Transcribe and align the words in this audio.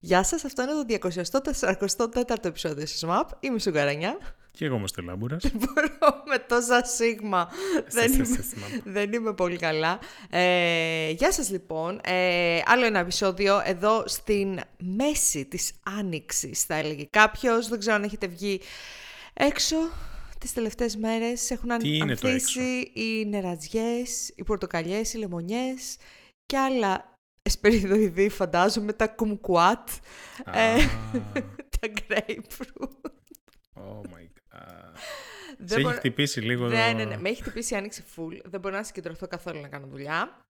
Γεια 0.00 0.22
σας, 0.22 0.44
αυτό 0.44 0.62
είναι 0.62 0.98
το 0.98 1.10
244ο 2.22 2.44
επεισόδιο 2.44 2.84
της 2.84 2.98
ΣΜΑΠ. 2.98 3.28
Είμαι 3.40 3.56
η 3.56 3.58
Σουγκαρανιά. 3.58 4.18
Και 4.50 4.64
εγώ 4.64 4.74
όμως 4.74 4.92
τελάμπουρας. 4.92 5.42
Δεν 5.42 5.52
μπορώ 5.54 6.22
με 6.28 6.38
τόσα 6.38 6.84
σίγμα. 6.84 7.48
δεν, 7.90 8.12
είμαι, 8.12 8.44
δεν 8.84 9.12
είμαι 9.12 9.34
πολύ 9.34 9.56
καλά. 9.56 9.98
Ε, 10.30 11.10
γεια 11.10 11.32
σας 11.32 11.50
λοιπόν. 11.50 12.00
Ε, 12.04 12.60
άλλο 12.64 12.84
ένα 12.84 12.98
επεισόδιο 12.98 13.62
εδώ 13.64 14.02
στην 14.06 14.60
μέση 14.78 15.44
της 15.44 15.72
άνοιξης 15.98 16.62
θα 16.62 16.74
έλεγε 16.74 17.04
κάποιος. 17.10 17.68
Δεν 17.68 17.78
ξέρω 17.78 17.96
αν 17.96 18.02
έχετε 18.02 18.26
βγει 18.26 18.60
έξω 19.34 19.76
τις 20.38 20.52
τελευταίες 20.52 20.96
μέρες. 20.96 21.50
Έχουν 21.50 21.72
ανθίσει 21.72 22.90
οι 22.94 23.26
νερατζιές, 23.28 24.32
οι 24.36 24.44
πορτοκαλιές, 24.44 25.12
οι 25.12 25.18
λεμονιές 25.18 25.96
και 26.46 26.58
άλλα 26.58 27.17
εσπεριδοειδή 27.48 28.28
φαντάζομαι, 28.28 28.92
τα 28.92 29.08
κουμκουάτ, 29.08 29.88
ε, 30.44 30.76
τα 31.80 31.88
grapefruit. 32.08 33.10
Oh 33.74 34.00
my 34.12 34.24
god. 34.24 34.92
Σε 35.64 35.74
έχει 35.74 35.92
χτυπήσει 35.92 36.40
λίγο. 36.40 36.66
Ναι, 36.66 36.92
ναι, 36.96 37.04
ναι. 37.04 37.16
Με 37.16 37.28
έχει 37.28 37.42
χτυπήσει 37.42 37.74
η 37.74 37.76
άνοιξη 37.76 38.04
full. 38.16 38.40
Δεν 38.44 38.60
μπορώ 38.60 38.76
να 38.76 38.82
συγκεντρωθώ 38.82 39.26
καθόλου 39.26 39.60
να 39.60 39.68
κάνω 39.68 39.86
δουλειά. 39.86 40.46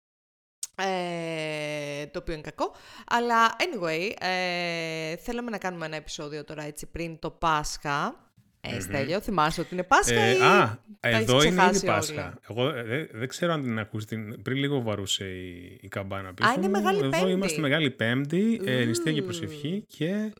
Ε, 0.80 2.06
το 2.06 2.18
οποίο 2.18 2.34
είναι 2.34 2.42
κακό. 2.42 2.74
Αλλά 3.06 3.56
anyway, 3.56 4.12
ε, 4.18 5.16
θέλαμε 5.16 5.50
να 5.50 5.58
κάνουμε 5.58 5.86
ένα 5.86 5.96
επεισόδιο 5.96 6.44
τώρα 6.44 6.62
έτσι 6.62 6.86
πριν 6.86 7.18
το 7.18 7.30
Πάσχα. 7.30 8.27
Ε, 8.60 8.80
Στέλιο, 8.80 9.20
θυμάσαι 9.20 9.60
ότι 9.60 9.74
είναι 9.74 9.82
Πάσχα 9.82 10.20
ε, 10.20 10.36
ή 10.36 10.40
Α, 10.40 10.78
εδώ 11.00 11.42
είναι 11.42 11.64
ήδη 11.64 11.86
Πάσχα. 11.86 12.38
Εγώ 12.48 12.68
ε, 12.68 13.08
δεν 13.12 13.28
ξέρω 13.28 13.52
αν 13.52 13.62
την 13.62 13.78
ακούσει. 13.78 14.06
Πριν 14.42 14.56
λίγο 14.56 14.82
βαρούσε 14.82 15.24
η, 15.24 15.78
η 15.80 15.88
καμπάνα 15.88 16.34
πίσω. 16.34 16.48
Α, 16.48 16.52
είναι 16.56 16.68
Μεγάλη 16.68 16.98
εδώ 16.98 17.08
Πέμπτη. 17.08 17.24
Εδώ 17.24 17.28
είμαστε 17.36 17.60
Μεγάλη 17.60 17.90
Πέμπτη, 17.90 18.60
ε, 18.64 18.84
νηστεία 18.84 19.12
και 19.12 19.22
προσευχή 19.22 19.84
και 19.86 20.32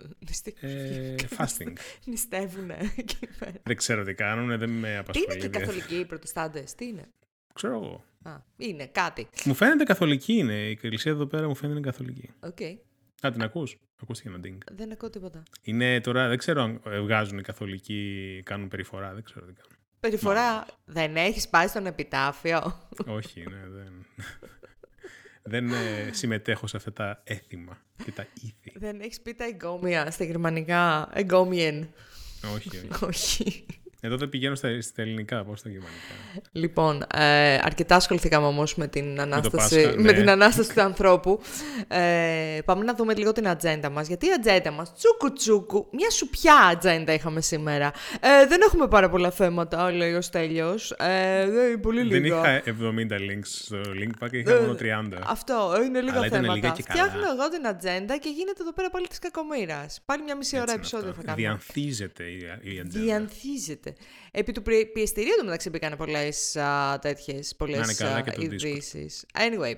ε, 0.60 1.14
fasting. 1.36 1.72
Νηστεύουνε 2.06 2.76
Δεν 3.62 3.76
ξέρω 3.76 4.04
τι 4.04 4.14
κάνουν, 4.14 4.58
δεν 4.58 4.70
με 4.70 4.98
απασχολεί. 4.98 5.26
Τι 5.26 5.32
είναι 5.34 5.48
και 5.48 5.58
καθολικοί 5.58 5.94
οι 5.94 6.04
προτεστάντες, 6.04 6.74
τι 6.74 6.86
είναι; 6.86 7.08
Ξέρω 7.54 7.74
εγώ. 7.74 8.04
Α, 8.22 8.36
είναι 8.56 8.86
κάτι. 8.86 9.28
Μου 9.44 9.54
φαίνεται 9.54 9.84
καθολική 9.84 10.32
είναι. 10.32 10.52
Η 10.52 10.70
εκκλησία 10.70 11.12
εδώ 11.12 11.26
πέρα 11.26 11.48
μου 11.48 11.54
φαίνεται 11.54 11.80
καθολική. 11.80 12.30
Okay. 12.40 12.76
Α, 13.26 13.30
την 13.30 13.42
ακούς; 13.42 13.76
Ακούστηκε 14.02 14.28
ένα 14.28 14.38
ντίνγκ. 14.38 14.60
Δεν 14.72 14.92
ακούω 14.92 15.10
τίποτα. 15.10 15.42
Είναι 15.62 16.00
τώρα, 16.00 16.28
δεν 16.28 16.38
ξέρω 16.38 16.62
αν 16.62 16.80
βγάζουν 17.02 17.38
οι 17.38 17.42
καθολικοί, 17.42 18.42
κάνουν 18.44 18.68
περιφορά, 18.68 19.14
δεν 19.14 19.22
ξέρω 19.22 19.46
τι 19.46 19.52
κάνουν. 19.52 19.76
Περιφορά, 20.00 20.66
δεν 20.84 21.16
έχεις 21.16 21.48
πάει 21.48 21.66
στον 21.66 21.86
επιτάφιο. 21.86 22.80
Όχι, 23.06 23.40
ναι, 23.40 23.68
δεν. 23.68 24.06
δεν 25.42 25.70
ε, 25.72 26.10
συμμετέχω 26.12 26.66
σε 26.66 26.76
αυτά 26.76 26.92
τα 26.92 27.20
έθιμα 27.24 27.78
και 28.04 28.12
τα 28.12 28.26
ήθη. 28.34 28.72
Δεν 28.78 29.00
έχεις 29.00 29.20
πει 29.20 29.34
τα 29.34 29.44
εγκόμια 29.44 30.10
στα 30.10 30.24
γερμανικά, 30.24 31.08
εγκόμιεν. 31.12 31.88
όχι, 32.54 32.68
όχι. 32.68 33.04
όχι. 33.04 33.66
Εδώ 34.00 34.16
δεν 34.16 34.28
πηγαίνω 34.28 34.54
στα, 34.54 34.80
στα 34.80 35.02
ελληνικά, 35.02 35.44
πώς 35.44 35.58
στα 35.58 35.68
γερμανικά. 35.68 35.98
Λοιπόν, 36.52 37.04
ε, 37.14 37.54
αρκετά 37.62 37.96
ασχοληθήκαμε 37.96 38.46
όμως 38.46 38.74
με 38.74 38.86
την 38.86 39.20
ανάσταση, 39.20 39.76
με, 39.76 39.82
Πάσχα, 39.82 40.00
με 40.00 40.12
την 40.12 40.30
ανάσταση 40.30 40.74
του 40.74 40.80
ανθρώπου. 40.80 41.40
Ε, 41.88 42.58
πάμε 42.64 42.84
να 42.84 42.94
δούμε 42.94 43.14
λίγο 43.14 43.32
την 43.32 43.48
ατζέντα 43.48 43.90
μας. 43.90 44.06
Γιατί 44.06 44.26
η 44.26 44.32
ατζέντα 44.32 44.70
μας, 44.70 44.94
τσούκου 44.94 45.32
τσούκου, 45.32 45.88
μια 45.92 46.10
σουπιά 46.10 46.56
ατζέντα 46.72 47.12
είχαμε 47.12 47.40
σήμερα. 47.40 47.92
Ε, 48.20 48.46
δεν 48.48 48.60
έχουμε 48.66 48.88
πάρα 48.88 49.08
πολλά 49.08 49.30
θέματα, 49.30 49.92
λέει 49.92 50.14
ο 50.14 50.20
Στέλιος. 50.20 50.90
Ε, 50.90 51.46
πολύ 51.82 52.02
λίγα. 52.02 52.40
Δεν 52.40 52.54
είχα 52.54 52.62
70 52.64 53.18
links 53.18 53.46
στο 53.46 53.76
link 53.76 54.24
pack, 54.24 54.32
είχα 54.32 54.60
μόνο 54.60 54.76
30. 54.80 55.18
Αυτό, 55.26 55.72
είναι 55.84 56.00
λίγα 56.00 56.18
Αλλά 56.18 56.28
θέματα. 56.28 56.54
Λίγα 56.54 56.70
και 56.70 56.82
καλά. 56.82 57.04
Φτιάχνω 57.04 57.32
εγώ 57.32 57.48
την 57.48 57.66
ατζέντα 57.66 58.16
και 58.18 58.28
γίνεται 58.28 58.62
εδώ 58.62 58.72
πέρα 58.72 58.90
πάλι 58.90 59.06
της 59.06 59.18
κακομοίρας. 59.18 60.00
Πάλι 60.04 60.22
μια 60.22 60.36
μισή 60.36 60.60
ώρα 60.60 60.72
επεισόδιο 60.72 61.12
θα 61.12 61.22
κάνουμε. 61.22 61.34
Διανθίζεται 61.34 62.24
η 62.62 62.80
ατζέντα. 62.80 63.04
Διανθίζεται. 63.04 63.87
Επί 64.30 64.52
του 64.52 64.62
πιεστηρίου 64.92 65.34
του 65.38 65.44
μεταξύ 65.44 65.70
μπήκαν 65.70 65.96
πολλές 65.96 66.56
τέτοιες 67.00 67.56
ειδήσεις. 68.36 69.26
Anyway. 69.34 69.74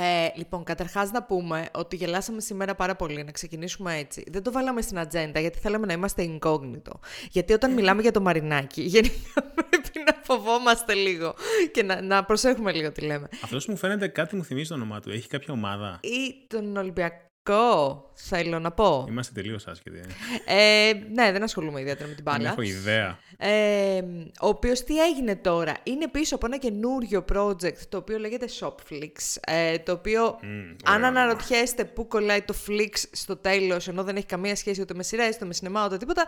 Ε, 0.00 0.28
λοιπόν, 0.34 0.64
καταρχάς 0.64 1.10
να 1.10 1.22
πούμε 1.22 1.68
ότι 1.72 1.96
γελάσαμε 1.96 2.40
σήμερα 2.40 2.74
πάρα 2.74 2.96
πολύ, 2.96 3.24
να 3.24 3.30
ξεκινήσουμε 3.30 3.96
έτσι. 3.96 4.24
Δεν 4.30 4.42
το 4.42 4.52
βάλαμε 4.52 4.80
στην 4.80 4.98
ατζέντα 4.98 5.40
γιατί 5.40 5.58
θέλαμε 5.58 5.86
να 5.86 5.92
είμαστε 5.92 6.38
incognito. 6.38 6.92
Γιατί 7.30 7.52
όταν 7.52 7.72
μιλάμε 7.72 8.02
για 8.02 8.10
το 8.10 8.20
μαρινάκι, 8.20 8.82
γενικά 8.94 9.42
πρέπει 9.54 9.98
να 10.06 10.14
φοβόμαστε 10.22 10.94
λίγο 10.94 11.34
και 11.72 11.82
να, 11.82 12.02
να 12.02 12.24
προσέχουμε 12.24 12.72
λίγο 12.72 12.92
τι 12.92 13.00
λέμε. 13.00 13.28
Αυτός 13.42 13.66
μου 13.66 13.76
φαίνεται 13.76 14.08
κάτι 14.08 14.36
μου 14.36 14.44
θυμίζει 14.44 14.68
το 14.68 14.74
όνομά 14.74 15.00
του. 15.00 15.10
Έχει 15.10 15.28
κάποια 15.28 15.54
ομάδα; 15.54 16.00
Ή 16.02 16.46
τον 16.46 16.76
Ολυμπιακό 16.76 17.31
Κο, 17.44 18.10
θέλω 18.14 18.58
να 18.58 18.70
πω. 18.70 19.06
Είμαστε 19.08 19.32
τελείως 19.40 19.66
άσχετοι. 19.66 20.00
Ε. 20.46 20.88
ε, 20.88 20.92
ναι, 21.12 21.32
δεν 21.32 21.42
ασχολούμαι 21.42 21.80
ιδιαίτερα 21.80 22.08
με 22.08 22.14
την 22.14 22.22
μπάλα. 22.22 22.38
Δεν 22.38 22.46
έχω 22.46 22.62
ιδέα. 22.62 23.18
Ε, 23.36 24.02
ο 24.40 24.48
οποίος 24.48 24.84
τι 24.84 25.02
έγινε 25.02 25.36
τώρα; 25.36 25.76
Είναι 25.82 26.08
πίσω 26.08 26.34
από 26.34 26.46
ένα 26.46 26.56
καινούριο 26.56 27.24
project 27.32 27.78
το 27.88 27.96
οποίο 27.96 28.18
λέγεται 28.18 28.48
Shopflix. 28.60 29.12
Ε, 29.40 29.78
το 29.78 29.92
οποίο, 29.92 30.38
mm, 30.42 30.76
αν 30.84 31.04
αναρωτιέστε 31.04 31.84
πού 31.84 32.06
κολλάει 32.06 32.42
το 32.42 32.54
Flix 32.66 33.02
στο 33.12 33.36
τέλος, 33.36 33.88
ενώ 33.88 34.04
δεν 34.04 34.16
έχει 34.16 34.26
καμία 34.26 34.56
σχέση 34.56 34.80
ούτε 34.80 34.94
με 34.94 35.02
σειρές, 35.02 35.34
ούτε 35.34 35.44
με 35.44 35.54
σινεμά, 35.54 35.84
ούτε 35.84 35.96
τίποτα. 35.96 36.26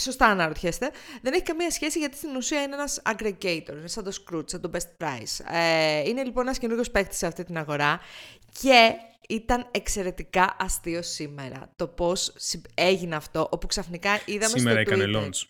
Σωστά 0.00 0.26
αναρωτιέστε. 0.26 0.90
Δεν 1.22 1.32
έχει 1.32 1.42
καμία 1.42 1.70
σχέση 1.70 1.98
γιατί 1.98 2.16
στην 2.16 2.36
ουσία 2.36 2.62
είναι 2.62 2.74
ένας 2.74 3.02
aggregator. 3.04 3.72
Είναι 3.78 3.88
σαν 3.88 4.04
το 4.04 4.12
Scrooge, 4.24 4.50
σαν 4.50 4.60
το 4.60 4.70
Best 4.74 5.04
Price. 5.04 5.54
Ε, 5.54 6.08
είναι 6.08 6.24
λοιπόν 6.24 6.44
ένας 6.44 6.58
καινούριο 6.58 6.84
παίκτης 6.92 7.18
σε 7.18 7.26
αυτή 7.26 7.44
την 7.44 7.58
αγορά. 7.58 8.00
Και 8.60 8.92
ήταν 9.28 9.68
εξαιρετικά 9.70 10.56
αστείο 10.58 11.02
σήμερα 11.02 11.72
το 11.76 11.88
πώς 11.88 12.34
έγινε 12.74 13.16
αυτό, 13.16 13.48
όπου 13.50 13.66
ξαφνικά 13.66 14.20
είδαμε 14.24 14.58
σήμερα 14.58 14.80
στο 14.80 14.92
έκανε 14.92 15.18
launch. 15.18 15.42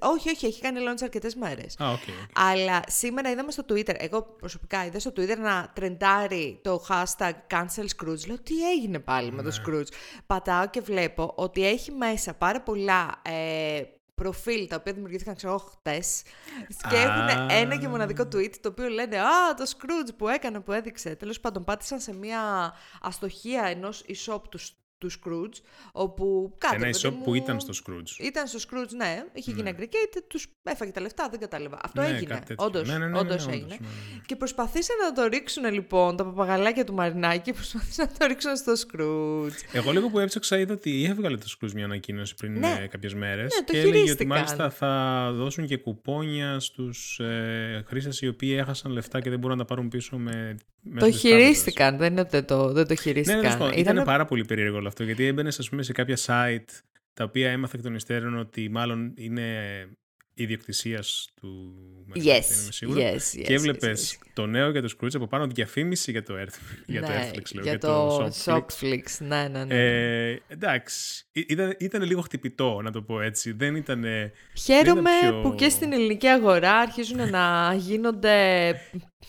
Όχι, 0.00 0.30
όχι, 0.30 0.46
έχει 0.46 0.60
κάνει 0.60 0.78
launch 0.88 1.02
αρκετές 1.02 1.34
μέρες. 1.34 1.76
Ah, 1.78 1.82
okay, 1.82 1.94
okay. 1.94 2.30
Αλλά 2.34 2.82
σήμερα 2.86 3.30
είδαμε 3.30 3.50
στο 3.50 3.64
Twitter, 3.68 3.94
εγώ 3.98 4.22
προσωπικά 4.22 4.84
είδα 4.84 4.98
στο 4.98 5.10
Twitter 5.16 5.36
να 5.38 5.72
τρεντάρει 5.74 6.60
το 6.62 6.84
hashtag 6.88 7.32
cancel 7.50 7.86
Scrooge. 7.96 8.26
Λέω 8.26 8.38
τι 8.42 8.70
έγινε 8.70 8.98
πάλι 8.98 9.32
με 9.32 9.42
το 9.42 9.48
ναι. 9.48 9.54
Scrooge; 9.66 9.92
Πατάω 10.26 10.70
και 10.70 10.80
βλέπω 10.80 11.32
ότι 11.36 11.66
έχει 11.66 11.90
μέσα 11.90 12.34
πάρα 12.34 12.62
πολλά 12.62 13.22
ε, 13.22 13.82
προφίλ 14.14 14.66
τα 14.68 14.76
οποία 14.76 14.92
δημιουργήθηκαν 14.92 15.34
ξέρω 15.34 15.58
χτες 15.58 16.22
και 16.88 16.96
έχουν 16.96 17.48
ένα 17.50 17.76
και 17.76 17.88
μοναδικό 17.88 18.22
tweet 18.22 18.56
το 18.60 18.68
οποίο 18.68 18.88
λένε 18.88 19.20
Α, 19.20 19.54
το 19.56 19.64
Scrooge 19.68 20.14
που 20.16 20.28
έκανε, 20.28 20.60
που 20.60 20.72
έδειξε. 20.72 21.14
Τέλος 21.14 21.40
πάντων, 21.40 21.64
πάτησαν 21.64 22.00
σε 22.00 22.14
μια 22.14 22.72
αστοχία 23.00 23.64
ενός 23.64 24.04
e-shop 24.08 24.40
του 24.50 24.58
του 24.98 25.10
Scrooge, 25.10 25.62
όπου 25.92 26.54
κάτι... 26.58 26.74
Ένα 26.76 26.90
e 27.02 27.12
που 27.24 27.34
ήταν 27.34 27.60
στο 27.60 27.72
Scrooge. 27.72 28.24
Ήταν 28.24 28.46
στο 28.46 28.58
Scrooge, 28.58 28.90
ναι. 28.96 29.24
Είχε 29.32 29.52
ναι. 29.52 29.56
γίνει 29.56 29.76
aggregate, 29.78 30.22
τους 30.26 30.46
έφαγε 30.62 30.90
τα 30.90 31.00
λεφτά, 31.00 31.28
δεν 31.30 31.40
κατάλαβα. 31.40 31.78
Αυτό 31.82 32.00
ναι, 32.00 32.08
έγινε. 32.08 32.42
Όντως 32.56 32.88
ναι, 32.88 32.98
ναι, 32.98 33.06
ναι, 33.06 33.18
όντως 33.18 33.46
έγινε. 33.46 33.66
Ναι, 33.66 33.74
ναι, 33.74 34.20
και 34.26 34.36
προσπαθήσαν 34.36 34.96
να 35.04 35.12
το 35.12 35.26
ρίξουν 35.26 35.72
λοιπόν 35.72 36.16
τα 36.16 36.24
παπαγαλάκια 36.24 36.84
του 36.84 36.94
Μαρινάκη, 36.94 37.52
προσπαθήσαν 37.60 38.08
να 38.12 38.18
το 38.18 38.26
ρίξουν 38.26 38.56
στο 38.56 38.72
Scrooge. 38.72 39.68
Εγώ 39.72 39.92
λίγο 39.92 40.08
που 40.10 40.18
έψαξα 40.18 40.58
είδα 40.58 40.74
ότι 40.74 41.04
έβγαλε 41.04 41.36
το 41.36 41.46
Scrooge 41.48 41.72
μια 41.72 41.84
ανακοίνωση 41.84 42.34
πριν 42.34 42.58
ναι. 42.58 42.78
Ε, 42.82 42.86
κάποιες 42.86 43.14
μέρες. 43.14 43.54
Ναι, 43.54 43.64
και 43.64 43.88
έλεγε 43.88 44.10
ότι 44.10 44.26
μάλιστα 44.26 44.70
θα 44.70 45.30
δώσουν 45.34 45.66
και 45.66 45.76
κουπόνια 45.76 46.60
στους 46.60 47.18
ε, 47.18 47.84
χρήστες 47.86 48.20
οι 48.20 48.28
οποίοι 48.28 48.56
έχασαν 48.58 48.92
λεφτά 48.92 49.20
και 49.20 49.30
δεν 49.30 49.38
μπορούν 49.38 49.56
να 49.56 49.64
τα 49.64 49.68
πάρουν 49.68 49.88
πίσω 49.88 50.16
με. 50.16 50.56
Το 50.98 51.10
χειρίστηκαν, 51.10 51.96
δεν 51.96 52.12
είναι 52.12 52.20
ότι 52.20 52.42
το, 52.42 52.72
δεν 52.72 52.86
το 52.86 52.94
χειρίστηκαν. 52.94 53.58
Ναι, 53.68 53.74
ήταν 53.74 54.04
πάρα 54.04 54.24
πολύ 54.24 54.44
περίεργο 54.44 54.82
αυτό, 54.86 55.04
γιατί 55.04 55.24
έμπαινε, 55.26 55.48
ας 55.48 55.68
πούμε, 55.68 55.82
σε 55.82 55.92
κάποια 55.92 56.16
site 56.26 56.82
τα 57.14 57.24
οποία 57.24 57.50
έμαθα 57.50 57.76
εκ 57.76 57.82
των 57.82 57.94
υστέρων 57.94 58.38
ότι 58.38 58.68
μάλλον 58.68 59.12
είναι 59.16 59.42
ιδιοκτησίας 60.34 61.28
του 61.40 61.74
yes, 62.14 62.22
yes, 62.22 62.98
yes, 62.98 63.42
και 63.44 63.54
έβλεπες 63.54 64.18
yes, 64.20 64.26
το 64.32 64.46
νέο 64.46 64.70
για 64.70 64.82
το 64.82 64.96
Scrooge 64.96 65.14
από 65.14 65.26
πάνω 65.26 65.46
διαφήμιση 65.46 66.10
για 66.10 66.22
το, 66.22 66.34
Earth, 66.34 66.82
για 66.86 67.02
το 67.02 67.08
ναι, 67.08 67.30
Earthflix, 67.30 67.52
λέω, 67.52 67.62
για, 67.62 67.72
για 67.72 67.78
το, 67.78 68.16
το 68.16 68.32
Shopflix. 68.44 69.02
Ναι, 69.18 69.48
ναι, 69.48 69.64
ναι. 69.64 69.74
Ε, 69.74 70.40
εντάξει, 70.48 71.24
ήταν, 71.32 71.76
ήταν 71.78 72.02
λίγο 72.02 72.20
χτυπητό 72.20 72.80
να 72.82 72.90
το 72.90 73.02
πω 73.02 73.20
έτσι. 73.20 73.52
Δεν 73.52 73.76
ήταν. 73.76 74.04
Χαίρομαι 74.64 75.10
δεν 75.20 75.30
πιο... 75.30 75.40
που 75.40 75.54
και 75.54 75.68
στην 75.68 75.92
ελληνική 75.92 76.26
αγορά 76.26 76.72
αρχίζουν 76.72 77.30
να 77.30 77.74
γίνονται 77.74 78.74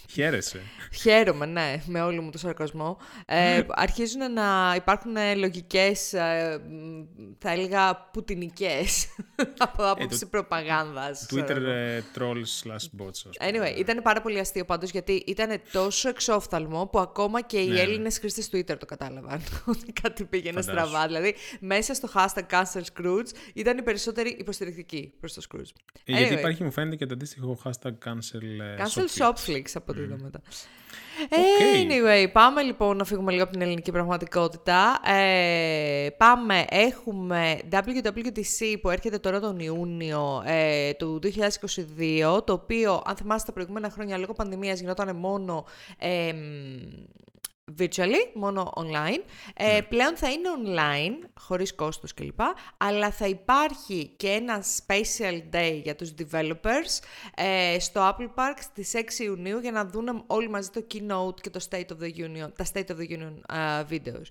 Χαίρεσαι. 0.10 0.62
Χαίρομαι, 0.94 1.46
ναι, 1.46 1.81
με 1.86 2.02
όλο 2.02 2.22
μου 2.22 2.31
το 2.31 2.38
σαρκασμό. 2.38 2.98
Ε, 3.25 3.62
αρχίζουν 3.68 4.34
να 4.34 4.74
υπάρχουν 4.75 5.16
λογικές, 5.38 6.13
ε, 6.13 6.62
θα 7.38 7.52
έλεγα, 7.52 7.96
πουτινικές 8.12 9.07
από 9.57 9.90
άποψη 9.90 10.24
ε, 10.24 10.28
προπαγάνδας. 10.95 11.27
Twitter 11.31 11.62
ε, 11.65 12.01
trolls 12.15 12.63
slash 12.63 13.01
bots. 13.01 13.50
Anyway, 13.50 13.77
ήταν 13.77 14.01
πάρα 14.01 14.21
πολύ 14.21 14.39
αστείο 14.39 14.65
πάντως, 14.65 14.89
γιατί 14.89 15.24
ήταν 15.27 15.62
τόσο 15.71 16.09
εξόφθαλμο 16.09 16.88
που 16.88 17.00
ακόμα 17.00 17.42
και 17.42 17.57
οι 17.57 17.68
ναι, 17.68 17.74
ναι. 17.74 17.80
Έλληνες 17.80 18.18
χρήστες 18.19 18.50
Twitter 18.51 18.77
το 18.80 18.86
κατάλαβαν 18.86 19.42
ότι 19.65 19.94
κάτι 20.01 20.25
πήγαινε 20.25 20.62
Φαντάσου. 20.62 20.88
στραβά. 20.88 21.07
Δηλαδή, 21.07 21.36
μέσα 21.59 21.94
στο 21.94 22.09
hashtag 22.13 22.45
cancel 22.50 22.81
Scrooge 22.94 23.30
ήταν 23.53 23.77
οι 23.77 23.81
περισσότεροι 23.81 24.36
υποστηρικτικοί 24.39 25.13
προς 25.19 25.33
το 25.33 25.42
Scrooge. 25.50 25.59
Ε, 26.06 26.13
anyway. 26.13 26.18
Γιατί 26.18 26.33
υπάρχει, 26.33 26.63
μου 26.63 26.71
φαίνεται, 26.71 26.95
και 26.95 27.06
το 27.06 27.13
αντίστοιχο 27.13 27.57
hashtag 27.63 27.94
cancel, 28.06 28.44
cancel 28.80 29.07
Shopflix 29.18 29.63
από 29.74 29.92
ό,τι 29.92 30.01
mm. 30.01 30.39
Μετά. 31.30 31.44
Okay. 31.44 31.92
Anyway, 31.92 32.31
πάμε 32.31 32.62
λοιπόν 32.62 32.97
να 32.97 33.03
φύγουμε 33.03 33.31
λίγο 33.31 33.44
από 33.44 33.51
την 33.51 33.62
ελληνική 33.62 33.92
πραγματικότητα. 33.92 35.01
Ε, 35.06 36.09
πάμε, 36.18 36.65
έχουμε 36.69 37.59
WWDC 37.71 38.75
που 38.81 38.89
έρχεται 38.89 39.18
τώρα 39.18 39.39
τον 39.39 39.59
Ιούνιο 39.59 40.44
ε, 40.45 40.94
του 40.94 41.19
2022, 42.36 42.45
το 42.45 42.53
οποίο, 42.53 43.01
αν 43.06 43.15
θυμάστε 43.15 43.45
τα 43.45 43.53
προηγούμενα 43.53 43.89
χρόνια, 43.89 44.18
λόγω 44.18 44.33
πανδημίας 44.33 44.80
γινόταν 44.80 45.15
μόνο... 45.15 45.65
Ε, 45.97 46.33
virtually, 47.80 48.30
μόνο 48.34 48.72
online. 48.76 49.24
Ε, 49.56 49.74
Ναι. 49.74 49.82
πλέον 49.82 50.18
θα 50.18 50.32
είναι 50.32 50.50
online, 50.66 51.30
χωρίς 51.40 51.76
κόστος 51.76 52.14
κλπ. 52.14 52.40
Αλλά 52.78 53.12
θα 53.12 53.28
υπάρχει 53.28 54.14
και 54.18 54.30
ένα 54.30 54.64
special 54.88 55.42
day 55.56 55.80
για 55.84 55.96
τους 55.96 56.14
developers 56.18 57.00
ε, 57.36 57.80
στο 57.80 58.02
Apple 58.16 58.30
Park 58.36 58.58
στις 58.60 58.92
6 58.96 59.20
Ιουνίου 59.24 59.60
για 59.60 59.72
να 59.72 59.86
δουν 59.86 60.24
όλοι 60.28 60.50
μαζί 60.50 60.70
το 60.70 60.86
keynote 60.94 61.42
και 61.42 61.50
το 61.50 61.66
State 61.70 61.88
of 61.88 62.04
the 62.04 62.18
Union, 62.26 62.50
τα 62.56 62.66
State 62.74 62.88
of 62.88 62.98
the 62.98 63.10
Union 63.20 63.34
α, 63.58 63.86
videos. 63.90 64.26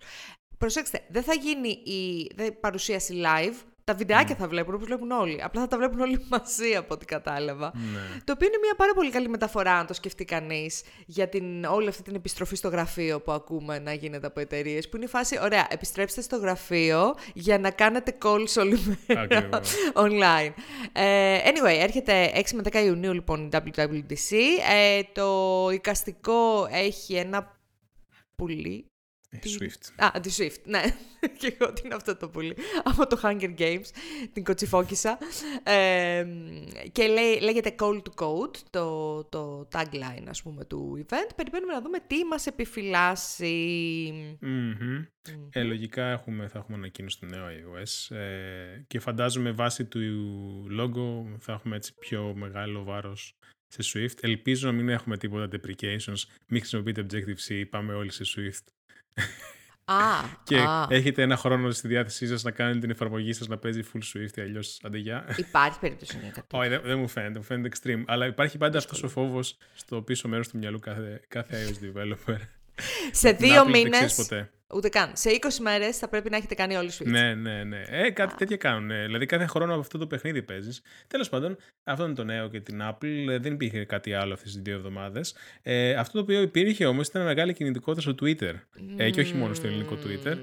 Προσέξτε, 0.59 1.05
δεν 1.09 1.23
θα 1.23 1.35
γίνει 1.35 1.69
η 1.69 2.31
δεν- 2.35 2.61
παρουσίαση 2.61 3.23
live, 3.25 3.55
τα 3.85 3.95
βιντεάκια 3.95 4.35
θα 4.35 4.49
βλέπουν 4.49 4.75
όπως 4.75 4.87
βλέπουν 4.87 5.11
όλοι. 5.11 5.43
Απλά 5.43 5.61
θα 5.61 5.67
τα 5.67 5.77
βλέπουν 5.77 6.01
όλοι 6.01 6.27
μαζί 6.31 6.75
από 6.77 6.95
ό,τι 6.95 7.05
κατάλαβα. 7.05 7.73
Ναι. 7.75 8.19
Το 8.25 8.33
οποίο 8.33 8.47
είναι 8.47 8.59
μια 8.63 8.75
πάρα 8.77 8.95
πολύ 8.95 9.11
καλή 9.11 9.29
μεταφορά, 9.29 9.73
αν 9.79 9.87
το 9.87 9.95
σκεφτεί 9.95 10.25
κανείς, 10.25 10.83
για 11.07 11.29
την, 11.29 11.65
όλη 11.65 11.89
αυτή 11.89 12.03
την 12.03 12.15
επιστροφή 12.15 12.57
στο 12.57 12.69
γραφείο 12.69 13.21
που 13.21 13.33
ακούμε 13.33 13.79
να 13.79 13.93
γίνεται 13.93 14.27
από 14.27 14.41
εταιρείες. 14.41 14.89
Που 14.89 14.97
είναι 14.97 15.05
η 15.05 15.09
φάση, 15.09 15.39
ωραία, 15.43 15.67
επιστρέψτε 15.71 16.21
στο 16.21 16.37
γραφείο 16.37 17.15
για 17.35 17.59
να 17.59 17.71
κάνετε 17.71 18.19
calls 18.25 18.59
όλη 18.59 18.99
μέρα 19.07 19.21
Ακριβώς. 19.21 19.75
online. 20.07 20.53
Ε, 20.93 21.39
anyway, 21.45 21.77
έρχεται 21.81 22.33
6 22.35 22.41
με 22.55 22.63
10 22.73 22.85
Ιουνίου 22.85 23.13
λοιπόν 23.13 23.45
η 23.45 23.49
WWDC. 23.53 24.37
Ε, 24.73 25.01
το 25.13 25.69
εικαστικό 25.73 26.69
έχει 26.71 27.15
ένα 27.15 27.57
πουλί. 28.37 28.94
Ε, 29.35 29.39
Τι- 29.39 29.57
Swift. 29.61 30.05
Α, 30.05 30.21
τη 30.21 30.31
Swift, 30.39 30.63
ναι. 30.65 30.83
και 31.39 31.57
εγώ 31.59 31.73
τι 31.73 31.83
είναι 31.85 31.95
αυτό 31.95 32.17
το 32.17 32.29
πουλί. 32.29 32.57
Από 32.85 33.07
το 33.07 33.21
Hunger 33.23 33.55
Games, 33.59 33.87
την 34.33 34.45
κοτσιφόκησα. 34.45 35.19
Ε, 35.63 36.27
και 36.93 37.07
λέει, 37.07 37.41
λέγεται 37.41 37.75
Call 37.79 38.03
to 38.03 38.25
Code, 38.25 38.57
το, 38.71 39.25
το 39.25 39.69
tagline, 39.73 40.25
ας 40.29 40.43
πούμε, 40.43 40.65
του 40.65 41.07
event. 41.07 41.31
Περιμένουμε 41.37 41.73
να 41.73 41.81
δούμε 41.81 41.99
τι 42.07 42.25
μας 42.25 42.47
επιφυλάσσει. 42.47 43.53
Μμμ. 44.41 45.05
Ε, 45.51 45.63
λογικά 45.63 46.05
έχουμε, 46.11 46.49
θα 46.49 46.59
έχουμε 46.59 46.77
ανακοίνωση 46.77 47.17
στο 47.17 47.27
νέο 47.27 47.47
iOS 47.47 48.17
ε, 48.17 48.85
και 48.87 48.99
φαντάζομαι 49.01 49.51
βάσει 49.51 49.85
του 49.85 50.01
logo 50.81 51.37
θα 51.39 51.53
έχουμε 51.53 51.77
έτσι 51.77 51.95
πιο 51.95 52.35
μεγάλο 52.37 52.85
βάρος 52.85 53.37
σε 53.69 53.83
Swift. 53.93 54.19
Ελπίζω 54.21 54.67
να 54.67 54.73
μην 54.73 54.89
έχουμε 54.89 55.17
τίποτα 55.17 55.49
deprecations, 55.57 56.23
μην 56.49 56.61
χρησιμοποιείτε 56.61 57.07
Objective-C, 57.11 57.65
πάμε 57.71 57.95
όλοι 57.95 58.13
σε 58.13 58.25
Swift. 58.37 58.73
Α, 59.84 59.94
Και 60.44 60.58
α, 60.58 60.87
έχετε 60.88 61.22
ένα 61.22 61.37
χρόνο 61.37 61.70
στη 61.70 61.88
διάθεσή 61.88 62.26
σας 62.26 62.43
να 62.43 62.50
κάνετε 62.50 62.78
την 62.78 62.90
εφαρμογή 62.90 63.32
σας 63.32 63.46
να 63.46 63.58
παίζει 63.58 63.82
full 63.93 63.99
Swift, 63.99 64.40
αλλιώς 64.43 64.81
αντεγιά. 64.82 65.34
υπάρχει 65.37 65.78
περίπτωση 65.78 66.16
να 66.16 66.22
είναι 66.22 66.32
κάτι. 66.34 66.56
Όχι, 66.56 66.69
δεν, 66.69 66.81
δεν 66.84 66.99
μου 66.99 67.08
φαίνεται, 67.08 67.38
μου 67.38 67.44
φαίνεται 67.44 67.76
extreme. 67.76 68.02
Αλλά 68.06 68.26
υπάρχει 68.26 68.58
πάντα 68.58 68.78
αυτός 68.78 69.02
ο 69.02 69.08
φόβος 69.08 69.56
στο 69.75 70.02
πίσω 70.02 70.28
μέρος 70.28 70.49
του 70.49 70.58
μυαλού 70.58 70.78
κάθε, 70.78 71.20
κάθε 71.28 71.66
iOS 71.66 71.84
developer. 71.84 72.37
Σε 73.11 73.32
Την 73.32 73.49
δύο 73.49 73.64
Apple 73.66 73.70
δεν 74.81 74.81
ξέρεις 74.81 74.81
μήνες, 74.81 74.81
ποτέ. 74.81 74.81
ούτε 74.81 74.88
καν, 74.88 75.11
σε 75.15 75.31
20 75.31 75.61
μέρες 75.61 75.99
θα 75.99 76.09
πρέπει 76.09 76.31
να 76.31 76.37
έχετε 76.37 76.55
κάνει 76.55 76.76
όλοι 76.76 76.91
Swift. 76.99 77.06
Ναι, 77.06 77.35
ναι, 77.35 77.65
ναι. 77.65 77.82
Ε, 77.88 78.11
κάτι 78.11 78.35
τέτοια 78.35 78.56
κάνουν. 78.56 78.91
ε. 78.91 79.05
Δηλαδή 79.05 79.26
κάθε 79.26 79.47
χρόνο 79.47 79.73
από 79.73 79.81
αυτό 79.81 79.99
το 79.99 80.06
παιχνίδι 80.06 80.43
παίζεις. 80.43 80.82
Τέλος 81.06 81.29
πάντων, 81.29 81.56
αυτό 81.85 82.05
είναι 82.05 82.15
το 82.15 82.25
νέο 82.25 82.49
και 82.49 82.61
την 82.61 82.81
Apple. 82.82 83.29
Ε, 83.31 83.38
Δεν 83.38 83.53
υπήρχε 83.53 83.85
κάτι 83.85 84.15
άλλο 84.15 84.32
αυτές 84.32 84.53
τις 84.53 84.62
δύο 84.62 84.75
εβδομάδες. 84.75 85.35
Ε, 85.62 85.94
αυτό 85.94 86.12
το 86.12 86.19
οποίο 86.21 86.41
υπήρχε 86.43 86.87
όμως 86.87 87.06
ήταν 87.09 87.25
μεγάλη 87.25 87.53
κινητικότητα 87.53 88.03
στο 88.03 88.15
Twitter. 88.23 88.53
Ε, 88.97 89.11
και 89.11 89.21
όχι 89.21 89.35
μόνο 89.35 89.55
στο 89.55 89.67
ελληνικό 89.67 89.99
Twitter. 90.06 90.37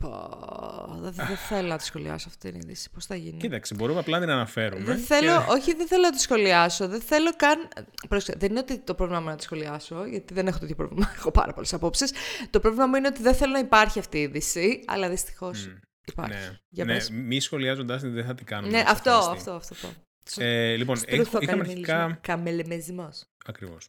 Μμμ, 0.00 0.10
πω, 0.10 0.98
Δεν 1.00 1.12
δεν 1.26 1.36
θέλω 1.36 1.68
να 1.68 1.76
τη 1.76 1.84
σχολιάσω 1.84 2.28
αυτή 2.28 2.50
την 2.52 2.60
είδηση. 2.60 2.90
Πώς 2.90 3.06
θα 3.06 3.14
γίνει; 3.14 3.36
Κοίταξε, 3.38 3.74
μπορούμε 3.74 3.98
απλά 3.98 4.18
να 4.18 4.24
την 4.24 4.34
αναφέρουμε. 4.34 4.84
Δεν 4.84 4.96
και- 4.96 5.02
θέλω, 5.02 5.44
όχι, 5.48 5.74
δεν 5.74 5.86
θέλω 5.86 6.02
να 6.02 6.10
τη 6.10 6.20
σχολιάσω. 6.20 6.88
Δεν 6.88 7.00
θέλω 7.00 7.30
καν. 7.36 7.68
Πρόσεξε, 8.08 8.38
δεν 8.40 8.50
είναι 8.50 8.58
ότι 8.58 8.78
το 8.78 8.94
πρόβλημα 8.94 9.18
μου 9.20 9.24
είναι 9.24 9.32
να 9.34 9.38
τη 9.38 9.44
σχολιάσω, 9.44 10.04
γιατί 10.04 10.34
δεν 10.34 10.46
έχω 10.46 10.58
τέτοιο 10.58 10.74
πρόβλημα. 10.74 11.12
Έχω 11.18 11.30
πάρα 11.30 11.52
πολλές 11.52 11.72
απόψεις. 11.74 12.12
Το 12.50 12.60
πρόβλημα 12.60 12.86
μου 12.86 12.94
είναι 12.94 13.06
ότι 13.08 13.22
δεν 13.22 13.34
θέλω 13.34 13.52
να 13.52 13.58
υπάρχει 13.58 13.98
αυτή 13.98 14.18
η 14.18 14.20
είδηση, 14.20 14.82
αλλά 14.86 15.08
δυστυχώς 15.08 15.68
υπάρχει. 16.06 16.32
Ναι, 16.34 16.58
Για 16.68 16.84
ναι 16.84 16.92
πες. 16.94 17.10
μη 17.10 17.40
σχολιάζοντάς 17.40 18.00
την 18.00 18.12
δεν 18.14 18.24
θα 18.24 18.34
την 18.34 18.46
κάνουμε. 18.46 18.72
Ναι, 18.72 18.78
σε 18.78 18.84
αυτό, 18.88 19.10
αυτή 19.10 19.30
τη 19.44 19.50
αυτό, 19.50 19.58
στιγμή. 19.74 19.92
αυτό. 19.92 20.00
αυτό. 20.28 20.42
Ε, 20.44 20.74
λοιπόν, 20.76 20.96
έχ- 21.06 21.32
είχαμε 21.40 21.60
αρχικά. 21.60 22.18
Καμελεμεσμός. 22.22 23.24
Ακριβώς. 23.46 23.88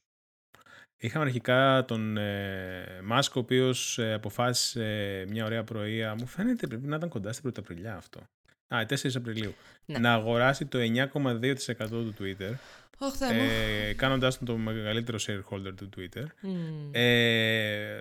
Είχαμε 1.02 1.26
αρχικά 1.26 1.86
τον 1.88 2.18
ε, 2.18 3.00
Μάσκ, 3.04 3.36
ο 3.36 3.40
οποίος 3.40 3.98
ε, 3.98 4.14
αποφάσισε 4.14 5.26
μια 5.30 5.46
ωραία 5.46 5.64
πρωία. 5.64 6.16
Μου 6.16 6.26
φαίνεται 6.26 6.68
πρέπει 6.68 6.88
να 6.88 6.96
ήταν 6.96 7.10
κοντά 7.10 7.32
στην 7.34 7.50
1η 7.50 7.58
Απριλιά 7.58 7.96
αυτό. 7.96 8.20
Α, 8.68 8.86
4 8.90 9.16
Απριλίου. 9.16 9.54
Ναι. 9.86 9.98
Να 9.98 10.14
αγοράσει 10.14 10.66
το 10.66 10.80
9,2% 10.80 11.88
του 11.90 12.14
Twitter, 12.20 12.52
Ωχ, 12.98 13.16
Θεέ 13.16 13.34
μου. 13.34 13.50
ε, 13.90 13.94
κάνοντας 13.94 14.38
τον 14.38 14.46
το 14.48 14.58
μεγαλύτερο 14.58 15.18
shareholder 15.22 15.74
του 15.76 15.90
Twitter. 15.98 16.26
Μμμ. 16.42 16.90
Ε, 16.92 18.00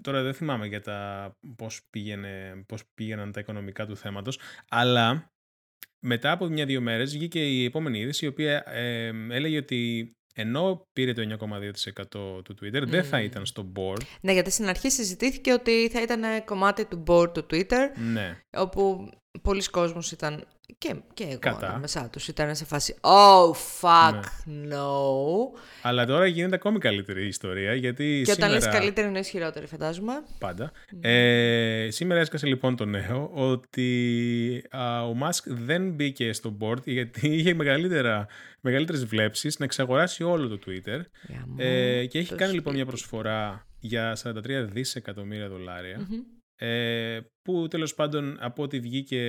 τώρα 0.00 0.22
δεν 0.22 0.34
θυμάμαι 0.34 0.66
για 0.66 0.80
τα 0.80 1.30
πώς, 1.56 1.80
πήγαινε, 1.90 2.64
πώς 2.68 2.82
πήγαιναν 2.94 3.32
τα 3.32 3.40
οικονομικά 3.40 3.86
του 3.86 3.96
θέματος, 3.96 4.38
αλλά 4.68 5.32
μετά 5.98 6.30
από 6.30 6.46
μια-δύο 6.46 6.80
μέρες 6.80 7.12
βγήκε 7.12 7.40
η 7.48 7.64
επόμενη 7.64 7.98
είδηση 7.98 8.24
η 8.24 8.28
οποία 8.28 8.64
ε, 8.66 9.12
έλεγε 9.30 9.56
ότι 9.56 10.12
ενώ 10.34 10.86
πήρε 10.92 11.12
το 11.12 11.22
9,2% 11.22 12.44
του 12.44 12.54
Twitter, 12.62 12.82
δεν 12.86 13.04
θα 13.04 13.16
Μμμ. 13.16 13.24
ήταν 13.24 13.46
στο 13.46 13.72
board. 13.76 14.00
Ναι, 14.20 14.32
γιατί 14.32 14.50
στην 14.50 14.68
αρχή 14.68 14.90
συζητήθηκε 14.90 15.52
ότι 15.52 15.88
θα 15.92 16.02
ήταν 16.02 16.44
κομμάτι 16.44 16.84
του 16.84 17.02
board 17.06 17.34
του 17.34 17.46
Twitter, 17.50 17.90
Ναι. 18.12 18.38
όπου 18.56 19.10
πολλοί 19.42 19.64
κόσμος 19.64 20.12
ήταν, 20.12 20.44
και, 20.78 20.94
και 21.14 21.24
εγώ 21.24 21.38
Κατά. 21.38 21.68
ανάμεσά 21.68 22.08
τους, 22.12 22.28
ήταν 22.28 22.56
σε 22.56 22.64
φάση 22.64 22.94
«Oh, 23.00 23.50
fuck, 23.80 24.20
no». 24.72 24.88
Αλλά 25.82 26.06
τώρα 26.06 26.26
γίνεται 26.26 26.54
ακόμη 26.54 26.78
καλύτερη 26.78 27.24
η 27.24 27.26
ιστορία, 27.26 27.74
γιατί 27.74 28.22
Και 28.24 28.32
όταν 28.32 28.50
σήμερα... 28.50 28.52
λες 28.52 28.78
καλύτερη 28.78 29.08
είναι 29.08 29.18
ισχυρότερη, 29.18 29.66
φαντάζομαι. 29.66 30.12
Πάντα. 30.38 30.72
Ε, 31.00 31.88
σήμερα 31.90 32.20
έσκασε 32.20 32.46
λοιπόν 32.46 32.76
το 32.76 32.84
νέο 32.84 33.30
ότι 33.34 34.64
α, 34.70 35.06
ο 35.06 35.14
Μάσκ 35.14 35.44
δεν 35.48 35.90
μπήκε 35.90 36.32
στο 36.32 36.56
board 36.60 36.84
γιατί 36.84 37.28
είχε 37.36 37.54
μεγαλύτερα, 37.54 38.26
μεγαλύτερες 38.60 39.04
βλέψεις 39.04 39.58
να 39.58 39.64
εξαγοράσει 39.64 40.22
όλο 40.22 40.48
το 40.48 40.58
Twitter 40.66 41.00
Γαμώ 41.28 41.54
ε, 41.56 42.06
και 42.06 42.18
έχει 42.18 42.28
το 42.28 42.36
κάνει 42.36 42.52
λοιπόν 42.52 42.72
σπίτι. 42.72 42.76
μια 42.76 42.86
προσφορά 42.86 43.66
για 43.80 44.16
43 44.22 44.32
δισεκατομμύρια 44.72 45.48
δολάρια 45.48 46.08
ε, 46.56 47.20
που 47.42 47.68
τέλος 47.68 47.94
πάντων 47.94 48.36
από 48.40 48.62
ό,τι 48.62 48.80
βγήκε 48.80 49.20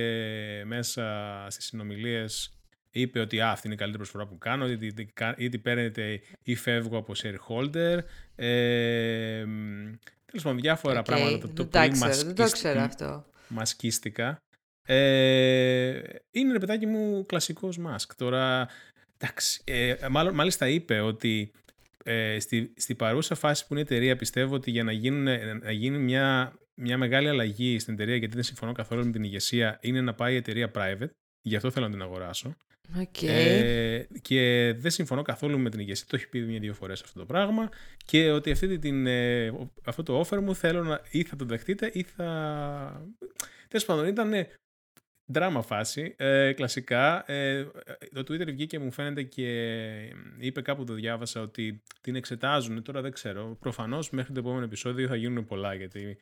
μέσα 0.66 1.46
στις 1.48 1.64
συνομιλίες 1.64 2.50
είπε 2.90 3.20
ότι 3.20 3.40
«Α, 3.40 3.50
αυτή 3.50 3.66
είναι 3.66 3.74
η 3.74 3.78
καλύτερη 3.78 4.02
προσφορά 4.02 4.26
που 4.26 4.38
κάνω, 4.38 4.68
είτε, 4.68 4.86
είτε, 4.86 5.06
είτε 5.36 5.58
παίρνετε 5.58 6.20
ή 6.42 6.54
φεύγω 6.54 6.96
από 6.96 7.12
shareholder. 7.16 7.98
Ε, 8.34 9.44
μ, 9.46 9.92
τέλος 10.26 10.42
πάντων, 10.42 10.60
διάφορα 10.60 10.98
Οκ, 10.98 11.04
πράγματα. 11.04 11.38
Το, 11.38 11.46
το 11.46 11.62
δεν, 11.62 11.70
τα 11.70 11.80
πολύ 11.80 11.92
ξέρω, 11.92 12.16
δεν 12.16 12.34
το 12.34 12.42
Μασκίσ- 12.42 12.64
ξέρω 12.64 12.80
αυτό. 12.80 13.26
Μασκίστικα. 13.48 14.36
Ε, 14.88 16.00
είναι 16.30 16.52
ρε 16.52 16.58
παιδάκι 16.58 16.86
μου 16.86 17.26
κλασικός 17.26 17.78
μάσκ. 17.78 18.14
Τώρα, 18.14 18.68
εντάξει, 19.18 19.62
ε, 19.64 19.94
μάλλον, 20.10 20.34
μάλιστα 20.34 20.68
είπε 20.68 21.00
ότι 21.00 21.52
ε, 22.04 22.40
στη, 22.40 22.72
στη 22.76 22.94
παρούσα 22.94 23.34
φάση 23.34 23.66
που 23.66 23.72
είναι 23.74 23.80
η 23.80 23.84
εταιρεία 23.90 24.16
πιστεύω 24.16 24.54
ότι 24.54 24.70
για 24.70 24.84
να, 24.84 24.92
γίνουν, 24.92 25.22
να 25.62 25.72
γίνει 25.72 25.98
μια, 25.98 26.52
μια 26.80 26.98
μεγάλη 26.98 27.28
αλλαγή 27.28 27.78
στην 27.78 27.94
εταιρεία 27.94 28.16
γιατί 28.16 28.34
δεν 28.34 28.44
συμφωνώ 28.44 28.72
καθόλου 28.72 29.04
με 29.04 29.12
την 29.12 29.22
ηγεσία 29.22 29.78
είναι 29.82 30.00
να 30.00 30.14
πάει 30.14 30.34
η 30.34 30.36
εταιρεία 30.36 30.70
private. 30.74 31.10
Γι' 31.42 31.56
αυτό 31.56 31.70
θέλω 31.70 31.86
να 31.86 31.92
την 31.92 32.02
αγοράσω. 32.02 32.56
Οκ. 33.00 33.22
Ε, 33.22 34.06
και 34.22 34.74
δεν 34.78 34.90
συμφωνώ 34.90 35.22
καθόλου 35.22 35.58
με 35.58 35.70
την 35.70 35.80
ηγεσία. 35.80 36.06
Το 36.08 36.16
έχει 36.16 36.28
πει 36.28 36.40
μια-δύο 36.40 36.74
φορές 36.74 37.02
αυτό 37.02 37.18
το 37.18 37.26
πράγμα. 37.26 37.68
Και 38.04 38.30
ότι 38.30 38.50
αυτή 38.50 38.68
την, 38.68 38.80
την, 38.80 39.06
ε, 39.06 39.52
αυτό 39.84 40.02
το 40.02 40.20
offer 40.20 40.40
μου 40.40 40.54
θέλω 40.54 40.82
να 40.82 41.00
ή 41.10 41.22
θα 41.22 41.36
το 41.36 41.44
δεχτείτε 41.44 41.90
ή 41.92 42.02
θα. 42.02 43.06
Τέλος 43.68 43.84
πάντων, 43.86 44.06
ήταν 44.06 44.32
δράμα 45.26 45.62
φάση. 45.62 46.14
Ε, 46.18 46.52
κλασικά. 46.52 47.30
Ε, 47.30 47.64
το 48.14 48.20
Twitter 48.20 48.46
βγήκε 48.46 48.78
μου 48.78 48.90
φαίνεται 48.90 49.22
και 49.22 49.48
είπε 50.38 50.62
κάπου 50.62 50.84
το 50.84 50.94
διάβασα 50.94 51.40
ότι 51.40 51.82
την 52.00 52.14
εξετάζουν. 52.14 52.82
Τώρα 52.82 53.00
δεν 53.00 53.12
ξέρω. 53.12 53.56
Προφανώς 53.60 54.10
μέχρι 54.10 54.32
το 54.32 54.38
επόμενο 54.38 54.64
επεισόδιο 54.64 55.08
θα 55.08 55.16
γίνουν 55.16 55.44
πολλά 55.44 55.74
γιατί. 55.74 56.18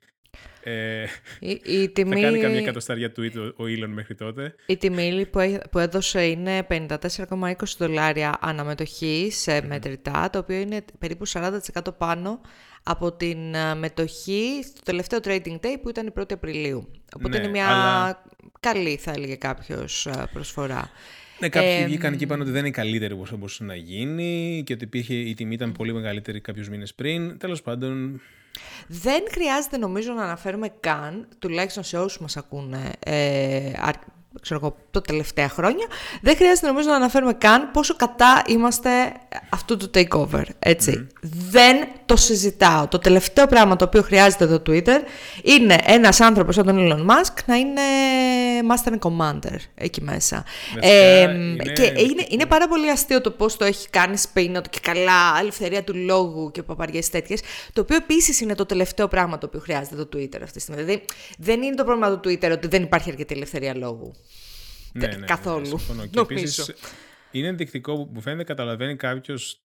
Ε, 0.66 1.02
η, 1.40 1.60
η, 1.64 1.88
τιμή, 1.88 2.14
θα 2.14 2.20
κάνει 2.20 2.38
καμιά 2.38 2.58
εκατοστάρια 2.58 3.12
tweet 3.16 3.32
ο, 3.36 3.62
ο 3.62 3.66
Elon 3.66 3.88
μέχρι 3.88 4.14
τότε. 4.14 4.54
η 4.66 4.76
τιμή 4.76 5.26
που, 5.30 5.38
έ- 5.38 5.68
που 5.70 5.78
έδωσε 5.78 6.26
είναι 6.26 6.66
54,20 6.70 7.52
δολάρια 7.78 8.36
αναμετοχή 8.40 9.28
σε 9.32 9.62
μετρητά, 9.66 10.30
το 10.32 10.38
οποίο 10.38 10.56
είναι 10.56 10.84
περίπου 10.98 11.28
40% 11.28 11.58
πάνω 11.98 12.40
από 12.82 13.12
την 13.12 13.54
ε, 13.54 13.74
μετοχή 13.74 14.60
στο 14.64 14.80
τελευταίο 14.84 15.18
trading 15.24 15.54
day 15.60 15.76
που 15.82 15.88
ήταν 15.88 16.06
η 16.06 16.10
1η 16.20 16.32
Απριλίου. 16.32 16.90
Οπότε 17.16 17.36
Ναι, 17.36 17.42
είναι 17.42 17.50
μια 17.52 17.66
αλλά- 17.66 18.22
καλή, 18.60 18.96
θα 18.96 19.10
έλεγε 19.10 19.34
κάποιος, 19.34 20.06
ε, 20.06 20.28
προσφορά. 20.32 20.90
Ναι, 21.38 21.48
κάποιοι 21.48 21.68
ε, 21.80 21.84
βγήκαν 21.84 22.16
και 22.16 22.24
είπαν 22.24 22.40
ότι 22.40 22.50
δεν 22.50 22.60
είναι 22.60 22.70
καλύτερη 22.70 23.12
όπως 23.12 23.30
μπορούσε 23.30 23.64
να 23.64 23.74
γίνει 23.74 24.62
και 24.66 24.72
ότι 24.72 24.84
υπήρχε, 24.84 25.14
η 25.14 25.34
τιμή 25.34 25.54
ήταν 25.54 25.72
πολύ 25.72 25.92
μεγαλύτερη 25.92 26.40
κάποιους 26.40 26.68
μήνες 26.68 26.94
πριν. 26.94 27.38
Τέλος 27.38 27.62
πάντων... 27.62 28.20
Δεν 28.86 29.22
χρειάζεται 29.30 29.76
νομίζω 29.76 30.12
να 30.12 30.22
αναφέρουμε 30.22 30.68
καν, 30.80 31.28
τουλάχιστον 31.38 31.84
σε 31.84 31.98
όσους 31.98 32.20
μας 32.20 32.36
ακούνε 32.36 32.92
ε, 32.98 33.72
ξέρω 34.40 34.60
εγώ, 34.62 34.76
το 34.90 35.00
τελευταία 35.00 35.48
χρόνια, 35.48 35.86
δεν 36.22 36.36
χρειάζεται 36.36 36.66
νομίζω 36.66 36.88
να 36.88 36.96
αναφέρουμε 36.96 37.32
καν 37.32 37.70
πόσο 37.70 37.96
κατά 37.96 38.42
είμαστε 38.46 38.90
αυτού 39.50 39.76
του 39.76 39.90
takeover, 39.94 40.44
έτσι. 40.58 41.06
Δεν 41.50 41.86
το 42.06 42.16
συζητάω. 42.16 42.88
Το 42.88 42.98
τελευταίο 42.98 43.46
πράγμα 43.46 43.76
το 43.76 43.84
οποίο 43.84 44.02
χρειάζεται 44.02 44.46
το 44.46 44.62
Twitter 44.66 45.00
είναι 45.42 45.78
ένας 45.84 46.20
άνθρωπος 46.20 46.54
σαν 46.54 46.66
τον 46.66 46.76
Elon 46.78 47.10
Musk 47.10 47.34
να 47.46 47.54
είναι 47.54 47.80
Master 48.60 48.92
and 48.92 48.98
Commander 48.98 49.56
εκεί 49.74 50.02
μέσα. 50.02 50.44
Ε, 50.80 51.20
είναι... 51.20 51.72
Και 51.72 51.82
είναι, 51.82 52.26
είναι 52.28 52.46
πάρα 52.46 52.68
πολύ 52.68 52.90
αστείο 52.90 53.20
το 53.20 53.30
πώς 53.30 53.56
το 53.56 53.64
έχει 53.64 53.88
κάνει 53.88 54.16
spin 54.32 54.60
και 54.70 54.80
καλά 54.82 55.38
ελευθερία 55.40 55.84
του 55.84 55.94
λόγου 55.96 56.50
και 56.50 56.62
παπαριές 56.62 57.10
τέτοιες, 57.10 57.40
το 57.72 57.80
οποίο 57.80 57.96
επίσης 57.96 58.40
είναι 58.40 58.54
το 58.54 58.66
τελευταίο 58.66 59.08
πράγμα 59.08 59.38
το 59.38 59.46
οποίο 59.46 59.60
χρειάζεται 59.60 60.04
το 60.04 60.08
Twitter 60.12 60.40
αυτή 60.42 60.52
τη 60.52 60.60
στιγμή. 60.60 60.82
Δηλαδή 60.82 61.04
δεν 61.38 61.62
είναι 61.62 61.74
το 61.74 61.84
πρόβλημα 61.84 62.18
του 62.18 62.30
Twitter 62.30 62.50
ότι 62.52 62.66
δεν 62.66 62.82
υπάρχει 62.82 63.10
αρκετή 63.10 63.34
ελευθερία 63.34 63.76
λόγου. 63.76 64.14
Ναι, 64.92 65.06
ναι, 65.06 65.16
ναι, 65.16 65.26
καθόλου. 65.26 65.80
Ναι, 65.96 66.06
και 66.06 66.20
επίσης, 66.20 66.74
είναι 67.30 67.48
ενδεικτικό 67.48 67.94
που 67.94 68.10
μου 68.12 68.20
φαίνεται 68.20 68.44
καταλαβαίνει 68.44 68.96
κάποιος 68.96 69.64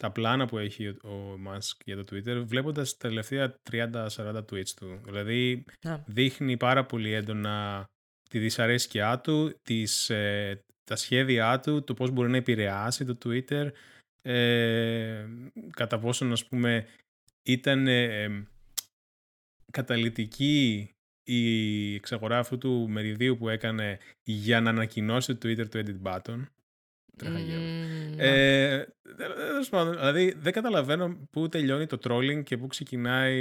τα 0.00 0.10
πλάνα 0.10 0.46
που 0.46 0.58
έχει 0.58 0.88
ο 0.88 1.36
Μάσκ 1.38 1.80
για 1.84 1.96
το 1.96 2.04
Twitter 2.10 2.42
βλέποντας 2.44 2.96
τα 2.96 3.08
τελευταία 3.08 3.54
30-40 3.70 4.08
tweets 4.50 4.68
του. 4.68 5.00
Δηλαδή 5.04 5.64
δείχνει 6.06 6.56
πάρα 6.56 6.84
πολύ 6.84 7.12
έντονα 7.12 7.84
τη 8.30 8.38
δυσαρέσκειά 8.38 9.18
του, 9.18 9.54
τις, 9.62 10.10
ε, 10.10 10.64
τα 10.84 10.96
σχέδιά 10.96 11.60
του, 11.60 11.84
το 11.84 11.94
πώς 11.94 12.10
μπορεί 12.10 12.30
να 12.30 12.36
επηρεάσει 12.36 13.04
το 13.04 13.18
Twitter, 13.24 13.70
ε, 14.22 15.26
κατά 15.70 15.98
πόσο 15.98 16.26
ας 16.26 16.46
πούμε 16.46 16.86
ήταν 17.42 17.86
ε, 17.86 18.46
καταλητική 19.72 20.90
η 21.22 21.94
εξαγορά 21.94 22.38
αυτού 22.38 22.58
του 22.58 22.88
μεριδίου 22.88 23.36
που 23.36 23.48
έκανε 23.48 23.98
για 24.22 24.60
να 24.60 24.70
ανακοινώσει 24.70 25.34
το 25.34 25.48
Twitter 25.48 25.68
το 25.68 25.82
edit 25.84 26.02
button. 26.02 26.44
Mm, 27.26 28.14
ε, 28.16 28.84
δηλαδή 29.90 30.34
δεν 30.38 30.52
καταλαβαίνω 30.52 31.28
πού 31.30 31.48
τελειώνει 31.48 31.86
το 31.86 31.98
trolling 32.04 32.42
και 32.44 32.56
πού 32.56 32.66
ξεκινάει 32.66 33.38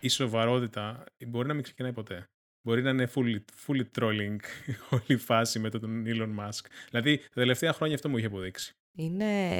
η 0.00 0.08
σοβαρότητα. 0.08 1.04
Μπορεί 1.26 1.48
να 1.48 1.54
μην 1.54 1.62
ξεκινάει 1.62 1.92
ποτέ. 1.92 2.28
Μπορεί 2.62 2.82
να 2.82 2.90
είναι 2.90 3.08
fully, 3.14 3.36
fully 3.66 3.84
trolling 3.98 4.36
όλη 4.90 5.02
η 5.06 5.16
φάση 5.16 5.58
με 5.58 5.70
τον 5.70 6.04
Elon 6.06 6.38
Musk. 6.38 6.64
Δηλαδή 6.90 7.16
τα 7.16 7.34
τελευταία 7.34 7.72
χρόνια 7.72 7.94
αυτό 7.94 8.08
μου 8.08 8.16
είχε 8.16 8.26
αποδείξει. 8.26 8.72
Είναι... 8.96 9.50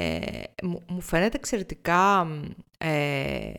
Μου 0.62 1.00
φαίνεται 1.00 1.36
εξαιρετικά... 1.36 2.26
Ε, 2.78 3.52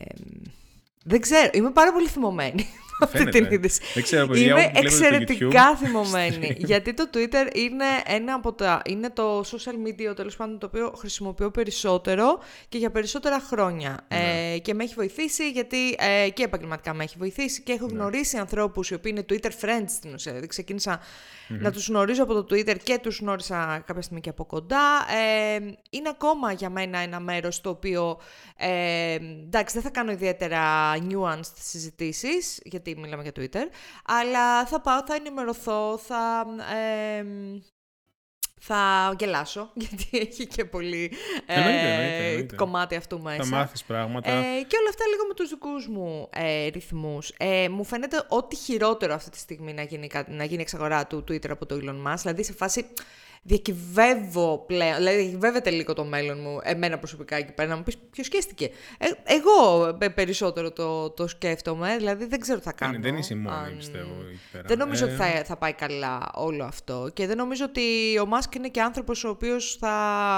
δεν 1.04 1.20
ξέρω, 1.20 1.50
είμαι 1.52 1.70
πάρα 1.70 1.92
πολύ 1.92 2.06
θυμωμένη 2.06 2.68
αυτή 3.04 3.24
την 3.24 3.46
είδηση. 3.50 3.80
Δεν 3.94 4.02
ξέρω, 4.02 4.34
Είμαι 4.34 4.70
εξαιρετικά 4.74 5.76
θυμωμένη. 5.76 6.56
γιατί 6.70 6.94
το 6.94 7.10
Twitter 7.14 7.56
είναι 7.56 7.84
ένα 8.06 8.34
από 8.34 8.52
τα. 8.52 8.82
είναι 8.84 9.10
το 9.10 9.40
social 9.40 9.88
media 9.88 10.16
τέλος 10.16 10.36
πάντων 10.36 10.58
το 10.58 10.66
οποίο 10.66 10.92
χρησιμοποιώ 10.98 11.50
περισσότερο 11.50 12.40
και 12.68 12.78
για 12.78 12.90
περισσότερα 12.90 13.40
χρόνια. 13.40 14.06
Ναι. 14.08 14.52
Ε, 14.52 14.58
και 14.58 14.74
με 14.74 14.84
έχει 14.84 14.94
βοηθήσει 14.94 15.50
γιατί 15.50 15.96
ε, 15.98 16.30
και 16.30 16.42
επαγγελματικά 16.42 16.94
με 16.94 17.04
έχει 17.04 17.16
βοηθήσει 17.18 17.62
και 17.62 17.72
έχω 17.72 17.86
ναι. 17.86 17.92
γνωρίσει 17.92 18.36
ανθρώπους 18.36 18.90
οι 18.90 18.94
οποίοι 18.94 19.12
είναι 19.16 19.26
Twitter 19.28 19.50
friends 19.64 19.88
στην 19.88 20.14
ουσία. 20.14 20.30
Δηλαδή 20.30 20.46
ξεκίνησα 20.46 21.00
να 21.58 21.72
τους 21.72 21.88
γνωρίζω 21.88 22.22
από 22.22 22.34
το 22.42 22.54
Twitter 22.54 22.78
και 22.82 22.98
τους 22.98 23.18
γνώρισα 23.18 23.82
κάποια 23.86 24.02
στιγμή 24.02 24.20
και 24.20 24.28
από 24.28 24.44
κοντά. 24.44 25.06
Ε, 25.10 25.54
είναι 25.90 26.08
ακόμα 26.08 26.52
για 26.52 26.70
μένα 26.70 26.98
ένα 26.98 27.20
μέρος 27.20 27.60
το 27.60 27.70
οποίο, 27.70 28.18
ε, 28.56 29.14
εντάξει 29.14 29.74
δεν 29.74 29.82
θα 29.82 29.90
κάνω 29.90 30.10
ιδιαίτερα 30.10 30.94
nuanced 30.96 31.54
συζητήσεις, 31.54 32.60
γιατί 32.64 32.96
μιλάμε 32.96 33.22
για 33.22 33.32
Twitter, 33.36 33.64
αλλά 34.04 34.66
θα 34.66 34.80
πάω, 34.80 35.02
θα 35.06 35.14
ενημερωθώ, 35.14 35.98
θα... 35.98 36.46
Ε, 37.18 37.24
θα 38.62 39.14
γελάσω, 39.18 39.70
γιατί 39.82 40.08
έχει 40.10 40.46
και 40.46 40.64
πολύ 40.64 41.12
ε, 41.46 42.42
κομμάτι 42.56 42.94
αυτού 42.94 43.20
μέσα. 43.20 43.44
Θα 43.44 43.56
μάθεις 43.56 43.84
πράγματα. 43.84 44.30
Ε, 44.30 44.34
και 44.42 44.76
όλα 44.80 44.88
αυτά 44.88 45.04
λίγο 45.10 45.26
με 45.28 45.34
τους 45.34 45.48
δικούς 45.48 45.88
μου 45.88 46.28
ε, 46.32 46.66
ρυθμούς. 46.66 47.32
Ε, 47.36 47.68
μου 47.68 47.84
φαίνεται 47.84 48.24
ότι 48.28 48.56
χειρότερο 48.56 49.14
αυτή 49.14 49.30
τη 49.30 49.38
στιγμή 49.38 49.72
να 49.72 49.82
γίνει, 49.82 50.10
να 50.26 50.44
γίνει 50.44 50.62
εξαγορά 50.62 51.06
του 51.06 51.24
Twitter 51.28 51.50
από 51.50 51.66
το 51.66 51.78
Elon 51.82 52.10
Musk. 52.10 52.18
Δηλαδή 52.20 52.44
σε 52.44 52.52
φάση 52.52 52.86
διακυβεύω 53.42 54.64
πλέον, 54.66 54.96
δηλαδή 54.96 55.16
διακυβεύεται 55.16 55.70
λίγο 55.70 55.92
το 55.92 56.04
μέλλον 56.04 56.40
μου, 56.40 56.58
εμένα 56.62 56.98
προσωπικά 56.98 57.36
εκεί 57.36 57.52
πέρα, 57.52 57.68
να 57.68 57.76
μου 57.76 57.82
πεις 57.82 57.96
ποιος 58.10 58.26
σκέφτηκε. 58.26 58.70
Ε, 58.98 59.06
εγώ 59.24 59.96
περισσότερο 60.14 60.72
το, 60.72 61.10
το 61.10 61.26
σκέφτομαι, 61.26 61.96
δηλαδή 61.96 62.26
δεν 62.26 62.40
ξέρω 62.40 62.58
τι 62.58 62.64
θα 62.64 62.72
κάνω. 62.72 62.98
Δεν 63.00 63.16
είσαι 63.16 63.34
μόνη, 63.34 63.74
πιστεύω. 63.76 64.10
Δεν 64.64 64.78
νομίζω 64.78 65.04
ότι 65.04 65.14
ε, 65.14 65.16
θα, 65.16 65.44
θα 65.44 65.56
πάει 65.56 65.72
καλά 65.72 66.30
όλο 66.34 66.64
αυτό 66.64 67.10
και 67.14 67.26
δεν 67.26 67.36
νομίζω 67.36 67.64
ότι 67.64 68.18
ο 68.18 68.26
Μάσκ 68.26 68.54
είναι 68.54 68.68
και 68.68 68.80
άνθρωπος 68.80 69.24
ο 69.24 69.28
οποίος 69.28 69.76
θα 69.80 69.92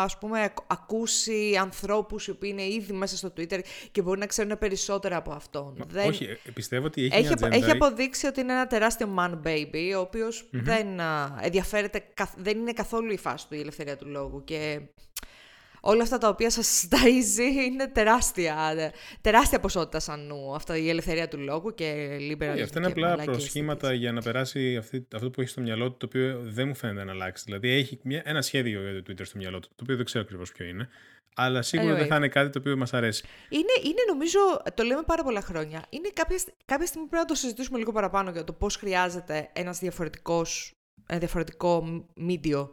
ας 0.05 0.19
πούμε 0.19 0.53
ακούσει 0.67 1.59
ανθρώπους 1.61 2.27
οι 2.27 2.31
οποίοι 2.31 2.51
είναι 2.53 2.67
ήδη 2.67 2.93
μέσα 2.93 3.17
στο 3.17 3.33
Twitter 3.37 3.61
και 3.91 4.03
μπορεί 4.03 4.19
να 4.19 4.27
ξέρουν 4.27 4.59
περισσότερα 4.59 5.17
από 5.17 5.33
αυτόν. 5.33 5.85
δεν... 5.89 6.09
Όχι, 6.09 6.25
ε, 6.25 6.51
πιστεύω 6.55 6.87
ότι 6.87 7.05
έχει, 7.13 7.15
έχει, 7.15 7.35
έχει 7.51 7.71
αποδείξει 7.71 8.27
ότι 8.27 8.41
είναι 8.41 8.53
ένα 8.53 8.67
τεράστιο 8.67 9.15
man 9.19 9.31
baby, 9.47 9.97
ο 9.97 10.01
οποίος 10.01 10.49
δεν 10.51 10.87
ενδιαφέρεται, 11.41 12.05
δεν 12.37 12.59
είναι 12.59 12.73
καθόλου 12.73 12.91
καθόλου 12.93 13.13
η 13.13 13.19
φάση 13.19 13.49
του 13.49 13.55
η 13.55 13.61
ελευθερία 13.61 13.97
του 13.97 14.09
λόγου 14.09 14.45
και 14.45 14.81
όλα 15.81 16.03
αυτά 16.03 16.19
τα 16.19 16.29
οποία 16.29 16.51
σας 16.51 16.89
ταΐζει 16.91 17.65
είναι 17.67 17.89
τεράστια, 17.89 18.75
τεράστια 19.21 19.61
ποσότητα 19.61 20.01
σαν 20.01 20.27
νου. 20.27 20.55
Αυτά 20.55 20.77
η 20.77 20.89
ελευθερία 20.89 21.29
του 21.29 21.39
λόγου 21.39 21.75
και 21.75 22.17
liberal. 22.31 22.61
Αυτά 22.63 22.79
είναι 22.79 22.87
απλά 22.87 23.17
προσχήματα 23.17 23.93
για 23.93 24.13
να 24.13 24.23
περάσει 24.23 24.77
αυτή, 24.77 25.07
αυτό 25.15 25.31
που 25.31 25.41
έχει 25.41 25.51
στο 25.51 25.61
μυαλό 25.61 25.91
του, 25.91 25.97
το 25.97 26.07
οποίο 26.07 26.41
δεν 26.43 26.69
μου 26.69 26.75
φαίνεται 26.75 27.05
να 27.05 27.13
αλλάξει. 27.13 27.45
Δηλαδή 27.47 27.69
έχει 27.69 27.99
μια, 28.03 28.23
ένα 28.25 28.43
σχέδιο 28.43 28.91
για 28.91 29.03
το 29.03 29.13
Twitter 29.13 29.27
στο 29.27 29.39
μυαλό 29.39 29.61
του, 29.61 29.69
το 29.69 29.83
οποίο 29.83 29.97
δεν 29.97 30.05
ξέρω 30.05 30.25
ακριβώ 30.25 30.43
ποιο 30.55 30.67
είναι. 30.67 30.89
Αλλά 31.35 31.63
σίγουρα 31.63 31.95
δεν 31.95 32.07
θα 32.07 32.17
είναι 32.17 32.29
κάτι 32.29 32.51
το 32.51 32.59
οποίο 32.59 32.77
μα 32.77 32.87
αρέσει. 32.93 33.25
Είναι, 33.49 33.73
είναι 33.85 34.03
νομίζω, 34.09 34.39
το 34.75 34.83
λέμε 34.83 35.03
πάρα 35.07 35.23
πολλά 35.23 35.41
χρόνια. 35.41 35.85
Είναι 35.91 36.09
κάποια, 36.13 36.39
κάποια 36.65 36.87
στιγμή 36.87 37.09
πρέπει 37.09 37.23
να 37.23 37.29
το 37.29 37.35
συζητήσουμε 37.35 37.79
λίγο 37.79 37.93
παραπάνω 37.93 38.31
για 38.31 38.45
το 38.45 38.53
πώ 38.53 38.69
χρειάζεται 38.69 39.51
ένα 39.53 39.73
διαφορετικό 39.73 40.45
διαφορετικό 41.19 41.85
media 42.29 42.69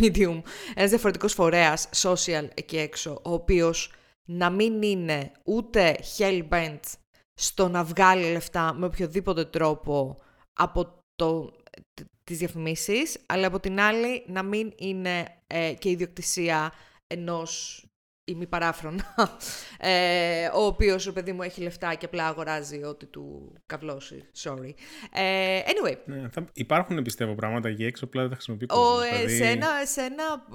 medium, 0.00 0.40
ένας 0.74 0.90
διαφορετικός 0.90 1.32
φορέας 1.32 1.88
social 1.94 2.48
εκεί 2.54 2.78
έξω, 2.78 3.20
ο 3.24 3.32
οποίος 3.32 3.92
να 4.24 4.50
μην 4.50 4.82
είναι 4.82 5.32
ούτε 5.44 5.98
hell-bent 6.16 6.80
στο 7.34 7.68
να 7.68 7.84
βγάλει 7.84 8.32
λεφτά 8.32 8.74
με 8.74 8.86
οποιοδήποτε 8.86 9.44
τρόπο 9.44 10.16
από 10.52 11.02
το, 11.14 11.52
τις 12.24 12.38
διαφημίσεις, 12.38 13.18
αλλά 13.26 13.46
από 13.46 13.60
την 13.60 13.80
άλλη 13.80 14.24
να 14.26 14.42
μην 14.42 14.72
είναι 14.76 15.24
ε, 15.46 15.74
και 15.78 15.90
ιδιοκτησία 15.90 16.72
ενός 17.06 17.82
ημιπαράφρονα, 18.28 19.14
ε, 19.78 20.46
ο 20.54 20.64
οποίος 20.64 21.06
ο 21.06 21.12
παιδί 21.12 21.32
μου 21.32 21.42
έχει 21.42 21.60
λεφτά 21.60 21.94
και 21.94 22.04
απλά 22.04 22.26
αγοράζει 22.26 22.84
ό,τι 22.84 23.06
του 23.06 23.52
καυλώσει. 23.66 24.24
Sorry. 24.42 24.72
Ε, 25.12 25.60
anyway. 25.60 25.96
Ναι, 26.04 26.28
θα 26.28 26.44
υπάρχουν 26.52 27.02
πιστεύω 27.02 27.34
πράγματα 27.34 27.68
εκεί 27.68 27.84
έξω, 27.84 28.04
απλά 28.04 28.20
δεν 28.20 28.30
θα 28.30 28.36
χρησιμοποιεί 28.36 28.66
ο, 28.70 29.00
ε, 29.00 29.08
δηλαδή... 29.08 29.36
σε 29.36 29.44
ένα, 29.44 29.68
σε 29.84 30.00
ένα, 30.00 30.46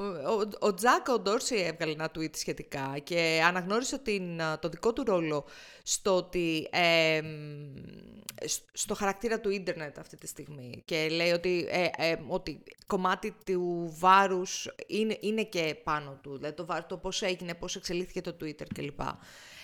ο, 0.59 0.67
ο 0.67 0.73
Τζακ 0.73 1.07
ο 1.07 1.19
Ντόρσι 1.19 1.55
έβγαλε 1.55 1.91
ένα 1.91 2.11
tweet 2.17 2.37
σχετικά 2.37 2.97
και 3.03 3.41
αναγνώρισε 3.47 3.97
την, 3.97 4.41
το 4.59 4.69
δικό 4.69 4.93
του 4.93 5.03
ρόλο 5.03 5.45
στο 5.83 6.15
ότι 6.15 6.67
ε, 6.71 7.21
στο 8.73 8.95
χαρακτήρα 8.95 9.39
του 9.39 9.49
ίντερνετ 9.49 9.99
αυτή 9.99 10.17
τη 10.17 10.27
στιγμή 10.27 10.81
και 10.85 11.07
λέει 11.09 11.31
ότι, 11.31 11.67
ε, 11.69 12.09
ε, 12.09 12.19
ότι 12.27 12.63
κομμάτι 12.87 13.35
του 13.45 13.93
βάρους 13.99 14.69
είναι, 14.87 15.17
είναι 15.19 15.43
και 15.43 15.77
πάνω 15.83 16.19
του, 16.21 16.37
δηλαδή 16.37 16.55
το, 16.55 16.85
το 16.87 16.97
πώς 16.97 17.21
έγινε, 17.21 17.53
πώς 17.53 17.75
εξελίχθηκε 17.75 18.21
το 18.21 18.35
Twitter 18.41 18.65
κλπ. 18.73 18.99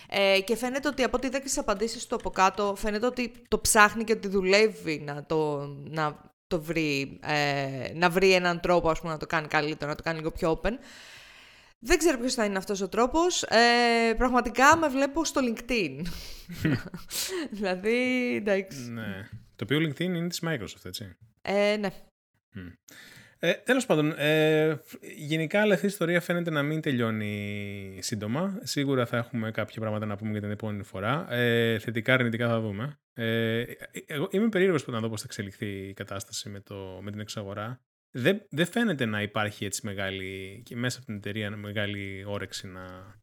Ε, 0.10 0.40
και 0.42 0.56
φαίνεται 0.56 0.88
ότι 0.88 1.04
από 1.04 1.18
ό,τι 1.18 1.30
δέχεσαι 1.30 1.60
απαντήσεις 1.60 2.08
του 2.08 2.16
από 2.16 2.30
κάτω, 2.30 2.76
φαίνεται 2.76 3.06
ότι 3.06 3.32
το 3.48 3.60
ψάχνει 3.60 4.04
και 4.04 4.14
ότι 4.14 4.28
δουλεύει 4.28 5.00
να 5.00 5.26
το, 5.26 5.68
να 5.90 6.32
το 6.48 6.62
βρει, 6.62 7.20
ε, 7.24 7.94
να 7.94 8.10
βρει 8.10 8.34
έναν 8.34 8.60
τρόπο 8.60 8.90
ας 8.90 9.00
πούμε, 9.00 9.12
να 9.12 9.18
το 9.20 9.26
κάνει 9.26 9.48
καλύτερο, 9.48 9.90
να 9.90 9.96
το 9.96 10.04
κάνει 10.04 10.18
λίγο 10.18 10.32
πιο 10.32 10.62
open. 10.62 10.72
Δεν 11.80 11.98
ξέρω 11.98 12.18
ποιος 12.18 12.34
θα 12.34 12.46
είναι 12.46 12.58
αυτός 12.58 12.82
ο 12.82 12.90
τρόπος. 12.90 13.44
Ε, 13.44 14.14
πραγματικά 14.18 14.78
με 14.78 14.88
βλέπω 14.88 15.26
στο 15.26 15.42
LinkedIn. 15.44 16.02
δηλαδή, 17.52 18.36
εντάξει. 18.36 18.92
Ναι. 18.92 19.30
Το 19.56 19.64
οποίο 19.64 19.78
LinkedIn 19.78 20.00
είναι 20.00 20.28
της 20.28 20.42
Microsoft, 20.46 20.86
έτσι. 20.86 21.18
Ε, 21.42 21.78
ναι. 21.78 21.90
Ε, 23.42 23.54
τέλος 23.54 23.86
πάντων, 23.86 24.14
ε, 24.18 24.80
γενικά 25.16 25.62
αυτή 25.62 25.86
η 25.86 25.88
ιστορία 25.88 26.22
φαίνεται 26.22 26.50
να 26.50 26.64
μην 26.64 26.82
τελειώνει 26.82 27.98
σύντομα. 28.02 28.60
Σίγουρα 28.64 29.06
θα 29.06 29.18
έχουμε 29.18 29.52
κάποια 29.52 29.82
πράγματα 29.82 30.06
να 30.06 30.16
πούμε 30.16 30.32
για 30.32 30.42
την 30.42 30.52
επόμενη 30.52 30.84
φορά. 30.84 31.34
Ε, 31.34 31.80
θετικά, 31.80 32.14
αρνητικά 32.14 32.48
θα 32.48 32.60
δούμε. 32.60 33.00
Ε, 33.14 33.64
εγώ 34.06 34.28
είμαι 34.32 34.50
περίεργος 34.50 34.84
που 34.84 34.92
να 34.92 35.00
δω 35.00 35.10
πώς 35.10 35.20
θα 35.22 35.26
εξελιχθεί 35.30 35.66
η 35.66 35.94
κατάσταση 35.94 36.50
με, 36.50 36.60
το, 36.60 37.00
με 37.02 37.12
την 37.12 37.20
εξαγορά 37.20 37.82
δεν, 38.12 38.42
δεν 38.50 38.66
φαίνεται 38.66 39.06
να 39.06 39.22
υπάρχει 39.22 39.66
έτσι 39.66 39.82
μεγάλη 39.84 40.62
και 40.66 40.76
μέσα 40.76 40.98
από 40.98 41.06
την 41.06 41.16
εταιρεία 41.16 41.50
μεγάλη 41.50 42.24
όρεξη 42.28 42.68
να, 42.68 43.16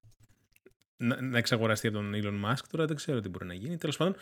να, 0.96 1.20
να 1.22 1.38
εξαγοραστεί 1.38 1.86
από 1.86 1.96
τον 1.96 2.12
Elon 2.14 2.50
Musk. 2.50 2.64
Τώρα 2.70 2.86
δεν 2.86 2.96
ξέρω 2.96 3.20
τι 3.20 3.28
μπορεί 3.28 3.46
να 3.46 3.54
γίνει. 3.54 3.76
Τέλος 3.76 3.96
πάντων, 3.96 4.16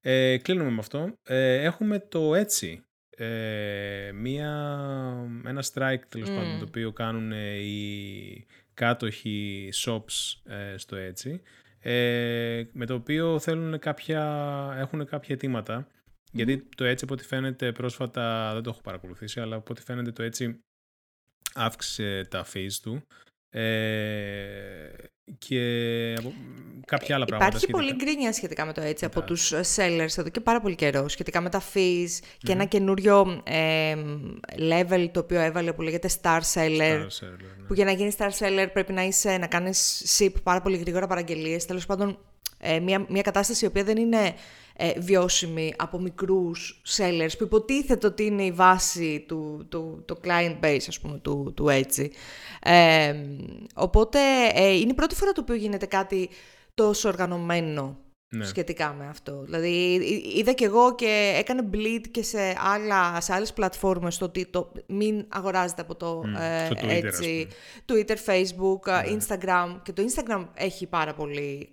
ε, 0.00 0.38
κλείνουμε 0.38 0.70
με 0.70 0.78
αυτό. 0.78 1.12
Ε, 1.22 1.62
έχουμε 1.62 1.98
το 1.98 2.34
έτσι. 2.34 2.84
Ε, 3.16 4.10
μία, 4.14 4.50
ένα 5.44 5.62
strike 5.72 6.02
τέλος 6.08 6.30
mm. 6.30 6.34
πάντων 6.34 6.58
το 6.58 6.64
οποίο 6.68 6.92
κάνουν 6.92 7.32
οι 7.32 8.46
κάτοχοι 8.74 9.68
shops 9.84 10.40
ε, 10.44 10.76
στο 10.76 10.96
έτσι 10.96 11.42
ε, 11.80 12.62
με 12.72 12.86
το 12.86 12.94
οποίο 12.94 13.38
θέλουν 13.38 13.78
κάποια, 13.78 14.22
έχουν 14.78 15.06
κάποια 15.06 15.34
αιτήματα 15.34 15.86
γιατί 16.30 16.68
το 16.76 16.84
έτσι 16.84 17.04
από 17.04 17.14
ό,τι 17.14 17.24
φαίνεται 17.24 17.72
πρόσφατα 17.72 18.52
δεν 18.54 18.62
το 18.62 18.70
έχω 18.70 18.80
παρακολουθήσει 18.80 19.40
αλλά 19.40 19.56
από 19.56 19.66
ό,τι 19.70 19.82
φαίνεται 19.82 20.12
το 20.12 20.22
έτσι 20.22 20.60
αύξησε 21.54 22.26
τα 22.30 22.46
fees 22.52 22.72
του 22.82 23.02
ε, 23.50 24.90
και 25.38 26.14
κάποια 26.86 27.14
άλλα 27.14 27.24
πράγματα. 27.24 27.56
Υπάρχει 27.56 27.70
πολύ 27.70 27.94
γκρίνια 27.94 28.32
σχετικά 28.32 28.64
με 28.64 28.72
το 28.72 28.80
έτσι 28.80 29.04
από 29.04 29.22
τους 29.22 29.52
sellers 29.76 30.18
εδώ 30.18 30.28
και 30.28 30.40
πάρα 30.40 30.60
πολύ 30.60 30.74
καιρό 30.74 31.08
σχετικά 31.08 31.40
με 31.40 31.50
τα 31.50 31.62
fees 31.74 32.08
και 32.38 32.52
ένα 32.52 32.64
καινούριο 32.64 33.42
ε, 33.44 33.94
level 34.58 35.08
το 35.12 35.20
οποίο 35.20 35.40
έβαλε 35.40 35.72
που 35.72 35.82
λέγεται 35.82 36.08
star 36.22 36.40
seller, 36.54 37.06
ναι. 37.20 37.64
που 37.66 37.74
για 37.74 37.84
να 37.84 37.92
γίνεις 37.92 38.14
star 38.18 38.30
seller 38.38 38.68
πρέπει 38.72 38.92
να, 38.92 39.02
είσαι, 39.02 39.36
να 39.36 39.46
κάνεις 39.46 40.04
ship 40.18 40.32
πάρα 40.42 40.60
πολύ 40.60 40.76
γρήγορα 40.76 41.06
παραγγελίες 41.06 41.66
τέλος 41.66 41.86
πάντων 41.86 42.18
ε, 42.58 42.80
μια, 42.80 43.06
μια 43.08 43.22
κατάσταση 43.22 43.64
η 43.64 43.68
οποία 43.68 43.84
δεν 43.84 43.96
είναι 43.96 44.34
ε, 44.76 45.00
βιώσιμη 45.00 45.74
από 45.76 45.98
μικρούς 45.98 46.82
sellers 46.96 47.30
που 47.38 47.44
υποτίθεται 47.44 48.06
ότι 48.06 48.24
είναι 48.24 48.44
η 48.44 48.52
βάση 48.52 49.24
του, 49.28 49.66
του, 49.68 50.02
το 50.06 50.20
client 50.24 50.56
base 50.64 50.84
ας 50.88 51.00
πούμε 51.00 51.18
του, 51.18 51.52
του 51.56 51.68
έτσι. 51.68 52.12
Ε, 52.62 53.14
οπότε 53.74 54.18
ε, 54.54 54.72
είναι 54.72 54.90
η 54.90 54.94
πρώτη 54.94 55.14
φορά 55.14 55.32
το 55.32 55.40
οποίο 55.40 55.54
γίνεται 55.54 55.86
κάτι 55.86 56.28
τόσο 56.74 57.08
οργανωμένο 57.08 57.98
ναι. 58.30 58.44
σχετικά 58.44 58.94
με 58.98 59.06
αυτό. 59.06 59.42
Δηλαδή 59.44 60.00
είδα 60.36 60.52
και 60.52 60.64
εγώ 60.64 60.94
και 60.94 61.34
έκανε 61.38 61.68
bleed 61.72 62.00
και 62.10 62.22
σε, 62.22 62.56
άλλα, 62.72 63.20
σε 63.20 63.32
άλλες 63.32 63.52
πλατφόρμες 63.52 64.18
το 64.18 64.24
ότι 64.24 64.46
το 64.46 64.72
μην 64.86 65.24
αγοράζετε 65.28 65.82
από 65.82 65.94
το 65.94 66.22
ε, 66.40 66.68
Twitter, 66.68 67.04
έτσι, 67.04 67.48
Twitter, 67.86 68.16
Facebook, 68.26 68.86
ναι. 68.86 69.16
Instagram 69.18 69.80
και 69.82 69.92
το 69.92 70.02
Instagram 70.02 70.46
έχει 70.54 70.86
πάρα 70.86 71.14
πολύ, 71.14 71.70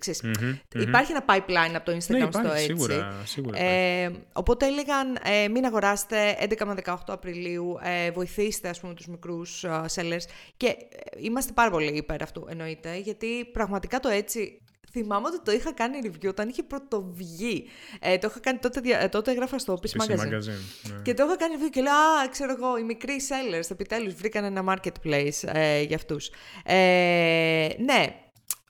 υπαρχει 0.74 1.12
ένα 1.12 1.26
pipeline 1.28 1.76
από 1.76 1.86
το 1.86 1.92
Instagram 1.92 2.10
ναι, 2.10 2.18
υπάρχει, 2.18 2.48
στο 2.48 2.52
έτσι. 2.52 2.66
Σίγουρα, 2.66 3.14
σίγουρα 3.24 3.60
ε, 3.60 4.12
οπότε 4.34 4.66
έλεγαν 4.66 5.18
ε, 5.24 5.48
μην 5.48 5.66
αγοράσετε 5.66 6.38
11 6.42 6.66
με 6.66 6.76
18 6.86 6.96
Απριλίου, 7.08 7.78
ε, 7.82 8.12
βοηθήστε 8.12 8.70
ας 8.70 8.80
πούμε 8.80 8.94
τους 8.94 9.08
μικρούς 9.08 9.66
uh, 9.68 9.86
sellers 9.96 10.26
και 10.58 10.76
είμαστε 11.18 11.52
πάρα 11.52 11.70
πολύ 11.72 11.98
υπέρ 11.98 12.22
αυτού 12.22 12.46
εννοείται 12.50 12.98
γιατί 12.98 13.46
πραγματικά 13.52 14.00
το 14.00 14.10
έτσι 14.10 14.62
Θυμάμαι 14.92 15.28
ότι 15.28 15.40
το 15.44 15.52
είχα 15.52 15.74
κάνει 15.74 16.00
review 16.04 16.28
όταν 16.28 16.50
είχε 16.50 16.64
πρωτοβγεί. 16.64 17.66
Ε, 18.00 18.18
το 18.18 18.28
είχα 18.30 18.40
κάνει 18.40 18.58
τότε, 18.58 18.82
ε, 19.02 19.08
τότε 19.08 19.32
έγραφα 19.32 19.60
στο 19.60 19.80
PC, 19.82 19.86
PC 19.90 20.12
Magazine. 20.12 20.28
ναι. 20.30 21.02
Και 21.04 21.14
το 21.14 21.24
είχα 21.26 21.36
κάνει 21.36 21.56
review 21.60 21.70
και 21.72 21.82
λέω, 21.82 21.94
Α, 21.94 22.30
ξέρω 22.32 22.52
εγώ, 22.58 22.78
οι 22.78 22.84
μικροί 22.84 23.22
sellers 23.30 23.72
επιτέλους 23.72 24.14
βρήκαν 24.14 24.44
ένα 24.44 24.64
marketplace 24.76 25.50
ε, 25.54 25.82
για 25.82 25.96
αυτούς. 25.96 26.30
Ε, 26.66 27.68
ναι, 27.80 28.27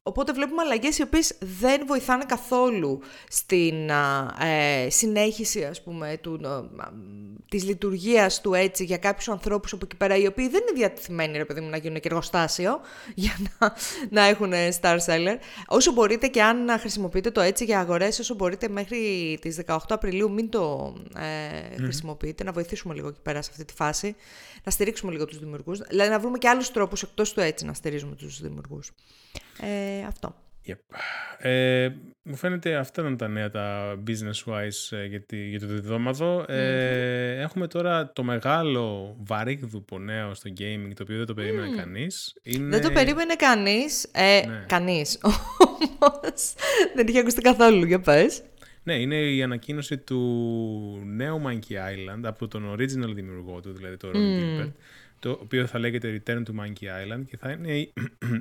Οπότε 0.07 0.33
βλέπουμε 0.33 0.61
αλλαγές 0.61 0.97
οι 0.97 1.01
οποίες 1.01 1.37
δεν 1.39 1.81
βοηθάνε 1.87 2.23
καθόλου 2.27 3.01
στην 3.29 3.89
ε, 4.39 4.89
συνέχιση, 4.89 5.63
ας 5.63 5.83
πούμε, 5.83 6.17
του, 6.21 6.39
α, 6.77 6.91
της 7.49 7.63
λειτουργίας 7.63 8.41
του 8.41 8.53
έτσι 8.53 8.83
για 8.83 8.97
κάποιους 8.97 9.29
ανθρώπους 9.29 9.73
από 9.73 9.85
εκεί 9.85 9.95
πέρα, 9.95 10.15
οι 10.17 10.27
οποίοι 10.27 10.49
δεν 10.49 10.61
είναι 10.61 10.79
διατεθειμένοι, 10.79 11.37
ρε 11.37 11.45
παιδί 11.45 11.61
μου, 11.61 11.69
να 11.69 11.77
γίνουν 11.77 11.99
και 11.99 12.07
εργοστάσιο 12.07 12.79
για 13.15 13.37
να, 13.59 13.73
να 14.09 14.21
έχουν 14.21 14.51
star 14.81 14.97
seller. 15.05 15.37
Όσο 15.67 15.91
μπορείτε 15.91 16.27
και 16.27 16.43
αν 16.43 16.69
χρησιμοποιείτε 16.79 17.31
το 17.31 17.41
έτσι 17.41 17.63
για 17.63 17.79
αγορές, 17.79 18.19
όσο 18.19 18.35
μπορείτε 18.35 18.67
μέχρι 18.67 19.37
τις 19.41 19.59
18 19.65 19.77
Απριλίου 19.89 20.31
μην 20.31 20.49
το 20.49 20.93
ε, 21.15 21.81
χρησιμοποιείτε, 21.81 22.43
να 22.43 22.51
βοηθήσουμε 22.51 22.93
λίγο 22.93 23.07
εκεί 23.07 23.21
πέρα 23.23 23.41
σε 23.41 23.49
αυτή 23.51 23.65
τη 23.65 23.73
φάση, 23.73 24.15
να 24.63 24.71
στηρίξουμε 24.71 25.11
λίγο 25.11 25.25
τους 25.25 25.39
δημιουργούς, 25.39 25.79
δηλαδή 25.79 26.09
να 26.09 26.19
βρούμε 26.19 26.37
και 26.37 26.49
άλλους 26.49 26.71
τρόπους 26.71 27.03
εκτός 27.03 27.33
του 27.33 27.39
έτσι 27.39 27.65
να 27.65 27.73
στηρίζουμε 27.73 28.15
τους 28.15 28.41
δημιουργούς. 28.41 28.91
Ε, 29.61 30.05
αυτό. 30.07 30.35
Yep. 30.67 30.97
Ε, 31.37 31.89
μου 32.23 32.35
φαίνεται 32.35 32.75
αυτά 32.75 33.01
ήταν 33.01 33.17
τα 33.17 33.27
νέα 33.27 33.49
τα 33.49 33.95
business-wise 34.07 34.97
ε, 34.97 35.05
για, 35.05 35.21
τη, 35.21 35.49
για 35.49 35.59
το 35.59 35.65
διδόμαδο. 35.65 36.45
Ε, 36.47 37.41
έχουμε 37.41 37.67
τώρα 37.67 38.11
το 38.11 38.23
μεγάλο 38.23 39.15
βαρύγδουπο 39.19 39.99
νέο 39.99 40.33
στο 40.33 40.49
gaming, 40.57 40.91
το 40.95 41.03
οποίο 41.03 41.17
δεν 41.17 41.25
το 41.25 41.33
περίμενε 41.33 41.73
mm. 41.73 41.77
κανείς. 41.77 42.33
Είναι... 42.43 42.69
Δεν 42.69 42.81
το 42.81 42.91
περίμενε 42.91 43.35
κανείς. 43.35 44.09
Ε, 44.11 44.41
ναι. 44.47 44.63
Κανείς. 44.67 45.19
Όμως 45.99 46.53
δεν 46.95 47.07
είχε 47.07 47.19
ακουστεί 47.19 47.41
καθόλου. 47.41 47.85
Για 47.85 47.99
πες. 47.99 48.41
Ναι, 48.83 48.93
είναι 48.93 49.15
η 49.15 49.43
ανακοίνωση 49.43 49.97
του 49.97 51.01
νέου 51.05 51.41
Monkey 51.45 51.73
Island 51.73 52.21
από 52.23 52.47
τον 52.47 52.73
original 52.73 53.13
δημιουργό 53.13 53.59
του, 53.59 53.73
δηλαδή 53.73 53.97
το 53.97 54.11
Ron 54.13 54.15
mm. 54.15 54.61
Gilbert 54.61 54.71
το 55.19 55.39
οποίο 55.41 55.67
θα 55.67 55.79
λέγεται 55.79 56.21
Return 56.25 56.43
to 56.43 56.59
Monkey 56.59 56.85
Island 56.85 57.21
και 57.29 57.37
θα 57.37 57.51
είναι 57.51 57.77
η, 57.77 57.93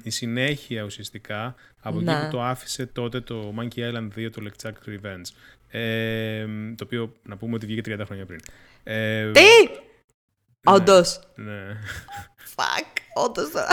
συνέχεια 0.20 0.82
ουσιαστικά 0.82 1.54
από 1.80 1.98
εκεί 1.98 2.10
που 2.24 2.28
το 2.30 2.42
άφησε 2.42 2.86
τότε 2.86 3.20
το 3.20 3.54
Monkey 3.58 3.78
Island 3.78 4.08
2, 4.16 4.30
το 4.32 4.42
Lechak 4.44 4.88
Revenge. 4.88 5.24
Ε, 5.68 6.46
το 6.76 6.84
οποίο 6.84 7.12
να 7.22 7.36
πούμε 7.36 7.54
ότι 7.54 7.66
βγήκε 7.66 7.94
30 7.94 8.02
χρόνια 8.04 8.26
πριν. 8.26 8.40
Ε, 8.84 9.30
Τι! 9.30 9.40
Ναι, 9.40 10.74
Όντως! 10.74 11.20
Ναι. 11.34 11.78
Fuck, 12.56 12.96
όντως 13.14 13.50
τώρα. 13.50 13.68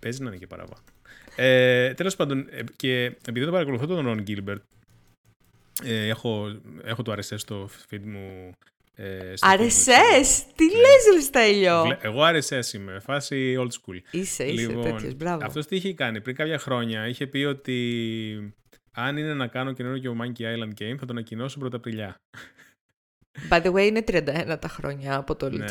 Παίζει 0.00 0.22
να 0.22 0.28
είναι 0.28 0.38
και 0.38 0.46
παραπάνω. 0.46 0.82
Ε, 1.36 1.94
τέλος 1.94 2.16
πάντων, 2.16 2.46
ε, 2.50 2.62
και 2.76 3.04
επειδή 3.04 3.44
το 3.44 3.50
παρακολουθώ 3.50 3.86
τον 3.86 4.06
Ron 4.08 4.30
Gilbert, 4.30 4.60
ε, 5.82 6.08
έχω, 6.08 6.60
έχω 6.84 7.02
το 7.02 7.12
RSS 7.12 7.38
στο 7.38 7.68
feed 7.90 8.02
μου 8.04 8.52
ε, 8.94 9.32
RSS! 9.40 10.42
Τι 10.54 10.64
ναι. 10.64 10.72
λες, 10.72 11.14
Λεστέλιο! 11.14 11.98
Εγώ 12.00 12.20
RSS 12.24 12.74
είμαι, 12.74 12.98
φάση 12.98 13.56
old 13.58 13.70
school. 13.70 13.98
Είσαι, 14.10 14.44
είσαι 14.44 14.66
λοιπόν, 14.66 14.82
τέτοιος, 14.82 15.14
μπράβο. 15.14 15.44
Αυτός 15.44 15.66
τι 15.66 15.76
είχε 15.76 15.94
κάνει, 15.94 16.20
πριν 16.20 16.36
κάποια 16.36 16.58
χρόνια 16.58 17.08
είχε 17.08 17.26
πει 17.26 17.38
ότι 17.38 18.54
αν 18.92 19.16
είναι 19.16 19.34
να 19.34 19.46
κάνω 19.46 19.72
καινούργιο 19.72 20.16
Monkey 20.20 20.42
Island 20.42 20.82
Game 20.82 20.96
θα 20.98 21.06
τον 21.06 21.10
ανακοινώσω 21.10 21.58
πρώτα 21.58 21.76
Απριλιά. 21.76 22.20
By 23.50 23.62
the 23.62 23.72
way, 23.72 23.86
είναι 23.86 24.04
31 24.06 24.56
τα 24.60 24.68
χρόνια 24.68 25.16
από 25.16 25.36
το 25.36 25.50
ναι. 25.50 25.66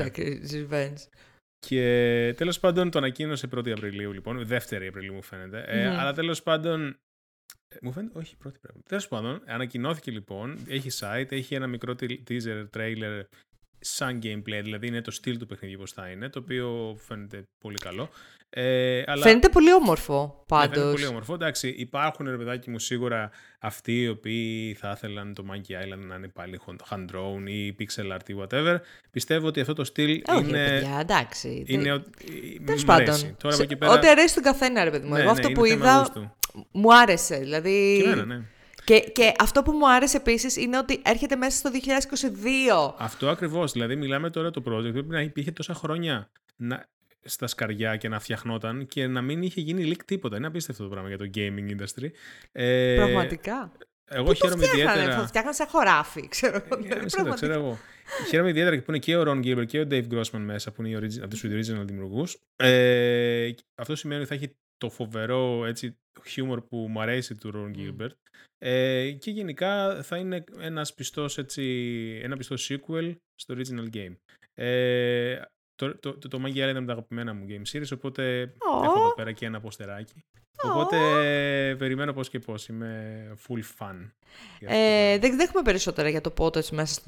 Revenge. 0.51 1.07
Και 1.59 2.33
τέλος 2.37 2.59
πάντων 2.59 2.91
το 2.91 2.97
ανακοίνωσε 2.97 3.47
1η 3.55 3.69
Απριλίου, 3.69 4.11
λοιπόν, 4.11 4.47
2η 4.49 4.87
Απριλίου 4.87 5.13
μου 5.13 5.21
φαίνεται. 5.21 5.63
Ε, 5.67 5.87
αλλά 5.87 6.13
τέλος 6.13 6.43
πάντων 6.43 6.87
ε, 6.87 6.95
μου 7.81 7.91
φαίνεται, 7.91 8.19
όχι, 8.19 8.35
πρώτη 8.37 8.59
πρέπει. 8.61 8.79
Τέλος 8.87 9.07
πάντων, 9.07 9.41
ανακοινώθηκε 9.45 10.11
λοιπόν, 10.11 10.57
έχει 10.67 10.89
site, 10.99 11.31
έχει 11.31 11.55
ένα 11.55 11.67
μικρό 11.67 11.95
teaser, 11.99 12.65
trailer 12.77 13.21
σαν 13.81 14.19
gameplay, 14.23 14.59
δηλαδή 14.63 14.87
είναι 14.87 15.01
το 15.01 15.11
στυλ 15.11 15.37
του 15.37 15.45
παιχνιδιού 15.45 15.77
πώς 15.77 15.91
θα 15.91 16.07
είναι, 16.07 16.29
το 16.29 16.39
οποίο 16.39 16.97
φαίνεται 17.07 17.47
πολύ 17.59 17.77
καλό. 17.77 18.09
Ε, 18.53 19.03
αλλά... 19.05 19.23
Φαίνεται 19.23 19.49
πολύ 19.49 19.73
όμορφο, 19.73 20.43
πάντως. 20.47 20.69
Ναι, 20.69 20.75
φαίνεται 20.75 20.91
πολύ 20.91 21.05
όμορφο. 21.05 21.33
Εντάξει, 21.33 21.67
υπάρχουν, 21.67 22.29
ρε 22.29 22.37
παιδάκι 22.37 22.69
μου, 22.69 22.79
σίγουρα 22.79 23.31
αυτοί 23.59 24.01
οι 24.01 24.07
οποίοι 24.07 24.73
θα 24.79 24.93
ήθελαν 24.95 25.33
το 25.33 25.45
Monkey 25.51 25.71
Island 25.71 26.05
να 26.07 26.15
είναι 26.15 26.27
πάλι 26.27 26.59
hand 26.89 27.05
drawn 27.15 27.43
ή 27.45 27.75
pixel 27.79 28.11
art 28.13 28.29
ή 28.29 28.35
whatever. 28.41 28.77
Πιστεύω 29.11 29.47
ότι 29.47 29.59
αυτό 29.59 29.73
το 29.73 29.83
στυλ 29.83 30.21
Όχι, 30.27 30.47
είναι... 30.47 30.63
Όχι, 30.63 30.71
παιδιά, 30.71 30.97
εντάξει. 30.99 31.63
Είναι... 31.67 32.03
Τέλος 32.65 32.85
πάντων. 32.85 33.37
Τώρα, 33.37 33.65
πέρα... 33.77 33.91
Ό,τι 33.91 34.07
αρέσει 34.07 34.33
τον 34.33 34.43
καθένα, 34.43 34.83
ρε 34.83 34.89
παιδί 34.91 35.07
μου. 35.07 35.13
Ναι, 35.13 35.19
Εγώ 35.19 35.25
ναι, 35.25 35.31
αυτό 35.31 35.51
που 35.51 35.65
είδα 35.65 36.13
μου 36.71 36.95
άρεσε. 36.95 37.37
Δηλαδή... 37.37 37.99
Και 38.03 38.09
εμένα, 38.09 38.25
ναι. 38.25 38.41
Και, 38.83 38.99
και 38.99 39.31
αυτό 39.39 39.61
που 39.61 39.71
μου 39.71 39.91
άρεσε 39.91 40.17
επίσης 40.17 40.55
είναι 40.55 40.77
ότι 40.77 41.01
έρχεται 41.05 41.35
μέσα 41.35 41.57
στο 41.57 41.69
2022. 42.89 42.93
Αυτό 42.97 43.29
ακριβώς. 43.29 43.71
Δηλαδή, 43.71 43.95
μιλάμε 43.95 44.29
τώρα 44.29 44.51
το 44.51 44.63
project 44.65 44.91
πρέπει 44.91 45.09
να 45.09 45.21
υπήρχε 45.21 45.51
τόσα 45.51 45.73
χρόνια 45.73 46.31
να, 46.55 46.85
στα 47.23 47.47
σκαριά 47.47 47.95
και 47.95 48.09
να 48.09 48.19
φτιαχνόταν 48.19 48.85
και 48.85 49.07
να 49.07 49.21
μην 49.21 49.41
είχε 49.41 49.61
γίνει 49.61 49.91
leak 49.91 50.03
τίποτα. 50.05 50.37
Είναι 50.37 50.47
απίστευτο 50.47 50.83
το 50.83 50.89
πράγμα 50.89 51.07
για 51.07 51.17
το 51.17 51.29
gaming 51.35 51.77
industry. 51.77 52.09
Ε, 52.51 52.95
Πραγματικά. 52.95 53.71
Εγώ 54.13 54.33
χαίρομαι 54.33 54.65
ιδιαίτερα. 54.65 55.15
Θα 55.15 55.27
φτιάχναν 55.27 55.53
σε 55.53 55.65
χωράφι, 55.69 56.27
ξέρω 56.27 56.65
εγώ. 56.71 57.33
ξέρω 57.33 57.53
εγώ. 57.53 57.77
Χαίρομαι 58.29 58.49
ιδιαίτερα 58.49 58.77
που 58.77 58.85
είναι 58.87 58.97
και 58.97 59.15
ο 59.15 59.23
Ron 59.27 59.45
Gilbert 59.45 59.65
και 59.65 59.79
ο 59.79 59.87
Dave 59.91 60.07
Grossman 60.11 60.39
μέσα, 60.39 60.71
που 60.71 60.83
είναι 60.83 61.07
από 61.21 61.27
τους 61.27 61.43
original 61.43 61.85
δημιουργούς. 61.85 62.37
Ε, 62.55 63.51
αυτό 63.75 63.95
σημαίνει 63.95 64.19
ότι 64.19 64.29
θα 64.29 64.35
έχει 64.35 64.55
το 64.81 64.89
φοβερό 64.89 65.65
έτσι, 65.65 65.97
χιούμορ 66.27 66.61
που 66.61 66.77
μου 66.77 67.01
αρέσει 67.01 67.35
του 67.35 67.51
Ron 67.55 67.77
Gilbert. 67.79 68.11
Ε, 68.57 69.11
και 69.11 69.31
γενικά 69.31 70.03
θα 70.03 70.17
είναι 70.17 70.43
ένας 70.59 70.93
πιστός, 70.93 71.37
έτσι, 71.37 71.63
ένα 72.23 72.37
πιστό 72.37 72.55
sequel 72.59 73.15
στο 73.35 73.55
original 73.57 73.95
game. 73.95 74.15
Ε, 74.53 75.41
το, 75.75 75.97
το, 75.99 76.17
το, 76.17 76.27
το 76.27 76.41
Monkey 76.41 76.49
Island 76.49 76.55
ήταν 76.55 76.77
από 76.77 76.85
τα 76.85 76.91
αγαπημένα 76.91 77.33
μου 77.33 77.45
game 77.49 77.71
series, 77.71 77.91
οπότε 77.93 78.53
έχω 78.83 78.99
εδώ 78.99 79.13
πέρα 79.13 79.31
και 79.31 79.45
ένα 79.45 79.59
ποστεράκι. 79.59 80.23
Οπότε 80.63 80.97
περιμένω 81.77 82.13
πώς 82.13 82.29
και 82.29 82.39
πώς. 82.39 82.67
Είμαι 82.67 83.35
full 83.47 83.61
fan. 83.77 84.09
Ε, 84.59 85.17
δεν 85.17 85.39
έχουμε 85.39 85.61
περισσότερα 85.61 86.09
για 86.09 86.21
το 86.21 86.31
πότε 86.31 86.63
μέσα 86.71 86.93
στο 86.93 87.03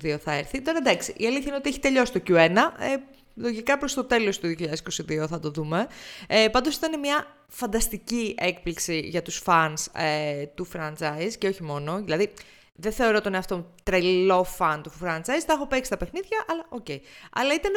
2022 0.00 0.16
θα 0.18 0.32
έρθει. 0.32 0.62
Τώρα 0.62 0.78
εντάξει, 0.78 1.14
η 1.16 1.26
αλήθεια 1.26 1.46
είναι 1.46 1.56
ότι 1.56 1.68
έχει 1.68 1.80
τελειώσει 1.80 2.12
το 2.12 2.20
Q1. 2.26 2.56
Ε, 2.78 2.96
λογικά 3.40 3.78
προς 3.78 3.94
το 3.94 4.04
τέλος 4.04 4.38
του 4.38 4.54
2022 4.58 5.26
θα 5.28 5.38
το 5.38 5.50
δούμε. 5.50 5.86
Ε, 6.26 6.48
πάντως 6.48 6.76
ήταν 6.76 6.98
μια 6.98 7.26
φανταστική 7.48 8.34
έκπληξη 8.38 8.98
για 8.98 9.22
τους 9.22 9.42
fans 9.46 9.86
ε, 9.92 10.46
του 10.46 10.68
franchise 10.72 11.32
και 11.38 11.48
όχι 11.48 11.62
μόνο. 11.62 12.02
Δηλαδή, 12.02 12.32
δεν 12.74 12.92
θεωρώ 12.92 13.20
τον 13.20 13.34
εαυτό 13.34 13.56
μου 13.56 13.74
τρελό 13.82 14.46
fan 14.58 14.80
του 14.82 14.92
franchise. 15.02 15.42
Τα 15.46 15.52
έχω 15.52 15.66
παίξει 15.66 15.90
τα 15.90 15.96
παιχνίδια, 15.96 16.44
αλλά 16.48 16.66
οκ. 16.68 16.84
Okay. 16.88 16.98
Αλλά 17.32 17.54
ήταν, 17.54 17.72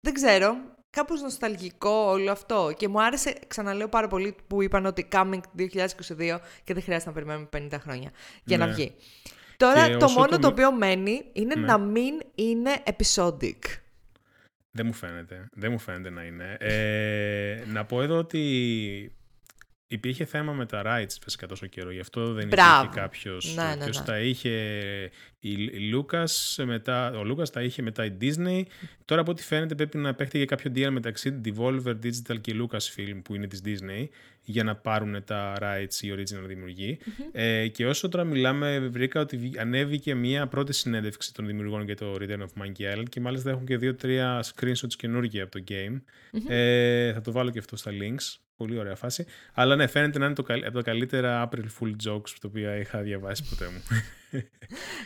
δεν 0.00 0.14
ξέρω, 0.14 0.56
κάπως 0.90 1.22
νοσταλγικό 1.22 1.90
όλο 1.90 2.30
αυτό. 2.30 2.72
Και 2.76 2.88
μου 2.88 3.02
άρεσε, 3.02 3.34
ξαναλέω 3.46 3.88
πάρα 3.88 4.08
πολύ, 4.08 4.36
που 4.46 4.62
είπαν 4.62 4.86
ότι 4.86 5.08
coming 5.12 5.40
2022 5.58 6.38
και 6.64 6.74
δεν 6.74 6.82
χρειάζεται 6.82 7.06
να 7.06 7.12
περιμένουμε 7.12 7.48
50 7.52 7.78
χρόνια 7.80 8.10
για 8.44 8.58
να 8.58 8.66
ναι. 8.66 8.72
βγει. 8.72 8.94
Τώρα 9.56 9.96
το 9.96 10.08
μόνο 10.08 10.38
το... 10.38 10.48
οποίο 10.48 10.72
μένει 10.72 11.24
είναι 11.32 11.54
ναι. 11.54 11.66
να 11.66 11.78
μην 11.78 12.20
είναι 12.34 12.82
episodic. 12.84 13.81
Δεν 14.72 14.86
μου 14.86 14.92
φαίνεται. 14.92 15.48
Δεν 15.52 15.70
μου 15.70 15.78
φαίνεται 15.78 16.10
να 16.10 16.22
είναι. 16.22 16.56
Ε, 16.60 17.64
να 17.66 17.84
πω 17.84 18.02
εδώ 18.02 18.18
ότι 18.18 19.12
Υπήρχε 19.92 20.24
θέμα 20.24 20.52
με 20.52 20.66
τα 20.66 20.82
rights 20.86 21.16
φυσικά 21.22 21.46
τόσο 21.46 21.66
καιρό, 21.66 21.90
γι' 21.90 22.00
αυτό 22.00 22.32
δεν 22.32 22.48
Μπράβο. 22.48 22.84
υπήρχε 22.84 23.00
κάποιος. 23.00 23.54
Ναι, 23.54 23.62
ναι, 23.62 23.84
ναι. 23.84 24.04
τα 24.04 24.20
είχε 24.20 24.50
η, 25.38 25.56
Λούκας, 25.90 26.58
μετά, 26.64 27.10
ο 27.18 27.24
Λούκας 27.24 27.50
τα 27.50 27.62
είχε 27.62 27.82
μετά 27.82 28.04
η 28.04 28.12
Disney. 28.20 28.62
Τώρα 29.04 29.20
από 29.20 29.30
ό,τι 29.30 29.42
φαίνεται 29.42 29.74
πρέπει 29.74 29.98
να 29.98 30.14
παίχτε 30.14 30.36
για 30.36 30.46
κάποιο 30.46 30.72
deal 30.74 30.88
μεταξύ 30.90 31.40
Devolver 31.44 31.94
Digital 32.02 32.40
και 32.40 32.54
Lucasfilm 32.60 33.20
που 33.24 33.34
είναι 33.34 33.46
της 33.46 33.60
Disney 33.64 34.08
για 34.44 34.64
να 34.64 34.76
πάρουν 34.76 35.24
τα 35.24 35.56
rights 35.60 35.94
οι 36.00 36.12
original 36.16 36.46
δημιουργοι 36.46 36.98
Ε, 37.32 37.68
και 37.68 37.86
όσο 37.86 38.08
τώρα 38.08 38.24
μιλάμε 38.24 38.78
βρήκα 38.78 39.20
ότι 39.20 39.52
ανέβηκε 39.58 40.14
μια 40.14 40.46
πρώτη 40.46 40.72
συνέντευξη 40.72 41.34
των 41.34 41.46
δημιουργών 41.46 41.82
για 41.84 41.96
το 41.96 42.16
Return 42.20 42.40
of 42.40 42.62
Monkey 42.62 42.96
Island 42.96 43.08
και 43.08 43.20
μάλιστα 43.20 43.50
έχουν 43.50 43.66
και 43.66 43.76
δύο-τρία 43.76 44.44
screenshots 44.44 44.94
καινούργια 44.96 45.42
από 45.42 45.58
το 45.58 45.64
game. 45.68 46.00
Ε, 46.48 47.12
θα 47.12 47.20
το 47.20 47.32
βάλω 47.32 47.50
και 47.50 47.58
αυτό 47.58 47.76
στα 47.76 47.90
links 47.90 48.41
Πολύ 48.62 48.78
ωραία 48.78 48.96
φάση. 48.96 49.26
Αλλά 49.52 49.76
ναι, 49.76 49.86
φαίνεται 49.86 50.18
να 50.18 50.24
είναι 50.24 50.34
το, 50.34 50.44
από 50.66 50.72
τα 50.72 50.82
καλύτερα 50.82 51.48
April 51.48 51.64
Fool 51.64 51.90
jokes 52.08 52.30
τα 52.40 52.48
οποία 52.48 52.76
είχα 52.76 53.00
διαβάσει 53.00 53.44
ποτέ 53.48 53.64
μου. 53.64 53.82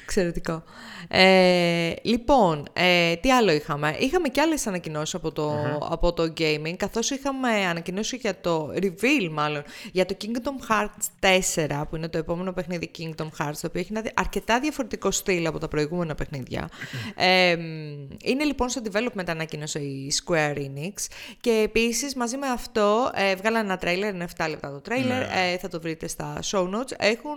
Εξαιρετικό. 0.02 0.62
Ε, 1.08 1.92
λοιπόν, 2.02 2.68
ε, 2.72 3.16
τι 3.16 3.32
άλλο 3.32 3.52
είχαμε; 3.52 3.96
Είχαμε 3.98 4.28
και 4.28 4.40
άλλες 4.40 4.66
ανακοινώσεις 4.66 5.14
από 5.14 5.32
το, 5.32 5.78
από 5.90 6.12
το 6.12 6.32
gaming, 6.38 6.74
καθώς 6.76 7.10
είχαμε 7.10 7.48
ανακοινώσει 7.48 8.16
για 8.16 8.40
το 8.40 8.70
reveal 8.74 9.28
μάλλον, 9.30 9.62
για 9.92 10.06
το 10.06 10.16
Kingdom 10.20 10.70
Hearts 10.70 11.28
4, 11.66 11.82
που 11.90 11.96
είναι 11.96 12.08
το 12.08 12.18
επόμενο 12.18 12.52
παιχνίδι 12.52 12.90
Kingdom 12.98 13.28
Hearts, 13.38 13.56
το 13.60 13.66
οποίο 13.66 13.80
έχει 13.80 13.92
ένα 13.94 14.10
αρκετά 14.14 14.60
διαφορετικό 14.60 15.10
στυλ 15.10 15.46
από 15.46 15.58
τα 15.58 15.68
προηγούμενα 15.68 16.14
παιχνίδια. 16.14 16.68
ε, 17.14 17.50
είναι 18.22 18.44
λοιπόν 18.44 18.68
στο 18.68 18.80
development 18.92 19.26
ανακοίνωσε 19.26 19.78
η 19.78 20.12
Square 20.24 20.56
Enix 20.56 20.92
και 21.40 21.50
επίσης 21.64 22.14
μαζί 22.14 22.36
με 22.36 22.46
αυτό 22.46 23.10
ε, 23.14 23.34
βγάλαν 23.34 23.64
ένα 23.64 23.76
τρέιλερ, 23.76 24.14
είναι 24.14 24.26
7 24.36 24.46
λεπτά 24.48 24.70
το 24.70 24.80
τρέιλερ, 24.80 25.18
ναι. 25.18 25.52
ε, 25.52 25.58
θα 25.58 25.68
το 25.68 25.80
βρείτε 25.80 26.08
στα 26.08 26.38
show 26.50 26.62
notes. 26.62 26.92
Έχουν, 26.96 27.36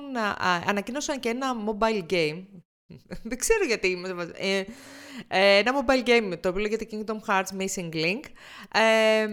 ανακοίνωσαν 0.65 1.19
και 1.19 1.29
ένα 1.29 1.47
mobile 1.65 1.78
game. 2.09 2.45
Δεν 3.29 3.37
ξέρω 3.37 3.65
γιατί. 3.65 4.01
Ε, 4.35 4.63
ε, 5.27 5.57
ένα 5.57 5.71
mobile 5.81 6.07
game 6.07 6.39
το 6.39 6.49
οποίο 6.49 6.61
λέγεται 6.61 6.87
Kingdom 6.91 7.19
Hearts 7.27 7.61
Missing 7.61 7.93
Link. 7.93 8.23
Ε, 8.73 9.27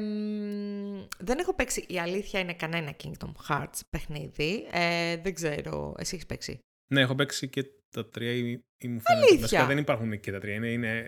δεν 1.19 1.39
έχω 1.39 1.55
παίξει, 1.55 1.85
η 1.89 1.99
αλήθεια 1.99 2.41
είναι 2.41 2.55
κανένα 2.55 2.95
Kingdom 3.05 3.33
Hearts 3.49 3.81
παιχνίδι. 3.91 4.67
Ε, 4.71 5.17
δεν 5.17 5.35
ξέρω, 5.35 5.95
εσύ 5.99 6.15
έχεις 6.15 6.27
παίξει; 6.27 6.59
Ναι, 6.87 7.01
έχω 7.01 7.15
παίξει 7.15 7.49
και 7.49 7.65
τα 7.91 8.07
τρία 8.07 8.33
ή, 8.33 8.51
ή 8.79 8.89
μου 8.89 9.01
φαίνεται. 9.01 9.39
Βασικά 9.39 9.67
δεν 9.67 9.79
υπάρχουν 9.79 10.21
και 10.21 10.33
τα 10.33 10.39
τρία. 10.39 10.55
Είναι, 10.55 10.69
είναι, 10.69 11.03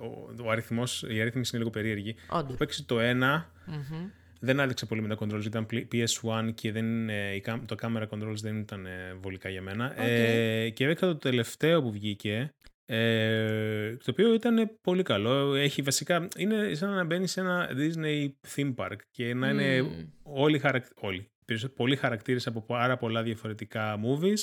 ο, 0.00 0.44
ο 0.44 0.50
αριθμός, 0.50 1.04
η 1.08 1.20
αριθμός 1.20 1.50
είναι 1.50 1.58
λίγο 1.58 1.70
περίεργη. 1.70 2.16
Όντως. 2.28 2.48
Έχω 2.48 2.56
παίξει 2.56 2.84
το 2.84 3.00
ενα 3.00 3.52
mm-hmm. 3.66 4.10
Δεν 4.40 4.60
άδειξε 4.60 4.86
πολύ 4.86 5.02
με 5.02 5.08
τα 5.08 5.16
controls, 5.20 5.44
ήταν 5.44 5.66
PS1 5.92 6.50
και 6.54 6.72
δεν, 6.72 7.08
ε, 7.08 7.40
το 7.66 7.76
camera 7.82 8.08
controls 8.08 8.40
δεν 8.42 8.56
ήταν 8.56 8.86
ε, 8.86 9.14
βολικά 9.20 9.48
για 9.48 9.62
μένα. 9.62 9.94
Okay. 9.94 9.98
Ε, 9.98 10.68
και 10.68 10.84
έπαιξα 10.84 11.06
το 11.06 11.16
τελευταίο 11.16 11.82
που 11.82 11.92
βγήκε, 11.92 12.50
ε, 12.86 13.96
το 13.96 14.10
οποίο 14.10 14.34
ήταν 14.34 14.78
πολύ 14.80 15.02
καλό. 15.02 15.54
Έχει 15.54 15.82
βασικά, 15.82 16.28
είναι 16.36 16.74
σαν 16.74 16.94
να 16.94 17.04
μπαίνει 17.04 17.26
σε 17.26 17.40
ένα 17.40 17.70
Disney 17.76 18.28
theme 18.54 18.74
park 18.74 18.96
και 19.10 19.34
να 19.34 19.48
είναι 19.48 19.90
όλοι, 20.22 20.58
χαρακ, 20.58 20.84
όλοι 20.94 21.30
πολλοί 21.74 21.96
χαρακτήρες 21.96 22.46
από 22.46 22.62
πάρα 22.62 22.96
πολλά 22.96 23.22
διαφορετικά 23.22 24.00
movies 24.04 24.38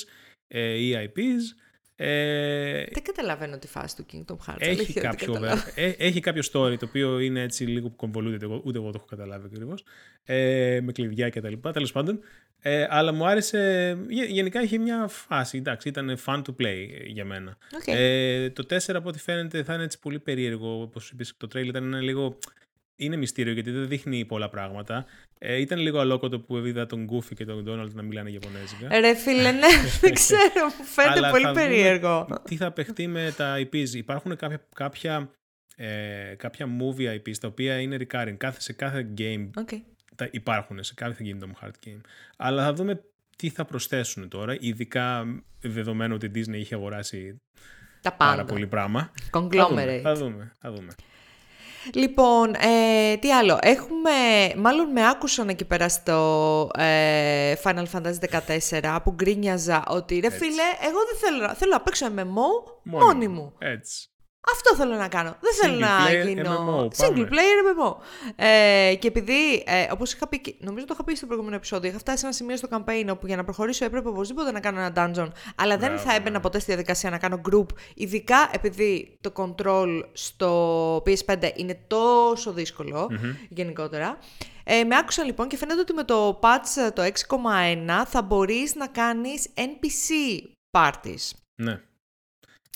ε, 0.46 0.74
ή 0.74 0.94
IPs 0.94 1.63
ε, 1.96 2.84
Δεν 2.92 3.02
καταλαβαίνω 3.02 3.58
τη 3.58 3.66
φάση 3.66 3.96
του 3.96 4.06
Kingdom 4.12 4.36
Hearts. 4.46 4.56
Έχει, 4.58 4.92
κάποιο, 4.92 5.40
ε, 5.74 5.88
έχει 5.88 6.20
κάποιο 6.20 6.42
story 6.52 6.78
το 6.78 6.86
οποίο 6.88 7.18
είναι 7.18 7.40
έτσι 7.40 7.64
λίγο 7.64 7.88
που 7.88 7.96
κομβολούνται, 7.96 8.46
ούτε 8.46 8.78
εγώ 8.78 8.90
το 8.90 8.96
έχω 8.96 9.06
καταλάβει 9.06 9.46
ακριβώς. 9.46 9.84
Ε, 10.24 10.80
με 10.82 10.92
κλειδιά 10.92 11.28
και 11.28 11.40
τα 11.40 11.48
λοιπά, 11.48 11.72
τέλος 11.72 11.92
πάντων. 11.92 12.20
Ε, 12.66 12.86
αλλά 12.88 13.12
μου 13.12 13.26
άρεσε, 13.26 13.96
γενικά 14.08 14.62
είχε 14.62 14.78
μια 14.78 15.06
φάση, 15.08 15.58
εντάξει, 15.58 15.88
ήταν 15.88 16.18
fun 16.26 16.42
to 16.42 16.62
play 16.62 16.86
για 17.06 17.24
μένα. 17.24 17.56
Okay. 17.72 17.92
Ε, 17.94 18.50
το 18.50 18.66
4 18.68 18.76
από 18.94 19.08
ό,τι 19.08 19.18
φαίνεται 19.18 19.62
θα 19.62 19.74
είναι 19.74 19.84
έτσι 19.84 19.98
πολύ 19.98 20.18
περίεργο, 20.18 20.80
όπως 20.80 21.10
είπες 21.10 21.34
το 21.36 21.48
trailer 21.54 21.66
ήταν 21.66 22.00
λίγο 22.00 22.38
είναι 22.96 23.16
μυστήριο 23.16 23.52
γιατί 23.52 23.70
δεν 23.70 23.88
δείχνει 23.88 24.24
πολλά 24.24 24.48
πράγματα. 24.48 25.06
Ε, 25.38 25.60
ήταν 25.60 25.78
λίγο 25.78 25.98
αλόκοτο 25.98 26.40
που 26.40 26.56
είδα 26.56 26.86
τον 26.86 27.04
Γκούφι 27.04 27.34
και 27.34 27.44
τον 27.44 27.64
Ντόναλτ 27.64 27.94
να 27.94 28.02
μιλάνε 28.02 28.30
Ιαπωνέζικα. 28.30 29.00
Ρε 29.00 29.14
φίλε, 29.14 29.52
ναι, 29.52 29.68
δεν 30.00 30.14
ξέρω, 30.14 30.64
μου 30.78 30.84
φαίνεται 30.84 31.28
πολύ 31.30 31.52
περίεργο. 31.52 32.26
Τι 32.44 32.56
θα 32.56 32.72
παιχτεί 32.72 33.06
με 33.06 33.34
τα 33.36 33.56
IPs. 33.58 33.88
Υπάρχουν 33.92 34.36
κάποια, 34.36 34.66
κάποια, 34.74 35.30
ε, 35.76 36.34
κάποια 36.36 36.66
movie 36.80 37.14
IPs 37.14 37.36
τα 37.40 37.48
οποία 37.48 37.80
είναι 37.80 37.96
recurring. 38.00 38.34
Κάθε, 38.36 38.60
σε 38.60 38.72
κάθε 38.72 39.08
game 39.18 39.50
okay. 39.54 39.80
τα 40.16 40.28
υπάρχουν, 40.30 40.84
σε 40.84 40.94
κάθε 40.94 41.24
Kingdom 41.26 41.64
Heart 41.64 41.88
game. 41.88 42.00
Αλλά 42.36 42.64
θα 42.64 42.72
δούμε 42.72 43.04
τι 43.36 43.48
θα 43.48 43.64
προσθέσουν 43.64 44.28
τώρα, 44.28 44.56
ειδικά 44.60 45.26
δεδομένου 45.60 46.14
ότι 46.14 46.26
η 46.26 46.30
Disney 46.34 46.54
είχε 46.54 46.74
αγοράσει 46.74 47.36
τα 48.04 48.12
πάρα 48.12 48.44
πολύ 48.44 48.66
πράγμα. 48.66 49.12
Conglomerate. 49.30 50.00
Θα 50.02 50.14
δούμε, 50.14 50.52
θα 50.60 50.72
δούμε. 50.72 50.92
Λοιπόν, 51.92 52.54
ε, 52.54 53.16
τι 53.16 53.32
άλλο. 53.32 53.58
Έχουμε, 53.62 54.10
μάλλον 54.56 54.90
με 54.90 55.08
άκουσαν 55.08 55.48
εκεί 55.48 55.64
πέρα 55.64 55.88
στο 55.88 56.70
ε, 56.78 57.54
Final 57.62 57.84
Fantasy 57.92 58.40
14 58.80 58.98
που 59.04 59.12
γκρίνιαζα 59.12 59.84
ότι 59.88 60.18
ρε 60.18 60.30
φίλε, 60.30 60.62
εγώ 60.82 60.98
δεν 61.10 61.18
θέλω, 61.20 61.54
θέλω 61.54 61.72
να 61.72 61.80
παίξω 61.80 62.06
MMO 62.16 62.72
μόνη 62.82 63.28
μου. 63.28 63.52
Έτσι. 63.58 64.08
Αυτό 64.52 64.74
θέλω 64.76 64.94
να 64.94 65.08
κάνω. 65.08 65.36
Δεν 65.40 65.52
θέλω 65.60 65.78
να 65.78 66.12
γίνω. 66.24 66.88
MMO, 66.90 67.04
Single 67.04 67.28
player 67.28 67.58
MMO. 67.66 67.96
Ε, 68.36 68.94
και 68.98 69.08
επειδή, 69.08 69.64
ε, 69.66 69.86
όπως 69.90 70.12
είχα 70.12 70.28
πει, 70.28 70.56
νομίζω 70.58 70.86
το 70.86 70.92
είχα 70.94 71.04
πει 71.04 71.14
στο 71.14 71.26
προηγούμενο 71.26 71.56
επεισόδιο, 71.56 71.88
είχα 71.88 71.98
φτάσει 71.98 72.18
σε 72.18 72.24
ένα 72.24 72.34
σημείο 72.34 72.56
στο 72.56 72.68
campaign 72.70 73.06
όπου 73.10 73.26
για 73.26 73.36
να 73.36 73.44
προχωρήσω 73.44 73.84
έπρεπε 73.84 74.08
οπωσδήποτε 74.08 74.52
να 74.52 74.60
κάνω 74.60 74.80
ένα 74.80 74.92
dungeon, 74.96 75.28
αλλά 75.54 75.76
δεν 75.76 75.98
θα 75.98 76.14
έμπαινα 76.14 76.36
ναι. 76.36 76.40
ποτέ 76.40 76.58
στη 76.58 76.66
διαδικασία 76.66 77.10
να 77.10 77.18
κάνω 77.18 77.40
group, 77.50 77.66
ειδικά 77.94 78.50
επειδή 78.52 79.18
το 79.20 79.32
control 79.36 80.02
στο 80.12 80.96
PS5 80.96 81.50
είναι 81.54 81.78
τόσο 81.86 82.52
δύσκολο 82.52 83.10
γενικότερα. 83.48 84.18
Ε, 84.64 84.84
με 84.84 84.96
άκουσαν 84.96 85.26
λοιπόν 85.26 85.48
και 85.48 85.56
φαίνεται 85.56 85.80
ότι 85.80 85.92
με 85.92 86.04
το 86.04 86.40
patch 86.42 86.92
το 86.94 87.02
6,1 87.02 88.02
θα 88.06 88.22
μπορείς 88.22 88.74
να 88.74 88.86
κάνεις 88.86 89.48
NPC 89.54 90.38
parties. 90.70 91.30
Ναι. 91.62 91.80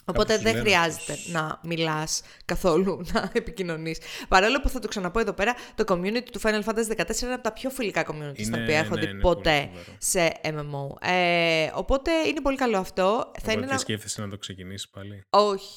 Οπότε 0.09 0.39
δεν 0.39 0.57
χρειάζεται 0.57 1.19
να 1.27 1.61
μιλάς 1.63 2.23
καθόλου, 2.45 3.01
να 3.13 3.31
επικοινωνείς. 3.33 3.99
Παρόλο 4.29 4.61
που 4.61 4.69
θα 4.69 4.79
το 4.79 4.89
ξαναπώ 4.89 5.21
εδώ 5.21 5.33
πέρα, 5.33 5.55
το 5.75 5.85
community 5.89 6.29
του 6.33 6.41
Final 6.41 6.63
Fantasy 6.65 7.07
14 7.07 7.23
είναι 7.23 7.33
από 7.33 7.43
τα 7.43 7.53
πιο 7.53 7.71
φιλικά 7.71 8.07
community 8.07 8.45
στα 8.45 8.59
οποία 8.63 8.79
έχω 8.79 8.95
ναι, 8.95 9.07
δει 9.07 9.21
ποτέ 9.21 9.71
σε 9.99 10.33
MMO. 10.43 11.09
Ε, 11.09 11.71
οπότε 11.75 12.11
είναι 12.27 12.41
πολύ 12.41 12.57
καλό 12.57 12.79
αυτό. 12.79 13.15
Οπότε 13.15 13.41
θα 13.43 13.53
είναι 13.53 13.65
ένα... 13.65 13.79
σκέφτεσαι 13.79 14.21
να 14.21 14.29
το 14.29 14.39
ξεκινήσει 14.39 14.91
πάλι. 14.91 15.25
Όχι. 15.31 15.69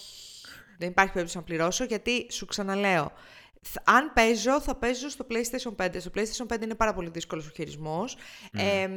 Δεν 0.78 0.90
υπάρχει 0.90 1.12
περίπτωση 1.12 1.38
να 1.38 1.44
πληρώσω 1.44 1.84
γιατί 1.84 2.28
σου 2.32 2.46
ξαναλέω. 2.46 3.12
Αν 3.84 4.12
παίζω, 4.14 4.62
θα 4.62 4.76
παίζω 4.76 5.10
στο 5.10 5.26
PlayStation 5.30 5.86
5. 5.86 6.00
Στο 6.00 6.12
PlayStation 6.16 6.54
5 6.56 6.62
είναι 6.64 6.76
πάρα 6.76 6.94
πολύ 6.94 7.10
δύσκολος 7.10 7.48
ο 7.48 7.52
χειρισμός. 7.56 8.18
Ε, 8.52 8.88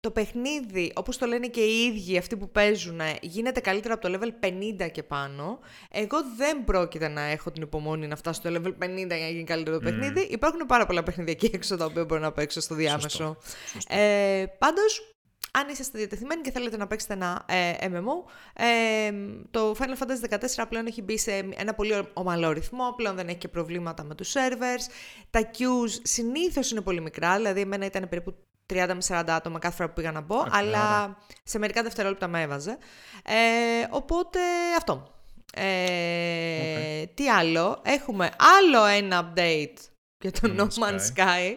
το 0.00 0.10
παιχνίδι, 0.10 0.92
όπως 0.94 1.18
το 1.18 1.26
λένε 1.26 1.46
και 1.46 1.60
οι 1.60 1.84
ίδιοι 1.84 2.18
αυτοί 2.18 2.36
που 2.36 2.50
παίζουν, 2.50 3.00
γίνεται 3.20 3.60
καλύτερα 3.60 3.94
από 3.94 4.08
το 4.08 4.18
level 4.18 4.46
50 4.84 4.90
και 4.92 5.02
πάνω. 5.02 5.58
Εγώ 5.90 6.18
δεν 6.36 6.64
πρόκειται 6.64 7.08
να 7.08 7.20
έχω 7.20 7.50
την 7.50 7.62
υπομονή 7.62 8.06
να 8.06 8.16
φτάσω 8.16 8.40
στο 8.40 8.50
level 8.52 8.84
50 8.84 8.96
για 8.96 9.06
να 9.06 9.28
γίνει 9.28 9.44
καλύτερο 9.44 9.78
το 9.78 9.82
παιχνίδι. 9.82 10.20
Υπάρχουν 10.20 10.66
πάρα 10.66 10.86
πολλά 10.86 11.02
παιχνίδια 11.02 11.32
εκεί 11.32 11.50
έξω 11.54 11.76
τα 11.76 11.84
οποία 11.84 12.04
μπορώ 12.04 12.20
να 12.20 12.32
παίξω 12.32 12.60
στο 12.60 12.74
διάμεσο. 12.74 13.36
Ε, 13.88 14.44
πάντως, 14.58 15.13
αν 15.56 15.68
είσαστε 15.68 15.98
διατεθειμένοι 15.98 16.40
και 16.42 16.50
θέλετε 16.50 16.76
να 16.76 16.86
παίξετε 16.86 17.12
ένα 17.12 17.44
ε, 17.46 17.72
MMO, 17.80 18.30
ε, 18.52 19.12
το 19.50 19.76
Final 19.78 20.02
Fantasy 20.02 20.38
14 20.58 20.64
πλέον 20.68 20.86
έχει 20.86 21.02
μπει 21.02 21.18
σε 21.18 21.32
ένα 21.56 21.74
πολύ 21.74 22.08
ομαλό 22.12 22.52
ρυθμό, 22.52 22.92
πλέον 22.96 23.16
δεν 23.16 23.28
έχει 23.28 23.38
και 23.38 23.48
προβλήματα 23.48 24.02
με 24.04 24.14
τους 24.14 24.32
servers. 24.32 24.92
Τα 25.30 25.50
queues 25.50 26.00
συνήθως 26.02 26.70
είναι 26.70 26.80
πολύ 26.80 27.00
μικρά, 27.00 27.36
δηλαδή 27.36 27.60
εμένα 27.60 27.84
ήταν 27.84 28.08
περίπου 28.08 28.34
30 28.72 28.74
με 28.74 28.98
40 29.08 29.24
άτομα 29.28 29.58
κάθε 29.58 29.76
φορά 29.76 29.88
που 29.88 29.94
πήγα 29.94 30.12
να 30.12 30.20
μπω, 30.20 30.44
αλλά 30.50 31.16
σε 31.42 31.58
μερικά 31.58 31.82
δευτερόλεπτα 31.82 32.28
με 32.28 32.42
έβαζε. 32.42 32.78
Ε, 33.24 33.86
οπότε 33.90 34.38
αυτό. 34.76 35.08
Ε, 35.56 37.06
Τι 37.14 37.28
άλλο, 37.28 37.80
έχουμε 37.82 38.30
άλλο 38.60 38.84
ένα 38.84 39.32
update 39.32 39.76
για 40.20 40.30
το 40.32 40.54
No 40.56 40.82
Man's 40.82 41.16
Sky. 41.16 41.56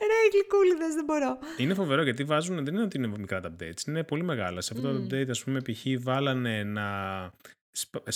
Ρε, 0.00 0.18
γλυκούλιδες, 0.32 0.94
δεν 0.94 1.04
μπορώ. 1.04 1.38
Είναι 1.56 1.74
φοβερό 1.74 2.02
γιατί 2.02 2.24
βάζουν, 2.24 2.64
δεν 2.64 2.74
είναι 2.74 2.82
ότι 2.82 2.96
είναι 2.96 3.06
μικρά 3.06 3.40
τα 3.40 3.52
updates, 3.52 3.86
είναι 3.86 4.02
πολύ 4.02 4.22
μεγάλα. 4.22 4.60
Σε 4.60 4.74
αυτό 4.76 4.92
το 4.92 5.02
update, 5.02 5.30
ας 5.30 5.44
πούμε, 5.44 5.60
π.χ. 5.60 5.84
βάλανε 5.98 6.58
ένα 6.58 7.32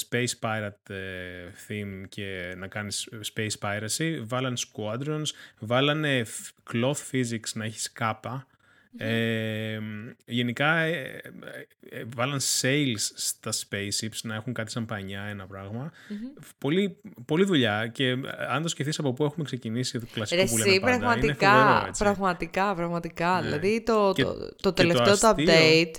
Space 0.09 0.33
Pirate 0.41 0.91
ε, 0.91 1.51
theme 1.69 2.03
και 2.09 2.55
να 2.57 2.67
κάνεις 2.67 3.09
Space 3.35 3.59
Piracy, 3.61 4.21
βάλανε 4.23 4.57
Squadrons, 4.57 5.27
βάλανε 5.59 6.27
Cloth 6.73 7.01
Physics 7.13 7.53
να 7.55 7.65
έχεις 7.65 7.93
κάπα, 7.93 8.47
ε, 8.97 9.79
γενικά 10.25 10.79
ε, 10.79 11.21
ε, 11.91 12.03
βάλαν 12.17 12.41
sales 12.61 13.11
στα 13.15 13.51
spaceships 13.53 14.19
να 14.23 14.35
έχουν 14.35 14.53
κάτι 14.53 14.71
σαν 14.71 14.87
πανιά, 14.87 15.23
ένα 15.23 15.47
Πολύ, 16.59 16.97
πολύ 17.25 17.45
δουλειά 17.45 17.87
και 17.87 18.17
αν 18.49 18.63
το 18.63 18.69
σκεφτείς 18.69 18.99
από 18.99 19.13
πού 19.13 19.25
έχουμε 19.25 19.45
ξεκινήσει 19.45 19.99
το 19.99 20.07
κλασικό 20.13 20.45
που 20.45 20.59
λέμε 20.59 20.79
πάντα, 20.79 20.99
πραγματικά, 20.99 21.51
είναι 21.51 21.63
φοβερό, 21.63 21.87
έτσι. 21.89 22.03
πραγματικά, 22.03 22.75
πραγματικά. 22.75 23.41
Ναι. 23.41 23.47
Δηλαδή 23.47 23.83
το, 23.83 24.13
το, 24.13 24.55
το 24.63 24.73
τελευταίο 24.73 25.19
το, 25.19 25.35
update 25.37 25.95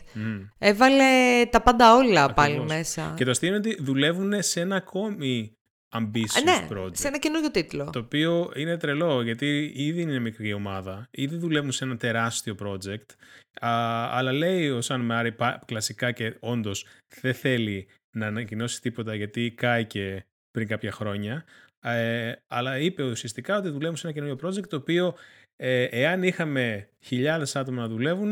έβαλε 0.58 1.04
τα 1.50 1.62
πάντα 1.62 1.96
όλα 1.96 2.34
πάλι 2.34 2.60
μέσα. 2.60 3.14
Και 3.16 3.26
το 3.26 3.32
αστείο 3.32 3.48
είναι 3.48 3.58
ότι 3.58 3.84
δουλεύουν 3.84 4.34
σε 4.42 4.62
ένα 4.62 4.76
ακόμη 4.76 5.58
ambitious 5.94 6.44
ναι, 6.44 6.68
project. 6.70 6.98
σε 6.98 7.08
ένα 7.08 7.18
καινούριο 7.18 7.52
τίτλο. 7.52 7.90
Το 7.90 8.00
οποίο 8.00 8.52
είναι 8.56 8.78
τρελό, 8.78 9.22
γιατί 9.22 9.72
ήδη 9.76 10.02
είναι 10.02 10.20
μικρή 10.20 10.54
ομάδα, 10.54 11.08
ήδη 11.12 11.36
δουλεύουν 11.36 11.72
σε 11.72 11.84
ένα 11.84 11.98
τεράστιο 11.98 12.56
project, 12.60 13.16
α, 13.62 13.70
αλλά 14.12 14.32
λέει 14.32 14.70
ο 14.70 14.82
Σαν 14.82 15.02
Μάρι 15.02 15.36
κλασικά 15.66 16.12
και 16.12 16.36
όντως 16.40 16.86
δεν 17.22 17.34
θέλει 17.34 17.88
να 18.16 18.28
ανακοινώσει 18.28 18.82
τίποτα 18.82 19.16
γιατί 19.16 19.52
κάηκε 19.52 20.26
πριν 20.52 20.68
κάποια 20.68 20.92
χρόνια, 20.92 21.46
ε, 21.82 22.32
αλλά 22.48 22.80
είπε 22.80 23.04
ουσιαστικά 23.04 23.58
ότι 23.58 23.70
δουλεύουν 23.70 23.96
σε 23.96 24.08
ένα 24.08 24.16
καινούριο 24.16 24.50
project 24.50 24.68
το 24.68 24.76
οποίο 24.76 25.16
ε, 25.56 25.84
εάν 25.84 26.24
είχαμε 26.24 26.90
χιλιάδες 27.00 27.56
άτομα 27.56 27.82
να 27.82 27.88
δουλεύουν, 27.88 28.32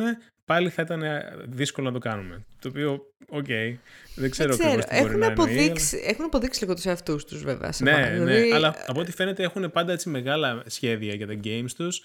πάλι 0.52 0.70
θα 0.70 0.82
ήταν 0.82 1.04
δύσκολο 1.46 1.88
να 1.88 1.94
το 1.94 2.00
κάνουμε. 2.00 2.46
Το 2.62 2.68
οποίο, 2.68 3.06
οκ, 3.30 3.46
okay, 3.48 3.76
δεν 4.16 4.30
ξέρω, 4.30 4.56
δεν 4.56 4.68
ξέρω. 4.68 4.82
Έχουν, 4.88 5.20
να 5.20 5.28
αποδείξει, 5.28 5.98
αλλά... 5.98 6.10
έχουν 6.10 6.26
αποδείξει 6.26 6.62
λίγο 6.62 6.74
τους 6.74 6.86
εαυτούς 6.86 7.26
τους 7.26 7.44
βέβαια. 7.44 7.74
ναι, 7.80 7.92
ναι, 7.92 8.10
δηλαδή... 8.10 8.52
αλλά 8.52 8.76
από 8.88 9.00
ό,τι 9.00 9.12
φαίνεται 9.12 9.44
έχουν 9.44 9.72
πάντα 9.72 9.92
έτσι 9.92 10.10
μεγάλα 10.10 10.64
σχέδια 10.66 11.14
για 11.14 11.28
τα 11.28 11.40
games 11.44 11.72
τους 11.76 12.04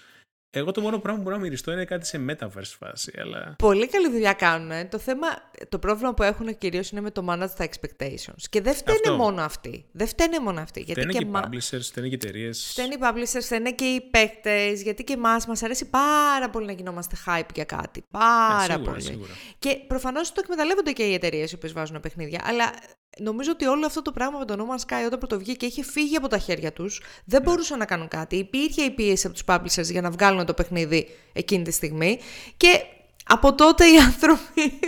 εγώ 0.57 0.71
το 0.71 0.81
μόνο 0.81 0.99
πράγμα 0.99 1.19
που 1.19 1.23
μπορώ 1.23 1.37
να 1.37 1.43
μυριστώ 1.43 1.71
είναι 1.71 1.85
κάτι 1.85 2.05
σε 2.05 2.25
metaverse 2.29 2.75
φάση. 2.79 3.11
Αλλά... 3.21 3.55
Πολύ 3.57 3.87
καλή 3.87 4.09
δουλειά 4.09 4.33
κάνουν. 4.33 4.89
Το, 4.89 4.97
θέμα, 4.97 5.27
το 5.69 5.79
πρόβλημα 5.79 6.13
που 6.13 6.23
έχουν 6.23 6.57
κυρίως 6.57 6.89
είναι 6.89 7.01
με 7.01 7.11
το 7.11 7.25
manage 7.29 7.49
τα 7.57 7.67
expectations. 7.69 8.43
Και 8.49 8.61
δεν 8.61 8.73
φταίνε 8.75 8.99
Αυτό. 9.03 9.15
μόνο 9.15 9.41
αυτοί. 9.41 9.85
Δεν 9.91 10.07
φταίνε 10.07 10.39
μόνο 10.39 10.61
αυτοί. 10.61 10.81
Γιατί 10.81 11.01
φταίνε 11.01 11.13
και, 11.13 11.25
και 11.25 11.31
publishers, 11.33 11.81
φταίνε 11.81 12.07
και 12.07 12.15
εταιρείες. 12.15 12.67
Φταίνε 12.71 12.93
οι 12.93 12.97
publishers, 13.01 13.41
φταίνε 13.41 13.71
και 13.71 13.85
οι 13.85 14.01
παίκτες. 14.01 14.81
Γιατί 14.81 15.03
και 15.03 15.13
εμάς 15.13 15.45
μας 15.47 15.63
αρέσει 15.63 15.89
πάρα 15.89 16.49
πολύ 16.49 16.65
να 16.65 16.71
γινόμαστε 16.71 17.15
hype 17.25 17.53
για 17.53 17.65
κάτι. 17.65 18.03
Πάρα 18.11 18.63
ε, 18.63 18.71
σίγουρα, 18.71 18.91
πολύ. 18.91 19.01
Σίγουρα. 19.01 19.31
Και 19.59 19.77
προφανώς 19.87 20.31
το 20.31 20.41
εκμεταλλεύονται 20.43 20.91
και 20.91 21.03
οι 21.03 21.13
εταιρείες 21.13 21.51
οι 21.51 21.55
οποίες 21.55 21.73
βάζουν 21.73 21.99
παιχνίδια. 21.99 22.41
Αλλά 22.43 22.73
νομίζω 23.19 23.51
ότι 23.51 23.65
όλο 23.65 23.85
αυτό 23.85 24.01
το 24.01 24.11
πράγμα 24.11 24.37
με 24.37 24.45
το 24.45 24.55
No 24.57 24.73
Man's 24.73 24.93
Sky 24.93 25.05
όταν 25.05 25.19
πρωτοβγήκε 25.19 25.65
είχε 25.65 25.83
φύγει 25.83 26.15
από 26.15 26.27
τα 26.27 26.37
χέρια 26.37 26.73
τους. 26.73 27.01
Δεν 27.25 27.41
ναι. 27.41 27.49
μπορούσαν 27.49 27.77
να 27.77 27.85
κάνουν 27.85 28.07
κάτι. 28.07 28.35
Υπήρχε 28.35 28.81
η 28.81 28.91
πίεση 28.91 29.27
από 29.27 29.35
τους 29.35 29.43
publishers 29.47 29.91
για 29.91 30.01
να 30.01 30.09
βγάλουν 30.09 30.45
το 30.45 30.53
παιχνίδι 30.53 31.07
εκείνη 31.33 31.63
τη 31.63 31.71
στιγμή 31.71 32.19
και 32.57 32.81
από 33.27 33.53
τότε 33.53 33.85
οι 33.85 33.97
άνθρωποι 34.07 34.79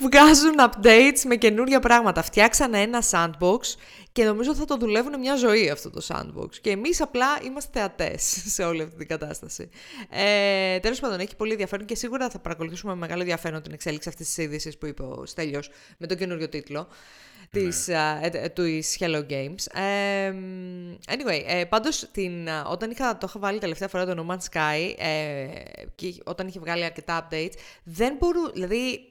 βγάζουν 0.00 0.54
updates 0.58 1.20
με 1.24 1.36
καινούρια 1.36 1.80
πράγματα. 1.80 2.22
Φτιάξανε 2.22 2.80
ένα 2.80 3.02
sandbox 3.10 3.60
και 4.12 4.24
νομίζω 4.24 4.54
θα 4.54 4.64
το 4.64 4.76
δουλεύουν 4.76 5.18
μια 5.18 5.36
ζωή 5.36 5.70
αυτό 5.70 5.90
το 5.90 6.06
sandbox. 6.08 6.54
Και 6.60 6.70
εμείς 6.70 7.00
απλά 7.00 7.26
είμαστε 7.44 7.70
θεατές 7.78 8.22
σε 8.54 8.64
όλη 8.64 8.82
αυτή 8.82 8.96
την 8.96 9.08
κατάσταση. 9.08 9.68
Ε, 10.10 10.78
τέλος 10.78 11.00
πάντων, 11.00 11.20
έχει 11.20 11.36
πολύ 11.36 11.50
ενδιαφέρον 11.50 11.86
και 11.86 11.94
σίγουρα 11.94 12.30
θα 12.30 12.38
παρακολουθήσουμε 12.38 12.92
με 12.92 12.98
μεγάλο 12.98 13.20
ενδιαφέρον 13.20 13.62
την 13.62 13.72
εξέλιξη 13.72 14.08
αυτής 14.08 14.26
της 14.26 14.36
είδησης 14.36 14.78
που 14.78 14.86
είπε 14.86 15.02
ο 15.02 15.26
Στέλιος 15.26 15.70
με 15.98 16.06
τον 16.06 16.16
καινούριο 16.16 16.48
τίτλο 16.48 16.88
της, 17.50 17.88
ναι. 17.88 18.48
του 18.48 18.80
Hello 18.98 19.26
Games. 19.30 19.80
Ε, 19.80 20.32
anyway, 21.06 21.42
ε, 21.46 21.64
πάντως 21.64 22.08
την, 22.12 22.48
όταν 22.70 22.90
είχα, 22.90 23.18
το 23.18 23.26
είχα 23.28 23.38
βάλει 23.38 23.58
τελευταία 23.58 23.88
φορά 23.88 24.06
το 24.06 24.26
No 24.26 24.32
Man's 24.32 24.54
Sky 24.54 24.94
ε, 24.98 25.46
και 25.94 26.14
όταν 26.24 26.46
είχε 26.46 26.60
βγάλει 26.60 26.84
αρκετά 26.84 27.28
updates, 27.28 27.52
δεν 27.84 28.16
μπορού, 28.18 28.52
δηλαδή 28.52 29.09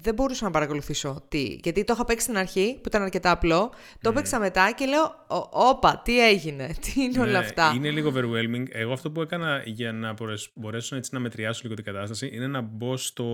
δεν 0.00 0.14
μπορούσα 0.14 0.44
να 0.44 0.50
παρακολουθήσω 0.50 1.24
τι. 1.28 1.58
Γιατί 1.62 1.84
το 1.84 1.92
είχα 1.92 2.04
παίξει 2.04 2.24
στην 2.24 2.38
αρχή, 2.38 2.74
που 2.74 2.88
ήταν 2.88 3.02
αρκετά 3.02 3.30
απλό. 3.30 3.72
Το 4.00 4.08
έπαιξα 4.08 4.38
μετά 4.38 4.72
και 4.72 4.86
λέω, 4.86 5.26
όπα, 5.50 6.02
τι 6.04 6.26
έγινε, 6.26 6.66
τι 6.82 7.02
είναι 7.02 7.20
όλα 7.20 7.30
ναι, 7.30 7.38
αυτά. 7.38 7.72
Είναι 7.76 7.90
λίγο 7.90 8.12
overwhelming. 8.14 8.64
Εγώ 8.68 8.92
αυτό 8.92 9.10
που 9.10 9.20
έκανα 9.20 9.62
για 9.64 9.92
να 9.92 10.14
μπορέσω 10.54 10.96
έτσι 10.96 11.10
να 11.12 11.20
μετριάσω 11.20 11.60
λίγο 11.62 11.74
την 11.74 11.84
κατάσταση 11.84 12.30
είναι 12.32 12.46
να 12.46 12.60
μπω 12.60 12.96
στο 12.96 13.24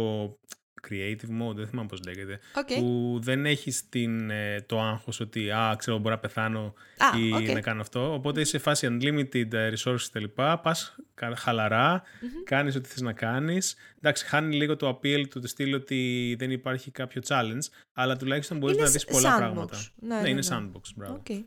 creative 0.88 1.42
mode, 1.42 1.54
δεν 1.54 1.66
θυμάμαι 1.66 1.88
πώς 1.88 2.00
λέγεται, 2.04 2.38
που 2.78 3.18
δεν 3.22 3.46
έχεις 3.46 3.88
την, 3.88 4.30
ε, 4.30 4.64
το 4.66 4.80
άγχος 4.80 5.20
ότι 5.20 5.50
«Α, 5.50 5.74
ξέρω, 5.78 5.98
μπορώ 5.98 6.14
να 6.14 6.20
πεθάνω 6.20 6.74
ή 7.16 7.34
okay. 7.34 7.52
να 7.52 7.60
κάνω 7.60 7.80
αυτό». 7.80 8.12
Οπότε 8.12 8.40
είσαι 8.40 8.50
σε 8.50 8.58
φάση 8.58 8.88
unlimited 8.90 9.52
ε, 9.52 9.72
resources 9.76 10.06
και 10.12 10.18
λοιπά, 10.18 10.58
πας 10.58 10.96
χαλαρά, 11.36 12.02
mm-hmm. 12.02 12.44
κάνεις 12.44 12.76
ό,τι 12.76 12.88
θες 12.88 13.00
να 13.00 13.12
κάνεις. 13.12 13.76
Εντάξει, 13.98 14.26
χάνει 14.26 14.56
λίγο 14.56 14.76
το 14.76 14.88
appeal 14.88 15.28
του 15.28 15.48
στυλ 15.48 15.74
ότι 15.74 16.34
δεν 16.38 16.50
υπάρχει 16.50 16.90
κάποιο 16.90 17.22
challenge, 17.26 17.66
αλλά 17.92 18.16
τουλάχιστον 18.16 18.58
μπορείς 18.58 18.76
να 18.76 18.86
δεις 18.86 19.04
πολλά 19.04 19.36
πράγματα. 19.36 19.78
Ναι, 19.94 20.14
ναι, 20.14 20.20
ναι, 20.20 20.28
είναι 20.28 20.40
ναι. 20.48 20.56
sandbox, 20.56 20.82
μπράβο. 20.96 21.22
Okay. 21.28 21.42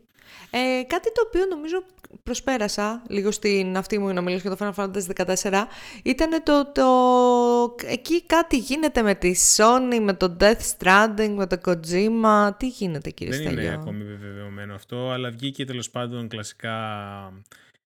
Ε, 0.50 0.82
κάτι 0.86 1.12
το 1.12 1.22
οποίο 1.26 1.46
νομίζω 1.46 1.84
προσπέρασα 2.22 3.02
λίγο 3.08 3.30
στην 3.30 3.76
αυτή 3.76 3.98
μου 3.98 4.12
να 4.12 4.20
μιλήσω 4.20 4.48
για 4.48 4.56
το 4.56 4.74
Final 4.76 4.84
Fantasy 4.84 5.36
14 5.42 5.64
ήταν 6.02 6.42
το, 6.42 6.72
το 6.72 7.86
εκεί 7.86 8.22
κάτι 8.22 8.58
γίνεται 8.58 9.02
με 9.02 9.14
τη 9.14 9.34
Sony, 9.56 9.98
με 10.00 10.14
το 10.14 10.36
Death 10.40 10.76
Stranding, 10.78 11.34
με 11.36 11.46
το 11.46 11.58
Kojima. 11.64 12.50
Τι 12.58 12.68
γίνεται 12.68 13.10
κύριε 13.10 13.38
Δεν 13.38 13.52
είναι 13.52 13.72
ακόμη 13.72 14.04
βεβαιωμένο 14.04 14.74
αυτό, 14.74 15.10
αλλά 15.10 15.30
βγήκε 15.30 15.64
τέλος 15.64 15.90
πάντων 15.90 16.28
κλασικά 16.28 16.76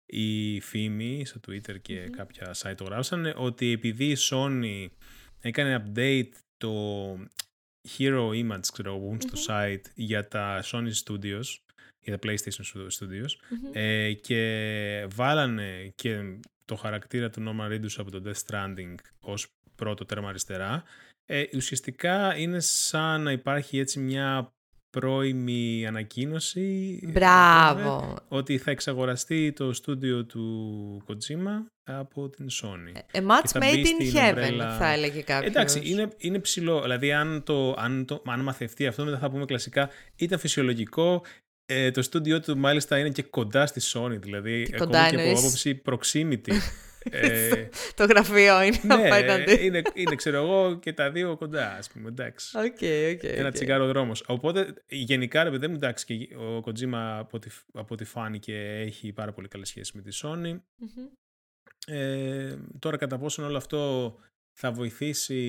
η 0.05 0.59
φήμη 0.59 1.25
στο 1.25 1.39
Twitter 1.47 1.81
και 1.81 2.03
mm-hmm. 2.05 2.15
κάποια 2.17 2.55
site 2.57 2.75
το 2.77 2.83
γράψανε 2.83 3.33
ότι 3.37 3.71
επειδή 3.71 4.05
η 4.05 4.17
Sony 4.29 4.87
έκανε 5.41 5.83
update 5.85 6.31
το 6.57 6.73
Hero 7.97 8.29
Image 8.29 8.67
ξέρω, 8.73 8.97
που 8.97 9.15
mm-hmm. 9.15 9.37
στο 9.37 9.53
site 9.53 9.91
για 9.95 10.27
τα 10.27 10.63
Sony 10.71 10.91
Studios 11.03 11.66
για 12.07 12.19
τα 12.19 12.27
PlayStation 12.27 12.87
Studios 12.99 13.57
ε, 13.71 14.13
και 14.13 15.07
βάλανε 15.15 15.91
και 15.95 16.39
το 16.65 16.75
χαρακτήρα 16.75 17.29
του 17.29 17.43
Norman 17.47 17.71
Reedus 17.71 17.93
από 17.97 18.11
το 18.11 18.21
Death 18.25 18.45
Stranding 18.47 18.95
ως 19.19 19.47
πρώτο 19.75 20.05
τέρμα 20.05 20.29
αριστερά 20.29 20.83
ε, 21.25 21.43
ουσιαστικά 21.55 22.37
είναι 22.37 22.59
σαν 22.59 23.21
να 23.21 23.31
υπάρχει 23.31 23.79
έτσι 23.79 23.99
μια 23.99 24.51
πρώιμη 24.89 25.87
ανακοίνωση 25.87 26.99
Μπράβο. 27.13 28.17
ότι 28.27 28.57
θα 28.57 28.71
εξαγοραστεί 28.71 29.53
το 29.53 29.73
στούντιο 29.73 30.25
του 30.25 31.03
Kojima 31.07 31.71
από 31.83 32.29
την 32.29 32.47
Sony. 32.61 33.17
A 33.17 33.21
match 33.21 33.61
made 33.61 33.85
in 33.85 34.15
heaven 34.15 34.75
θα 34.79 34.91
έλεγε 34.91 35.21
κάποιος. 35.21 35.49
Εντάξει, 35.49 35.81
είναι, 35.83 36.07
είναι 36.17 36.39
ψηλό. 36.39 36.81
Δηλαδή 36.81 37.13
αν, 37.13 37.43
το, 37.43 37.75
αν, 37.77 38.05
το, 38.05 38.21
αν 38.25 38.39
μαθευτεί 38.39 38.87
αυτό 38.87 39.05
μετά 39.05 39.17
θα 39.17 39.29
πούμε 39.29 39.45
κλασικά 39.45 39.89
ήταν 40.15 40.39
φυσιολογικό, 40.39 41.23
ε, 41.69 41.91
το 41.91 42.01
στούντιό 42.01 42.39
του 42.39 42.57
μάλιστα 42.57 42.97
είναι 42.97 43.09
και 43.09 43.23
κοντά 43.23 43.65
στη 43.65 43.81
Sony, 43.93 44.17
δηλαδή 44.19 44.63
και 44.63 44.77
κοντά 44.77 45.09
και 45.09 45.15
από 45.15 45.39
άποψη 45.39 45.81
proximity. 45.85 46.51
ε, 47.09 47.67
το 47.95 48.05
γραφείο 48.05 48.61
είναι 48.61 48.79
ναι, 48.83 48.93
απέναντι. 48.93 49.65
Είναι, 49.65 49.81
είναι, 49.93 50.15
ξέρω 50.15 50.37
εγώ, 50.37 50.79
και 50.79 50.93
τα 50.93 51.11
δύο 51.11 51.37
κοντά, 51.37 51.75
ας 51.75 51.89
πούμε, 51.89 52.07
εντάξει. 52.07 52.57
Okay, 52.59 53.11
okay, 53.11 53.23
Ένα 53.23 53.49
okay. 53.49 53.53
τσιγάρο 53.53 53.85
δρόμος. 53.87 54.23
Οπότε, 54.27 54.73
γενικά, 54.87 55.43
ρε 55.43 55.49
παιδί 55.49 55.67
μου, 55.67 55.75
εντάξει, 55.75 56.05
και 56.05 56.35
ο 56.35 56.63
Kojima, 56.65 57.17
από 57.19 57.37
ό,τι, 57.37 57.49
από 57.73 57.93
ό,τι 57.93 58.03
φάνηκε, 58.03 58.55
έχει 58.85 59.11
πάρα 59.11 59.31
πολύ 59.31 59.47
καλή 59.47 59.65
σχέση 59.65 59.91
με 59.95 60.01
τη 60.01 60.19
Sony. 60.21 60.53
Mm-hmm. 60.53 61.17
Ε, 61.87 62.55
τώρα, 62.79 62.97
κατά 62.97 63.17
πόσον 63.17 63.45
όλο 63.45 63.57
αυτό 63.57 64.15
θα 64.59 64.71
βοηθήσει 64.71 65.39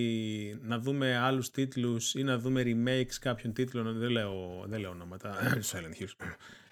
να 0.62 0.79
δούμε 0.79 1.16
άλλους 1.16 1.51
τίτλους 1.51 2.14
ή 2.14 2.23
να 2.23 2.38
δούμε 2.38 2.62
remakes 2.64 3.14
κάποιων 3.21 3.53
τίτλων. 3.53 3.99
Δεν 3.99 4.11
λέω, 4.11 4.64
δεν 4.66 4.81
λέω 4.81 4.90
ονόματα. 4.90 5.37
Silent 5.71 6.03
Hills. 6.03 6.27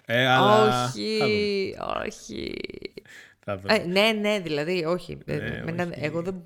Ε, 0.05 0.27
αλλά 0.27 0.85
όχι, 0.85 1.75
όχι. 2.05 2.53
Ε, 3.65 3.77
ναι, 3.77 4.11
ναι, 4.11 4.39
δηλαδή, 4.39 4.85
όχι. 4.85 5.17
Ε, 5.25 5.37
ναι, 5.37 5.81
όχι. 5.81 5.89
Εγώ 5.93 6.21
δεν, 6.21 6.43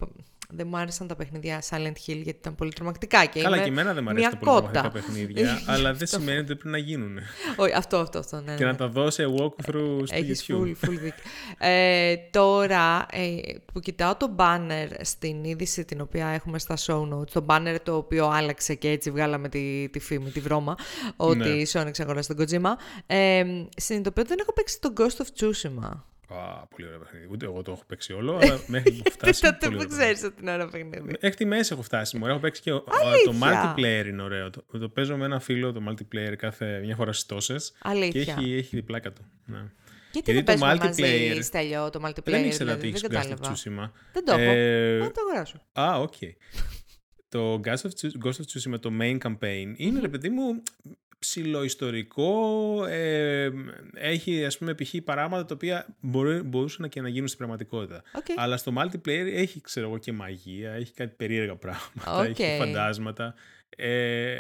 δεν 0.54 0.68
μου 0.68 0.78
άρεσαν 0.78 1.08
τα 1.08 1.16
παιχνίδια 1.16 1.62
Silent 1.70 1.88
Hill 1.92 1.94
γιατί 2.06 2.30
ήταν 2.30 2.56
πολύ 2.56 2.74
τρομακτικά. 2.74 3.26
Και 3.26 3.42
Καλά, 3.42 3.56
είμαι 3.56 3.66
και 3.66 3.72
εμένα 3.72 3.94
δεν 3.94 4.04
μου 4.04 4.10
αρέσουν 4.10 4.30
τα 4.30 4.38
μια 4.38 4.46
πολύ 4.52 4.62
τρομακτικά 4.62 4.82
κότα. 4.82 4.92
παιχνίδια, 4.92 5.62
αλλά 5.74 5.94
δεν 5.94 6.08
σημαίνει 6.08 6.38
ότι 6.38 6.46
πρέπει 6.46 6.68
να 6.68 6.78
γίνουν. 6.78 7.18
Όχι, 7.56 7.74
αυτό, 7.74 7.98
αυτό, 7.98 8.20
αυτό. 8.20 8.42
Ναι, 8.42 8.56
και 8.56 8.64
ναι. 8.64 8.72
να 8.72 8.78
τα 8.78 8.88
δω 8.88 9.10
σε 9.10 9.24
walkthrough 9.26 10.02
στο 10.06 10.16
Έχεις 10.16 10.46
YouTube. 10.48 10.54
full, 10.54 10.68
full 10.86 10.90
δίκιο. 10.90 11.24
Ε, 11.58 12.16
τώρα 12.32 13.06
ε, 13.12 13.36
που 13.74 13.80
κοιτάω 13.80 14.16
το 14.16 14.36
banner 14.38 14.88
στην 15.02 15.44
είδηση 15.44 15.86
την 15.86 16.02
οποία 16.02 16.28
έχουμε 16.28 16.60
στα 16.60 16.78
show 16.86 17.10
notes, 17.14 17.28
το 17.34 17.46
banner 17.50 17.76
το 17.84 17.96
οποίο 17.96 18.28
άλλαξε 18.28 18.76
και 18.76 18.90
έτσι 18.90 19.12
βγάλαμε 19.12 19.50
τη, 19.50 19.90
τη 19.90 20.00
φήμη, 20.00 20.30
τη 20.30 20.40
βρώμα, 20.40 20.76
ότι 21.16 21.38
Ναι. 21.38 21.48
η 21.50 21.68
Sony 21.72 21.90
ξαγοράσει 21.92 22.36
τον 22.36 22.46
Kojima, 22.48 22.72
ε, 23.06 23.44
συνειδητοποιώ 23.78 24.22
ότι 24.22 24.30
δεν 24.30 24.40
έχω 24.42 24.54
παίξει 24.54 24.80
το 24.80 24.94
Ghost 24.98 25.22
of 25.24 25.28
Tsushima. 25.40 25.92
Α, 26.34 26.68
πολύ 26.68 26.88
ωραίο 26.88 27.00
παιχνίδι. 27.00 27.28
Ούτε 27.32 27.46
εγώ 27.46 27.62
το 27.62 27.72
έχω 27.72 27.84
παίξει 27.88 28.14
όλο, 28.14 28.36
αλλά 28.42 28.60
μέχρι 28.68 28.92
που 28.92 29.02
έχω 29.06 29.14
φτάσει. 29.16 29.42
Τότε 29.42 29.58
πολύ 29.66 29.76
που 29.78 29.82
ωραίο 29.84 29.98
ξέρεις 29.98 30.24
ότι 30.24 30.42
είναι 30.42 30.52
ωραίο 30.54 30.68
παιχνίδι. 30.68 31.02
Μέχρι 31.02 31.34
τη 31.38 31.46
μέση 31.46 31.74
έχω 31.74 31.82
φτάσει. 31.82 32.18
Μου 32.18 32.26
έχω 32.28 32.40
παίξει 32.40 32.62
και 32.62 32.72
ο- 32.72 32.80
το 32.82 32.92
Αλήθεια; 33.06 33.74
multiplayer 33.76 34.06
είναι 34.08 34.22
ωραίο. 34.22 34.50
Το, 34.50 34.64
το 34.80 34.90
παίζω 34.90 35.18
με 35.18 35.26
ένα 35.26 35.40
φίλο 35.40 35.72
το 35.72 35.82
multiplayer 35.90 36.34
κάθε 36.38 36.80
μια 36.84 36.96
φορά 36.96 37.12
στις 37.14 37.26
τόσες. 37.26 37.72
Και 37.72 37.78
Αλήθεια. 37.82 38.22
έχει, 38.40 38.54
έχει 38.54 38.76
διπλάκα 38.76 39.12
του. 39.14 39.22
Ναι. 39.46 39.58
Γιατί 40.12 40.32
Γιατί 40.32 40.32
δεν 40.32 40.58
το 40.60 40.66
παίζουμε 40.66 40.86
μαζί, 40.88 41.04
multiplayer- 41.38 41.44
Στέλιο, 41.44 41.90
το 41.90 42.00
multiplayer, 42.06 42.24
Δεν 42.24 42.46
ήξερα 42.46 42.76
δηλαδή, 42.76 42.88
ότι 42.88 42.90
δεν 42.90 42.90
έχεις 42.90 43.02
Ghost 43.02 43.34
of 43.34 43.38
κατάλαβα. 43.38 43.56
Tsushima. 43.56 43.92
Δεν 44.14 44.26
το 44.26 44.32
έχω. 44.32 44.52
Ε, 44.52 44.98
Να 44.98 45.12
το 45.12 45.22
αγοράσω. 45.28 45.62
Α, 45.74 46.00
οκ. 46.00 46.14
Το 47.30 47.60
Ghost 47.64 47.82
of, 47.88 47.90
Tsu- 48.02 48.26
Ghost 48.26 48.38
of 48.42 48.74
Tsushima, 48.74 48.80
το 48.80 48.92
main 49.02 49.18
campaign, 49.18 49.74
είναι, 49.76 50.00
ρε 50.00 50.08
παιδί 50.08 50.30
μου, 50.30 50.64
ψιλοϊστορικό, 51.22 52.86
ε, 52.86 53.50
έχει 53.94 54.46
ας 54.46 54.58
πούμε 54.58 54.74
π.χ. 54.74 54.96
πράγματα 55.04 55.46
τα 55.46 55.54
οποία 55.54 55.86
μπορεί, 56.00 56.42
μπορούσαν 56.42 56.90
και 56.90 57.02
να 57.02 57.10
γίνουν 57.10 57.28
στην 57.28 57.38
πραγματικότητα. 57.40 58.04
Οκ. 58.14 58.26
Αλλά 58.36 58.58
στο 58.58 58.74
multiplayer 58.78 59.32
έχει, 59.34 59.62
ξέρω 59.62 59.88
εγώ, 59.88 59.98
και 59.98 60.12
μαγεία, 60.12 60.72
έχει 60.72 60.94
κάτι 60.94 61.14
περίεργα 61.18 61.56
πράγματα, 61.56 62.18
Οκ. 62.20 62.24
έχει 62.24 62.34
και 62.34 62.56
φαντάσματα. 62.60 63.34
Ε, 63.76 64.36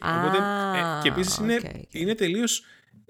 οπότε, 0.00 0.38
Α, 0.38 0.98
ε, 0.98 1.02
και 1.02 1.08
επίσης 1.08 1.36
είναι, 1.36 1.54
οκ, 1.54 1.64
οκ. 1.64 1.82
είναι 1.90 2.14
τελείως... 2.14 2.64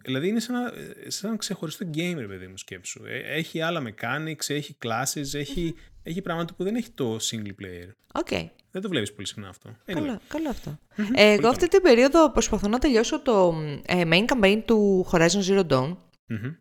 Δηλαδή 0.05 0.29
είναι 0.29 0.41
σαν, 0.41 0.55
ένα- 0.55 0.73
σαν 1.07 1.29
ένα 1.31 1.39
ξεχωριστό 1.39 1.87
game, 1.95 2.15
ρε 2.17 2.27
παιδί 2.27 2.47
μου, 2.47 2.57
σκέψου. 2.57 3.03
Ε, 3.07 3.19
έχει 3.19 3.61
άλλα 3.61 3.83
mechanics, 3.87 4.49
έχει 4.49 4.77
classes, 4.85 5.35
έχει, 5.35 5.75
έχει 6.03 6.23
πράγματα 6.23 6.55
που 6.55 6.65
δεν 6.65 6.75
έχει 6.77 6.91
το 6.91 7.17
single 7.21 7.63
player. 7.63 7.89
Οκ. 8.15 8.29
Δεν 8.71 8.83
το 8.83 8.89
βλέπεις 8.89 9.13
πολύ 9.13 9.27
συχνά 9.27 9.49
αυτό. 9.49 9.71
Anyway. 9.71 9.93
Καλό, 9.95 10.21
καλό 10.29 10.49
αυτό. 10.49 10.79
Ε, 11.15 11.33
εγώ 11.33 11.49
αυτή 11.49 11.69
την 11.69 11.83
περίοδο 11.83 12.31
προσπαθώ 12.31 12.69
να 12.69 12.79
τελειώσω 12.79 13.21
το 13.23 13.55
ε, 13.87 14.03
main 14.07 14.25
campaign 14.27 14.63
του 14.65 15.07
Horizon 15.13 15.43
Zero 15.49 15.67
Dawn. 15.67 15.97
Μμμ. 16.27 16.55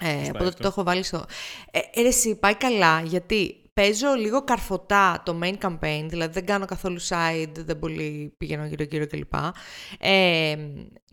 Ε, 0.00 0.28
οπότε 0.28 0.46
αυτό. 0.46 0.62
το 0.62 0.68
έχω 0.68 0.82
βάλει 0.82 1.02
στο... 1.02 1.26
Ε, 1.70 1.78
ε, 1.94 2.02
ρε, 2.02 2.08
εσύ, 2.08 2.38
πάει 2.38 2.54
καλά, 2.54 3.00
γιατί 3.00 3.67
παίζω 3.82 4.14
λίγο 4.14 4.44
καρφωτά 4.44 5.22
το 5.24 5.38
main 5.42 5.54
campaign, 5.58 6.04
δηλαδή 6.08 6.32
δεν 6.32 6.46
κάνω 6.46 6.64
καθόλου 6.64 7.00
side, 7.08 7.52
δεν 7.54 7.78
πολύ 7.78 8.34
πηγαίνω 8.38 8.66
γύρω-γύρω 8.66 9.06
κλπ. 9.06 9.34
Ε, 9.98 10.56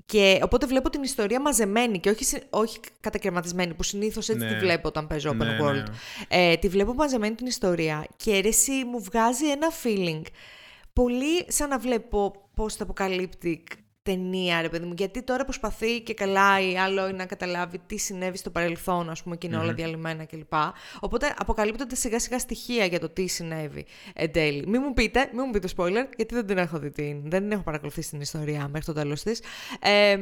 και 0.06 0.40
οπότε 0.44 0.66
βλέπω 0.66 0.90
την 0.90 1.04
ιστορία 1.04 1.42
μαζεμένη 1.42 2.00
και 2.00 2.10
όχι, 2.10 2.24
συ- 2.24 2.44
όχι 2.50 2.80
κατακαιρματισμένη, 3.00 3.74
που 3.74 3.84
συνήθως 3.84 4.30
έτσι 4.30 4.46
Ναι. 4.46 4.52
τη 4.54 4.60
βλέπω 4.60 4.88
όταν 4.88 5.08
παίζω 5.08 5.30
open 5.32 5.36
Ναι, 5.36 5.58
world. 5.62 5.74
ναι. 5.74 5.84
Ε, 6.28 6.56
τη 6.56 6.68
βλέπω 6.68 6.94
μαζεμένη 6.94 7.36
την 7.36 7.46
ιστορία 7.46 8.06
και 8.18 8.40
ρε, 8.40 8.48
εσύ, 8.48 8.72
μου 8.72 9.02
βγάζει 9.04 9.50
ένα 9.50 9.68
feeling 9.84 10.22
πολύ 10.94 11.46
σαν 11.48 11.70
να 11.70 11.80
βλέπω 11.80 12.34
πώς 12.56 12.76
τα 12.76 12.84
αποκαλύπτει 12.84 13.64
ταινία, 14.06 14.62
ρε 14.62 14.70
παιδί 14.70 14.86
μου. 14.86 14.94
Γιατί 14.98 15.24
τώρα 15.24 15.44
προσπαθεί 15.44 16.02
και 16.02 16.14
καλά 16.14 16.60
η 16.72 16.78
άλλο 16.78 17.12
να 17.12 17.26
καταλάβει 17.26 17.80
τι 17.86 17.98
συνέβη 17.98 18.38
στο 18.38 18.50
παρελθόν, 18.50 19.10
ας 19.10 19.24
πούμε, 19.24 19.36
και 19.36 19.48
ειναι 19.48 19.58
όλα 19.58 19.74
διαλυμένα 19.74 20.26
κλπ. 20.26 20.54
Οπότε 21.00 21.34
αποκαλύπτονται 21.38 21.96
σιγά 21.96 22.20
σιγά 22.20 22.40
στοιχεία 22.40 22.86
για 22.86 23.00
το 23.00 23.10
τι 23.10 23.28
συνέβη 23.28 23.86
εν 24.14 24.32
τέλει. 24.32 24.68
Μην 24.68 24.82
μου 24.86 24.94
πείτε, 24.94 25.30
μην 25.34 25.44
μου 25.46 25.52
πείτε 25.52 25.68
spoiler, 25.78 26.06
γιατί 26.18 26.34
δεν 26.36 26.46
την 26.46 26.58
έχω 26.58 26.80
δει 26.80 26.90
την, 26.92 27.22
δεν 27.30 27.42
την 27.42 27.52
έχω 27.52 27.62
παρακολουθήσει 27.62 28.10
την 28.10 28.22
ιστορία 28.22 28.68
μέχρι 28.68 28.86
το 28.86 28.94
τέλος 28.94 29.24
της. 29.24 29.42
Ε, 29.82 30.18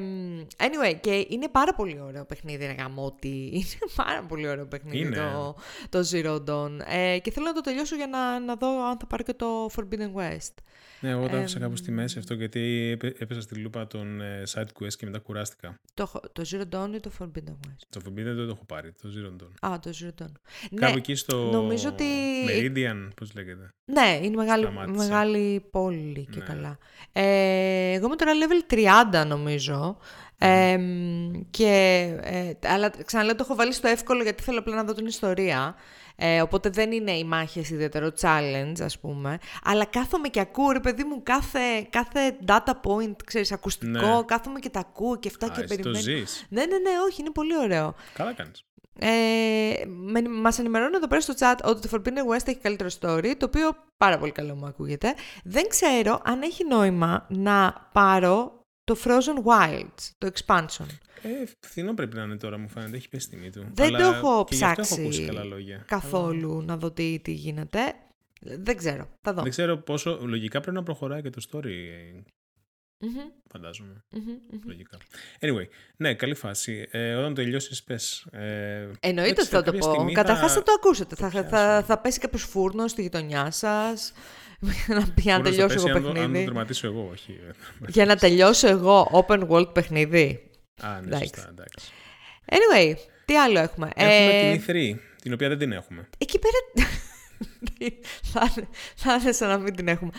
anyway, 0.57 0.95
και 1.01 1.25
είναι 1.29 1.47
πάρα 1.47 1.73
πολύ 1.73 1.99
ωραίο 2.07 2.25
παιχνίδι, 2.25 2.65
ρε 2.65 2.71
γαμώτη. 2.79 3.49
Είναι 3.53 3.63
πάρα 4.03 4.23
πολύ 4.27 4.47
ωραίο 4.47 4.65
παιχνίδι 4.65 4.97
Είναι. 4.97 5.15
το, 5.15 5.55
το 5.89 6.07
Zero 6.11 6.35
Dawn. 6.49 6.71
Ε, 6.87 7.19
και 7.19 7.31
θέλω 7.31 7.45
να 7.45 7.53
το 7.53 7.61
τελειώσω 7.61 7.95
για 7.95 8.07
να, 8.07 8.39
να 8.39 8.55
δω 8.55 8.85
αν 8.89 8.97
θα 8.99 9.05
πάρω 9.05 9.23
και 9.23 9.33
το 9.33 9.69
Forbidden 9.75 10.19
West. 10.21 10.53
Ναι, 10.99 11.09
εγώ 11.09 11.27
το 11.29 11.37
άφησα 11.37 11.59
κάπου 11.59 11.75
στη 11.75 11.91
μέση 11.91 12.19
αυτό 12.19 12.33
γιατί 12.33 12.89
έπε- 12.93 13.21
έπεσα 13.21 13.41
στη 13.41 13.55
λούπα 13.55 13.72
των 13.87 14.21
ε, 14.21 14.43
side 14.53 14.67
quest 14.79 14.93
και 14.97 15.05
μετά 15.05 15.19
κουράστηκα. 15.19 15.79
Το, 15.93 16.03
έχω- 16.03 16.21
το 16.31 16.43
Zero 16.51 16.61
Dawn 16.75 16.89
ή 16.95 16.99
το 16.99 17.11
Forbidden 17.19 17.49
West; 17.51 17.83
Το 17.89 18.01
Forbidden 18.05 18.13
δεν 18.23 18.35
το 18.35 18.41
έχω 18.55 18.65
πάρει, 18.65 18.91
το 19.01 19.09
Zero 19.15 19.43
Dawn. 19.43 19.71
Α, 19.71 19.79
το 19.79 19.91
Zero 20.01 20.23
Dawn. 20.23 20.31
Κάπου 20.75 20.91
Ναι, 20.93 20.97
εκεί 20.97 21.15
στο 21.15 21.49
νομίζω 21.51 21.89
ότι- 21.89 22.05
Meridian, 22.47 23.07
πώς 23.15 23.33
λέγεται. 23.33 23.69
ναι, 23.85 24.19
είναι 24.21 24.35
μεγάλη, 24.35 24.63
Σταμάτησα. 24.63 24.95
μεγάλη 24.97 25.59
πόλη 25.71 26.27
και 26.31 26.39
Ναι. 26.39 26.45
καλά. 26.45 26.77
Ε, 27.11 27.91
εγώ 27.93 28.05
είμαι 28.05 28.15
τώρα 28.15 28.31
level 28.33 28.73
30 28.73 29.25
νομίζω. 29.27 29.97
Ε, 30.37 30.77
και, 31.49 31.69
ε, 32.21 32.51
αλλά 32.67 32.89
ξαναλέω 33.05 33.35
το 33.35 33.43
έχω 33.45 33.55
βάλει 33.55 33.73
στο 33.73 33.87
εύκολο 33.87 34.23
γιατί 34.23 34.43
θέλω 34.43 34.59
απλά 34.59 34.75
να 34.75 34.83
δω 34.83 34.93
την 34.93 35.05
ιστορία. 35.05 35.75
Ε, 36.15 36.41
οπότε 36.41 36.69
δεν 36.69 36.91
είναι 36.91 37.11
οι 37.11 37.23
μάχες 37.23 37.69
ιδιαίτερο 37.69 38.11
challenge 38.21 38.81
ας 38.81 38.99
πούμε. 38.99 39.37
Αλλά 39.63 39.85
κάθομαι 39.85 40.27
και 40.27 40.39
ακούω 40.39 40.71
ρε 40.71 40.79
παιδί 40.79 41.03
μου 41.03 41.23
κάθε, 41.23 41.59
κάθε 41.89 42.37
data 42.47 42.71
point, 42.83 43.15
ξέρεις, 43.25 43.51
ακουστικό. 43.51 43.91
Ναι. 44.15 44.23
Κάθομαι 44.25 44.59
και 44.59 44.69
τα 44.69 44.79
ακούω 44.79 45.15
και 45.19 45.27
αυτά 45.27 45.45
Α, 45.45 45.49
και 45.49 45.61
εσύ 45.61 45.67
το 45.67 45.75
περιμένω. 45.75 45.99
ζεις. 45.99 46.45
Ναι, 46.49 46.65
ναι, 46.65 46.77
ναι, 46.77 46.89
όχι, 47.07 47.21
είναι 47.21 47.31
πολύ 47.31 47.57
ωραίο. 47.57 47.95
Καλά 48.13 48.33
κάνεις. 48.33 48.65
Ε, 48.99 49.85
με, 49.85 50.21
μας 50.21 50.59
ενημερώνουν 50.59 50.93
εδώ 50.93 51.07
πέρα 51.07 51.21
στο 51.21 51.33
chat 51.39 51.55
ότι 51.63 51.87
το 51.87 51.97
Forbidden 51.97 52.35
West 52.35 52.47
έχει 52.47 52.59
καλύτερο 52.59 52.89
story, 52.99 53.33
το 53.37 53.45
οποίο 53.45 53.75
πάρα 53.97 54.17
πολύ 54.17 54.31
καλό 54.31 54.55
μου 54.55 54.65
ακούγεται. 54.65 55.13
Δεν 55.43 55.67
ξέρω 55.67 56.21
αν 56.25 56.41
έχει 56.41 56.65
νόημα 56.67 57.25
να 57.29 57.89
πάρω 57.91 58.62
το 58.83 58.95
Frozen 59.03 59.43
Wilds, 59.51 60.11
το 60.17 60.29
expansion. 60.33 60.85
Ε, 61.21 61.29
φθηνό 61.59 61.93
πρέπει 61.93 62.15
να 62.15 62.23
είναι 62.23 62.37
τώρα, 62.37 62.57
μου 62.57 62.69
φαίνεται. 62.69 62.95
Έχει 62.97 63.09
πέσει 63.09 63.29
τιμή 63.29 63.49
του. 63.49 63.65
Δεν 63.73 63.95
Αλλά 63.95 63.97
το 63.97 64.03
έχω 64.15 64.45
και 64.49 64.55
γι' 64.55 64.63
αυτό 64.63 64.81
ψάξει 64.81 64.93
έχω 64.93 65.01
ακούσει 65.01 65.25
καλά 65.25 65.43
λόγια. 65.43 65.83
καθόλου 65.87 66.61
να 66.65 66.77
δω 66.77 66.91
τι, 66.91 67.19
τι 67.19 67.31
γίνεται. 67.31 67.79
Δεν 68.41 68.77
ξέρω, 68.77 69.09
θα 69.21 69.33
δω. 69.33 69.41
Δεν 69.41 69.51
ξέρω 69.51 69.77
πόσο. 69.77 70.19
Λογικά 70.21 70.59
πρέπει 70.59 70.75
να 70.75 70.83
προχωράει 70.83 71.21
και 71.21 71.29
το 71.29 71.41
story, 71.51 71.73
ε, 72.99 73.05
Μμμ, 73.05 73.15
φαντάζομαι. 73.51 74.03
μμμ, 74.11 74.21
μμμ. 74.51 74.59
Λογικά. 74.65 74.97
Anyway, 75.39 75.67
ναι, 75.97 76.13
καλή 76.13 76.35
φάση. 76.35 76.87
Ε, 76.91 77.13
όταν 77.13 77.33
τελειώσει, 77.33 77.83
πε. 77.83 77.95
Ε, 78.31 78.87
Εννοείται 78.99 79.21
ότι 79.21 79.29
εντάξει, 79.29 79.49
θα 79.49 79.57
το 79.63 79.63
κάποια 79.71 79.79
πω. 79.79 79.93
στιγμή 79.93 80.13
Καταρχά 80.13 80.47
θα... 80.49 80.63
το 80.63 80.71
ακούσετε. 80.75 81.15
Θα, 81.15 81.29
θα, 81.29 81.43
πιάσω. 81.45 81.83
θα 81.85 81.97
πέσει 82.01 82.19
κάποιο 82.19 82.39
φούρνο 82.39 82.87
στη 82.87 83.01
γειτονιά 83.01 83.51
σα. 83.51 83.91
για 83.93 84.85
να, 84.87 85.13
για 85.17 85.33
να 85.33 85.39
Μπορώ 85.39 85.49
τελειώσω 85.49 85.73
πέσει 85.73 85.85
εγώ 85.87 85.97
αν 85.97 86.03
το- 86.03 86.07
Αν 86.09 86.13
το 86.15 86.19
παιχνίδι. 86.21 86.43
τερματίσω 86.45 86.87
εγώ, 86.87 87.09
όχι. 87.11 87.31
ε. 87.31 87.51
για 87.87 88.05
να 88.05 88.15
τελειώσω 88.15 88.67
εγώ 88.67 89.25
open 89.27 89.47
world 89.49 89.73
παιχνίδι. 89.73 90.49
Α, 90.81 90.91
ναι, 91.01 91.05
Εντάξει. 91.07 91.31
σωστά, 91.35 91.49
εντάξει. 91.49 91.91
Anyway, 92.45 92.93
τι 93.25 93.37
άλλο 93.37 93.59
έχουμε. 93.59 93.89
Έχουμε 93.95 94.49
Ε, 94.51 94.57
την 94.57 94.63
E3, 94.75 94.99
την 95.21 95.33
οποία 95.33 95.49
δεν 95.49 95.57
την 95.57 95.71
έχουμε. 95.71 96.09
Εκεί 96.17 96.39
πέρα. 96.39 96.87
θα, 98.23 98.53
είναι- 98.57 98.67
θα 98.95 99.13
είναι 99.21 99.31
σαν 99.31 99.49
να 99.49 99.57
μην 99.57 99.75
την 99.75 99.87
έχουμε. 99.87 100.11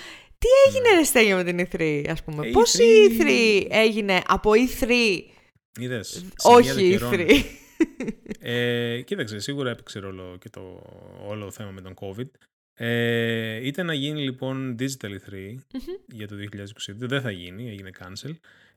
Τι 0.45 0.51
έγινε 0.69 0.97
ρε 0.97 1.05
Στέλιο 1.05 1.37
με 1.37 1.45
την 1.45 1.69
E3, 1.73 2.05
ας 2.11 2.23
πούμε; 2.23 2.47
Ε, 2.47 2.51
Πώς 2.51 2.75
E3 2.75 2.81
η 2.81 3.17
E3 3.19 3.67
έγινε 3.71 4.23
από 4.27 4.51
E3, 4.51 4.91
Είδες, 5.81 6.25
όχι 6.43 6.89
καιρών. 6.91 7.13
E3. 7.13 7.43
Ε, 8.47 9.01
κοίταξε, 9.01 9.39
σίγουρα 9.39 9.71
έπαιξε 9.71 9.99
ρόλο 9.99 10.37
και 10.41 10.49
το 10.51 10.83
όλο 11.27 11.51
θέμα 11.51 11.71
με 11.71 11.81
τον 11.81 11.95
COVID. 12.01 12.31
Ε, 12.75 13.67
ήταν 13.67 13.87
να 13.87 13.95
γίνει 13.95 14.21
λοιπόν 14.21 14.77
Digital 14.79 15.09
E3 15.09 15.55
για 16.07 16.29
το 16.29 16.35
2022. 16.37 16.95
Δεν 16.95 17.21
θα 17.21 17.31
γίνει, 17.31 17.71
έγινε 17.71 17.91
cancel. 17.99 18.31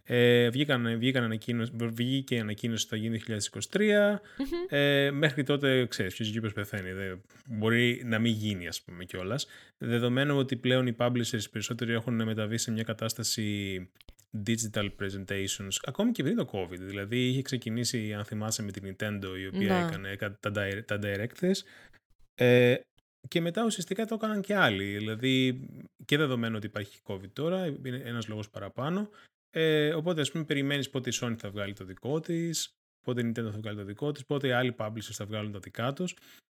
Ε, 0.10 0.50
βγήκαν, 0.50 0.98
βγήκαν 1.00 1.24
ανακοίνωση, 1.24 1.72
βγήκε 1.94 2.36
η 2.36 2.40
ανακοίνωση 2.40 2.86
ότι 2.92 2.96
θα 2.96 3.02
γίνει 3.02 3.22
2023. 3.70 4.20
Ε, 4.70 5.12
μέχρι 5.12 5.44
τότε, 5.44 5.86
ξέρεις, 5.86 6.16
ποιος 6.16 6.34
YouTubers 6.36 6.54
πεθαίνει. 6.54 6.92
Δεν, 6.92 7.22
μπορεί 7.48 8.02
να 8.06 8.20
μην 8.20 8.32
γίνει, 8.34 8.68
ας 8.68 8.82
πούμε, 8.82 9.04
κιόλας. 9.06 9.48
Δεδομένου 9.78 10.38
ότι 10.38 10.56
πλέον 10.56 10.88
οι 10.88 10.96
publishers 10.98 11.50
περισσότεροι 11.52 11.94
έχουν 11.94 12.24
μεταβεί 12.24 12.58
σε 12.58 12.72
μια 12.72 12.84
κατάσταση 12.84 13.90
digital 14.46 14.90
presentations, 15.02 15.76
ακόμη 15.84 16.12
και 16.12 16.24
πριν 16.24 16.36
το 16.36 16.50
COVID. 16.52 16.78
Δηλαδή, 16.80 17.28
είχε 17.28 17.42
ξεκινήσει, 17.42 18.14
αν 18.14 18.26
θυμάσαι, 18.26 18.64
με 18.64 18.72
την 18.72 18.84
Nintendo, 19.00 19.40
η 19.40 19.48
οποία 19.48 19.80
Ναι. 19.80 19.86
έκανε 19.88 20.16
κα- 20.16 20.38
τα, 20.40 20.52
direct- 20.56 20.86
τα 20.86 21.00
directors. 21.04 21.58
Ε, 22.36 22.76
και 23.28 23.42
μετά 23.42 23.64
ουσιαστικά 23.66 24.06
το 24.06 24.16
έκαναν 24.16 24.42
και 24.42 24.56
άλλοι. 24.56 24.84
Δηλαδή, 24.98 25.60
και 26.06 26.18
δεδομένου 26.18 26.56
ότι 26.58 26.66
υπάρχει 26.66 27.00
COVID 27.08 27.30
τώρα, 27.34 27.66
είναι 27.66 28.02
ένας 28.06 28.28
λόγος 28.28 28.50
παραπάνω. 28.50 29.10
Ε, 29.50 29.94
οπότε, 29.94 30.22
ας 30.22 30.32
πούμε, 30.32 30.44
περιμένεις 30.44 30.90
πότε 30.90 31.10
η 31.10 31.14
Sony 31.22 31.36
θα 31.38 31.50
βγάλει 31.50 31.74
το 31.74 31.86
δικό 31.86 32.20
της, 32.20 32.70
πότε 33.02 33.22
η 33.22 33.30
Nintendo 33.30 33.52
θα 33.52 33.60
βγάλει 33.60 33.78
το 33.78 33.84
δικό 33.84 34.12
της, 34.12 34.26
πότε 34.26 34.48
οι 34.48 34.52
άλλοι 34.52 34.76
publishers 34.78 35.12
θα 35.12 35.26
βγάλουν 35.26 35.52
τα 35.52 35.60
δικά 35.60 35.94
τους. 35.94 36.16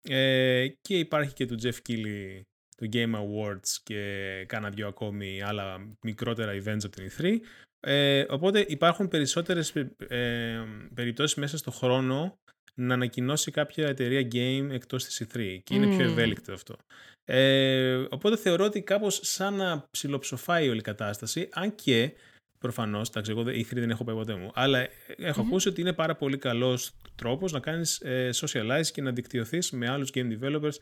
Ε, 0.08 0.68
και 0.80 0.98
υπάρχει 0.98 1.34
και 1.34 1.46
του 1.46 1.56
Jeff 1.62 1.76
Keighley 1.88 2.40
το 2.76 2.88
Game 2.92 3.14
Awards 3.14 3.68
και 3.82 4.44
κάνα 4.48 4.70
δυο 4.70 4.88
ακόμη 4.88 5.42
άλλα 5.42 5.96
μικρότερα 6.02 6.52
events 6.52 6.84
από 6.84 6.96
την 6.96 7.10
E3. 7.10 7.38
Ε, 7.80 8.24
οπότε 8.28 8.64
υπάρχουν 8.68 9.08
περισσότερες 9.08 9.76
ε, 10.08 10.64
περιπτώσεις 10.94 11.36
μέσα 11.36 11.56
στο 11.56 11.70
χρόνο 11.70 12.38
να 12.74 12.94
ανακοινώσει 12.94 13.50
κάποια 13.50 13.88
εταιρεία 13.88 14.28
game 14.32 14.68
εκτός 14.70 15.04
της 15.04 15.22
E3 15.22 15.58
και 15.64 15.74
είναι 15.74 15.96
πιο 15.96 16.04
ευέλικτο 16.04 16.52
αυτό. 16.52 16.76
Ε, 17.24 18.06
οπότε 18.10 18.36
θεωρώ 18.36 18.64
ότι 18.64 18.82
κάπως 18.82 19.20
σαν 19.22 19.54
να 19.54 19.84
ψιλοψοφάει 19.90 20.68
όλη 20.68 20.78
η 20.78 20.82
κατάσταση, 20.82 21.48
αν 21.52 21.74
και 21.74 22.12
Προφανώς, 22.58 23.08
εντάξει, 23.08 23.30
εγώ 23.30 23.50
η 23.50 23.66
3 23.70 23.74
δεν 23.74 23.90
έχω 23.90 24.04
πάει 24.04 24.14
ποτέ 24.14 24.34
μου. 24.34 24.50
Αλλά 24.54 24.86
έχω 25.16 25.40
ακούσει 25.40 25.68
ότι 25.68 25.80
είναι 25.80 25.92
πάρα 25.92 26.14
πολύ 26.14 26.38
καλός 26.38 26.90
τρόπος 27.14 27.52
να 27.52 27.60
κάνεις 27.60 28.00
ε, 28.00 28.30
socialize 28.34 28.86
και 28.92 29.02
να 29.02 29.10
δικτυωθείς 29.10 29.70
με 29.70 29.88
άλλους 29.88 30.10
game 30.14 30.38
developers 30.40 30.74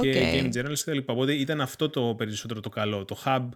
και 0.00 0.40
game 0.42 0.56
journalists 0.56 0.80
κτλ. 0.84 0.98
Οπότε 1.06 1.32
ήταν 1.34 1.60
αυτό 1.60 1.88
το 1.88 2.14
περισσότερο 2.18 2.60
το 2.60 2.68
καλό. 2.68 3.04
Το 3.04 3.18
hub 3.24 3.48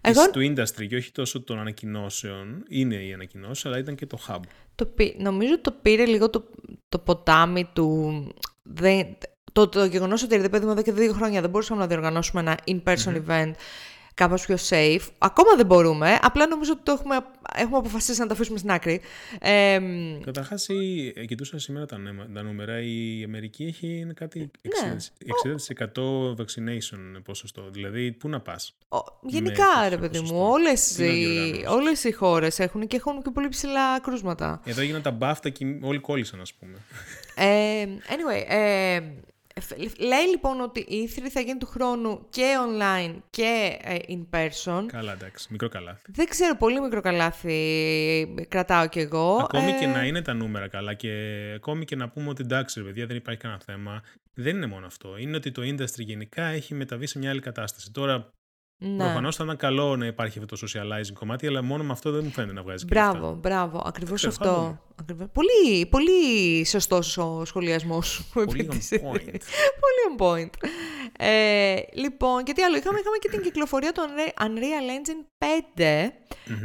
εγώ... 0.00 0.30
του 0.30 0.40
industry 0.40 0.86
και 0.88 0.96
όχι 0.96 1.12
τόσο 1.12 1.42
των 1.42 1.58
ανακοινώσεων. 1.58 2.64
Είναι 2.68 2.94
οι 2.94 3.12
ανακοινώσεις, 3.12 3.66
αλλά 3.66 3.78
ήταν 3.78 3.94
και 3.94 4.06
το 4.06 4.18
hub. 4.28 4.40
Το, 4.74 4.88
νομίζω 5.18 5.60
το 5.60 5.70
πήρε 5.82 6.04
λίγο 6.04 6.30
το, 6.30 6.44
το 6.88 6.98
ποτάμι 6.98 7.68
του. 7.72 8.26
Δεν, 8.62 9.06
το, 9.52 9.68
το 9.68 9.84
γεγονός 9.84 10.22
ότι 10.22 10.36
ρε 10.36 10.48
παιδί 10.48 10.64
μου 10.64 10.70
εδώ 10.70 10.82
και 10.82 10.92
δύο 10.92 11.12
χρόνια 11.12 11.40
δεν 11.40 11.50
μπορούσαμε 11.50 11.80
να 11.80 11.86
διοργανώσουμε 11.86 12.40
ένα 12.40 12.58
in-person 12.66 13.22
event 13.26 13.52
κάπως 14.14 14.46
πιο 14.46 14.56
safe. 14.68 15.08
Ακόμα 15.18 15.56
δεν 15.56 15.66
μπορούμε. 15.66 16.18
Απλά 16.22 16.46
νομίζω 16.46 16.72
ότι 16.72 16.80
το 16.82 16.92
έχουμε, 16.92 17.16
έχουμε 17.56 17.76
αποφασίσει 17.76 18.20
να 18.20 18.26
το 18.26 18.32
αφήσουμε 18.32 18.58
στην 18.58 18.70
άκρη. 18.70 19.00
Ε, 19.40 19.80
Καταρχάς, 20.24 20.66
κοιτούσα 21.26 21.58
σήμερα 21.58 21.86
τα, 21.86 21.96
τα 22.34 22.42
νούμερα. 22.42 22.80
Η 22.82 23.22
Αμερική 23.24 23.64
έχει 23.64 24.06
κάτι 24.14 24.50
60%, 24.62 25.94
60% 25.94 26.34
vaccination 26.36 27.22
ποσοστό. 27.24 27.70
Δηλαδή, 27.70 28.12
πού 28.12 28.28
να 28.28 28.40
πας; 28.40 28.74
Γενικά, 29.22 29.88
ρε 29.88 29.96
παιδί 29.96 30.20
μου, 30.20 30.38
όλες 30.40 30.98
οι, 30.98 31.64
όλες 31.68 32.04
οι 32.04 32.12
χώρες 32.12 32.58
έχουν 32.58 32.86
και 32.86 32.96
έχουν 32.96 33.22
και 33.22 33.30
πολύ 33.30 33.48
ψηλά 33.48 34.00
κρούσματα. 34.00 34.60
Εδώ 34.64 34.80
έγιναν 34.80 35.02
τα 35.02 35.10
μπάφτα 35.10 35.48
και 35.48 35.78
όλοι 35.82 35.98
κόλλησαν, 35.98 36.40
ας 36.40 36.54
πούμε. 36.54 36.78
Ε, 37.34 37.84
anyway, 38.08 38.44
ε, 38.48 39.00
Λέει 39.98 40.26
λοιπόν 40.30 40.60
ότι 40.60 40.80
η 40.80 41.10
E3 41.16 41.26
θα 41.30 41.40
γίνει 41.40 41.58
του 41.58 41.66
χρόνου 41.66 42.26
και 42.30 42.54
online 42.66 43.16
και 43.30 43.78
ε, 43.82 43.96
in 44.08 44.36
person. 44.36 44.84
Καλά, 44.86 45.12
εντάξει. 45.12 45.46
Μικρό 45.50 45.68
καλάθι. 45.68 46.02
Δεν 46.06 46.26
ξέρω, 46.26 46.56
πολύ 46.56 46.80
μικρό 46.80 47.00
καλάθι 47.00 48.46
κρατάω 48.48 48.88
κι 48.88 48.98
εγώ. 48.98 49.36
Ακόμη 49.36 49.72
και 49.72 49.84
ε, 49.84 49.88
να 49.88 50.04
είναι 50.04 50.22
τα 50.22 50.34
νούμερα 50.34 50.68
καλά 50.68 50.94
και 50.94 51.10
ακόμη 51.54 51.84
και 51.84 51.96
να 51.96 52.08
πούμε 52.08 52.28
ότι 52.28 52.42
εντάξει, 52.42 52.80
ρε 52.80 52.86
παιδιά, 52.86 53.06
δεν 53.06 53.16
υπάρχει 53.16 53.40
κανένα 53.40 53.60
θέμα. 53.64 54.02
Δεν 54.34 54.56
είναι 54.56 54.66
μόνο 54.66 54.86
αυτό. 54.86 55.16
Είναι 55.16 55.36
ότι 55.36 55.50
το 55.52 55.62
industry 55.62 56.04
γενικά 56.04 56.44
έχει 56.44 56.74
μεταβεί 56.74 57.06
σε 57.06 57.18
μια 57.18 57.30
άλλη 57.30 57.40
κατάσταση. 57.40 57.90
Τώρα 57.92 58.32
ναι. 58.82 59.04
Προφανώς 59.04 59.36
θα 59.36 59.44
ήταν 59.44 59.56
καλό 59.56 59.96
να 59.96 60.06
υπάρχει 60.06 60.38
αυτό 60.38 60.56
το 60.56 60.66
socializing 60.66 61.12
κομμάτι, 61.12 61.46
αλλά 61.46 61.62
μόνο 61.62 61.84
με 61.84 61.92
αυτό 61.92 62.10
δεν 62.10 62.24
μου 62.24 62.30
φαίνεται 62.30 62.52
να 62.52 62.62
βγάζει 62.62 62.84
Μπράβο, 62.84 63.30
και 63.30 63.48
μπράβο. 63.48 63.82
Ακριβώς 63.86 64.24
αυτό. 64.24 64.80
Ακριβώς. 65.00 65.28
Πολύ, 65.32 65.86
πολύ 65.86 66.64
σωστός 66.64 67.18
ο 67.18 67.44
σχολιασμός 67.44 68.06
σου. 68.08 68.24
Πολύ 68.32 68.68
on 68.70 68.74
point. 68.74 69.40
πολύ 69.82 70.02
on 70.16 70.22
point. 70.22 70.68
Ε, 71.18 71.76
λοιπόν, 71.92 72.42
και 72.42 72.52
τι 72.52 72.62
άλλο. 72.62 72.76
Είχαμε, 72.76 72.98
είχαμε 72.98 73.16
και 73.20 73.28
την 73.28 73.42
κυκλοφορία 73.42 73.92
του 73.92 74.02
Unreal 74.38 74.86
Engine 74.96 75.44
5, 75.76 76.08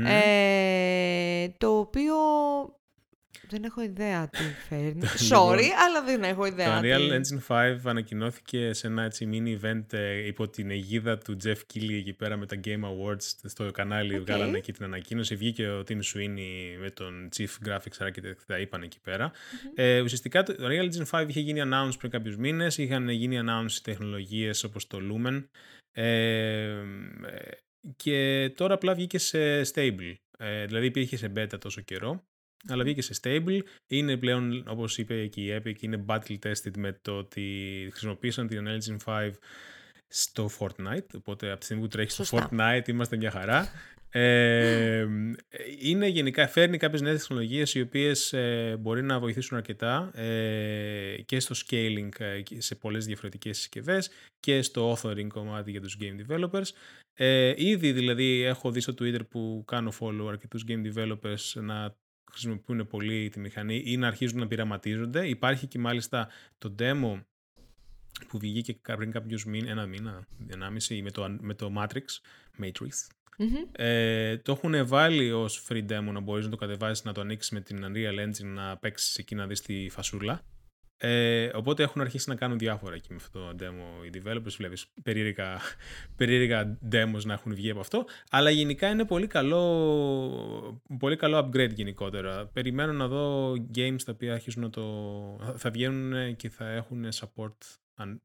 ε, 0.05 1.47
το 1.57 1.77
οποίο 1.77 2.15
δεν 3.49 3.63
έχω 3.63 3.81
ιδέα 3.81 4.29
τι 4.29 4.43
φέρνει. 4.69 5.01
Sorry, 5.29 5.65
αλλά 5.85 6.03
δεν 6.05 6.23
έχω 6.23 6.45
ιδέα. 6.45 6.81
Το 6.81 6.87
Unreal 6.87 7.11
Engine 7.11 7.73
5 7.75 7.77
ανακοινώθηκε 7.83 8.73
σε 8.73 8.87
ένα 8.87 9.03
έτσι 9.03 9.29
mini 9.31 9.65
event 9.65 9.93
ε, 9.93 10.27
υπό 10.27 10.47
την 10.47 10.71
αιγίδα 10.71 11.17
του 11.17 11.37
Jeff 11.43 11.57
Keighley 11.73 11.93
εκεί 11.93 12.13
πέρα 12.13 12.37
με 12.37 12.45
τα 12.45 12.59
Game 12.63 12.83
Awards 12.83 13.23
στο 13.43 13.71
κανάλι. 13.71 14.15
Okay. 14.15 14.21
Βγάλανε 14.21 14.57
εκεί 14.57 14.73
την 14.73 14.85
ανακοίνωση. 14.85 15.35
Βγήκε 15.35 15.67
ο 15.69 15.83
Tim 15.87 15.99
Sweeney 16.13 16.77
με 16.79 16.89
τον 16.89 17.29
Chief 17.37 17.67
Graphics 17.67 18.05
Architect, 18.07 18.37
τα 18.47 18.59
είπαν 18.59 18.81
εκεί 18.81 18.99
πέρα. 18.99 19.31
Mm-hmm. 19.31 19.71
Ε, 19.75 19.99
ουσιαστικά 19.99 20.43
το 20.43 20.55
Unreal 20.59 20.89
Engine 20.91 21.21
5 21.21 21.25
είχε 21.27 21.39
γίνει 21.39 21.61
announce 21.63 21.97
πριν 21.99 22.11
κάποιους 22.11 22.37
μήνες. 22.37 22.77
Είχαν 22.77 23.09
γίνει 23.09 23.39
announce 23.45 23.77
τεχνολογίες 23.81 24.63
όπως 24.63 24.87
το 24.87 24.97
Lumen. 25.01 25.43
Ε, 25.91 26.73
και 27.95 28.51
τώρα 28.55 28.73
απλά 28.73 28.93
βγήκε 28.93 29.17
σε 29.17 29.61
stable. 29.61 30.13
Ε, 30.37 30.65
δηλαδή 30.65 30.85
υπήρχε 30.85 31.17
σε 31.17 31.31
beta 31.35 31.59
τόσο 31.59 31.81
καιρό 31.81 32.23
αλλά 32.67 32.83
βγήκε 32.83 33.01
σε 33.01 33.13
stable. 33.21 33.59
Είναι 33.87 34.17
πλέον, 34.17 34.63
όπως 34.67 34.97
είπε 34.97 35.27
και 35.27 35.41
η 35.41 35.61
Epic, 35.63 35.81
είναι 35.81 36.05
battle 36.07 36.37
tested 36.43 36.77
με 36.77 36.99
το 37.01 37.17
ότι 37.17 37.87
χρησιμοποίησαν 37.91 38.47
την 38.47 38.65
Unreal 38.65 38.77
Engine 38.77 38.97
5 39.05 39.31
στο 40.07 40.49
Fortnite, 40.59 41.07
οπότε 41.15 41.49
από 41.49 41.59
τη 41.59 41.65
στιγμή 41.65 41.83
που 41.83 41.89
τρέχει 41.89 42.11
στο 42.11 42.23
Fortnite 42.37 42.87
είμαστε 42.87 43.17
μια 43.17 43.31
χαρά. 43.31 43.69
Ε, 44.09 45.07
είναι 45.79 46.07
γενικά, 46.07 46.47
φέρνει 46.47 46.77
κάποιες 46.77 47.01
νέες 47.01 47.19
τεχνολογίες 47.19 47.75
οι 47.75 47.81
οποίες 47.81 48.33
ε, 48.33 48.77
μπορεί 48.79 49.03
να 49.03 49.19
βοηθήσουν 49.19 49.57
αρκετά 49.57 50.11
ε, 50.13 51.21
και 51.25 51.39
στο 51.39 51.55
scaling 51.55 52.09
ε, 52.17 52.41
σε 52.57 52.75
πολλές 52.75 53.05
διαφορετικές 53.05 53.57
συσκευές 53.57 54.09
και 54.39 54.61
στο 54.61 54.93
authoring 54.93 55.27
κομμάτι 55.27 55.71
για 55.71 55.81
τους 55.81 55.97
game 56.01 56.25
developers. 56.27 56.69
Ε, 57.13 57.53
ήδη 57.57 57.91
δηλαδή 57.91 58.41
έχω 58.41 58.71
δει 58.71 58.79
στο 58.79 58.93
Twitter 58.99 59.27
που 59.29 59.63
κάνω 59.67 59.93
follow 59.99 60.25
αρκετούς 60.27 60.63
game 60.67 60.93
developers 60.93 61.61
να 61.61 61.95
χρησιμοποιούν 62.31 62.87
πολύ 62.87 63.29
τη 63.29 63.39
μηχανή 63.39 63.81
ή 63.85 63.97
να 63.97 64.07
αρχίζουν 64.07 64.39
να 64.39 64.47
πειραματίζονται. 64.47 65.27
Υπάρχει 65.27 65.67
και 65.67 65.79
μάλιστα 65.79 66.27
το 66.57 66.75
demo 66.79 67.23
που 68.27 68.39
βγήκε 68.39 68.73
πριν 68.73 69.11
κάποιους 69.11 69.45
μήνες, 69.45 69.69
ένα 69.69 69.85
μήνα, 69.85 70.27
ενάμιση, 70.47 71.01
με 71.01 71.11
το, 71.11 71.37
με 71.39 71.53
το 71.53 71.73
Matrix, 71.77 72.05
Matrix. 72.63 72.89
Ε, 73.71 74.37
το 74.37 74.51
έχουν 74.51 74.87
βάλει 74.87 75.31
ως 75.31 75.67
free 75.69 75.85
demo 75.89 76.11
να 76.11 76.19
μπορείς 76.19 76.45
να 76.45 76.51
το 76.51 76.57
κατεβάσεις, 76.57 77.03
να 77.03 77.13
το 77.13 77.21
ανοίξεις 77.21 77.51
με 77.51 77.61
την 77.61 77.85
Unreal 77.85 78.19
Engine, 78.27 78.45
να 78.45 78.77
παίξεις 78.77 79.17
εκεί 79.17 79.35
να 79.35 79.47
δεις 79.47 79.61
τη 79.61 79.89
φασούλα. 79.89 80.41
Ε, 80.99 81.49
οπότε 81.53 81.83
έχουν 81.83 82.01
αρχίσει 82.01 82.29
να 82.29 82.35
κάνουν 82.35 82.57
διάφορα 82.57 82.95
εκεί 82.95 83.07
με 83.09 83.15
αυτό 83.15 83.39
το 83.39 83.55
demo 83.59 84.05
οι 84.05 84.21
developers. 84.23 84.55
Βλέπεις 84.57 84.85
περίεργα, 85.03 85.59
περίεργα 86.15 86.77
demos 86.91 87.21
να 87.23 87.33
έχουν 87.33 87.53
βγει 87.55 87.69
από 87.69 87.79
αυτό. 87.79 88.05
Αλλά 88.29 88.49
γενικά 88.49 88.89
είναι 88.89 89.05
πολύ 89.05 89.27
καλό, 89.27 90.81
πολύ 90.99 91.15
καλό 91.15 91.37
upgrade 91.37 91.73
γενικότερα. 91.73 92.45
Περιμένω 92.45 92.91
να 92.91 93.07
δω 93.07 93.51
games 93.75 94.01
τα 94.05 94.11
οποία 94.11 94.33
αρχίζουν 94.33 94.61
να 94.61 94.69
το... 94.69 94.83
θα 95.57 95.69
βγαίνουν 95.69 96.35
και 96.35 96.49
θα 96.49 96.69
έχουν 96.69 97.05
support, 97.13 97.57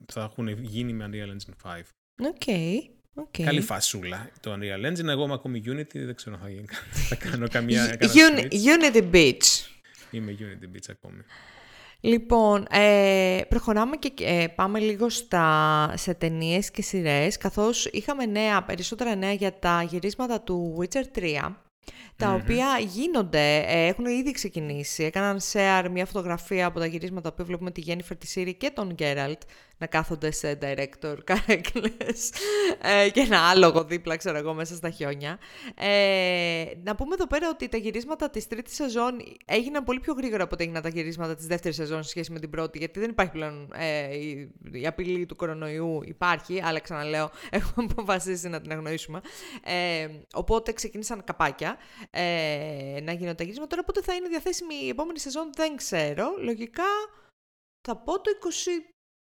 θα 0.06 0.22
έχουν 0.22 0.48
γίνει 0.48 0.92
με 0.92 1.10
Unreal 1.10 1.28
Engine 1.28 1.70
5. 1.70 1.80
Okay. 2.22 2.90
Okay. 3.14 3.42
Καλή 3.42 3.60
φασούλα 3.60 4.30
το 4.40 4.52
Unreal 4.58 4.86
Engine. 4.86 5.06
Εγώ 5.06 5.24
είμαι 5.24 5.32
ακόμη 5.32 5.62
Unity, 5.66 5.94
δεν 5.94 6.14
ξέρω 6.14 6.36
αν 6.36 6.42
θα, 6.42 6.50
γίνει, 6.50 6.66
θα 7.08 7.14
κάνω 7.14 7.48
καμία... 7.48 7.96
Unity 8.50 9.10
Beach. 9.12 9.66
Είμαι 10.10 10.36
Unity 10.38 10.76
Beach 10.76 10.88
ακόμη. 10.90 11.22
Λοιπόν, 12.04 12.66
ε, 12.70 13.40
προχωράμε 13.48 13.96
και 13.96 14.12
ε, 14.18 14.46
πάμε 14.46 14.78
λίγο 14.78 15.08
στα, 15.08 15.92
σε 15.96 16.14
ταινίες 16.14 16.70
και 16.70 16.82
σειρές, 16.82 17.36
καθώς 17.36 17.86
είχαμε 17.86 18.26
νέα, 18.26 18.62
περισσότερα 18.62 19.14
νέα 19.14 19.32
για 19.32 19.58
τα 19.58 19.82
γυρίσματα 19.82 20.40
του 20.40 20.78
Witcher 20.78 21.18
3, 21.18 21.54
τα 22.16 22.32
οποία 22.32 22.78
γίνονται, 22.78 23.56
ε, 23.56 23.86
έχουν 23.86 24.04
ήδη 24.04 24.30
ξεκινήσει. 24.30 25.04
Έκαναν 25.04 25.38
share 25.52 25.88
μια 25.90 26.06
φωτογραφία 26.06 26.66
από 26.66 26.78
τα 26.78 26.86
γυρίσματα 26.86 27.32
που 27.32 27.44
βλέπουμε 27.44 27.70
τη 27.70 27.82
Jennifer 27.86 28.16
τη 28.18 28.32
Siri 28.34 28.54
και 28.58 28.70
τον 28.74 28.94
Geralt 28.98 29.40
να 29.82 29.88
κάθονται 29.88 30.30
σε 30.30 30.58
director 30.62 31.16
καρέκλες 31.30 32.32
ε, 32.82 33.10
και 33.10 33.20
ένα 33.20 33.48
άλογο 33.48 33.84
δίπλα, 33.84 34.16
ξέρω 34.16 34.38
εγώ, 34.38 34.54
μέσα 34.54 34.74
στα 34.74 34.90
χιόνια. 34.90 35.38
Ε, 35.74 36.64
να 36.84 36.94
πούμε 36.94 37.14
εδώ 37.14 37.26
πέρα 37.26 37.48
ότι 37.48 37.68
τα 37.68 37.76
γυρίσματα 37.76 38.30
της 38.30 38.46
τρίτης 38.46 38.74
σεζόν 38.74 39.22
έγιναν 39.44 39.84
πολύ 39.84 40.00
πιο 40.00 40.12
γρήγορα 40.12 40.42
από 40.42 40.54
ό,τι 40.54 40.62
έγιναν 40.62 40.82
τα 40.82 40.88
γυρίσματα 40.88 41.34
της 41.34 41.46
δεύτερης 41.46 41.76
σεζόν 41.76 42.02
σε 42.02 42.08
σχέση 42.08 42.32
με 42.32 42.38
την 42.38 42.50
πρώτη, 42.50 42.78
γιατί 42.78 43.00
δεν 43.00 43.10
υπάρχει 43.10 43.32
πλέον 43.32 43.72
ε, 43.74 44.16
η, 44.16 44.52
η, 44.72 44.86
απειλή 44.86 45.26
του 45.26 45.36
κορονοϊού, 45.36 46.00
υπάρχει, 46.04 46.62
αλλά 46.64 46.80
ξαναλέω, 46.80 47.30
έχουμε 47.60 47.86
αποφασίσει 47.90 48.48
να 48.48 48.60
την 48.60 48.72
αγνοήσουμε. 48.72 49.20
Ε, 49.64 50.08
οπότε 50.34 50.72
ξεκίνησαν 50.72 51.24
καπάκια 51.24 51.76
ε, 52.10 53.00
να 53.02 53.12
γίνονται 53.12 53.34
τα 53.34 53.42
γυρίσματα. 53.42 53.70
Τώρα 53.70 53.84
πότε 53.84 54.02
θα 54.02 54.14
είναι 54.14 54.28
διαθέσιμη 54.28 54.74
η 54.84 54.88
επόμενη 54.88 55.18
σεζόν 55.18 55.50
δεν 55.54 55.76
ξέρω. 55.76 56.26
Λογικά 56.38 56.90
θα 57.88 57.96
πω 57.96 58.20
το 58.20 58.30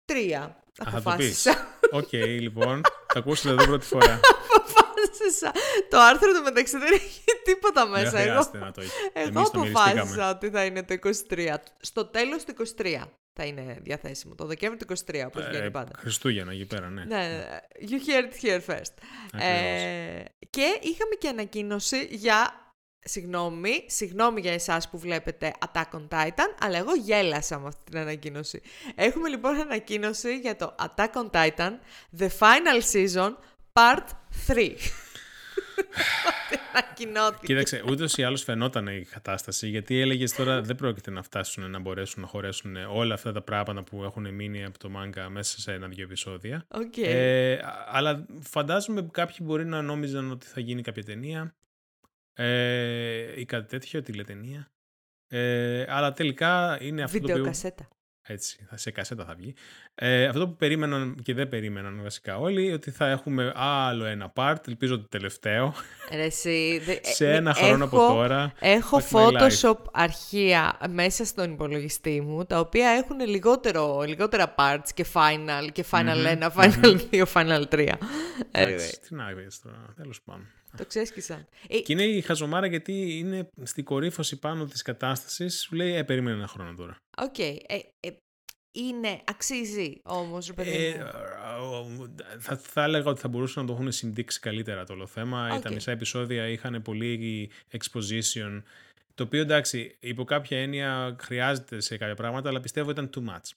23. 0.07 0.49
Αποφάσισα. 0.79 1.79
Οκ, 1.91 2.13
λοιπόν. 2.13 2.81
Θα 3.13 3.19
ακούσετε 3.19 3.49
εδώ 3.49 3.65
πρώτη 3.65 3.87
φορά. 3.87 4.21
Αποφάσισα. 4.57 5.53
Το 5.91 5.99
άρθρο 6.01 6.33
του 6.33 6.43
μεταξύ 6.43 6.79
δεν 6.79 6.93
έχει 6.93 7.23
τίποτα 7.45 7.87
μέσα. 7.87 8.11
Δεν 8.11 8.29
εγώ, 8.29 8.51
να 8.53 8.73
το 8.73 8.83
εγώ 9.15 9.41
αποφάσισα 9.41 10.31
ότι 10.31 10.51
θα 10.51 10.65
είναι 10.65 10.83
το 10.83 10.95
23. 11.31 11.55
Στο 11.81 12.05
τέλος 12.05 12.45
του 12.45 12.55
23 12.79 13.03
θα 13.33 13.45
είναι 13.45 13.79
διαθέσιμο. 13.83 14.35
Το 14.35 14.47
Δεκέμβριο 14.47 14.87
του 14.87 14.95
23, 15.13 15.25
όπως 15.27 15.45
ε, 15.45 15.49
βγαίνει 15.49 15.71
πάντα. 15.71 15.91
Χριστούγεννα 15.99 16.53
εκεί 16.53 16.67
πέρα, 16.67 16.91
ναι. 16.91 17.05
Ναι, 17.05 17.47
you 17.81 17.95
heard 18.09 18.25
it 18.25 18.47
here 18.47 18.75
first. 18.75 18.93
Ε, 19.41 20.25
και 20.51 20.79
είχαμε 20.81 21.15
και 21.19 21.29
ανακοίνωση 21.29 22.09
για 22.11 22.66
Συγγνώμη, 23.09 23.85
συγγνώμη 23.87 24.41
για 24.41 24.53
εσάς 24.53 24.89
που 24.89 24.99
βλέπετε 24.99 25.53
Attack 25.67 25.91
on 25.93 26.09
Titan, 26.09 26.55
αλλά 26.61 26.79
εγώ 26.79 26.95
γέλασα 26.95 27.59
με 27.59 27.67
αυτή 27.67 27.83
την 27.91 27.99
ανακοίνωση. 27.99 28.63
Έχουμε 28.95 29.29
λοιπόν 29.29 29.61
ανακοίνωση 29.61 30.39
για 30.39 30.57
το 30.57 30.75
Attack 30.79 31.13
on 31.13 31.31
Titan, 31.31 31.71
The 32.19 32.29
Final 32.39 32.81
Season, 32.93 33.35
Part 33.73 34.07
3. 34.47 34.75
Ανακοινώθηκε. 36.73 37.47
Κοίταξε, 37.47 37.83
ούτως 37.89 38.17
ή 38.17 38.23
άλλως 38.23 38.43
φαινόταν 38.43 38.87
η 38.87 39.07
κατάσταση, 39.11 39.69
γιατί 39.69 40.01
έλεγες 40.01 40.33
τώρα 40.33 40.61
δεν 40.63 40.77
πρόκειται 40.77 41.11
να 41.11 41.23
φτάσουν 41.23 41.71
να 41.71 41.79
μπορέσουν 41.79 42.23
να 42.23 42.29
χωρέσουν 42.29 42.77
όλα 42.77 43.15
αυτά 43.15 43.33
τα 43.33 43.43
πράγματα 43.43 43.83
που 43.83 44.05
έχουν 44.05 44.35
μείνει 44.35 44.65
από 44.65 44.79
το 44.79 44.89
μάγκα 44.89 45.29
μέσα 45.29 45.61
σε 45.61 45.73
ένα-δύο 45.73 46.05
επεισόδια. 46.05 46.67
Okay. 46.69 47.05
Ε, 47.05 47.59
αλλά 47.87 48.27
φαντάζομαι 48.41 49.09
κάποιοι 49.11 49.37
μπορεί 49.41 49.65
να 49.65 49.83
νόμιζαν 49.83 50.31
ότι 50.31 50.47
θα 50.47 50.61
γίνει 50.61 50.83
κάποια 50.83 51.05
ταινία 51.05 51.55
ε, 52.37 53.41
ή 53.41 53.45
κάτι 53.45 53.67
τέτοιο, 53.69 54.03
τηλετενία. 54.03 54.71
Ε, 55.29 55.85
αλλά 55.89 56.13
τελικά 56.13 56.79
είναι 56.81 57.03
αυτό 57.03 57.19
Βίντεο 57.19 57.35
το 57.35 57.41
οποίο... 57.41 57.51
κασέτα. 57.53 57.89
Έτσι, 58.29 58.67
θα 58.69 58.77
σε 58.77 58.91
κασέτα 58.91 59.25
θα 59.25 59.35
βγει. 59.35 59.55
Ε, 59.95 60.25
αυτό 60.27 60.49
που 60.49 60.57
περίμεναν 60.57 61.17
και 61.23 61.35
δεν 61.35 61.49
περίμεναν 61.49 62.03
βασικά 62.03 62.39
όλοι, 62.39 62.73
ότι 62.73 62.91
θα 62.91 63.09
έχουμε 63.09 63.53
άλλο 63.55 64.05
ένα 64.05 64.33
part, 64.37 64.69
ελπίζω 64.69 64.99
το 64.99 65.09
τελευταίο, 65.09 65.75
Ρε, 66.13 66.25
εσύ, 66.25 66.81
δε- 66.85 66.99
σε 67.03 67.31
ε, 67.31 67.35
ένα 67.37 67.55
χρόνο 67.55 67.85
από 67.85 67.97
έχω- 67.97 68.15
τώρα. 68.15 68.53
Έχω 68.61 69.01
Fuck 69.11 69.17
my 69.17 69.33
life. 69.33 69.41
Photoshop 69.49 69.77
αρχεία 69.93 70.79
μέσα 70.89 71.25
στον 71.25 71.53
υπολογιστή 71.53 72.21
μου, 72.21 72.45
τα 72.45 72.59
οποία 72.59 72.89
έχουν 72.89 73.21
λιγότερο, 73.21 74.03
λιγότερα 74.07 74.55
parts 74.59 74.89
και 74.95 75.07
final, 75.13 75.69
και 75.73 75.85
final 75.91 76.39
1, 76.39 76.51
final 76.51 76.99
2, 77.11 77.25
final 77.33 77.65
3. 77.69 77.89
Anyway, 77.89 77.95
Εντάξει, 78.51 79.01
τι 79.01 79.15
να 79.15 79.33
δεις 79.33 79.61
τώρα, 79.61 79.93
τέλος 79.97 80.23
πάντων. 80.23 80.47
Το 80.77 80.87
ξέσκισαν. 80.87 81.47
Ε, 81.69 81.79
Και 81.79 81.93
είναι 81.93 82.03
η 82.05 82.21
χαζομάρα 82.21 82.67
γιατί 82.67 83.19
είναι 83.19 83.49
στην 83.63 83.85
κορύφωση 83.85 84.39
πάνω 84.39 84.65
της 84.65 84.83
κατάστασης, 84.83 85.61
σου 85.61 85.75
λέει, 85.75 85.95
ε, 85.95 86.03
περίμενε 86.03 86.37
ένα 86.37 86.47
χρόνο 86.47 86.75
τώρα. 86.75 86.97
Οκ. 87.19 87.39
ε, 87.39 87.57
ε, 88.01 88.11
είναι, 88.73 89.21
αξίζει 89.25 90.01
όμως, 90.05 90.47
ρε 90.47 90.53
παιδί 90.53 90.71
Ε, 90.85 90.99
μου. 91.89 92.15
θα, 92.39 92.57
θα 92.57 92.83
έλεγα 92.83 93.11
ότι 93.11 93.21
θα 93.21 93.29
μπορούσαν 93.29 93.63
να 93.63 93.69
το 93.69 93.75
έχουν 93.75 93.93
συμπτύξει 93.93 94.41
καλύτερα 94.41 94.85
το 94.85 94.93
όλο 94.93 95.07
θέμα. 95.07 95.49
Οκ. 95.55 95.61
Τα 95.61 95.73
μισά 95.73 95.91
επεισόδια 95.91 96.49
είχαν 96.49 96.83
πολύ 96.83 97.51
exposition. 97.71 98.63
Το 99.15 99.23
οποίο 99.23 99.41
εντάξει, 99.41 99.97
υπό 100.01 100.25
κάποια 100.25 100.59
έννοια 100.59 101.17
χρειάζεται 101.21 101.81
σε 101.81 101.97
κάποια 101.97 102.15
πράγματα, 102.15 102.49
αλλά 102.49 102.61
πιστεύω 102.61 102.91
ήταν 102.91 103.11
too 103.17 103.21
much. 103.29 103.51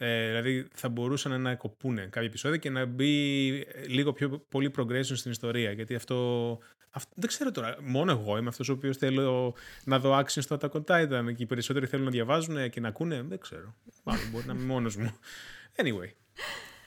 Ε, 0.00 0.26
δηλαδή 0.26 0.68
θα 0.74 0.88
μπορούσαν 0.88 1.40
να 1.40 1.54
κοπούνε 1.54 2.00
κάποια 2.00 2.28
επεισόδια 2.28 2.56
και 2.58 2.70
να 2.70 2.84
μπει 2.84 3.48
ε, 3.72 3.86
λίγο 3.86 4.12
πιο 4.12 4.28
πολύ 4.48 4.70
progression 4.78 5.02
στην 5.16 5.30
ιστορία. 5.30 5.72
Γιατί 5.72 5.94
αυτό, 5.94 6.58
αυτό 6.90 7.12
δεν 7.16 7.28
ξέρω 7.28 7.50
τώρα. 7.50 7.76
Μόνο 7.80 8.10
εγώ 8.10 8.36
είμαι 8.36 8.48
αυτός 8.48 8.68
ο 8.68 8.72
οποίος 8.72 8.96
θέλω 8.96 9.54
να 9.84 9.98
δω 9.98 10.18
action 10.18 10.24
στο 10.42 10.56
Attack 10.60 10.70
on 10.70 10.84
Titan 10.84 11.34
και 11.34 11.42
οι 11.42 11.46
περισσότεροι 11.46 11.86
θέλουν 11.86 12.04
να 12.04 12.10
διαβάζουν 12.10 12.70
και 12.70 12.80
να 12.80 12.88
ακούνε. 12.88 13.22
Δεν 13.28 13.38
ξέρω. 13.38 13.74
Μάλλον 14.02 14.22
μπορεί 14.30 14.46
να 14.46 14.52
είμαι 14.52 14.64
μόνος 14.64 14.96
μου. 14.96 15.10
Anyway. 15.76 16.10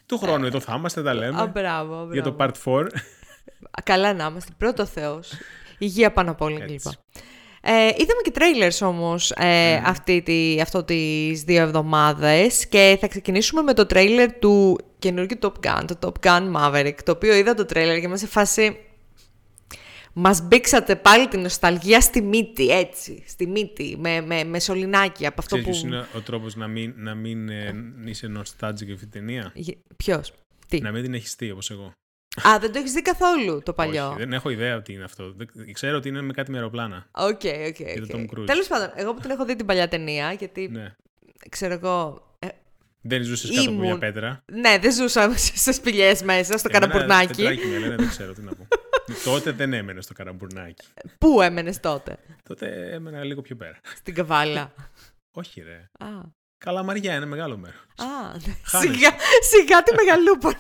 Του 0.06 0.18
χρόνου 0.18 0.46
εδώ 0.46 0.60
θα 0.60 0.76
είμαστε, 0.78 1.02
τα 1.04 1.10
Α, 1.10 1.14
λέμε. 1.14 1.48
μπράβο, 1.48 1.94
μπράβο. 1.96 2.14
Για 2.14 2.24
το 2.24 2.36
part 2.40 2.52
4. 2.64 2.88
Α, 3.72 3.82
Καλά 3.84 4.14
να 4.14 4.26
είμαστε. 4.26 4.52
Πρώτο 4.58 4.86
Θεός. 4.86 5.34
Υγεία 5.78 6.12
πάνω 6.12 6.32
απ' 6.32 6.42
όλα 6.42 6.64
Έτσι. 6.64 6.76
κλπ. 6.90 6.94
Ε, 7.64 7.86
είδαμε 7.86 8.22
και 8.24 8.32
trailers 8.34 8.88
όμως 8.88 9.32
ε, 9.32 9.82
αυτή 9.86 10.22
τη, 10.22 10.62
αυτό 10.62 10.84
τις 10.84 11.44
δύο 11.44 11.62
εβδομάδες 11.62 12.68
και 12.68 12.98
θα 13.02 13.08
ξεκινήσουμε 13.08 13.62
με 13.62 13.74
το 13.74 13.86
trailer 13.90 14.28
του 14.40 14.78
καινούργιου 15.00 15.38
Top 15.42 15.52
Gun, 15.68 15.84
το 15.86 15.98
Top 16.02 16.28
Gun 16.28 16.52
Maverick, 16.56 16.96
το 17.06 17.12
οποίο 17.12 17.36
είδα 17.36 17.54
το 17.54 17.64
trailer 17.64 17.98
και 18.00 18.06
είμαι 18.06 18.18
σε 18.18 18.28
φάση... 18.28 18.78
Μας 20.14 20.42
μπήξατε 20.42 20.96
πάλι 20.96 21.28
την 21.28 21.42
νοσταλγία 21.42 22.02
στη 22.02 22.22
μύτη, 22.22 22.68
έτσι, 22.70 23.24
στη 23.28 23.48
μύτη, 23.48 23.96
με, 24.00 24.22
με, 24.22 24.44
με 24.44 24.60
σωληνάκι 24.60 25.26
από 25.26 25.36
αυτό 25.40 25.56
Ξέρεις 25.56 25.82
που... 25.82 25.88
ποιος 25.88 26.00
είναι 26.00 26.08
ο 26.20 26.22
τρόπος 26.22 26.56
να 26.56 26.68
μην, 26.68 26.94
να 26.98 27.16
μην 27.16 27.50
ε, 27.50 27.74
είσαι 28.06 28.28
nostalgic 28.38 28.84
για 28.84 28.94
αυτή 28.94 29.08
την 29.08 29.10
ταινία; 29.10 29.52
Γε- 29.54 29.78
Ποιος, 29.98 30.34
τι; 30.68 30.82
Να 30.82 30.92
μην 30.92 31.04
την 31.04 31.14
έχεις 31.14 31.36
δει 31.38 31.52
όπως 31.52 31.72
εγώ. 31.72 31.92
Α, 32.48 32.60
δεν 32.60 32.72
το 32.72 32.80
έχεις 32.80 32.92
δει 32.92 33.02
καθόλου 33.02 33.62
το 33.66 33.74
παλιό; 33.74 34.08
Όχι, 34.08 34.18
δεν 34.18 34.34
έχω 34.34 34.50
ιδέα 34.50 34.82
τι 34.82 34.94
είναι 34.94 35.04
αυτό. 35.04 35.34
Δεν- 35.34 35.74
Ξέρω 35.74 35.98
ότι 35.98 36.08
είναι 36.10 36.22
με 36.22 36.34
κάτι 36.34 36.52
με 36.52 36.58
αεροπλάνα. 36.58 37.08
Οκ, 37.12 37.28
οκ, 37.68 38.08
το 38.08 38.18
οκ. 38.18 38.30
Tom 38.32 38.40
Cruise. 38.40 38.46
Τέλος 38.46 38.68
πάντων, 38.68 38.92
εγώ 38.96 39.14
που 39.14 39.20
την 39.22 39.30
έχω 39.30 39.46
δει 39.46 39.56
την 39.56 39.66
παλιά 39.66 39.88
ταινία, 39.88 40.32
γιατί 40.32 40.68
Ναι. 40.68 40.96
ξέρω 41.50 41.74
εγώ. 41.74 42.26
ε, 42.40 42.48
Δεν 43.02 43.24
ζούσες 43.24 43.50
κάτω 43.56 43.62
από 43.70 43.72
μια 43.80 43.86
Ήμουν- 43.88 44.00
πέτρα. 44.00 44.44
ναι, 44.52 44.78
δεν 44.82 44.94
ζούσα 44.94 45.38
σε 45.66 45.72
σπηλιές 45.72 46.22
μέσα, 46.24 46.58
στο 46.58 46.70
Εμένα 46.72 46.88
Καραμπουρνάκι. 46.94 47.34
τετράκι 47.34 47.66
με 47.68 47.78
λένε, 47.78 47.96
δεν 47.96 48.08
ξέρω 48.10 48.34
τι 48.34 48.42
να 48.42 48.52
πω. 48.56 48.68
Τότε 49.26 49.52
δεν 49.52 49.74
έμενες 49.74 50.04
στο 50.04 50.14
καραμπουρνάκι. 50.14 50.86
Πού 51.18 51.42
έμενες 51.42 51.80
τότε, 51.80 52.18
Τότε 52.44 52.90
έμενα 52.94 53.24
λίγο 53.24 53.42
πιο 53.42 53.56
πέρα. 53.56 53.80
στην 53.96 54.14
καβάλα. 54.14 54.74
Όχι 55.42 55.62
ρε. 55.62 55.90
α, 56.00 56.08
Καλαμαριά 56.58 57.16
είναι 57.16 57.26
μεγάλο 57.26 57.58
μέρος. 57.58 57.82
α, 57.98 58.38
ναι. 58.48 58.56
Χάνεσαι. 58.64 58.94
σιγά, 58.94 59.10
σιγά 59.50 59.84
τη 59.84 59.94
μεγαλούπολη. 59.96 60.56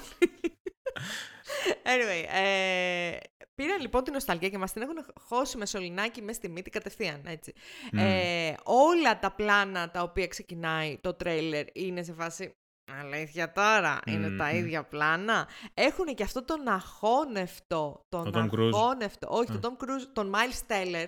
Anyway, 1.83 2.25
ε, 2.43 3.17
πήρα 3.55 3.77
λοιπόν 3.79 4.03
την 4.03 4.13
νοσταλγία 4.13 4.49
και 4.49 4.57
μας 4.57 4.73
την 4.73 4.81
έχουν 4.81 5.05
χώσει 5.27 5.57
με 5.57 5.65
σωληνάκι 5.65 6.21
μέσα 6.21 6.39
στη 6.39 6.49
μύτη 6.49 6.69
κατευθείαν, 6.69 7.21
έτσι. 7.25 7.53
Ε, 7.91 8.53
όλα 8.63 9.19
τα 9.19 9.31
πλάνα 9.31 9.91
τα 9.91 10.01
οποία 10.01 10.27
ξεκινάει 10.27 10.97
το 11.01 11.13
τρέιλερ 11.13 11.65
είναι 11.73 12.03
σε 12.03 12.13
φάση 12.13 12.55
Αλήθεια 12.99 13.51
τώρα, 13.51 13.99
είναι 14.07 14.29
τα 14.37 14.45
Μμμ. 14.45 14.55
ίδια 14.55 14.83
πλάνα. 14.83 15.47
Έχουν 15.73 16.05
και 16.15 16.23
αυτό 16.23 16.45
τον 16.45 16.67
αχώνευτο. 16.67 18.05
Τον 18.09 18.31
Τον 18.31 18.49
Tom 18.51 18.55
Cruise. 18.59 18.69
αχώνευτο. 18.73 19.27
Όχι, 19.31 19.51
τον 19.59 19.77
Tom 19.79 19.83
Cruise, 19.83 20.07
τον 20.13 20.33
Miles 20.35 20.71
Teller. 20.71 21.07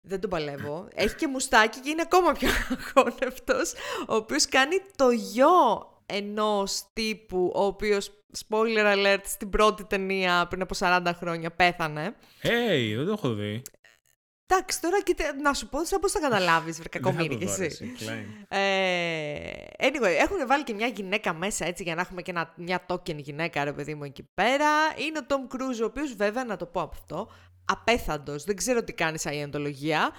Δεν 0.00 0.20
τον 0.20 0.30
παλεύω. 0.30 0.88
Έχει 0.94 1.14
και 1.14 1.26
μουστάκι 1.28 1.80
και 1.80 1.90
είναι 1.90 2.02
ακόμα 2.02 2.32
πιο 2.32 2.48
αχώνευτος. 2.78 3.72
Ο 4.08 4.14
οποίος 4.14 4.46
κάνει 4.46 4.76
το 4.96 5.10
γιο 5.10 5.88
ενός 6.06 6.82
τύπου, 6.92 7.52
ο 7.54 7.64
οποίος, 7.64 8.19
spoiler 8.38 8.94
alert, 8.96 9.22
στην 9.24 9.50
πρώτη 9.50 9.84
ταινία 9.84 10.46
πριν 10.48 10.62
από 10.62 10.74
40 10.78 11.12
χρόνια 11.16 11.50
πέθανε. 11.50 12.14
Hey, 12.42 12.94
δεν 12.96 13.06
το 13.06 13.12
έχω 13.12 13.34
δει. 13.34 13.62
Εντάξει, 14.52 14.80
τώρα 14.80 15.02
κοίτα, 15.02 15.24
να 15.42 15.54
σου 15.54 15.68
πω 15.68 15.84
σαν 15.84 16.00
πώς 16.00 16.12
θα 16.12 16.20
καταλάβεις, 16.20 16.76
βρε 16.76 16.88
Δεν 16.92 17.02
θα 17.02 17.08
κακομοίρη 17.10 17.34
το 17.34 17.38
κι 17.38 17.44
δω, 17.44 17.56
ρε, 17.58 17.64
εσύ. 17.64 17.92
εσύ, 17.94 18.06
Klein. 18.06 18.56
Ε, 18.56 19.40
anyway, 19.78 20.14
έχουν 20.20 20.46
βάλει 20.46 20.64
και 20.64 20.74
μια 20.74 20.86
γυναίκα 20.86 21.34
μέσα 21.34 21.66
έτσι 21.66 21.82
για 21.82 21.94
να 21.94 22.00
έχουμε 22.00 22.22
και 22.22 22.30
ένα, 22.30 22.52
μια 22.56 22.86
token 22.88 23.16
γυναίκα, 23.16 23.64
ρε 23.64 23.72
παιδί 23.72 23.94
μου, 23.94 24.04
εκεί 24.04 24.28
πέρα. 24.34 24.68
Είναι 25.06 25.18
ο 25.18 25.22
Tom 25.28 25.54
Cruise, 25.54 25.80
ο 25.82 25.84
οποίος 25.84 26.14
βέβαια, 26.14 26.44
να 26.44 26.56
το 26.56 26.66
πω 26.66 26.80
από 26.80 26.94
αυτό, 26.94 27.30
απέθαντος, 27.64 28.44
δεν 28.44 28.56
ξέρω 28.56 28.84
τι 28.84 28.92
κάνει 28.92 29.18
σαηεντολογία, 29.18 30.10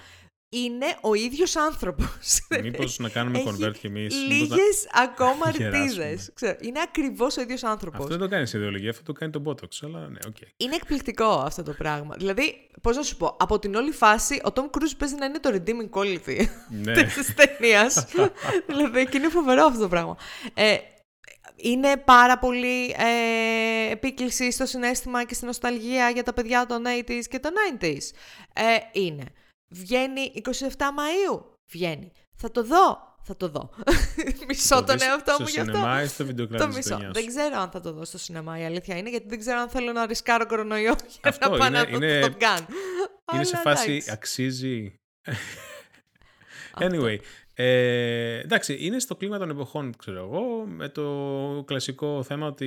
είναι 0.54 0.86
ο 1.00 1.14
ίδιος 1.14 1.56
άνθρωπος. 1.56 2.40
Μήπως 2.62 2.98
να 2.98 3.08
κάνουμε 3.08 3.38
Έχει 3.38 3.48
convert 3.48 3.72
κι 3.80 3.86
εμείς. 3.86 4.14
μήπως 4.14 4.48
να- 4.48 4.56
Λίγες 4.56 4.86
ακόμα 4.92 5.50
γεράσουμε. 5.56 5.84
ρητίδες. 5.84 6.30
Ξέρω, 6.34 6.56
είναι 6.60 6.80
ακριβώς 6.82 7.36
ο 7.36 7.40
ίδιος 7.40 7.64
άνθρωπος. 7.64 7.98
Αυτό 8.00 8.10
δεν 8.10 8.18
το 8.18 8.28
κάνει 8.28 8.46
σαηεντολογία, 8.46 8.90
αυτό 8.90 9.02
το 9.02 9.12
κάνει 9.12 9.32
το 9.32 9.42
Botox. 9.46 9.68
Αλλά 9.82 10.08
ναι, 10.08 10.18
οκ. 10.26 10.36
Είναι 10.56 10.74
εκπληκτικό 10.74 11.28
αυτό 11.28 11.62
το 11.62 11.72
πράγμα. 11.72 12.14
Δηλαδή, 12.18 12.68
πώς 12.82 12.96
να 12.96 13.02
σου 13.02 13.16
πω, 13.16 13.36
από 13.40 13.58
την 13.58 13.74
όλη 13.74 13.90
φάση, 13.90 14.34
ο 14.44 14.52
Tom 14.54 14.64
Cruise 14.64 14.96
παίζει 14.98 15.14
να 15.14 15.24
είναι 15.24 15.38
το 15.38 15.50
redeeming 15.52 15.98
quality 15.98 16.46
Ναι. 16.70 17.02
της 17.14 17.34
ταινίας. 17.34 18.06
δηλαδή, 18.68 19.06
και 19.06 19.16
είναι 19.16 19.28
φοβερό 19.28 19.64
αυτό 19.64 19.80
το 19.80 19.88
πράγμα. 19.88 20.16
Ε, 20.54 20.76
είναι 21.56 21.96
πάρα 21.96 22.38
πολύ 22.38 22.84
ε, 22.98 23.90
επίκληση 23.90 24.52
στο 24.52 24.66
συνέστημα 24.66 25.24
και 25.24 25.34
στην 25.34 25.46
νοσταλγία 25.46 26.10
για 26.10 26.22
τα 26.22 26.32
παιδιά 26.32 26.66
των 26.66 26.82
80s 27.06 27.22
και 27.30 27.38
των 27.38 27.52
90s. 27.80 27.96
Ε, 28.52 28.62
είναι. 29.00 29.24
Βγαίνει 29.72 30.32
27 30.44 30.50
Μαΐου. 30.68 31.42
Βγαίνει. 31.72 32.12
Θα 32.36 32.50
το 32.50 32.64
δω. 32.64 33.10
Θα 33.24 33.36
το 33.36 33.48
δω. 33.48 33.70
Μισό 34.48 34.74
Το 34.74 34.84
τον 34.84 34.98
δεις 34.98 35.06
εαυτό 35.06 35.32
στο 35.32 35.42
μου 35.42 35.48
γι' 35.48 35.60
αυτό. 35.60 35.72
σινεμά 35.72 36.02
ή 36.02 36.06
στο 36.06 36.16
Το 36.22 36.24
βιντεοκλάδι 36.26 36.66
της 36.66 36.76
μισό. 36.76 36.88
ταινιάς 36.88 37.12
Δεν 37.12 37.22
σου; 37.22 37.28
ξέρω 37.28 37.60
αν 37.60 37.70
θα 37.70 37.80
το 37.80 37.92
δω 37.92 38.04
στο 38.04 38.18
σινεμά, 38.18 38.58
η 38.60 38.64
αλήθεια 38.64 38.96
είναι, 38.96 39.10
γιατί 39.10 39.28
δεν 39.28 39.38
ξέρω 39.38 39.60
αν 39.60 39.68
θέλω 39.68 39.92
να 39.92 40.06
ρισκάρω 40.06 40.46
κορονοϊό 40.46 40.94
για 41.20 41.20
Αυτό 41.22 41.48
να 41.50 41.56
πάω 41.58 41.66
είναι- 41.66 41.78
να 41.78 41.84
δω 41.84 41.96
είναι- 41.96 42.20
το 42.20 42.26
Top 42.26 42.42
Gun. 42.42 42.62
Είναι 43.34 43.44
σε 43.44 43.56
Αλλά 43.56 43.74
φάση 43.74 43.90
εντάξει. 43.90 44.10
αξίζει; 44.10 45.00
Anyway, 46.78 47.16
ε, 47.64 48.38
εντάξει, 48.38 48.76
είναι 48.80 48.98
στο 48.98 49.16
κλίμα 49.16 49.38
των 49.38 49.50
εποχών, 49.50 49.94
ξέρω 49.98 50.18
εγώ, 50.18 50.64
με 50.66 50.88
το 50.88 51.02
κλασικό 51.66 52.22
θέμα 52.22 52.46
ότι 52.46 52.66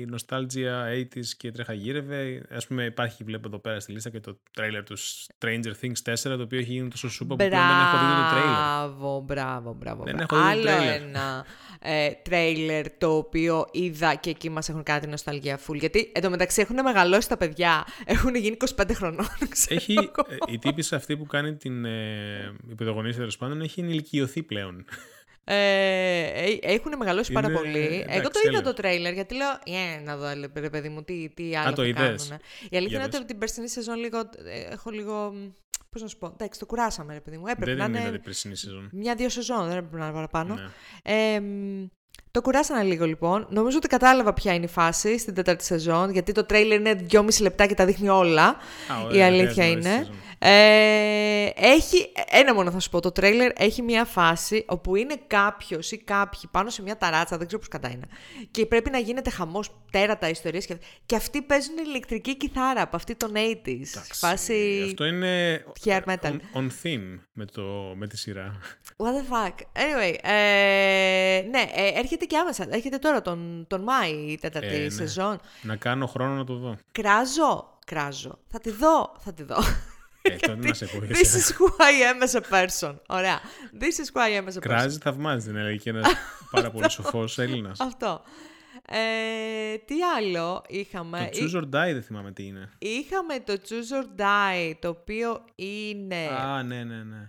η 0.00 0.06
νοστάλτζια 0.06 0.86
80s 0.90 1.26
και 1.36 1.50
τρέχα 1.52 1.72
γύρευε. 1.72 2.42
Ας 2.50 2.66
πούμε 2.66 2.84
υπάρχει, 2.84 3.24
βλέπω 3.24 3.48
εδώ 3.48 3.58
πέρα 3.58 3.80
στη 3.80 3.92
λίστα 3.92 4.10
και 4.10 4.20
το 4.20 4.38
τρέιλερ 4.52 4.82
του 4.82 4.98
Stranger 4.98 5.72
Things 5.80 6.12
4, 6.12 6.14
το 6.22 6.42
οποίο 6.42 6.58
έχει 6.58 6.72
γίνει 6.72 6.88
τόσο 6.88 7.10
σούπα 7.10 7.36
που 7.36 7.46
πλέον 7.48 7.50
δεν 7.66 7.78
έχω 7.80 7.96
δει 7.98 8.22
το 8.22 8.28
τρέιλερ. 8.30 8.54
Μπράβο, 8.54 9.20
μπράβο, 9.20 9.74
μπράβο. 9.78 10.02
Δεν 10.04 10.14
μπράβο. 10.14 10.36
έχω 10.36 10.48
δει 10.48 10.62
το 10.62 10.70
Άλλο 10.70 10.76
τρέιλερ. 10.78 11.02
ένα 11.02 11.44
ε, 11.80 12.10
τρέιλερ 12.22 12.90
το 12.98 13.16
οποίο 13.16 13.66
είδα 13.72 14.14
και 14.14 14.30
εκεί 14.30 14.50
μας 14.50 14.68
έχουν 14.68 14.82
κάνει 14.82 15.00
την 15.00 15.10
νοσταλγία 15.10 15.58
full. 15.66 15.74
Γιατί 15.78 16.12
εντωμεταξύ 16.14 16.60
έχουν 16.60 16.82
μεγαλώσει 16.82 17.28
τα 17.28 17.36
παιδιά, 17.36 17.86
έχουν 18.04 18.34
γίνει 18.34 18.56
25 18.76 18.90
χρονών. 18.92 19.26
ξέρω 19.48 19.74
Έχει, 19.80 19.92
εγώ. 19.92 20.26
ε, 20.28 20.52
η 20.52 20.58
τύπησα 20.58 20.96
αυτή 20.96 21.16
που 21.16 21.26
κάνει 21.26 21.54
την 21.56 21.84
ε, 21.84 22.52
η 22.70 22.74
πρωταγωνίστρια 22.74 23.18
τέλος 23.18 23.36
πάντων 23.36 23.60
έχει 23.60 23.80
ενηλικιωθεί 23.80 24.35
πλέον. 24.42 24.84
Ε, 25.48 25.54
ε, 26.24 26.58
έχουν 26.60 26.96
μεγαλώσει 26.98 27.32
πάρα 27.32 27.48
Είναι- 27.48 27.56
πολύ. 27.58 27.78
Εγώ 27.78 28.02
εντάξει, 28.02 28.20
το 28.30 28.38
είδα 28.38 28.40
τέλειο. 28.42 28.62
το 28.62 28.72
τρέιλερ, 28.74 29.12
γιατί 29.12 29.34
λέω, 29.34 29.48
«Ε, 29.48 30.00
να 30.04 30.16
δω, 30.16 30.26
ρε 30.54 30.60
ρε 30.60 30.70
παιδί 30.70 30.88
μου, 30.88 31.02
τι, 31.02 31.28
τι 31.34 31.56
άλλο 31.56 31.72
το 31.74 31.82
θα 31.82 31.88
είδες; 31.88 32.02
κάνουνε». 32.02 32.38
Η 32.70 32.76
αλήθεια 32.76 32.80
Για 32.80 32.96
είναι 32.96 32.98
ότι 33.02 33.10
δες. 33.10 33.18
από 33.18 33.26
την 33.26 33.38
περσινή 33.38 33.68
σεζόν 33.68 33.96
λίγο, 33.98 34.18
ε, 34.18 34.72
έχω 34.72 34.90
λίγο, 34.90 35.34
πώς 35.90 36.02
να 36.02 36.08
σου 36.08 36.18
πω, 36.18 36.26
εντάξει, 36.32 36.58
το 36.60 36.66
κουράσαμε, 36.66 37.12
ρε 37.12 37.20
παιδί 37.20 37.36
μου. 37.36 37.46
Έπρεπε 37.46 37.70
δεν 37.70 37.78
να 37.78 37.84
είναι 37.84 37.98
είναι 37.98 38.06
είδατε 38.08 38.22
περσινή 38.22 38.56
σεζόν. 38.56 38.88
μια-δύο 38.92 39.28
σεζόν, 39.28 39.66
δεν 39.68 39.76
έπρεπε 39.76 39.96
να 39.98 40.04
είναι 40.04 40.14
παραπάνω. 40.14 40.54
Ναι. 40.54 40.62
Ε, 41.34 41.40
μ, 41.40 41.86
Το 42.30 42.40
κουράσανα 42.42 42.82
λίγο 42.82 43.04
λοιπόν. 43.06 43.46
Νομίζω 43.50 43.76
ότι 43.76 43.88
κατάλαβα 43.88 44.32
ποια 44.32 44.54
είναι 44.54 44.64
η 44.64 44.68
φάση 44.68 45.18
στην 45.18 45.34
τέταρτη 45.34 45.64
σεζόν, 45.64 46.10
γιατί 46.10 46.32
το 46.32 46.44
τρέιλερ 46.44 46.78
είναι 46.80 46.94
δυόμιση 46.94 47.42
λεπτά 47.42 47.66
και 47.66 47.74
τα 47.74 47.84
δείχνει 47.84 48.08
όλα. 48.08 48.46
Α, 48.48 48.54
η 49.02 49.04
ωραία, 49.06 49.26
αλήθεια 49.26 49.52
χρειάζεται 49.52 49.62
να 49.88 49.88
είναι. 49.88 49.98
δεις 49.98 50.06
σεζόν. 50.06 50.22
Ε, 50.38 51.48
έχει, 51.54 52.12
ένα 52.30 52.54
μόνο 52.54 52.70
θα 52.70 52.80
σου 52.80 52.90
πω, 52.90 53.00
το 53.00 53.12
τρέιλερ 53.12 53.50
έχει 53.56 53.82
μια 53.82 54.04
φάση 54.04 54.64
όπου 54.68 54.96
είναι 54.96 55.16
κάποιος 55.26 55.92
ή 55.92 55.98
κάποιοι 55.98 56.40
πάνω 56.50 56.70
σε 56.70 56.82
μια 56.82 56.96
ταράτσα, 56.96 57.36
δεν 57.36 57.46
ξέρω 57.46 57.60
πώς 57.62 57.70
κατά 57.70 57.90
είναι, 57.90 58.06
και 58.50 58.66
πρέπει 58.66 58.90
να 58.90 58.98
γίνεται 58.98 59.30
χαμός, 59.30 59.70
τέρατα 59.90 60.28
ιστορίες 60.28 60.66
και, 60.66 60.76
και 61.06 61.16
αυτοί 61.16 61.42
παίζουν 61.42 61.76
ηλεκτρική 61.78 62.36
κιθάρα 62.36 62.82
από 62.82 62.96
αυτή 62.96 63.14
των 63.14 63.32
80s. 63.34 63.66
Εντάξει, 63.66 64.12
φάση 64.12 64.82
Αυτό 64.86 65.04
είναι 65.04 65.64
hair 65.84 66.00
metal. 66.04 66.16
on, 66.22 66.38
on 66.54 66.66
theme 66.82 67.18
με, 67.32 67.44
το, 67.44 67.62
με 67.96 68.06
τη 68.06 68.16
σειρά. 68.16 68.58
What 68.96 69.06
the 69.06 69.34
fuck; 69.34 69.52
Anyway, 69.72 70.14
ε, 70.22 71.42
ναι, 71.50 71.64
ε, 71.74 71.98
έρχεται 71.98 72.24
και 72.24 72.36
άμεσα. 72.38 72.66
Έρχεται 72.70 72.98
τώρα 72.98 73.22
τον, 73.22 73.64
τον 73.68 73.82
Μάη 73.82 74.10
η 74.10 74.38
τέταρτη 74.40 74.74
Ε, 74.74 74.78
ναι. 74.78 74.88
σεζόν. 74.90 75.40
να 75.62 75.76
κάνω 75.76 76.06
χρόνο 76.06 76.34
να 76.34 76.44
το 76.44 76.54
δω. 76.54 76.76
Κράζω, 76.92 77.78
κράζω. 77.86 78.38
Θα 78.48 78.58
τη 78.60 78.70
δω, 78.70 79.14
θα 79.18 79.32
τη 79.32 79.42
δω. 79.42 79.56
Ε, 80.30 80.36
τότε 80.36 80.68
να 80.68 80.74
σε 80.74 80.86
πω. 80.86 80.98
This 81.02 81.12
is 81.38 81.52
who 81.56 81.66
I 81.78 82.12
am 82.12 82.28
as 82.28 82.40
a 82.40 82.66
person. 82.66 82.96
Ωραία. 83.08 83.40
This 83.80 83.84
is 84.04 84.12
who 84.12 84.20
I 84.22 84.42
am 84.42 84.44
as 84.44 84.52
a 84.52 84.56
person. 84.56 84.60
Κράζει, 84.60 84.98
θαυμάζει 84.98 85.46
την 85.46 85.56
έλεγε 85.56 85.76
και 85.76 85.90
ένας 85.90 86.06
πάρα 86.50 86.70
πολύ 86.70 86.90
σοφός 86.90 87.38
Έλληνας. 87.38 87.80
Αυτό. 87.80 88.22
Ε, 88.88 89.76
τι 89.84 89.94
άλλο 90.16 90.64
είχαμε; 90.68 91.28
Το 91.32 91.38
choose 91.38 91.60
or 91.60 91.64
die 91.64 91.92
δεν 91.92 92.02
θυμάμαι 92.02 92.32
τι 92.32 92.46
είναι. 92.46 92.70
Είχαμε 92.78 93.40
το 93.40 93.56
Choose 93.68 94.02
or 94.02 94.20
Die, 94.20 94.72
το 94.80 94.88
οποίο 94.88 95.44
είναι... 95.54 96.26
Α, 96.26 96.62
ναι, 96.62 96.84
ναι, 96.84 97.02
ναι. 97.02 97.26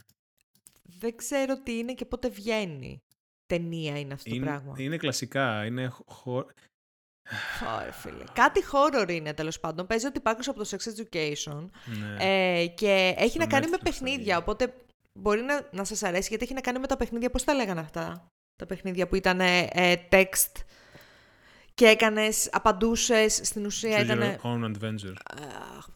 Δεν 0.83 1.15
ξέρω 1.15 1.59
τι 1.63 1.77
είναι 1.77 1.93
και 1.93 2.05
πότε 2.05 2.29
βγαίνει. 2.29 3.01
Ταινία 3.47 3.99
είναι 3.99 4.13
αυτό 4.13 4.29
το 4.29 4.35
Είναι, 4.35 4.45
πράγμα. 4.45 4.73
είναι 4.77 4.97
κλασικά. 4.97 5.65
Είναι 5.65 5.87
χω... 6.05 6.45
Ωραία, 7.75 7.91
φίλε. 7.91 8.23
Κάτι 8.33 8.61
horror 8.71 9.09
είναι 9.09 9.33
τέλος 9.33 9.59
πάντων. 9.59 9.87
Παίζει 9.87 10.05
ότι 10.05 10.17
υπάρχει 10.17 10.49
από 10.49 10.63
το 10.63 10.69
Sex 10.69 10.77
Education. 10.77 11.69
Ναι. 11.85 12.15
Ε, 12.59 12.67
και 12.67 13.13
έχει 13.17 13.29
Στο 13.29 13.39
να 13.39 13.47
κάνει 13.47 13.65
με 13.65 13.71
Netflix 13.75 13.77
θα 13.77 13.83
παιχνίδια. 13.83 14.17
βγει. 14.23 14.35
Οπότε 14.35 14.73
μπορεί 15.19 15.41
να, 15.41 15.67
να 15.71 15.83
σας 15.83 16.03
αρέσει 16.03 16.27
γιατί 16.29 16.43
έχει 16.43 16.53
να 16.53 16.61
κάνει 16.61 16.79
με 16.79 16.87
τα 16.87 16.97
παιχνίδια. 16.97 17.29
Πώς 17.29 17.43
τα 17.43 17.53
λέγανε 17.53 17.79
αυτά, 17.79 18.27
Τα 18.55 18.65
παιχνίδια 18.65 19.07
που 19.07 19.15
ήταν 19.15 19.39
ε, 19.39 19.67
ε, 19.71 19.95
text 20.11 20.61
και 21.73 21.85
έκανες, 21.85 22.49
απαντούσες 22.51 23.39
στην 23.43 23.65
ουσία. 23.65 23.99
Choose 23.99 24.03
Ήταν. 24.03 24.19
your 24.19 24.37
own 24.41 24.75
adventure. 24.75 25.13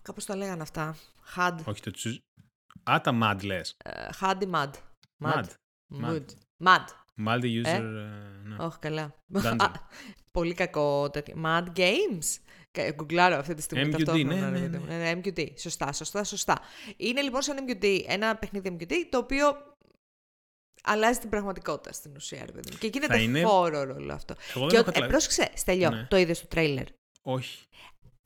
Κάπως 0.02 0.26
τα 0.26 0.36
λέγανε 0.36 0.62
αυτά. 0.62 0.96
HUD. 1.36 1.56
Όχι 1.64 1.82
το 1.82 1.92
choose... 1.96 2.18
Α, 2.92 3.02
τα 3.02 3.20
mad 3.24 3.44
λες. 3.44 3.76
Ε, 3.84 4.08
HUD 4.20 4.36
ή 4.42 4.48
MUD. 4.54 4.72
Mad. 5.24 5.44
Mud. 6.04 6.26
Mud. 6.66 6.86
Multi-user... 7.28 7.66
Ε; 7.66 7.76
ε, 7.76 7.82
ναι. 8.44 8.56
Όχι, 8.60 8.80
καλά. 8.80 9.16
Dungeon. 10.32 10.38
Α, 10.38 10.40
Πολύ 10.40 10.54
κακό 10.54 11.10
τέτοιο. 11.10 11.36
Mad 11.46 11.64
Games. 11.76 12.38
Κα- 12.72 12.92
Γκουγκλάρω 12.92 13.36
αυτή 13.36 13.54
τη 13.54 13.62
στιγμή. 13.62 13.86
MQD, 13.88 13.92
ταυτόχρονα, 13.92 14.36
ναι, 14.36 14.40
ρε 14.42 14.50
ναι, 14.50 14.60
παιδί 14.60 14.78
μου. 14.78 14.86
Ναι, 14.86 14.98
ναι, 14.98 15.22
MQD. 15.24 15.48
Σωστά, 15.60 15.94
σωστά, 15.94 16.24
σωστά. 16.24 16.60
Είναι 16.98 17.22
λοιπόν 17.22 17.42
σαν 17.42 17.58
MQD, 17.68 18.04
ένα 18.08 18.36
παιχνίδι 18.36 18.78
MQD, 18.80 18.94
το 19.10 19.18
οποίο 19.18 19.56
αλλάζει 20.84 21.20
την 21.20 21.30
πραγματικότητα 21.30 21.92
στην 21.94 22.16
ουσία, 22.16 22.46
ρε 22.46 22.52
παιδί 22.52 22.70
μου. 22.72 22.78
Και 22.78 22.88
γίνεται 22.88 23.14
Θα 23.14 23.20
είναι- 23.22 23.44
horror 23.48 23.94
όλο 23.98 24.14
αυτό. 24.14 24.36
Εγώ 24.56 24.68
Και 24.68 24.76
δεν 24.76 24.78
ο, 24.78 24.80
έχω 24.80 24.80
ε, 24.80 24.84
καταλάβει. 24.84 25.12
πρόσεξε, 25.12 25.50
Στέλιο, 25.56 25.90
Ναι. 25.90 26.08
το 26.10 26.18
είδες 26.18 26.38
στο 26.38 26.48
τρέιλερ; 26.48 26.86
Όχι. 27.22 27.66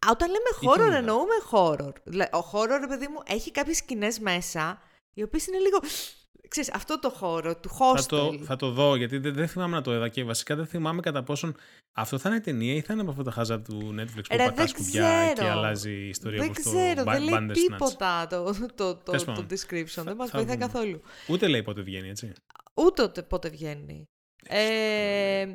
Α, 0.05 0.09
Όταν 0.11 0.29
λέμε 0.29 0.49
τι 0.59 0.65
horror, 0.69 0.87
είδα; 0.87 0.95
εννοούμε 0.97 1.33
horror. 1.51 1.93
Δηλαδή, 2.03 2.29
ο 2.37 2.49
horror, 2.51 2.77
ρε 2.79 2.87
παιδί 2.87 3.07
μου, 3.07 3.19
έχει 3.25 3.51
κάποιες 3.51 3.77
σκηνές 3.77 4.19
μέσα, 4.19 4.81
οι 5.13 5.23
οποίες 5.23 5.47
είναι 5.47 5.57
λίγο. 5.57 5.79
Ξέρεις, 6.47 6.71
αυτό 6.73 6.99
το 6.99 7.09
χώρο 7.09 7.57
του 7.57 7.69
hostel. 7.69 7.97
Θα 7.99 8.05
το, 8.05 8.37
θα 8.43 8.55
το 8.55 8.71
δω 8.71 8.95
γιατί 8.95 9.17
δεν, 9.17 9.33
δεν 9.33 9.47
θυμάμαι 9.47 9.75
να 9.75 9.81
το 9.81 9.93
είδα 9.93 10.09
και 10.09 10.23
βασικά 10.23 10.55
δεν 10.55 10.65
θυμάμαι 10.65 11.01
κατά 11.01 11.23
πόσον 11.23 11.55
αυτό 11.97 12.17
θα 12.17 12.29
είναι 12.29 12.39
ταινία 12.39 12.73
ή 12.73 12.81
θα 12.81 12.93
είναι 12.93 13.01
από 13.01 13.11
αυτά 13.11 13.23
τα 13.23 13.31
χάζα 13.31 13.61
του 13.61 13.95
Netflix 13.99 14.23
που 14.29 14.35
Ρε, 14.35 14.45
πατάς 14.45 14.71
δεν 14.71 14.83
κουμπιά 14.83 15.27
και 15.27 15.33
ξέρω. 15.33 15.51
αλλάζει 15.51 15.91
η 15.91 16.07
ιστορία 16.07 16.39
δεν 16.39 16.49
όπως 16.49 16.63
ξέρω, 16.63 17.03
το 17.03 17.11
δεν 17.11 17.21
λέει 17.23 17.35
Bandersnatch. 17.37 17.53
τίποτα 17.53 18.27
το, 18.27 18.43
το, 18.53 18.67
το, 18.75 18.95
Τέλος 18.95 19.23
το, 19.23 19.31
πάντων. 19.31 19.47
description. 19.49 20.03
δεν 20.03 20.15
μας 20.15 20.29
θα 20.29 20.37
βοηθάει 20.37 20.43
δούμε. 20.43 20.55
καθόλου. 20.55 21.01
Ούτε 21.29 21.47
λέει 21.47 21.63
πότε 21.63 21.81
βγαίνει, 21.81 22.09
έτσι. 22.09 22.31
Ούτε 22.73 23.01
ότι 23.01 23.23
πότε 23.23 23.49
βγαίνει. 23.49 24.03
Ε, 24.47 25.45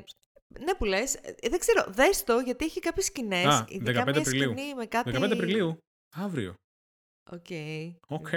ναι 0.64 0.74
που 0.78 0.84
λες, 0.84 1.14
ε, 1.14 1.48
δεν 1.48 1.58
ξέρω, 1.58 1.84
δες 1.88 2.24
το 2.24 2.38
γιατί 2.38 2.64
έχει 2.64 2.80
κάποιες 2.80 3.04
σκηνές. 3.04 3.44
Α, 3.46 3.64
ειδικά 3.68 4.02
15 4.04 4.10
μια 4.10 4.18
Απριλίου. 4.20 4.52
σκηνή 4.52 4.74
με 4.74 4.86
κάτι... 4.86 5.10
15 5.14 5.30
Απριλίου. 5.32 5.76
Αύριο. 6.16 6.54
Οκ. 7.30 7.46
Οκ. 8.06 8.28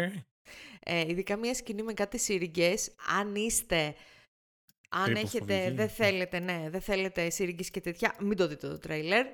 Ε, 0.84 1.00
ειδικά 1.08 1.38
μια 1.38 1.54
σκηνή 1.54 1.84
με 1.84 1.94
κάτι 1.94 2.18
σύριγγες, 2.18 2.96
αν 3.20 3.36
είστε... 3.36 3.96
Αν 4.90 5.16
έχετε, 5.16 5.46
Τρυποφοβικοί. 5.46 5.76
δεν 5.76 5.90
θέλετε, 5.90 6.40
ναι, 6.40 6.68
δεν 6.70 6.82
θέλετε 6.82 7.30
σύριγγες 7.30 7.70
και 7.70 7.82
τέτοια, 7.82 8.16
μην 8.20 8.38
το 8.38 8.48
δείτε 8.48 8.68
το 8.68 8.78
τρέιλερ. 8.78 9.26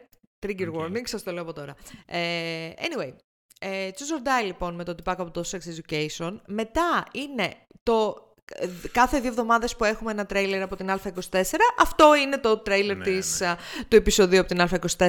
Trigger 0.46 0.68
Οκ. 0.68 0.82
warning, 0.82 1.02
σας 1.04 1.24
το 1.24 1.32
λέω 1.32 1.42
από 1.42 1.54
τώρα. 1.54 1.76
Ε, 2.06 2.72
anyway, 2.78 3.14
ε, 3.60 3.90
Choose 3.94 4.24
or 4.24 4.28
Die 4.28 4.46
λοιπόν 4.46 4.76
με 4.76 4.84
το 4.84 4.96
τυπάκο 4.96 5.22
από 5.22 5.32
το 5.32 5.44
Sex 5.52 5.60
Education. 5.60 6.40
Μετά 6.48 7.04
είναι 7.14 7.54
το 7.84 8.16
ε, 8.16 8.29
κάθε 8.92 9.20
δύο 9.20 9.30
εβδομάδες 9.30 9.76
που 9.76 9.84
έχουμε 9.84 10.12
ένα 10.12 10.26
τρέιλερ 10.26 10.62
από 10.62 10.76
την 10.76 10.90
Α24. 10.90 11.42
Αυτό 11.80 12.16
είναι 12.16 12.38
το 12.38 12.58
τρέιλερ 12.58 12.98
Ναι, 12.98 13.04
της, 13.04 13.40
ναι. 13.40 13.48
α, 13.48 13.58
του 13.88 13.96
επεισοδίου 13.96 14.40
από 14.40 14.48
την 14.48 14.62
Α24. 14.62 15.08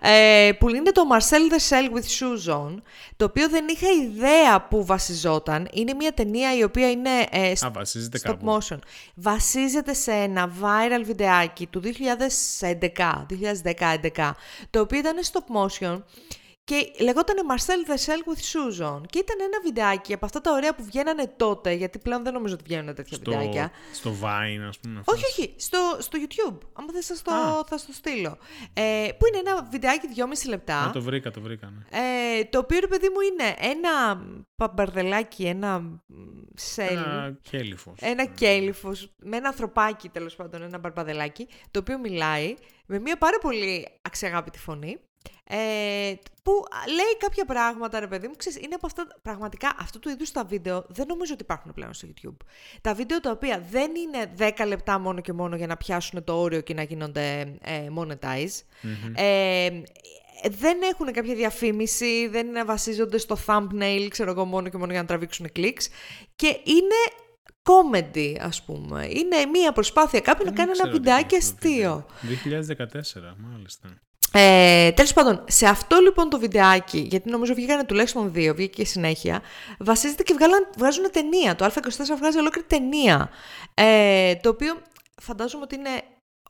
Ε, 0.00 0.50
που 0.58 0.68
είναι 0.74 0.92
το 0.92 1.02
Marcel 1.12 1.52
the 1.52 1.68
Shell 1.68 1.96
with 1.96 2.04
Shoes 2.18 2.54
On. 2.54 2.74
Το 3.16 3.24
οποίο 3.24 3.48
δεν 3.48 3.64
είχα 3.68 3.86
ιδέα 3.90 4.60
που 4.62 4.84
βασιζόταν. 4.84 5.68
Είναι 5.72 5.94
μια 5.94 6.12
ταινία 6.12 6.56
η 6.56 6.62
οποία 6.62 6.90
είναι 6.90 7.10
ε, 7.30 7.50
Α, 7.66 7.70
βασίζεται 7.70 8.18
stop 8.18 8.22
κάπου. 8.30 8.58
motion. 8.58 8.78
Βασίζεται 9.14 9.94
σε 9.94 10.12
ένα 10.12 10.50
viral 10.62 11.02
βιντεάκι 11.04 11.66
του 11.66 11.82
2011, 12.60 13.26
2010-2011, 14.16 14.30
το 14.70 14.80
οποίο 14.80 14.98
ήταν 14.98 15.16
stop 15.32 15.56
motion 15.56 16.02
και 16.70 16.92
λεγόταν 17.00 17.36
Marcel 17.50 17.90
the 17.90 17.94
Shell 17.94 18.22
with 18.30 18.42
Shoes 18.52 18.94
On. 18.94 19.00
Και 19.08 19.18
ήταν 19.18 19.36
ένα 19.40 19.60
βιντεάκι 19.62 20.12
από 20.12 20.24
αυτά 20.24 20.40
τα 20.40 20.52
ωραία 20.52 20.74
που 20.74 20.84
βγαίνανε 20.84 21.26
τότε, 21.36 21.72
γιατί 21.72 21.98
πλέον 21.98 22.22
δεν 22.24 22.32
νομίζω 22.32 22.54
ότι 22.54 22.62
βγαίνουν 22.66 22.94
τέτοια 22.94 23.16
Στο, 23.16 23.30
βιντεάκια. 23.30 23.70
στο 23.92 24.10
Vine, 24.22 24.68
ας 24.68 24.78
πούμε. 24.78 24.98
αυτός. 24.98 25.14
Όχι, 25.14 25.24
όχι, 25.24 25.54
στο, 25.56 25.96
στο 25.98 26.18
YouTube. 26.22 26.58
Άμα 26.72 26.92
θες 26.92 27.06
θα 27.06 27.14
στο, 27.14 27.32
Α. 27.32 27.64
θα 27.66 27.78
στο 27.78 27.92
στείλω. 27.92 28.38
Ε, 28.72 29.08
που 29.18 29.26
είναι 29.26 29.50
ένα 29.50 29.68
βιντεάκι 29.70 30.06
2,5 30.16 30.48
λεπτά. 30.48 30.76
Α, 30.76 30.90
το 30.90 31.02
βρήκα, 31.02 31.30
το 31.30 31.40
βρήκα. 31.40 31.66
Ναι. 31.70 31.98
Ε, 32.38 32.44
το 32.44 32.58
οποίο, 32.58 32.80
ρε 32.80 32.86
παιδί 32.86 33.08
μου, 33.08 33.20
είναι 33.20 33.54
ένα 33.72 34.24
παμπαρδελάκι, 34.56 35.44
ένα 35.46 35.78
μ, 35.80 35.96
σελ. 36.54 36.96
Ένα 36.96 37.38
κέλυφος. 37.42 37.94
Ένα 38.00 38.24
κέλυφος 38.24 39.12
με 39.16 39.36
ένα 39.36 39.48
ανθρωπάκι 39.48 40.08
τέλος 40.08 40.36
πάντων, 40.36 40.62
ένα 40.62 40.78
μπαρμπαδελάκι, 40.78 41.48
το 41.70 41.78
οποίο 41.78 41.98
μιλάει 41.98 42.54
με 42.86 42.98
μια 42.98 43.18
πάρα 43.18 43.38
πολύ 43.38 43.88
αξιαγάπητη 44.02 44.58
φωνή, 44.58 45.00
ε, 45.44 46.12
που 46.42 46.52
λέει 46.86 47.16
κάποια 47.18 47.44
πράγματα, 47.44 48.00
ρε 48.00 48.06
παιδί 48.06 48.28
μου, 48.28 48.36
ξέρεις, 48.36 48.58
είναι 48.64 48.74
από 48.74 48.86
αυτά, 48.86 49.06
πραγματικά 49.22 49.74
αυτού 49.78 49.98
του 49.98 50.08
είδους 50.08 50.30
τα 50.30 50.44
βίντεο 50.44 50.84
δεν 50.88 51.06
νομίζω 51.08 51.32
ότι 51.32 51.42
υπάρχουν 51.42 51.72
πλέον 51.72 51.94
στο 51.94 52.08
YouTube. 52.14 52.36
Τα 52.80 52.94
βίντεο 52.94 53.20
τα 53.20 53.30
οποία 53.30 53.64
δεν 53.70 53.90
είναι 53.94 54.52
10 54.58 54.66
λεπτά 54.66 54.98
μόνο 54.98 55.20
και 55.20 55.32
μόνο 55.32 55.56
για 55.56 55.66
να 55.66 55.76
πιάσουν 55.76 56.24
το 56.24 56.40
όριο 56.40 56.60
και 56.60 56.74
να 56.74 56.82
γίνονται 56.82 57.40
ε, 57.60 57.86
monetize, 57.98 58.58
Μμμ. 58.82 59.12
ε, 59.16 59.68
δεν 60.50 60.78
έχουν 60.92 61.12
κάποια 61.12 61.34
διαφήμιση, 61.34 62.28
δεν 62.28 62.46
είναι- 62.46 62.64
βασίζονται 62.64 63.18
στο 63.18 63.36
thumbnail, 63.46 64.06
ξέρω 64.10 64.30
εγώ, 64.30 64.44
μόνο 64.44 64.68
και 64.68 64.76
μόνο 64.76 64.92
για 64.92 65.00
να 65.00 65.06
τραβήξουν 65.06 65.52
κλικς 65.52 65.88
και 66.36 66.46
είναι 66.64 67.00
comedy, 67.62 68.36
ας 68.40 68.62
πούμε. 68.64 69.06
Είναι 69.10 69.44
μία 69.52 69.72
προσπάθεια 69.72 70.20
κάποιου 70.20 70.44
να 70.44 70.50
Δεν 70.52 70.58
κάνει 70.58 70.70
ένα 70.70 70.78
ξέρω 70.78 70.88
τι 70.90 70.96
βιντεάκι 70.96 71.34
είναι 71.34 71.44
αυτό 71.44 71.60
το 71.60 71.68
αστείο. 71.68 72.06
βίντεο. 72.20 72.62
2014, 72.62 73.36
μάλιστα. 73.38 74.00
Ε, 74.32 74.90
Τέλος 74.92 75.12
πάντων, 75.12 75.44
σε 75.48 75.66
αυτό 75.66 75.98
λοιπόν 76.00 76.28
το 76.30 76.38
βιντεάκι, 76.38 76.98
γιατί 76.98 77.30
νομίζω 77.30 77.54
βγήκανε 77.54 77.84
τουλάχιστον 77.84 78.32
δύο, 78.32 78.54
βγήκε 78.54 78.82
και 78.82 78.88
συνέχεια, 78.88 79.40
βασίζεται 79.78 80.22
και 80.22 80.34
βγάλαν, 80.34 80.68
βγάζουν 80.76 81.10
ταινία. 81.10 81.54
Το 81.54 81.64
Α24 81.64 82.16
βγάζει 82.18 82.38
ολόκληρη 82.38 82.66
ταινία. 82.66 83.30
Ε, 83.74 84.34
το 84.36 84.48
οποίο 84.48 84.82
φαντάζομαι 85.22 85.62
ότι 85.62 85.74
είναι. 85.74 85.90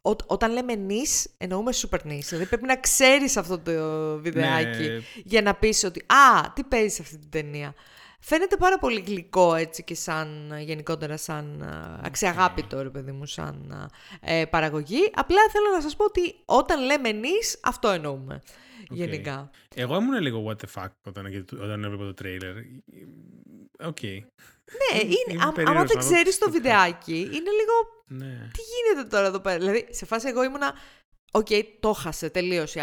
Ό, 0.03 0.11
όταν 0.27 0.53
λέμε 0.53 0.75
νης, 0.75 1.27
εννοούμε 1.39 1.73
super 1.75 1.99
νης. 2.05 2.29
Δηλαδή 2.29 2.47
πρέπει 2.47 2.67
να 2.67 2.77
ξέρεις 2.77 3.37
αυτό 3.37 3.59
το 3.59 3.73
βιντεάκι 4.19 4.89
Ναι. 4.89 5.01
για 5.25 5.43
να 5.43 5.55
πεις 5.55 5.85
ότι 5.85 6.01
«Α, 6.01 6.53
τι 6.55 6.63
παίζει 6.65 6.95
σε 6.95 7.03
αυτή 7.03 7.19
την 7.19 7.31
ταινία». 7.31 7.75
Φαίνεται 8.23 8.57
πάρα 8.57 8.79
πολύ 8.79 9.01
γλυκό 9.01 9.55
έτσι 9.55 9.83
και 9.85 9.95
σαν 9.95 10.53
γενικότερα 10.61 11.17
σαν 11.17 11.63
α, 11.63 12.01
αξιαγάπητο 12.05 12.83
ρε 12.83 12.91
παιδί 12.91 13.13
μου 13.13 13.27
σαν 13.27 13.73
ε, 14.21 14.45
παραγωγή. 14.45 15.11
Απλά 15.15 15.39
θέλω 15.53 15.67
να 15.75 15.81
σας 15.81 15.97
πω 15.97 16.05
ότι 16.05 16.35
όταν 16.45 16.85
λέμε 16.85 17.13
νης 17.13 17.61
αυτό 17.63 17.89
εννοούμε 17.89 18.43
γενικά. 18.89 19.51
Εγώ 19.75 19.97
ήμουν 19.97 20.21
λίγο 20.21 20.45
what 20.49 20.57
the 20.65 20.83
fuck 20.83 20.89
όταν, 21.07 21.47
όταν 21.53 21.85
έβλεπα 21.85 22.05
το 22.05 22.15
τρέιλερ. 22.15 22.57
Οκ. 23.85 24.03
Ναι, 24.03 25.01
είναι, 25.01 25.15
Είμαι 25.33 25.41
α- 25.41 25.43
άμα 25.43 25.53
περίεργος 25.53 25.87
δεν 25.89 25.97
να 25.97 26.03
δω 26.03 26.11
ξέρεις 26.13 26.39
το 26.39 26.45
τι 26.47 26.51
θα- 26.53 26.57
βιντεάκι 26.59 27.19
είναι 27.21 27.51
λίγο 27.51 28.05
Ναι. 28.07 28.49
τι 28.53 28.61
γίνεται 28.95 29.09
τώρα 29.09 29.27
εδώ 29.27 29.41
πέρα; 29.41 29.59
Δηλαδή 29.59 29.87
σε 29.91 30.07
φάση 30.07 30.29
εγώ 30.29 30.43
ήμουνα 30.45 30.75
Οκ, 31.33 31.47
το 31.81 31.93
χάσε 31.93 32.31
τελείω 32.31 32.63
η 32.63 32.83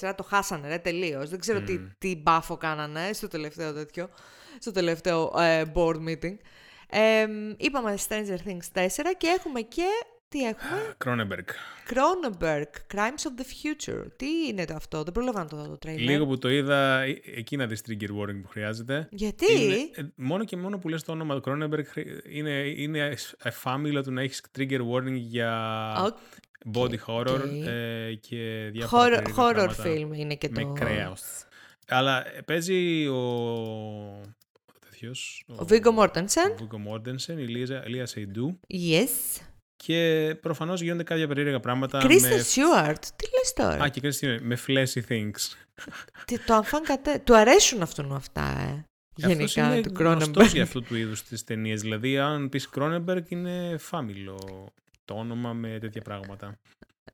Α24, 0.00 0.12
το 0.16 0.22
χάσανε 0.22 0.68
ρε 0.68 0.78
τελείως. 0.78 1.30
Δεν 1.30 1.38
ξέρω 1.38 1.60
τι, 1.60 1.78
τι 1.98 2.16
μπάφο 2.16 2.56
κάνανε 2.56 3.12
στο 3.12 3.28
τελευταίο 3.28 3.72
τέτοιο, 3.72 4.08
στο 4.62 4.70
τελευταίο 4.70 5.32
ε, 5.38 5.62
board 5.74 5.96
meeting. 6.08 6.36
Ε, 6.90 7.26
είπαμε 7.56 7.94
Stranger 8.08 8.48
Things 8.48 8.82
4 8.82 8.86
και 9.18 9.26
έχουμε 9.38 9.60
και 9.60 9.86
Τι 10.28 10.38
έχουμε; 10.38 10.94
Cronenberg. 10.98 11.46
Cronenberg, 11.88 12.94
Crimes 12.94 13.22
of 13.28 13.40
the 13.40 13.44
Future. 13.44 14.04
Τι 14.16 14.26
είναι 14.48 14.64
το 14.64 14.74
αυτό, 14.74 15.02
δεν 15.02 15.12
πρόλαβα 15.12 15.38
να 15.38 15.48
το 15.48 15.56
δω 15.56 15.68
το 15.68 15.78
τρέιλερ. 15.78 16.04
Λίγο 16.04 16.26
που 16.26 16.38
το 16.38 16.48
είδα, 16.48 17.00
ε, 17.00 17.20
εκεί 17.36 17.56
να 17.56 17.66
δεις 17.66 17.82
trigger 17.88 18.08
warning 18.20 18.40
που 18.42 18.48
χρειάζεται. 18.48 19.08
Γιατί; 19.10 19.52
Είναι, 19.52 19.74
ε, 19.94 20.02
μόνο 20.14 20.44
και 20.44 20.56
μόνο 20.56 20.78
που 20.78 20.88
λες 20.88 21.02
το 21.02 21.12
όνομα 21.12 21.34
του 21.34 21.40
Cronenberg 21.40 21.84
είναι, 22.30 22.72
είναι 22.76 23.14
εφάμιλο 23.42 24.02
του 24.02 24.12
να 24.12 24.22
έχεις 24.22 24.42
trigger 24.58 24.80
warning 24.92 25.16
για 25.16 25.92
Οκ. 26.04 26.16
body 26.74 26.98
horror 27.06 27.66
ε, 27.66 28.14
και 28.14 28.68
διάφορα 28.72 29.04
Horror, 29.04 29.10
περίεργα 29.10 29.34
horror 29.34 29.54
πράγματα 29.54 29.84
film 29.84 30.16
είναι 30.18 30.34
και 30.34 30.48
με 30.50 30.62
το... 30.62 30.72
κρέας. 30.72 31.46
Αλλά 31.88 32.36
ε, 32.36 32.40
παίζει 32.40 33.06
ο... 33.06 33.22
ο 35.06 35.10
τέτοιος, 35.10 35.44
Ο 35.46 35.64
Viggo 35.68 35.98
Mortensen. 35.98 36.56
Viggo 36.58 36.78
Mortensen, 36.78 37.38
η 37.38 37.46
Λίζα, 37.46 37.88
Léa 37.88 38.06
Seydoux 38.06 38.60
Yes. 38.68 39.40
και 39.76 40.36
προφανώς 40.40 40.80
γίνονται 40.80 41.02
κάποια 41.02 41.28
περίεργα 41.28 41.60
πράγματα 41.60 42.00
Kristen 42.02 42.20
με... 42.20 42.44
Stewart. 42.54 43.04
Τι 43.16 43.26
λες 43.38 43.52
τώρα; 43.54 43.82
Α, 43.84 43.88
και 43.88 44.00
Kristen, 44.04 44.38
με 44.42 44.58
fleshy 44.66 45.00
things. 45.08 45.54
Τι, 46.24 46.38
το 46.38 46.54
αμφάν 46.54 46.82
κατέ... 46.82 47.18
Του 47.24 47.36
αρέσουν 47.36 47.82
αυτόν 47.82 48.12
αυτά, 48.14 48.42
ε. 48.42 48.84
Αυτός 49.24 49.36
Γενικά, 49.36 49.72
είναι 49.72 49.80
του 49.80 49.92
γνωστός 49.96 50.46
Cronenberg. 50.46 50.52
για 50.52 50.62
αυτού 50.62 50.82
του 50.82 50.96
είδους 50.96 51.22
τις 51.22 51.44
ταινίες. 51.44 51.80
Δηλαδή, 51.80 52.18
αν 52.18 52.48
πεις 52.48 52.68
Κρόνεμπεργκ, 52.68 53.24
είναι 53.28 53.76
φάμιλο 53.78 54.68
το 55.04 55.14
όνομα 55.14 55.52
με 55.52 55.78
τέτοια 55.80 56.02
πράγματα. 56.02 56.58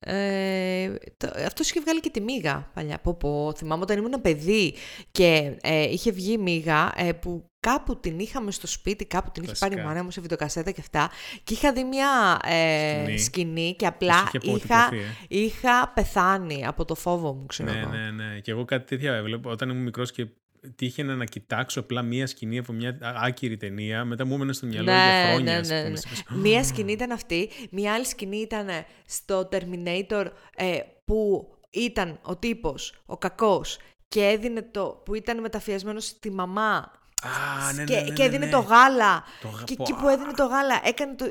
Ε, 0.00 0.94
το, 1.16 1.30
αυτός 1.46 1.70
είχε 1.70 1.80
βγάλει 1.80 2.00
και 2.00 2.10
τη 2.10 2.20
Μίγα 2.20 2.70
παλιά. 2.74 2.98
Πω, 2.98 3.14
πω. 3.14 3.52
Θυμάμαι 3.56 3.82
όταν 3.82 3.98
ήμουν 3.98 4.20
παιδί 4.20 4.74
και 5.10 5.56
ε, 5.62 5.82
είχε 5.82 6.10
βγει 6.10 6.38
Μίγα 6.38 6.92
ε, 6.96 7.12
που 7.12 7.50
κάπου 7.60 8.00
την 8.00 8.18
είχαμε 8.18 8.50
στο 8.50 8.66
σπίτι, 8.66 9.04
κάπου 9.04 9.30
την 9.30 9.42
είχε 9.42 9.52
πάρει 9.58 9.72
η 9.72 9.74
Κλασικά. 9.74 9.92
μάνα 9.94 10.04
μου 10.04 10.10
σε 10.10 10.20
βιντεοκασέτα 10.20 10.70
και 10.70 10.80
αυτά 10.80 11.10
και 11.44 11.54
είχα 11.54 11.72
δει 11.72 11.84
μια 11.84 12.38
ε, 12.44 13.00
Σκηνή. 13.02 13.18
σκηνή. 13.18 13.74
και 13.78 13.86
απλά 13.86 14.22
Της 14.30 14.40
είχε 14.42 14.56
είχα, 14.56 14.84
αποτυπωθεί, 14.84 14.96
ε. 15.28 15.38
είχα 15.44 15.88
πεθάνει 15.94 16.66
από 16.66 16.84
το 16.84 16.94
φόβο 16.94 17.32
μου, 17.34 17.46
ξέρω 17.46 17.72
Ναι, 17.72 17.78
εγώ. 17.78 17.88
ναι, 17.90 18.10
ναι. 18.10 18.40
Και 18.40 18.50
εγώ 18.50 18.64
κάτι 18.64 18.86
τέτοια 18.96 19.14
έβλεπα 19.14 19.50
όταν 19.50 19.68
ήμουν 19.68 19.82
μικρός 19.82 20.12
και 20.12 20.26
τύχαινα 20.74 21.14
να 21.16 21.24
κοιτάξω 21.24 21.80
απλά 21.80 22.02
μία 22.02 22.26
σκηνή 22.26 22.58
από 22.58 22.72
μια 22.72 22.98
άκυρη 23.02 23.56
ταινία. 23.56 24.04
Μετά 24.04 24.24
μου 24.26 24.34
έμενε 24.34 24.52
στο 24.52 24.66
μυαλό 24.66 24.90
για 24.90 25.24
χρόνια. 25.30 25.52
ναι, 25.52 25.58
ας 25.58 25.68
ναι, 25.68 25.78
πούμε. 25.78 25.88
ναι. 25.90 25.96
Σε 25.96 26.08
φάση, 26.08 26.22
Μία 26.34 26.64
σκηνή 26.64 26.92
ήταν 26.92 27.10
αυτή, 27.10 27.50
μία 27.70 27.92
άλλη 27.94 28.04
σκηνή 28.04 28.36
ήταν 28.36 28.68
ε, 28.68 28.86
στο 29.06 29.48
Terminator 29.52 30.26
ε, 30.56 30.78
που 31.04 31.48
ήταν 31.70 32.18
ο 32.22 32.36
τύπος, 32.36 33.02
ο 33.06 33.16
κακός 33.18 33.78
και 34.08 34.24
έδινε 34.26 34.62
το, 34.70 35.02
που 35.04 35.14
ήταν 35.14 35.40
μεταφιασμένος 35.40 36.04
στη 36.04 36.30
μαμά 36.30 36.92
Α, 37.22 37.72
ναι, 37.72 37.78
ναι, 37.78 37.84
και, 37.84 37.94
ναι, 37.94 38.00
ναι, 38.00 38.10
και 38.14 38.22
έδινε 38.22 38.44
ναι. 38.44 38.50
το 38.50 38.58
γάλα 38.58 39.24
Το 39.42 39.48
γα- 39.48 39.64
και 39.64 39.74
πω, 39.74 39.82
εκεί 39.82 39.92
α. 39.92 39.96
που 39.96 40.08
έδινε 40.08 40.32
το 40.32 40.44
γάλα 40.46 40.80
έκανε 40.84 41.14
το... 41.14 41.24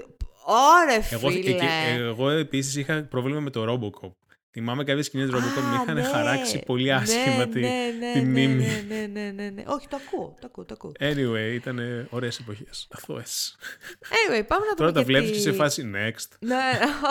Ωρε 0.50 1.00
Εγώ, 1.10 1.30
φίλε! 1.30 1.50
εκεί- 1.50 1.66
εγώ 2.00 2.30
επίσης 2.30 2.76
είχα 2.76 3.04
πρόβλημα 3.10 3.40
με 3.40 3.50
το 3.50 3.64
Robocop. 3.74 4.12
Θυμάμαι 4.58 4.84
κάποιες 4.84 5.06
σκηνές 5.06 5.30
Robocop 5.30 5.62
με 5.72 5.78
Α, 5.78 5.82
είχαν 5.82 5.96
ναι. 5.96 6.04
χαράξει 6.04 6.64
πολύ 6.66 6.94
άσχημα 6.94 7.36
ναι, 7.38 7.48
τη, 7.48 7.60
ναι, 7.60 7.68
ναι, 8.00 8.12
τη 8.14 8.20
ναι, 8.20 8.26
μνήμη. 8.26 8.64
Ναι, 8.66 8.84
ναι, 8.88 9.08
ναι, 9.14 9.32
ναι, 9.36 9.50
ναι. 9.50 9.64
Όχι, 9.68 9.88
το 9.88 9.98
ακούω, 10.08 10.36
το 10.42 10.46
ακούω, 10.48 10.66
το 10.66 10.74
ακούω. 10.74 10.92
Anyway, 11.00 11.54
ήταν 11.54 12.08
ωραίες 12.10 12.40
εποχές. 12.40 12.88
Αθώες. 12.92 13.58
Anyway, 14.04 14.44
πάμε 14.48 14.66
να 14.66 14.76
δούμε 14.76 14.76
Τώρα 14.76 14.92
τα 14.92 15.00
και 15.00 15.06
βλέπεις 15.06 15.30
τι- 15.30 15.36
και 15.36 15.42
σε 15.42 15.52
φάση 15.52 15.92
next. 15.96 16.36
Ναι, 16.40 16.56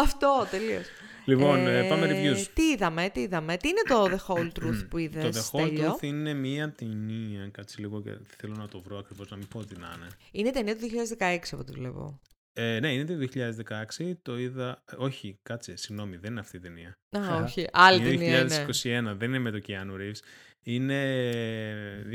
αυτό, 0.03 0.47
τελείως. 0.51 0.85
Λοιπόν, 1.25 1.67
ε, 1.67 1.83
πάμε 1.89 2.07
Ε, 2.07 2.11
reviews. 2.11 2.47
Τι 2.55 2.63
είδαμε, 2.63 3.11
τι 3.15 3.21
είδαμε. 3.21 3.57
Τι 3.57 3.69
είναι 3.69 3.83
το 3.89 4.05
The 4.05 4.27
Whole 4.35 4.51
Truth 4.61 4.87
που 4.91 4.99
είδες, 4.99 5.23
Το 5.23 5.29
The 5.31 5.59
Whole 5.59 5.65
Στέλιο; 5.65 5.93
Truth 6.01 6.03
είναι 6.03 6.35
μία 6.35 6.75
ταινία. 6.79 7.49
Κάτσε 7.53 7.77
λίγο 7.79 8.03
και 8.03 8.11
θέλω 8.37 8.55
να 8.57 8.69
το 8.69 8.81
βρω 8.81 8.99
ακριβώς, 8.99 9.31
να 9.31 9.37
μην 9.37 9.49
πω 9.49 9.65
τι 9.65 9.75
να 9.79 9.93
είναι. 9.97 10.09
Είναι 10.33 10.51
ταινία 10.51 10.77
του 10.77 10.81
2016 11.19 11.37
από 11.53 11.61
ό,τι 11.61 11.73
βλέπω. 11.73 12.21
Ε, 12.59 12.79
ναι, 12.81 12.93
είναι 12.93 13.05
το 13.05 13.15
2016. 13.99 14.13
Το 14.23 14.39
είδα. 14.39 14.83
ε, 14.93 14.95
Όχι, 14.99 15.39
κάτσε, 15.43 15.77
συγγνώμη, 15.77 16.17
δεν 16.17 16.31
είναι 16.31 16.41
αυτή 16.41 16.57
η 16.57 16.61
ταινία. 16.61 16.99
Α, 17.19 17.43
όχι. 17.43 17.67
Άλλη 17.73 17.99
είναι 17.99 18.09
ταινία 18.09 18.41
είναι. 18.41 18.67
2021, 19.13 19.17
δεν 19.17 19.29
είναι 19.29 19.39
με 19.39 19.51
το 19.51 19.61
Keanu 19.67 20.01
Reeves. 20.01 20.21
Είναι 20.63 21.01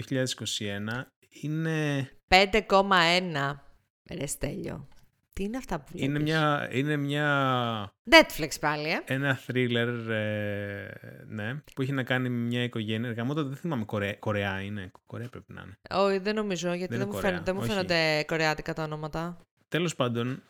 2021. 0.09 1.05
Είναι, 1.41 2.09
5,1. 2.27 3.59
Ρε 4.11 4.25
Στέλιο. 4.25 4.87
Τι 5.33 5.43
είναι 5.43 5.57
αυτά 5.57 5.79
που 5.79 5.85
βλέπεις; 5.91 6.07
είναι, 6.07 6.19
μια, 6.19 6.69
είναι 6.71 6.97
μια, 6.97 7.93
Netflix 8.11 8.49
πάλι, 8.59 8.89
ε. 8.89 9.01
ένα 9.05 9.39
thriller, 9.47 10.09
ε, 10.09 10.87
ναι, 11.27 11.53
που 11.75 11.81
έχει 11.81 11.91
να 11.91 12.03
κάνει 12.03 12.29
με 12.29 12.45
μια 12.45 12.63
οικογένεια. 12.63 13.11
Γαμώτο, 13.11 13.43
δεν 13.43 13.55
θυμάμαι, 13.55 13.85
Κορε, 13.85 14.13
Κορεά 14.13 14.61
είναι. 14.61 14.91
Κορέα 15.05 15.29
πρέπει 15.29 15.53
να 15.53 15.61
είναι. 15.61 16.01
Όχι, 16.03 16.17
δεν 16.17 16.35
νομίζω, 16.35 16.73
γιατί 16.73 16.95
Δεν 16.95 16.97
δεν, 16.97 16.97
είναι 16.97 17.05
μου, 17.05 17.11
Κορέα, 17.11 17.29
φαίνονται, 17.29 17.51
δεν 17.51 17.55
μου 17.55 17.61
όχι. 17.61 17.71
φαίνονται 17.71 18.23
κορεάτικα 18.23 18.73
τα 18.73 18.83
όνοματα. 18.83 19.37
Τέλος 19.71 19.95
πάντων, 19.95 20.41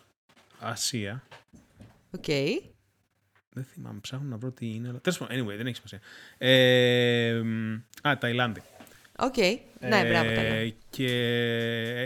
Ασία. 0.60 1.24
Οκ. 2.12 2.26
Δεν 3.54 3.64
θυμάμαι, 3.64 4.00
ψάχνω 4.00 4.28
να 4.30 4.38
βρω 4.38 4.52
τι 4.52 4.74
είναι. 4.74 4.90
Αλλά... 4.90 5.00
Τέλος 5.00 5.18
πάντων, 5.18 5.38
anyway, 5.38 5.56
δεν 5.58 5.68
έχει 5.68 5.76
σημασία. 5.76 6.00
Ε, 6.38 7.42
μ, 7.44 7.74
α, 8.08 8.18
Ταϊλάνδη. 8.18 8.62
Οκ. 9.18 9.38
Ναι, 9.80 10.06
μπράβο, 10.06 10.32
τα 10.36 10.42
λέω. 10.42 10.54
Ε, 10.54 10.74
και 10.90 11.08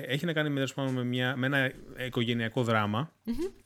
έχει 0.07 0.25
να 0.25 0.33
κάνει 0.33 0.49
με, 0.49 0.55
τέλος 0.55 0.73
πάντων, 0.73 0.93
με, 0.93 1.03
μια, 1.03 1.35
με 1.35 1.45
ένα 1.45 1.71
οικογενειακό 2.05 2.63
δράμα, 2.63 3.11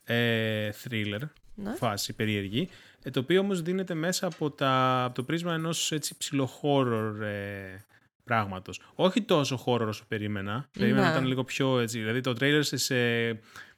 ε, 0.04 0.70
thriller, 0.84 1.22
Ναι. 1.56 1.76
φάση 1.76 2.14
περίεργη, 2.14 2.70
ε, 3.04 3.10
το 3.10 3.20
οποίο 3.20 3.40
όμως 3.40 3.62
δίνεται 3.62 3.94
μέσα 3.94 4.28
από, 4.28 4.52
τα, 4.52 5.04
από 5.04 5.16
το 5.16 5.24
πρίσμα 5.24 5.54
ενός 5.54 5.92
έτσι 5.92 6.18
ψιλοχόρορ 6.18 7.22
ε, 7.22 7.86
πράγματος. 8.30 8.82
Όχι 8.96 9.22
τόσο 9.22 9.64
horror 9.66 9.88
όσο 9.88 10.04
περίμενα. 10.08 10.70
Περίμενα 10.72 11.02
Ναι. 11.02 11.08
να 11.08 11.14
ήταν 11.14 11.28
λίγο 11.28 11.44
πιο 11.44 11.80
έτσι. 11.80 12.00
Δηλαδή 12.00 12.22
το 12.22 12.36
trailer 12.40 12.60
σε, 12.62 12.78
σε 12.78 12.96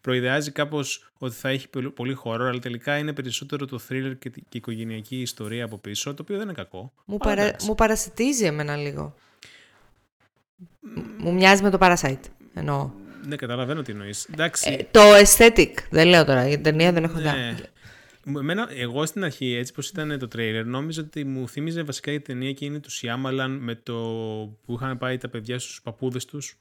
προειδεάζει 0.02 0.52
κάπως 0.52 1.12
ότι 1.18 1.36
θα 1.36 1.49
έχει 1.49 1.68
πολ- 1.70 1.88
πολύ 1.89 2.18
horror, 2.24 2.39
αλλά 2.49 2.60
τελικά 2.60 2.97
είναι 2.97 3.14
περισσότερο 3.14 3.66
το 3.66 3.80
thriller 3.89 4.14
και, 4.20 4.30
τη- 4.30 4.39
και 4.41 4.47
η 4.49 4.58
οικογενειακή 4.58 5.22
ιστορία 5.22 5.66
από 5.66 5.78
πίσω, 5.78 6.14
το 6.14 6.22
οποίο 6.22 6.36
δεν 6.38 6.43
είναι 6.45 6.54
κακό. 6.54 6.93
Μου, 7.06 7.18
Αλλά 7.22 7.36
παρα... 7.36 7.47
εντάξει. 7.47 7.68
μου 7.68 7.76
παρασιτίζει 7.76 8.45
εμένα 8.45 8.76
λίγο. 8.76 9.16
Μ- 10.80 11.22
Μου 11.24 11.34
μοιάζει 11.34 11.64
με 11.64 11.70
το 11.70 11.78
Parasite. 11.82 12.20
Εννοώ. 12.54 12.89
Ναι, 13.28 13.36
καταλαβαίνω 13.36 13.82
τι 13.82 13.91
εννοείς. 13.91 14.28
Εντάξει, 14.34 14.72
Ε, 14.80 14.84
το 14.91 14.99
aesthetic. 15.16 15.72
Δεν 15.89 16.08
λέω 16.08 16.26
τώρα. 16.26 16.47
Για 16.47 16.56
την 16.56 16.64
ταινία 16.64 16.91
δεν 16.91 17.04
έχω 17.04 17.14
δει. 17.18 17.24
Ναι. 17.24 17.56
Μου- 17.58 17.66
Εμένα, 18.26 18.67
εγώ 18.72 19.05
στην 19.05 19.24
αρχή, 19.24 19.53
έτσι 19.53 19.74
πως 19.74 19.89
ήταν 19.89 20.19
το 20.19 20.28
τρέιλερ, 20.28 20.65
νόμιζα 20.65 21.01
ότι 21.01 21.24
μου 21.24 21.47
θύμιζε 21.47 21.84
βασικά 21.84 22.11
η 22.11 22.22
ταινία 22.22 22.49
εκείνη 22.49 22.80
του 22.80 22.91
Σιάμαλαν 22.91 23.51
με 23.51 23.76
το 23.76 23.93
που 24.65 24.74
είχαν 24.74 24.97
πάει 24.97 25.17
τα 25.17 25.30
παιδιά 25.30 25.59
στους 25.59 25.82
παππούδες 25.82 26.26
τους. 26.26 26.55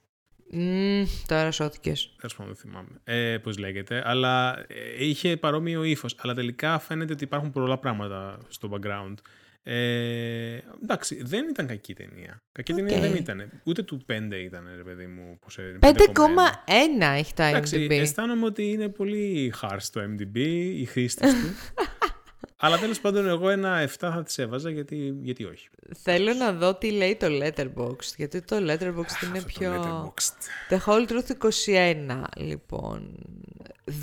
Μμμ, 0.52 1.04
τώρα 1.26 1.50
σώθηκες. 1.50 2.14
Τέλος 2.16 2.36
πάντων, 2.36 2.52
δεν 2.52 2.62
θυμάμαι 2.62 3.00
ε, 3.04 3.38
πώς 3.38 3.58
λέγεται. 3.58 4.02
Αλλά 4.04 4.64
ε, 4.68 5.04
είχε 5.04 5.36
παρόμοιο 5.36 5.82
ύφος. 5.84 6.14
Αλλά 6.18 6.34
τελικά 6.34 6.78
φαίνεται 6.78 7.12
ότι 7.12 7.24
υπάρχουν 7.24 7.50
πολλά 7.50 7.78
πράγματα 7.78 8.38
στο 8.48 8.70
background. 8.72 9.14
Ε, 9.62 10.58
εντάξει, 10.82 11.22
δεν 11.22 11.48
ήταν 11.48 11.66
κακή 11.66 11.94
ταινία. 11.94 12.42
Κακή 12.52 12.72
ταινία 12.72 12.96
Οκ. 12.96 13.02
δεν 13.02 13.14
ήταν. 13.14 13.50
Ούτε 13.64 13.82
του 13.82 14.04
5 14.06 14.12
ήταν, 14.44 14.68
ρε 14.76 14.82
παιδί 14.82 15.06
μου. 15.06 15.38
Πώς, 15.40 15.58
ε, 15.58 15.78
5,1 15.80 15.88
5,1. 15.88 17.16
έχει 17.16 17.34
το 17.34 17.42
Εντάξει, 17.42 17.86
IMDb. 17.86 17.90
αισθάνομαι 17.90 18.44
ότι 18.44 18.70
είναι 18.70 18.88
πολύ 18.88 19.54
harsh 19.62 19.88
το 19.92 20.00
IMDb, 20.00 20.36
οι 20.74 20.84
χρήστες 20.84 21.32
του. 21.32 21.38
Αλλά 22.62 22.78
τέλος 22.78 23.00
πάντων, 23.00 23.28
εγώ 23.28 23.48
ένα 23.48 23.88
7 23.88 23.88
θα 23.98 24.22
τη 24.22 24.42
έβαζα 24.42 24.70
γιατί, 24.70 25.18
γιατί 25.22 25.44
όχι. 25.44 25.68
Θέλω 26.02 26.32
να 26.34 26.52
δω 26.52 26.74
τι 26.74 26.90
λέει 26.90 27.16
το 27.16 27.26
Letterboxd, 27.30 28.14
γιατί 28.16 28.42
το 28.42 28.56
Letterboxd 28.56 29.24
είναι 29.24 29.38
Αυτό 29.38 29.40
το 29.40 29.58
πιο... 29.58 29.72
Letterboxd. 29.74 30.74
The 30.74 30.78
Whole 30.86 31.08
Truth 31.08 31.50
21, 31.66 32.22
λοιπόν. 32.36 33.14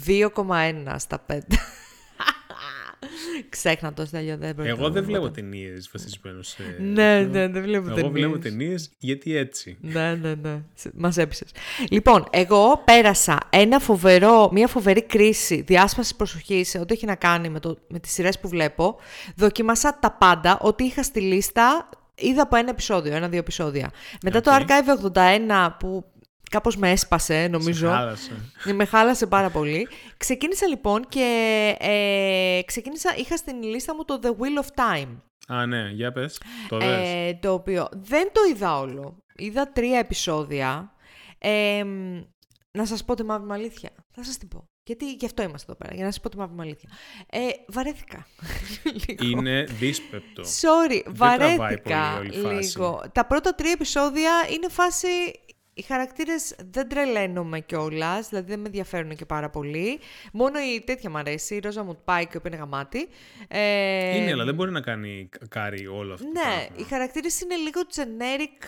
2,1 0.07 0.95
στα 0.97 1.25
5. 1.29 1.39
Ξέχνα 3.49 3.93
το, 3.93 4.05
Στέλιο, 4.05 4.38
δεν 4.38 4.55
πρέπει 4.55 4.69
Εγώ 4.69 4.81
να 4.81 4.89
δεν 4.89 5.01
το 5.01 5.07
βλέπω 5.07 5.25
πω. 5.25 5.31
ταινίες 5.31 5.89
βασισμένες 5.93 6.43
σε. 6.43 6.63
Ναι, 6.79 6.93
τέτοιο. 7.17 7.31
ναι, 7.31 7.47
δεν 7.47 7.61
βλέπω 7.63 7.85
Εγώ 7.88 7.95
ταινίες. 7.95 8.11
βλέπω 8.11 8.38
ταινίες 8.38 8.89
γιατί 8.99 9.35
έτσι. 9.38 9.77
Ναι, 9.81 10.15
ναι, 10.21 10.33
ναι. 10.41 10.61
Μας 10.93 11.17
έπεισες. 11.17 11.51
Λοιπόν, 11.89 12.25
εγώ 12.29 12.81
πέρασα 12.85 13.38
ένα 13.49 13.79
φοβερό, 13.79 14.49
μια 14.51 14.67
φοβερή 14.67 15.01
κρίση 15.03 15.61
διάσπασης 15.61 16.15
προσοχής 16.15 16.69
σε 16.69 16.79
ό,τι 16.79 16.93
έχει 16.93 17.05
να 17.05 17.15
κάνει 17.15 17.49
με, 17.49 17.59
το, 17.59 17.77
με 17.88 17.99
τις 17.99 18.11
σειρές 18.11 18.39
που 18.39 18.47
βλέπω. 18.47 18.95
Δοκίμασα 19.35 19.97
τα 19.99 20.11
πάντα, 20.11 20.57
ό,τι 20.61 20.83
είχα 20.83 21.03
στη 21.03 21.19
λίστα. 21.21 21.89
Είδα 22.19 22.41
από 22.41 22.55
ένα 22.55 22.69
επεισόδιο, 22.69 23.15
ένα-δύο 23.15 23.39
επεισόδια. 23.39 23.91
Μετά 24.23 24.41
το 24.41 24.51
Οκ. 24.51 24.59
Archive 24.67 25.11
81 25.13 25.69
που 25.79 26.05
κάπως 26.49 26.77
με 26.77 26.91
έσπασε, 26.91 27.47
νομίζω. 27.47 27.87
Σε 27.87 27.93
χάλασε. 27.93 28.31
Με 28.73 28.85
χάλασε 28.85 29.27
πάρα 29.27 29.49
πολύ. 29.49 29.87
Ξεκίνησα 30.17 30.67
λοιπόν 30.67 31.05
και 31.09 31.75
ε, 31.79 32.61
ξεκίνησα, 32.65 33.15
είχα 33.17 33.37
στην 33.37 33.63
λίστα 33.63 33.95
μου 33.95 34.05
το 34.05 34.19
The 34.23 34.27
Wheel 34.29 34.63
of 34.63 34.67
Time. 35.01 35.17
Α, 35.47 35.65
ναι, 35.65 35.89
για 35.89 36.11
πες. 36.11 36.41
Το 36.69 36.77
δες. 36.77 37.09
Ε, 37.09 37.33
το 37.41 37.53
οποίο 37.53 37.87
δεν 37.91 38.29
το 38.31 38.41
είδα 38.49 38.79
όλο. 38.79 39.17
Είδα 39.35 39.71
τρία 39.71 39.99
επεισόδια. 39.99 40.91
Ε, 41.37 41.83
μ, 41.83 42.21
να 42.71 42.85
σας 42.85 43.05
πω 43.05 43.13
τη 43.15 43.23
μαύρη 43.23 43.45
μου 43.47 43.53
αλήθεια. 43.53 43.89
Θα 44.13 44.23
σας 44.23 44.37
την 44.37 44.47
πω. 44.47 44.65
Γιατί 44.83 45.13
γι' 45.13 45.25
αυτό 45.25 45.43
είμαστε 45.43 45.71
εδώ 45.71 45.79
πέρα, 45.81 45.95
για 45.95 46.05
να 46.05 46.11
σας 46.11 46.21
πω 46.21 46.29
τη 46.29 46.37
μαύρη 46.37 46.55
μου 46.55 46.61
αλήθεια. 46.61 46.89
Ε, 47.29 47.39
βαρέθηκα. 47.67 48.27
Λίγο. 49.07 49.25
Είναι 49.39 49.63
δύσπεπτο. 49.63 50.43
Sorry, 50.43 51.01
Δεν 51.05 51.13
τραβάει 51.13 51.55
βαρέθηκα 51.57 52.13
πολύ 52.17 52.29
όλη 52.29 52.37
η 52.37 52.55
φάση. 52.55 52.77
λίγο. 52.77 53.01
Τα 53.11 53.25
πρώτα 53.25 53.55
τρία 53.55 53.71
επεισόδια 53.71 54.31
είναι 54.53 54.69
φάση 54.69 55.07
οι 55.78 55.82
χαρακτήρες 55.82 56.55
δεν 56.71 56.88
τρελαίνομαι 56.89 57.59
κιόλας, 57.59 58.30
δηλαδή 58.30 58.49
δεν 58.49 58.59
με 58.59 58.65
ενδιαφέρουν 58.65 59.15
και 59.15 59.25
πάρα 59.25 59.49
πολύ. 59.49 59.99
Μόνο 60.34 60.59
η 60.59 60.82
τέτοια 60.82 61.09
μου 61.09 61.17
αρέσει, 61.17 61.55
η 61.55 61.59
Ρόζα 61.59 61.84
Μουτπάικ, 61.84 62.39
που 62.39 62.47
είναι 62.47 62.55
γαμάτη. 62.55 63.07
Ε, 63.47 64.17
Είναι, 64.17 64.32
αλλά 64.32 64.43
δεν 64.45 64.55
μπορεί 64.55 64.71
να 64.71 64.82
κάνει 64.82 65.30
κάρι 65.49 65.88
όλο 65.88 66.13
αυτό. 66.13 66.25
το 66.25 66.32
Ναι, 66.32 66.41
πράγμα. 66.55 66.75
οι 66.75 66.84
χαρακτήρες 66.84 67.41
είναι 67.41 67.55
λίγο 67.55 67.82
generic, 67.95 68.65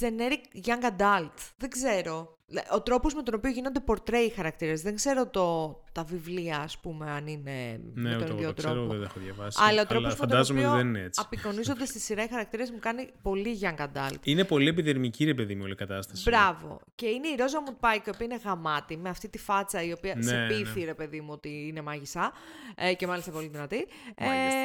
generic 0.00 0.66
young 0.66 0.82
adult. 0.98 1.32
Δεν 1.56 1.70
ξέρω. 1.70 2.38
Ο 2.72 2.82
τρόπος 2.82 3.14
με 3.14 3.22
τον 3.22 3.34
οποίο 3.34 3.50
γίνονται 3.50 3.80
portray 3.86 4.24
οι 4.26 4.30
χαρακτήρες. 4.30 4.82
Δεν 4.82 4.94
ξέρω 4.94 5.26
το, 5.28 5.76
τα 5.92 6.04
βιβλία, 6.04 6.58
ας 6.58 6.78
πούμε, 6.78 7.10
αν 7.10 7.26
είναι 7.26 7.80
Ναι, 7.94 8.10
με 8.10 8.16
τον 8.16 8.26
το, 8.26 8.34
ίδιο 8.34 8.48
το 8.48 8.54
ξέρω, 8.54 8.72
τρόπο. 8.74 8.88
δεν 8.90 8.98
το 8.98 9.04
έχω 9.10 9.20
διαβάσει. 9.20 9.58
Αλλά 9.62 9.82
ο 9.82 9.86
τρόπος 9.86 10.12
με 10.12 10.18
τον 10.18 10.28
φαντάζομαι 10.28 10.58
οποίο 10.60 10.70
ότι 10.72 10.78
δεν 10.80 10.88
είναι 10.88 11.00
έτσι. 11.00 11.20
απεικονίζονται 11.24 11.84
στη 11.84 11.98
σειρά 11.98 12.24
οι 12.24 12.28
χαρακτήρες 12.28 12.70
μου 12.70 12.78
κάνει 12.78 13.10
πολύ 13.22 13.58
young 13.62 13.78
adult. 13.78 14.16
Είναι 14.22 14.44
πολύ 14.44 14.68
επιδερμική, 14.68 15.24
ρε 15.24 15.34
παιδί 15.34 15.54
μου, 15.54 15.60
όλη 15.64 15.72
η 15.72 15.76
κατάσταση. 15.76 16.22
Μπράβο. 16.30 16.80
Και 16.94 17.06
είναι 17.06 17.28
η 17.28 17.34
Ρόζα 17.38 17.60
Μουτπάικ, 17.62 18.06
η 18.06 18.10
οποία 18.10 18.26
είναι 18.26 18.40
γαμάτη, 18.44 18.96
με 18.96 19.08
αυτή 19.08 19.28
τη 19.28 19.38
φάτσα 19.38 19.82
η 19.82 19.92
οποία 19.92 20.14
Ναι, 20.14 20.22
σε 20.22 20.36
ναι. 20.36 20.46
πείθει, 20.46 20.84
ρε 20.84 20.94
παιδί 20.94 21.20
μου, 21.20 21.28
ότι 21.30 21.66
είναι 21.68 21.82
μάγισσα. 21.82 22.32
Ε, 22.76 22.94
και 22.94 23.06
μάλιστα 23.06 23.30
πολύ 23.30 23.48
δυνατή. 23.48 23.86
Ε, 24.14 24.24
Μάγισσα. 24.26 24.58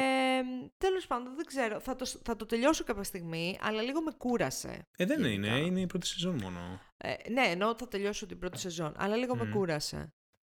Τέλος 0.78 1.06
πάντων, 1.06 1.34
δεν 1.36 1.44
ξέρω. 1.44 1.80
Θα 1.80 1.96
το, 1.96 2.06
θα 2.22 2.36
το 2.36 2.46
τελειώσω 2.46 2.84
κάποια 2.84 3.02
στιγμή, 3.02 3.58
αλλά 3.62 3.82
λίγο 3.82 4.02
με 4.02 4.10
κούρασε. 4.16 4.86
Ε, 4.96 5.06
δεν 5.06 5.20
γενικά. 5.24 5.48
είναι, 5.48 5.66
είναι 5.66 5.80
η 5.80 5.86
πρώτη 5.86 6.06
σεζόν 6.06 6.38
μόνο. 6.42 6.80
Ε, 7.02 7.30
ναι, 7.30 7.42
ενώ 7.46 7.74
θα 7.78 7.88
τελειώσω 7.88 8.26
την 8.26 8.38
πρώτη 8.38 8.58
σεζόν, 8.58 8.92
αλλά 8.96 9.16
λίγο 9.16 9.36
με 9.36 9.44
Μμμ. 9.44 9.52
κούρασε. 9.52 10.12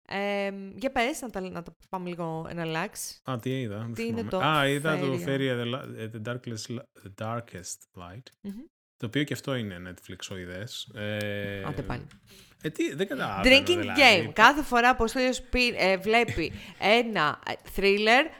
Ε, 0.09 0.51
για 0.75 0.91
πες, 0.93 1.21
να 1.21 1.31
τα, 1.31 1.41
να 1.41 1.63
τα 1.63 1.77
πάμε 1.89 2.09
λίγο 2.09 2.47
ένα 2.49 2.65
λάξ. 2.65 3.21
Α, 3.31 3.39
τι 3.43 3.61
είδα. 3.61 3.79
δεν 3.79 3.93
Τι 3.95 4.03
είναι 4.03 4.11
θυμάμαι. 4.23 4.31
το 4.31 4.39
Α, 4.41 4.69
είδα 4.69 4.99
το 4.99 5.13
Feria? 5.13 5.29
Feria 5.29 5.61
the, 5.61 5.75
La- 5.75 5.97
ε, 5.97 6.11
the, 6.15 6.29
Darkest, 6.29 6.77
the 7.05 7.25
Darkest 7.27 8.01
Light. 8.03 8.23
Μμμ. 8.41 8.53
Το 8.97 9.07
οποίο 9.07 9.23
και 9.25 9.33
αυτό 9.35 9.55
είναι 9.55 9.83
Netflix-οειδές. 9.87 10.95
Ε, 11.01 11.63
Άντε 11.67 11.83
πάλι. 11.83 12.07
Ε, 12.63 12.71
τι, 12.71 12.95
δεν 12.95 13.07
καταλαβαίνω. 13.09 13.57
Drinking 13.57 13.79
δηλαδή. 13.79 14.01
game. 14.29 14.31
Κάθε 14.33 14.63
φορά 14.63 14.97
που 14.97 15.05
ο 15.05 15.07
Στέλιος 15.07 15.41
πει- 15.43 15.75
ε, 15.79 15.97
βλέπει 15.97 16.53
ένα 17.01 17.39
ε, 17.47 17.53
thriller, 17.77 18.31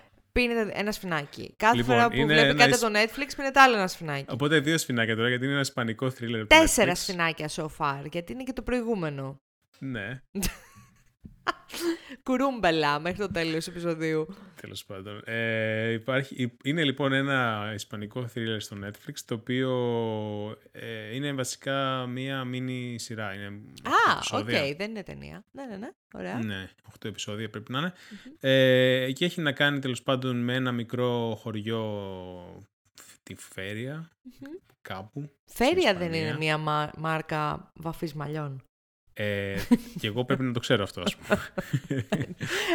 πίνεται 0.41 0.71
ένα 0.75 0.93
σφινάκι. 0.93 1.55
Κάθε 1.57 1.77
Λοιπόν, 1.77 1.95
φορά 1.97 2.09
που 2.09 2.17
είναι 2.17 2.25
βλέπει 2.33 2.49
ένα 2.49 2.55
κάτι 2.59 2.71
ισ- 2.71 2.83
από 2.85 2.93
το 2.93 2.99
Netflix, 2.99 3.29
πίνεται 3.37 3.61
άλλο 3.61 3.77
ένα 3.77 3.89
σφινάκι. 3.89 4.25
Οπότε 4.29 4.61
δύο 4.61 4.79
σφινάκια 4.79 5.17
τώρα, 5.17 5.29
γιατί 5.29 5.43
είναι 5.45 5.53
ένα 5.53 5.61
ισπανικό 5.63 6.07
thriller. 6.07 6.39
του 6.39 6.47
Τέσσερα 6.47 6.93
Netflix. 6.93 6.97
σφινάκια 6.97 7.49
so 7.57 7.67
far, 7.79 8.03
γιατί 8.11 8.33
είναι 8.33 8.43
και 8.43 8.53
το 8.53 8.63
προηγούμενο. 8.63 9.41
Ναι, 9.79 10.21
Κουρούμπελα 12.23 12.99
μέχρι 13.01 13.19
το 13.19 13.31
τέλος 13.33 13.65
του 13.65 13.71
επεισοδίου. 13.71 14.27
τέλος 14.61 14.85
πάντων. 14.85 15.23
Ε, 15.25 15.91
υπάρχει, 15.93 16.53
είναι 16.65 16.85
λοιπόν 16.85 17.13
ένα 17.13 17.71
ισπανικό 17.75 18.29
thriller 18.35 18.57
στο 18.59 18.77
Netflix, 18.85 19.15
το 19.25 19.35
οποίο 19.35 19.71
ε, 20.73 21.15
είναι 21.15 21.33
βασικά 21.33 22.07
μία 22.07 22.45
μίνι 22.45 22.99
σειρά. 22.99 23.35
Είναι 23.35 23.47
Α, 23.47 23.51
οκ, 24.13 24.17
επεισόδια. 24.17 24.75
δεν 24.77 24.91
είναι 24.91 25.03
ταινία. 25.03 25.45
Ναι, 25.51 25.65
ναι, 25.67 25.77
ναι. 25.77 25.89
Ωραία. 26.15 26.39
Ναι, 26.45 26.69
8 27.01 27.05
επεισόδια 27.09 27.51
πρέπει 27.51 27.73
να 27.73 27.79
είναι. 27.79 27.93
Ε, 28.41 29.13
και 29.13 29.25
έχει 29.25 29.41
να 29.41 29.53
κάνει 29.53 29.79
τέλος 29.79 30.03
πάντων 30.03 30.37
με 30.45 30.55
ένα 30.55 30.73
μικρό 30.73 31.35
χωριό, 31.41 32.65
τη 33.23 33.35
Φέρια, 33.35 34.11
κάπου. 34.83 35.31
Φέρια 35.45 35.89
στην 35.89 35.99
δεν 35.99 36.07
είναι 36.13 36.17
Ισπανία. 36.17 36.37
μία 36.39 36.59
μα- 36.59 36.91
μάρκα 36.97 37.71
βαφής 37.75 38.15
μαλλιών. 38.15 38.63
Ε, 39.19 39.57
και 40.01 40.07
εγώ 40.07 40.25
πρέπει 40.25 40.43
να 40.43 40.53
το 40.53 40.61
ξέρω 40.61 40.83
αυτό, 40.83 41.01
ας 41.01 41.17
πούμε. 41.17 41.41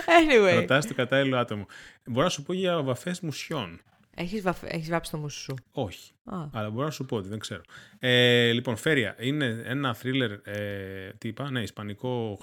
Anyway, 0.05 0.55
Ρωτάς 0.55 0.87
το 0.87 0.93
κατάλληλο 0.93 1.37
άτομο. 1.37 1.65
Μπορώ 2.05 2.23
να 2.23 2.29
σου 2.29 2.43
πω 2.43 2.53
για 2.53 2.81
βαφές 2.81 3.19
μουσιών. 3.21 3.81
Έχεις, 4.15 4.41
βαφ... 4.41 4.63
έχεις 4.63 4.89
βάψει 4.89 5.11
το 5.11 5.17
μουσου 5.17 5.39
σου; 5.39 5.55
Όχι. 5.71 6.11
Α, 6.23 6.47
Αλλά 6.51 6.69
μπορώ 6.69 6.85
να 6.85 6.91
σου 6.91 7.05
πω 7.05 7.15
ότι 7.15 7.27
δεν 7.27 7.39
ξέρω. 7.39 7.61
Ε, 7.99 8.51
λοιπόν, 8.51 8.75
Φέρια 8.75 9.15
είναι 9.19 9.61
ένα 9.65 9.93
θρίλερ, 9.93 10.31
ε, 10.31 11.13
τι 11.17 11.27
είπα, 11.27 11.51
ναι, 11.51 11.61
ισπανικό, 11.61 12.39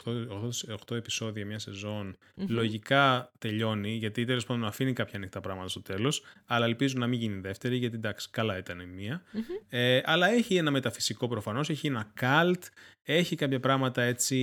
8, 0.88 0.96
επεισόδια, 0.96 1.46
μια 1.46 1.58
σεζόν. 1.58 2.16
Λογικά 2.34 3.32
τελειώνει, 3.38 3.90
γιατί 3.90 4.24
τέλος 4.24 4.46
πάντων 4.46 4.64
αφήνει 4.64 4.92
κάποια 4.92 5.16
ανοιχτά 5.16 5.40
πράγματα 5.40 5.68
στο 5.68 5.82
τέλος, 5.82 6.22
αλλά 6.46 6.64
ελπίζω 6.64 6.94
να 6.98 7.06
μην 7.06 7.18
γίνει 7.18 7.40
δεύτερη, 7.40 7.76
γιατί 7.76 7.96
εντάξει, 7.96 8.28
καλά 8.30 8.58
ήταν 8.58 8.80
η 8.80 8.86
μια. 8.86 9.22
Ε, 9.68 10.00
αλλά 10.04 10.28
έχει 10.28 10.56
ένα 10.56 10.70
μεταφυσικό 10.70 11.28
προφανώς, 11.28 11.70
έχει 11.70 11.86
ένα 11.86 12.10
καλτ, 12.14 12.64
έχει 13.02 13.36
κάποια 13.36 13.60
πράγματα 13.60 14.02
έτσι 14.02 14.36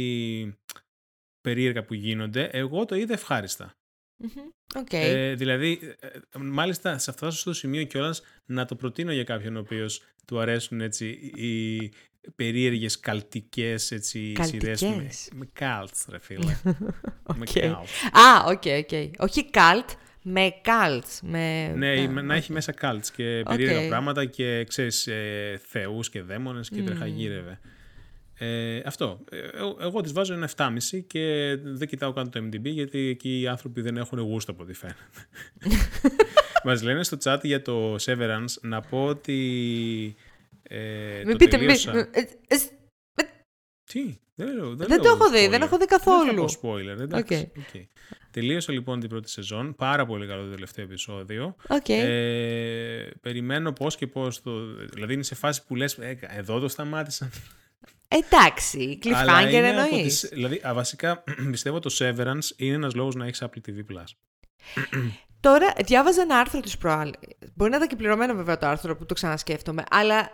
περίεργα 1.41 1.83
που 1.83 1.93
γίνονται. 1.93 2.43
Εγώ 2.43 2.85
το 2.85 2.95
είδα 2.95 3.13
ευχάριστα. 3.13 3.75
Μμμ. 4.17 4.29
Οκ. 4.75 4.93
Ε, 4.93 5.33
δηλαδή, 5.35 5.79
ε, 5.99 6.07
μάλιστα 6.39 6.97
σε 6.97 7.09
αυτό 7.11 7.31
στο 7.31 7.53
σημείο 7.53 7.83
κιόλας 7.83 8.21
να 8.45 8.65
το 8.65 8.75
προτείνω 8.75 9.11
για 9.11 9.23
κάποιον 9.23 9.55
ο 9.55 9.59
οποίος 9.59 10.01
του 10.27 10.39
αρέσουν 10.39 10.81
έτσι 10.81 11.07
οι 11.35 11.91
περίεργες 12.35 12.99
cultικές 12.99 13.91
έτσι 13.91 14.33
σειρές 14.41 14.81
με, 14.81 14.87
Cultικές; 14.89 15.29
με 15.33 15.49
cults, 15.53 16.05
ρε 16.09 16.19
φίλε. 16.19 16.57
με 17.35 17.45
Οκ. 17.47 17.51
cults. 17.59 18.03
Α, 18.11 18.45
οκ, 18.47 18.63
οκ. 18.65 19.19
Όχι 19.21 19.49
καλτ, 19.49 19.89
με 20.21 20.49
cults. 20.61 21.19
Με... 21.23 21.67
Ναι, 21.75 21.89
Α, 21.91 22.09
με- 22.09 22.21
να 22.21 22.33
οκ. 22.33 22.39
έχει 22.39 22.51
μέσα 22.51 22.71
cults 22.71 23.11
και 23.11 23.43
περίεργα 23.45 23.79
Οκ. 23.81 23.87
πράγματα 23.87 24.25
και 24.25 24.63
ξέρεις 24.67 25.07
ε, 25.07 25.61
θεούς 25.65 26.09
και 26.09 26.21
δαίμονες 26.21 26.69
και 26.69 26.81
τρεχαγύρευε. 26.83 27.59
Ε, 28.37 28.81
αυτό. 28.85 29.19
Ε, 29.31 29.37
εγώ, 29.53 29.77
εγώ 29.81 30.01
της 30.01 30.11
βάζω 30.11 30.33
ένα 30.33 30.49
7,5 30.55 30.69
και 31.07 31.55
δεν 31.63 31.87
κοιτάω 31.87 32.13
καν 32.13 32.29
το 32.29 32.39
IMDb 32.43 32.63
γιατί 32.65 32.99
εκεί 32.99 33.39
οι 33.39 33.47
άνθρωποι 33.47 33.81
δεν 33.81 33.97
έχουν 33.97 34.19
γούστο 34.19 34.51
από 34.51 34.63
ό,τι 34.63 34.73
φαίνεται. 34.73 34.99
Μας 36.63 36.81
λένε 36.83 37.03
στο 37.03 37.17
chat 37.23 37.39
για 37.43 37.61
το 37.61 37.95
Severance 37.95 38.53
να 38.61 38.81
πω 38.81 39.05
ότι 39.05 40.15
ε, 40.63 41.21
Μην 41.25 41.31
το 41.31 41.35
πείτε, 41.37 41.57
μην 41.57 41.67
τελείωσα. 41.67 41.91
πείτε. 41.91 42.19
Ε, 42.47 42.55
ε, 42.55 43.23
Τι, 43.83 44.17
δεν, 44.35 44.55
λέω, 44.55 44.67
δεν, 44.75 44.87
Δεν 44.87 44.87
λέω 44.87 44.99
το 44.99 45.07
έχω 45.09 45.29
δει, 45.29 45.45
spoiler. 45.45 45.49
δεν 45.49 45.61
έχω 45.61 45.77
δει 45.77 45.85
Δεν 45.87 45.87
καθόλου. 45.87 46.49
θα 46.49 46.57
πω 46.59 46.69
spoiler, 46.73 46.99
εντάξει. 46.99 47.51
οκ. 47.57 47.81
Τελείωσα 48.31 48.71
λοιπόν 48.71 48.99
την 48.99 49.09
πρώτη 49.09 49.29
σεζόν, 49.29 49.75
πάρα 49.75 50.05
πολύ 50.05 50.27
καλό 50.27 50.43
το 50.43 50.49
τελευταίο 50.51 50.85
επεισόδιο. 50.85 51.55
Οκ. 51.67 51.89
Ε, 51.89 53.09
περιμένω 53.21 53.71
πώς 53.73 53.95
και 53.95 54.07
πώς 54.07 54.41
το... 54.41 54.75
Δηλαδή 54.75 55.13
είναι 55.13 55.23
σε 55.23 55.35
φάση 55.35 55.65
που 55.65 55.75
λες, 55.75 55.93
«Ε, 55.97 56.17
εδώ 56.29 56.59
το 56.59 56.67
σταμάτησαν. 56.67 57.29
Εντάξει, 58.23 58.99
Αλλά 59.13 59.41
cliffhanger 59.41 59.51
είναι 59.53 59.69
από 59.69 59.79
εννοείς. 59.95 60.19
τις- 60.19 60.29
Δηλαδή, 60.29 60.61
α, 60.67 60.73
βασικά, 60.73 61.23
πιστεύω 61.51 61.79
το 61.79 61.95
Severance 61.99 62.49
είναι 62.55 62.75
ένας 62.75 62.93
λόγος 62.95 63.15
να 63.15 63.25
έχεις 63.25 63.43
Apple 63.43 63.59
TV+. 63.69 63.79
Plus. 63.93 64.03
Τώρα 65.39 65.73
διάβαζα 65.85 66.21
ένα 66.21 66.37
άρθρο 66.39 66.59
της 66.59 66.77
προάλλη. 66.77 67.13
Μπορεί 67.53 67.69
να 67.71 67.75
ήταν 67.75 67.87
και 67.89 67.95
πληρωμένο 67.95 68.33
βέβαια 68.33 68.57
το 68.57 68.67
άρθρο 68.67 68.95
που 68.95 69.05
το 69.05 69.13
ξανασκέφτομαι, 69.13 69.83
αλλά 69.89 70.31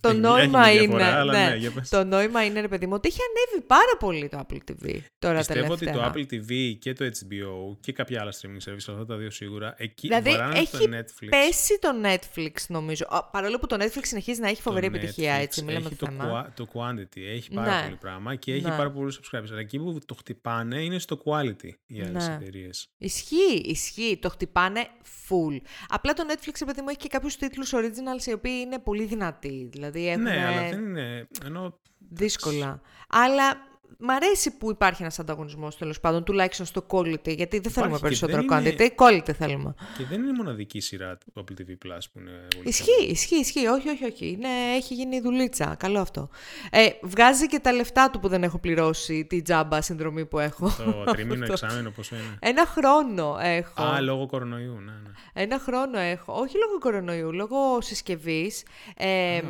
το 0.00 0.08
Έχει- 0.08 0.18
νόημα 0.18 0.66
έχει 0.66 0.74
μια 0.76 0.82
είναι. 0.82 0.96
διαφορά, 0.96 1.20
αλλά 1.20 1.32
ναι, 1.32 1.48
ναι, 1.50 1.56
για 1.56 1.70
πες. 1.70 1.88
το 1.88 2.04
νόημα 2.04 2.44
είναι, 2.44 2.60
ρε 2.60 2.68
παιδί 2.68 2.86
μου, 2.86 2.92
ότι 2.94 3.08
έχει 3.08 3.18
ανέβει 3.28 3.66
πάρα 3.66 3.96
πολύ 3.98 4.28
το 4.28 4.38
Apple 4.48 4.56
TV 4.70 4.98
τώρα 5.18 5.38
Πιστεύω 5.38 5.72
ότι 5.72 5.84
τελευταία. 5.84 6.10
το 6.12 6.20
Apple 6.20 6.32
TV 6.34 6.74
και 6.78 6.92
το 6.92 7.04
HBO 7.04 7.76
και 7.80 7.92
κάποια 7.92 8.20
άλλα 8.20 8.32
streaming 8.32 8.68
service, 8.70 8.74
αυτά 8.76 9.06
τα 9.06 9.16
δύο 9.16 9.30
σίγουρα, 9.30 9.74
εκεί 9.76 10.06
Δηλαδή, 10.06 10.30
βαράνε 10.30 10.58
έχει 10.58 10.88
το 10.88 10.96
Netflix. 10.96 11.26
Πέσει 11.28 11.78
το 11.80 11.88
Netflix, 12.04 12.52
νομίζω. 12.68 13.06
Α, 13.08 13.24
παρόλο 13.24 13.58
που 13.58 13.66
το 13.66 13.76
Netflix 13.80 14.00
συνεχίζει 14.02 14.40
να 14.40 14.46
έχει 14.48 14.56
Το 14.56 14.62
φοβερή 14.62 14.86
επιτυχία, 14.86 15.36
Netflix 15.38 15.42
έτσι, 15.42 15.62
μιλάμε 15.64 15.86
έχει 15.86 15.94
το 15.96 16.06
το, 16.06 16.12
θέμα. 16.12 16.46
qua- 16.46 16.52
το 16.56 16.66
quantity, 16.72 17.20
έχει 17.34 17.50
πάρα 17.54 17.76
Ναι. 17.76 17.82
πολύ 17.82 17.96
πράγμα 17.96 18.34
και 18.34 18.52
έχει 18.52 18.64
Ναι. 18.64 18.76
πάρα 18.76 18.90
πολλούς 18.90 19.20
subscribers. 19.20 19.46
Αλλά 19.50 19.60
εκεί 19.60 19.78
που 19.78 19.98
το 20.06 20.14
χτυπάνε 20.14 20.82
είναι 20.82 20.98
στο 20.98 21.22
quality 21.24 21.70
οι 21.86 22.00
άλλες 22.00 22.28
Ναι. 22.28 22.34
εταιρείες. 22.40 22.88
Ισχύει, 22.98 23.60
ισχύει. 23.64 24.18
Το 24.22 24.28
χτυπάνε 24.28 24.80
full. 25.28 25.56
Απλά 25.88 26.12
το 26.12 26.22
Netflix, 26.28 26.52
ρε 26.58 26.64
παιδί 26.64 26.80
μου, 26.80 26.88
έχει 26.88 26.98
και 26.98 27.08
κάποιους 27.08 27.36
τίτλους 27.36 27.72
originals 27.74 28.26
οι 28.26 28.32
οποίοι 28.32 28.52
είναι 28.64 28.78
πολύ 28.78 29.04
δυνατοί. 29.04 29.68
Δηλαδή 29.72 29.87
έχουν 29.94 30.22
Ναι, 30.22 30.46
αλλά 30.46 30.68
δεν 30.68 30.80
είναι... 30.84 31.28
Ενώ 31.44 31.78
δύσκολα. 32.08 32.80
Αλλά 33.08 33.67
μ' 33.98 34.10
αρέσει 34.10 34.50
που 34.56 34.70
υπάρχει 34.70 35.02
ένας 35.02 35.18
ανταγωνισμός 35.18 35.76
τέλος 35.76 36.00
πάντων, 36.00 36.24
τουλάχιστον 36.24 36.66
στο 36.66 36.86
quality, 36.88 37.36
γιατί 37.36 37.58
δεν 37.58 37.72
θέλουμε 37.72 37.94
και 37.96 38.02
περισσότερο 38.02 38.42
δεν 38.48 38.60
είναι- 38.64 38.74
quantity, 38.78 39.02
quality 39.02 39.30
θέλουμε. 39.32 39.74
και 39.98 40.04
δεν 40.04 40.20
είναι 40.20 40.28
η 40.30 40.32
μοναδική 40.32 40.80
σειρά 40.80 41.16
του 41.16 41.32
Apple 41.36 41.52
TV 41.60 41.70
Plus 41.70 41.98
που 42.12 42.18
είναι 42.18 42.30
πολύ 42.56 42.68
Ισχύει, 42.68 43.04
ισχύει, 43.10 43.36
ισχύει. 43.36 43.66
Όχι, 43.66 43.88
όχι, 43.88 44.04
όχι. 44.04 44.26
Είναι, 44.30 44.48
έχει 44.76 44.94
γίνει 44.94 45.20
δουλίτσα. 45.20 45.74
Καλό 45.78 46.00
αυτό. 46.00 46.28
Ε, 46.70 46.86
βγάζει 47.02 47.46
και 47.46 47.58
τα 47.58 47.72
λεφτά 47.72 48.10
του 48.10 48.18
που 48.20 48.28
δεν 48.28 48.42
έχω 48.42 48.58
πληρώσει 48.58 49.24
τη 49.24 49.42
τζάμπα 49.42 49.80
συνδρομή 49.82 50.26
που 50.26 50.38
έχω. 50.38 50.70
Το 50.76 51.04
τρίμηνο 51.12 51.44
Αυτό. 51.44 51.66
εξάμηνο 51.66 51.90
πόσο 51.90 52.14
είναι. 52.14 52.36
Ένα 52.40 52.66
χρόνο 52.66 53.36
έχω. 53.40 53.82
Α, 53.82 54.00
λόγω 54.00 54.26
κορονοϊού, 54.26 54.72
ναι, 54.74 54.92
ναι. 54.92 55.10
Ένα 55.32 55.58
χρόνο 55.58 55.98
έχω. 55.98 56.32
Όχι 56.32 56.56
λόγω 56.58 56.78
κορονοϊού, 56.78 57.32
λόγω 57.32 57.80
συσκευής. 57.80 58.62
Ε, 58.96 59.40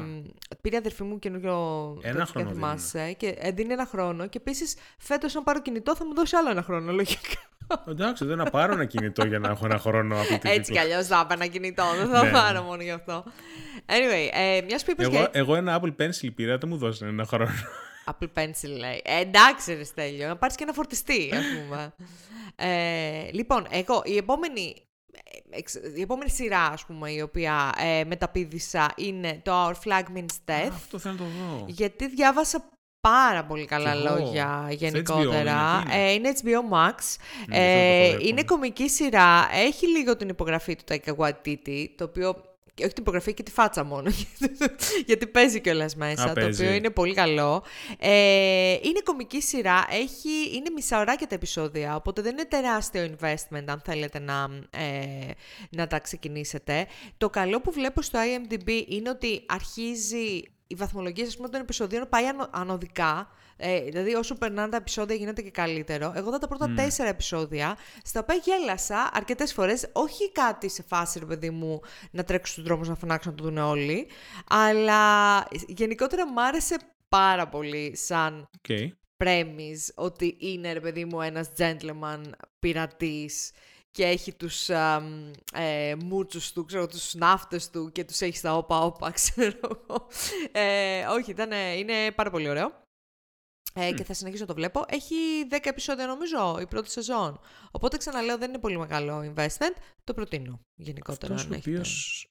πήρε 0.61 0.75
η 0.75 0.79
αδερφή 0.79 1.03
μου 1.03 1.19
καινούριο. 1.19 1.55
Ένα 2.03 2.13
τέτοιο, 2.19 2.25
χρόνο 2.33 2.49
αν 2.49 2.55
θυμάσαι, 2.55 3.13
και 3.17 3.35
ε, 3.39 3.51
δίνει 3.51 3.73
ένα 3.73 3.87
χρόνο. 3.87 4.27
Και 4.29 4.39
επίσης 4.39 4.77
φέτος, 4.99 5.37
αν 5.37 5.45
πάρω 5.45 5.61
κινητό, 5.63 5.97
θα 5.97 6.07
μου 6.07 6.15
δώσει 6.15 6.37
άλλο 6.37 6.51
ένα 6.51 6.63
χρόνο, 6.63 6.93
λογικά. 6.93 7.41
Εντάξει, 7.89 8.25
δεν 8.25 8.37
να 8.37 8.45
πάρω 8.51 8.73
ένα 8.73 8.85
κινητό 8.85 9.27
για 9.27 9.39
να 9.39 9.49
έχω 9.49 9.65
ένα 9.65 9.79
χρόνο 9.79 10.17
Apple 10.21 10.35
TV 10.35 10.41
Έτσι 10.43 10.73
κι 10.73 10.79
Plus. 10.79 10.83
αλλιώς 10.83 11.07
θα 11.07 11.21
έπαιρνα 11.25 11.47
κινητό. 11.47 11.85
Δεν 11.97 12.09
θα 12.09 12.25
Ναι. 12.25 12.31
πάρω 12.31 12.63
μόνο 12.63 12.83
γι' 12.83 12.91
αυτό. 12.91 13.25
Anyway, 13.87 14.29
ε, 14.33 14.61
μιας 14.67 14.85
που 14.85 14.91
είπες 14.91 15.07
Εγώ, 15.07 15.17
για. 15.17 15.29
εγώ 15.33 15.55
ένα 15.55 15.81
Apple 15.83 15.95
Pencil 16.03 16.29
πήρα, 16.35 16.59
δεν 16.59 16.69
μου 16.69 16.77
δώσανε 16.77 17.11
ένα 17.11 17.25
χρόνο. 17.25 17.51
Apple 18.07 18.29
Pencil 18.39 18.69
λέει. 18.79 19.03
Ε, 19.05 19.21
εντάξει, 19.21 19.75
ρε 19.75 19.85
Στέλιο, 19.85 20.29
να 20.29 20.37
πάρεις 20.37 20.57
και 20.57 20.63
ένα 20.63 20.73
φορτιστή, 20.73 21.31
ας 21.33 21.45
πούμε. 21.63 21.95
ε, 22.57 23.31
λοιπόν, 23.33 23.67
εγώ 23.71 24.03
η 24.05 24.17
επόμενη. 24.17 24.75
ε, 25.51 25.59
η 25.97 26.01
επόμενη 26.01 26.31
σειρά, 26.31 26.61
ας 26.65 26.85
πούμε, 26.85 27.11
η 27.11 27.21
οποία 27.21 27.73
ε, 27.79 28.05
μεταπίδησα 28.05 28.93
είναι 28.97 29.41
το 29.45 29.53
Our 29.69 29.73
Flag 29.85 30.03
Means 30.17 30.51
Death. 30.51 30.71
αυτό 30.73 30.99
θέλω 30.99 31.15
να 31.15 31.21
το 31.21 31.25
δω. 31.25 31.65
Γιατί 31.69 32.09
διάβασα 32.09 32.69
πάρα 33.01 33.45
πολύ 33.45 33.65
καλά 33.65 33.95
λόγια 33.95 34.69
γενικότερα. 34.71 35.83
HBO, 35.83 35.95
είναι, 35.95 36.13
είναι 36.13 36.33
HBO 36.43 36.75
Max. 36.75 36.95
Ναι, 37.47 37.57
ε, 37.57 38.17
είναι 38.21 38.43
κομική 38.43 38.89
σειρά. 38.89 39.49
Έχει 39.53 39.87
λίγο 39.87 40.17
την 40.17 40.29
υπογραφή 40.29 40.77
του 40.77 40.85
Taika 40.89 41.17
Waititi, 41.17 41.87
το 41.97 42.05
οποίο 42.05 42.43
και 42.79 42.85
όχι 42.85 42.93
την 42.93 43.03
υπογραφή 43.03 43.35
και 43.35 43.43
τη 43.43 43.51
φάτσα 43.51 43.85
μόνο, 43.85 44.11
γιατί 45.07 45.27
παίζει 45.27 45.61
κιόλας 45.61 45.97
μέσα, 45.97 46.33
το 46.33 46.47
οποίο 46.47 46.73
είναι 46.73 46.91
πολύ 46.91 47.15
καλό. 47.15 47.65
Ε, 47.99 48.73
είναι 48.73 49.01
κομική 49.05 49.43
σειρά, 49.43 49.87
έχει, 49.91 50.57
είναι 50.57 50.71
μισάωράκια 50.75 51.27
τα 51.27 51.35
επεισόδια, 51.35 51.97
οπότε 51.97 52.23
δεν 52.23 52.33
είναι 52.33 52.45
τεράστιο 52.45 53.11
investment 53.11 53.65
αν 53.67 53.83
θέλετε 53.85 54.19
να, 54.19 54.49
ε, 54.71 55.31
να 55.71 55.87
τα 55.87 55.99
ξεκινήσετε. 55.99 56.87
Το 57.17 57.31
καλό 57.31 57.61
που 57.61 57.73
βλέπω 57.73 58.03
στο 58.03 58.19
IMDb 58.19 58.83
είναι 58.89 59.11
ότι 59.11 59.43
αρχίζει 59.47 60.43
η 60.71 60.75
βαθμολογία 60.75 61.25
ας 61.27 61.37
πούμε, 61.37 61.49
των 61.49 61.61
επεισοδίων 61.61 62.09
πάει 62.09 62.25
ανωδικά. 62.51 63.31
Ε, 63.57 63.81
δηλαδή, 63.81 64.15
όσο 64.15 64.35
περνάνε 64.35 64.69
τα 64.69 64.77
επεισόδια, 64.77 65.17
γίνεται 65.17 65.43
και 65.43 65.51
καλύτερο. 65.51 66.13
Εγώ 66.17 66.29
είδα 66.29 66.39
τα 66.39 66.49
πρώτα 66.49 66.73
τέσσερα 66.77 67.09
επεισόδια, 67.09 67.77
στα 68.03 68.21
οποία 68.21 68.35
γέλασα 68.35 69.11
αρκετές 69.13 69.53
φορές. 69.53 69.89
Όχι 69.93 70.33
κάτι 70.33 70.69
σε 70.69 70.83
φάση, 70.83 71.19
ρε 71.19 71.25
παιδί 71.25 71.51
μου, 71.51 71.81
να 72.11 72.25
τρέξω 72.25 72.53
στους 72.53 72.65
δρόμους 72.65 72.89
να 72.89 72.95
φωνάξω 72.95 73.31
να 73.31 73.37
το 73.37 73.45
δουν 73.45 73.59
όλοι. 73.59 74.07
Αλλά 74.49 75.45
γενικότερα 75.67 76.27
μου 76.27 76.43
άρεσε 76.43 76.77
πάρα 77.09 77.49
πολύ 77.49 77.97
σαν 77.97 78.49
okay. 78.69 78.89
premise 79.25 79.93
ότι 79.95 80.37
είναι, 80.39 80.73
ρε 80.73 80.81
παιδί 80.81 81.05
μου, 81.05 81.21
ένας 81.21 81.51
gentleman 81.59 82.21
πειρατής 82.59 83.51
και 83.99 84.05
έχει 84.05 84.33
τους 84.33 84.69
ε, 84.69 85.97
μούτσους 86.05 86.53
του, 86.53 86.65
ξέρω, 86.65 86.87
τους 86.87 87.15
ναύτες 87.15 87.71
του 87.71 87.93
και 87.93 88.05
τους 88.05 88.21
έχει 88.21 88.37
στα 88.37 88.57
όπα-όπα, 88.57 89.11
ξέρω 89.19 89.87
ε, 90.53 91.07
όχι, 91.07 91.31
ήταν, 91.31 91.51
είναι 91.77 92.13
πάρα 92.13 92.31
πολύ 92.31 92.49
ωραίο. 92.49 92.83
Ε, 93.75 93.93
Και 93.93 94.05
θα 94.05 94.15
συνεχίσω 94.15 94.43
να 94.43 94.49
το 94.49 94.55
βλέπω. 94.55 94.85
Έχει 94.89 95.15
10 95.51 95.59
επεισόδια 95.63 96.07
νομίζω 96.07 96.59
η 96.61 96.67
πρώτη 96.67 96.91
σεζόν. 96.91 97.41
Οπότε 97.71 97.97
ξαναλέω 97.97 98.39
δεν 98.39 98.49
είναι 98.49 98.59
πολύ 98.59 98.79
μεγάλο 98.79 99.35
investment. 99.35 99.77
Το 100.05 100.15
προτείνω 100.15 100.61
γενικότερα. 100.75 101.35
Αυτός, 101.35 101.51
ο 101.51 101.59
οποίος, 101.59 102.27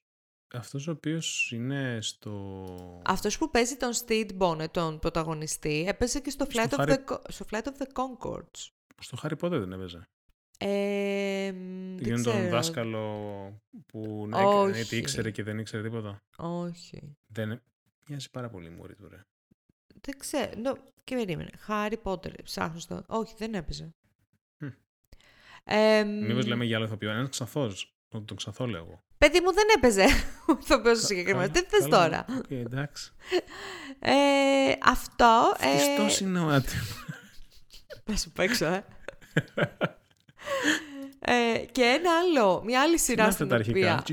αυτός 0.53 0.87
ο 0.87 0.91
οποίος 0.91 1.51
είναι 1.51 1.99
στο... 2.01 3.01
Αυτός 3.05 3.37
που 3.37 3.49
παίζει 3.51 3.75
τον 3.75 3.91
Steve 4.05 4.29
Bonnet, 4.37 4.71
τον 4.71 4.99
πρωταγωνιστή, 4.99 5.85
έπαιζε 5.87 6.19
και 6.19 6.29
στο, 6.29 6.45
Flight, 6.49 6.69
of 6.69 6.89
the, 6.89 7.19
στο 7.27 7.45
Flight 7.51 7.63
of 7.63 7.77
the 7.77 7.87
Concords. 7.93 8.69
Στο 9.01 9.17
Harry 9.21 9.45
Potter 9.45 9.59
δεν 9.59 9.71
έπαιζε. 9.71 10.07
Ε, 10.57 11.45
είναι 11.45 12.21
τον 12.23 12.49
δάσκαλο 12.49 13.03
που 13.85 14.27
ναι, 14.27 14.97
ήξερε 14.97 15.31
και 15.31 15.43
δεν 15.43 15.59
ήξερε 15.59 15.83
τίποτα; 15.83 16.23
Όχι. 16.37 17.17
Δεν... 17.27 17.61
Μοιάζει 18.09 18.29
πάρα 18.31 18.49
πολύ 18.49 18.69
μουρή 18.69 18.95
του, 18.95 19.07
ρε. 19.09 19.25
Δεν 20.01 20.17
ξέρω. 20.17 20.51
No, 20.63 20.75
και 21.03 21.15
περίμενε. 21.15 21.49
Χάρι 21.57 21.97
Πότερ. 21.97 22.43
Ψάχνω 22.43 22.79
στο. 22.79 23.03
Όχι, 23.07 23.33
δεν 23.37 23.53
έπαιζε. 23.53 23.95
Hm. 24.59 24.71
Ε, 25.63 26.03
Μήπως 26.03 26.45
λέμε 26.45 26.65
για 26.65 26.75
άλλο 26.77 26.85
ηθοποιό. 26.85 27.09
Ένας 27.09 27.29
ξαθός. 27.29 27.97
Τον 28.25 28.35
ξαθό 28.35 28.65
λέω 28.65 28.83
εγώ. 28.83 29.03
Παιδί 29.17 29.41
μου 29.41 29.53
δεν 29.53 29.65
έπαιζε 29.75 30.03
ο 30.49 30.57
ηθοποιό 30.59 30.95
συγκεκριμένος. 30.95 31.49
Τι 31.49 31.63
θες 31.63 31.87
τώρα. 31.87 32.25
Okay, 32.29 32.51
εντάξει. 32.51 33.11
Ε, 33.99 34.73
αυτό. 34.83 35.53
Χριστός 35.59 36.21
ε... 36.21 36.25
είναι 36.25 36.39
ο 36.39 36.47
άτιμο. 36.47 36.81
Θα 38.03 38.17
σου 38.17 38.31
παίξω, 38.31 38.65
ε. 38.65 38.85
Ε, 41.29 41.65
και 41.71 41.81
ένα 41.81 42.09
άλλο, 42.17 42.61
μια 42.65 42.81
άλλη 42.81 42.99
σειρά 42.99 43.31
στην 43.31 43.53
οποία 43.53 44.03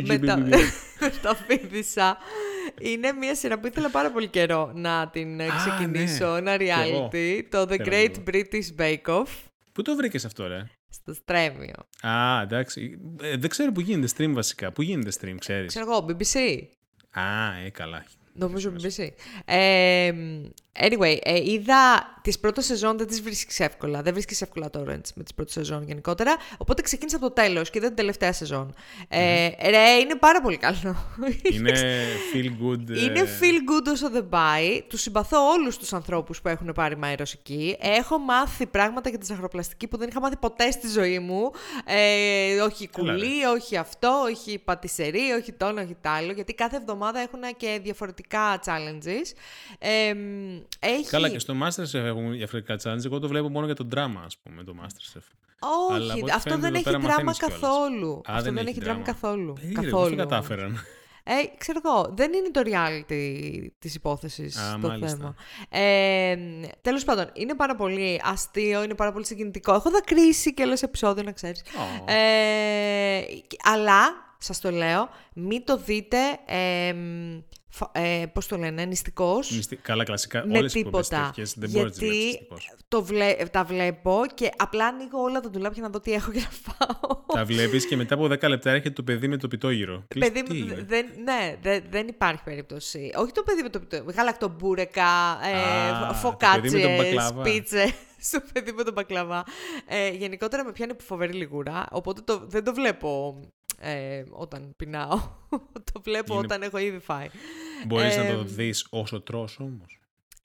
μεταφίδησα. 1.00 2.16
Είναι 2.92 3.12
μια 3.12 3.34
σειρά 3.34 3.58
που 3.58 3.66
ήθελα 3.66 3.90
πάρα 3.90 4.10
πολύ 4.10 4.28
καιρό 4.28 4.72
να 4.74 5.08
την 5.12 5.40
ξεκινήσω, 5.56 6.40
ναι. 6.40 6.52
ένα 6.52 6.56
reality, 6.58 7.42
το 7.48 7.66
The 7.70 7.78
Great 7.86 8.14
British 8.30 8.80
Bake 8.80 9.04
Off. 9.04 9.26
Πού 9.72 9.82
το 9.82 9.96
βρήκες 9.96 10.24
αυτό, 10.24 10.46
ρε; 10.46 10.64
Στο 10.88 11.14
Στρέμιο. 11.14 11.74
Α, 12.00 12.40
εντάξει. 12.42 12.98
Ε, 13.22 13.36
δεν 13.36 13.50
ξέρω 13.50 13.72
που 13.72 13.80
γίνεται 13.80 14.08
stream 14.16 14.30
βασικά. 14.32 14.72
Πού 14.72 14.82
γίνεται 14.82 15.10
stream, 15.20 15.34
ξέρεις; 15.38 15.66
Ξέρω 15.66 15.90
εγώ, 15.90 16.06
BBC. 16.08 16.38
Α, 17.20 17.56
ε, 17.64 17.70
καλά. 17.70 18.04
Νομίζω 18.34 18.72
BBC. 18.76 19.08
Ε, 19.44 20.12
Anyway, 20.80 21.16
ε, 21.22 21.50
είδα 21.50 22.12
τις 22.22 22.38
πρώτες 22.38 22.64
σεζόν 22.64 22.98
δεν 22.98 23.06
τις 23.06 23.22
βρίσκεις 23.22 23.60
εύκολα. 23.60 24.02
Δεν 24.02 24.12
βρίσκεις 24.12 24.42
εύκολα 24.42 24.70
torrents 24.72 25.08
με 25.14 25.22
τις 25.22 25.34
πρώτες 25.34 25.52
σεζόν 25.52 25.84
γενικότερα. 25.86 26.36
Οπότε 26.58 26.82
ξεκίνησα 26.82 27.16
από 27.16 27.28
το 27.28 27.32
τέλος 27.32 27.70
και 27.70 27.78
είδα 27.78 27.86
την 27.86 27.96
τελευταία 27.96 28.32
σεζόν. 28.32 28.74
Ε, 29.08 29.48
ρε, 29.70 29.90
είναι 29.90 30.14
πάρα 30.14 30.40
πολύ 30.40 30.56
καλό. 30.56 30.96
Είναι 31.52 31.72
feel 32.32 32.46
good. 32.46 32.90
Ε, 32.90 33.04
είναι 33.04 33.20
feel 33.40 33.70
good 33.70 33.86
όσο 33.92 34.10
δεν 34.10 34.28
πάει. 34.28 34.82
Τους 34.82 35.00
συμπαθώ 35.00 35.48
όλους 35.48 35.76
τους 35.76 35.92
ανθρώπους 35.92 36.40
που 36.40 36.48
έχουν 36.48 36.72
πάρει 36.74 36.96
μέρο 36.96 37.24
εκεί. 37.32 37.76
Έχω 37.80 38.18
μάθει 38.18 38.66
πράγματα 38.66 39.08
για 39.08 39.18
τη 39.18 39.26
ζαχαροπλαστική 39.26 39.88
που 39.88 39.96
δεν 39.96 40.08
είχα 40.08 40.20
μάθει 40.20 40.36
ποτέ 40.36 40.70
στη 40.70 40.88
ζωή 40.88 41.18
μου. 41.18 41.50
Ε, 41.84 42.60
όχι 42.60 42.88
κουλή, 42.88 43.44
όχι 43.44 43.76
αυτό, 43.76 44.22
όχι 44.24 44.58
πατησερή, 44.58 45.32
όχι 45.40 45.52
το 45.52 45.66
όχι 45.66 45.96
τ' 46.00 46.06
άλλο. 46.06 46.32
Γιατί 46.32 46.54
κάθε 46.54 46.76
εβδομάδα 46.76 47.20
έχουν 47.20 47.40
και 47.56 47.80
διαφορετικά 48.28 48.60
challenges. 48.64 49.36
Ε, 49.78 50.14
έχει... 50.78 51.08
Καλά, 51.08 51.28
και 51.28 51.38
στο 51.38 51.54
Masterchef 51.62 52.04
έχουν 52.04 52.32
διαφορετικά 52.32 52.76
challenge. 52.82 53.04
Εγώ 53.04 53.18
το 53.18 53.28
βλέπω 53.28 53.48
μόνο 53.48 53.66
για 53.66 53.74
το 53.74 53.88
drama, 53.94 54.20
ας 54.24 54.38
πούμε, 54.38 54.64
το 54.64 54.74
Masterchef. 54.82 55.22
Όχι, 55.90 56.24
αυτό 56.34 56.58
δεν 56.58 56.74
έχει 56.74 56.90
δράμα 56.90 57.34
καθόλου. 57.36 58.20
Α, 58.30 58.34
αυτό 58.34 58.52
δεν 58.52 58.66
έχει 58.66 58.80
δράμα 58.80 59.02
καθόλου. 59.02 59.52
Περίεργο, 59.52 59.82
καθόλου. 59.82 60.08
Δεν 60.08 60.16
κατάφεραν; 60.16 60.78
Ε, 61.26 61.32
ξέρω 61.58 61.80
εγώ, 61.84 62.12
δεν 62.16 62.32
είναι 62.32 62.50
το 62.50 62.62
reality 62.64 63.66
της 63.78 63.94
υπόθεσης 63.94 64.56
Α, 64.56 64.78
το 64.80 64.88
μάλιστα. 64.88 65.16
θέμα. 65.16 65.34
Ε, 65.68 66.36
τέλος 66.80 67.04
πάντων, 67.04 67.30
είναι 67.32 67.54
πάρα 67.54 67.74
πολύ 67.76 68.20
αστείο, 68.24 68.82
είναι 68.82 68.94
πάρα 68.94 69.12
πολύ 69.12 69.26
συγκινητικό. 69.26 69.74
Έχω 69.74 69.90
δακρύσει 69.90 70.54
και 70.54 70.62
όλες 70.62 70.82
επεισόδιο, 70.82 71.22
να 71.22 71.32
ξέρεις. 71.32 71.62
Oh. 71.64 72.12
Ε, 72.12 73.22
αλλά, 73.62 74.00
σας 74.38 74.60
το 74.60 74.70
λέω, 74.70 75.08
μην 75.34 75.64
το 75.64 75.76
δείτε... 75.76 76.18
Ε, 76.46 76.94
ε, 77.92 78.24
πώς 78.32 78.46
το 78.46 78.56
λένε, 78.56 78.84
νηστικός. 78.84 79.68
Καλά, 79.82 80.04
κλασικά. 80.04 80.46
Με 80.46 80.58
όλες 80.58 80.72
τίποτα. 80.72 81.32
Οι 81.36 81.42
δεν 81.56 81.70
γιατί 81.70 82.46
το 82.88 83.02
βλέ, 83.02 83.34
τα 83.50 83.64
βλέπω 83.64 84.22
και 84.34 84.50
απλά 84.56 84.86
ανοίγω 84.86 85.22
όλα 85.22 85.40
τα 85.40 85.50
ντουλάπια 85.50 85.82
να 85.82 85.88
δω 85.88 86.00
τι 86.00 86.12
έχω 86.12 86.30
για 86.30 86.42
να 86.42 86.72
φάω. 86.72 87.16
Τα 87.34 87.44
βλέπεις 87.44 87.86
και 87.86 87.96
μετά 87.96 88.14
από 88.14 88.24
10 88.24 88.48
λεπτά 88.48 88.70
έρχεται 88.70 88.90
το 88.90 89.02
παιδί 89.02 89.28
με 89.28 89.36
το 89.36 89.48
πιτόγυρο. 89.48 90.04
Παιδί, 90.18 90.42
δεν, 90.86 91.06
ναι, 91.24 91.56
δεν, 91.62 91.84
δεν 91.90 92.08
υπάρχει 92.08 92.42
περίπτωση. 92.44 93.10
Όχι 93.16 93.32
το 93.32 93.42
παιδί 93.42 93.62
με 93.62 93.68
το 93.68 93.80
πιτόγυρο. 93.80 94.12
Γαλακτομπούρεκα, 94.16 95.38
ε, 96.10 96.14
φωκάτσες, 96.14 97.32
πίτσες. 97.42 97.92
Στο 98.24 98.40
παιδί 98.52 98.72
με 98.72 98.84
τον 98.84 98.92
μπακλαβά. 98.92 99.44
Ε, 99.86 100.08
γενικότερα 100.08 100.64
με 100.64 100.72
πιάνει 100.72 100.92
φοβερή 101.04 101.32
λιγούρα, 101.32 101.86
οπότε 101.90 102.20
το, 102.20 102.42
δεν 102.46 102.64
το 102.64 102.74
βλέπω 102.74 103.40
ε, 103.84 104.24
όταν 104.30 104.72
πεινάω. 104.76 105.20
το 105.92 106.00
βλέπω 106.02 106.36
όταν 106.38 106.62
έχω 106.62 106.78
ήδη 106.78 106.98
φάει. 106.98 107.28
Μπορείς 107.86 108.16
να 108.16 108.26
το 108.26 108.42
δεις 108.42 108.86
όσο 108.90 109.20
τρως 109.20 109.58
όμως. 109.58 109.98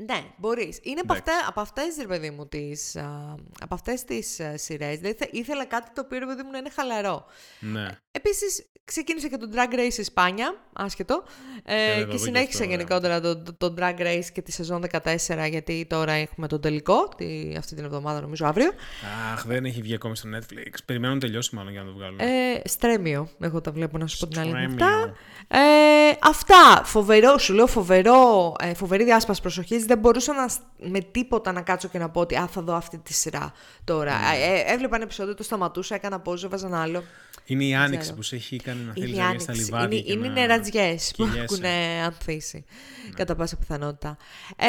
Ναι, 0.05 0.23
μπορείς. 0.37 0.79
Είναι 0.81 0.99
από, 0.99 1.13
αυτά, 1.13 1.33
από 1.47 1.61
αυτές, 1.61 1.97
ρε 1.99 2.07
παιδί 2.07 2.29
μου, 2.29 2.47
τις, 2.47 2.95
α, 2.95 3.35
από 3.59 3.73
αυτές 3.73 4.03
τις 4.03 4.39
α, 4.39 4.57
σειρές. 4.57 4.99
Δηλαδή, 4.99 5.17
ήθελα 5.31 5.65
κάτι 5.65 5.91
το 5.93 6.01
οποίο, 6.05 6.19
ρε 6.19 6.25
παιδί 6.25 6.43
μου, 6.43 6.51
να 6.51 6.57
είναι 6.57 6.69
χαλαρό. 6.69 7.25
Ναι. 7.59 7.87
Επίσης, 8.11 8.69
ξεκίνησε 8.83 9.27
και 9.27 9.37
το 9.37 9.49
Drag 9.53 9.73
Race 9.73 9.97
Ισπάνια, 9.97 10.55
άσχετο, 10.73 11.23
ε, 11.63 12.03
και 12.09 12.17
συνέχισε 12.17 12.63
γενικότερα 12.63 13.21
το, 13.21 13.37
το, 13.37 13.53
το, 13.53 13.73
Drag 13.77 13.99
Race 13.99 14.25
και 14.33 14.41
τη 14.41 14.51
σεζόν 14.51 14.83
14, 14.91 15.49
γιατί 15.49 15.85
τώρα 15.89 16.11
έχουμε 16.11 16.47
τον 16.47 16.61
τελικό, 16.61 17.07
τη, 17.17 17.55
αυτή 17.57 17.75
την 17.75 17.83
εβδομάδα 17.85 18.21
νομίζω 18.21 18.45
αύριο. 18.45 18.71
Αχ, 19.33 19.45
δεν 19.45 19.65
έχει 19.65 19.81
βγει 19.81 19.93
ακόμη 19.93 20.15
στο 20.15 20.29
Netflix. 20.35 20.73
Περιμένω 20.85 21.13
να 21.13 21.19
τελειώσει 21.19 21.55
μάλλον 21.55 21.71
για 21.71 21.81
να 21.81 21.87
το 21.87 21.93
βγάλουν. 21.93 22.19
Ε, 22.19 22.61
στρέμιο, 22.63 23.29
εγώ 23.39 23.61
τα 23.61 23.71
βλέπω 23.71 23.97
να 23.97 24.07
σου 24.07 24.17
πω 24.17 24.27
την 24.27 24.39
αλήθεια. 24.39 25.15
Ε, 25.47 25.57
αυτά, 26.21 26.81
φοβερό, 26.83 27.37
σου 27.37 27.53
λέω 27.53 27.67
φοβερό, 27.67 28.53
ε, 28.59 28.73
φοβερή 28.73 29.03
διάσπαση 29.03 29.41
προσοχής. 29.41 29.85
Δεν 29.85 29.97
μπορούσα 29.97 30.33
να, 30.33 30.49
με 30.89 30.99
τίποτα 30.99 31.51
να 31.51 31.61
κάτσω 31.61 31.87
και 31.87 31.99
να 31.99 32.09
πω 32.09 32.19
ότι 32.19 32.35
α, 32.35 32.47
θα 32.47 32.61
δω 32.61 32.73
αυτή 32.73 32.97
τη 32.97 33.13
σειρά 33.13 33.53
τώρα. 33.83 34.13
Mm. 34.13 34.67
Ε, 34.67 34.73
έβλεπα 34.73 34.95
ένα 34.95 35.03
επεισόδιο, 35.03 35.33
το 35.33 35.43
σταματούσα, 35.43 35.95
έκανα 35.95 36.19
πόζο, 36.19 36.45
έβαζα 36.45 36.67
ένα 36.67 36.81
άλλο. 36.81 37.03
Είναι 37.49 37.63
η 37.63 37.75
άνοιξη 37.75 38.13
που 38.13 38.21
σε 38.21 38.35
έχει 38.35 38.57
κάνει 38.57 38.83
να 38.83 38.93
θέλεις 38.93 39.17
να 39.17 39.39
στα 39.39 39.55
λιβάδια. 39.55 39.97
Είναι, 39.97 40.11
είναι 40.11 40.27
να... 40.27 40.41
οι 40.41 40.41
νερατζιές 40.41 41.13
που 41.17 41.23
έχουν 41.23 41.65
ανθίσει, 42.05 42.65
ναι. 43.07 43.13
κατά 43.13 43.35
πάσα 43.35 43.57
πιθανότητα. 43.57 44.17
Ε, 44.55 44.67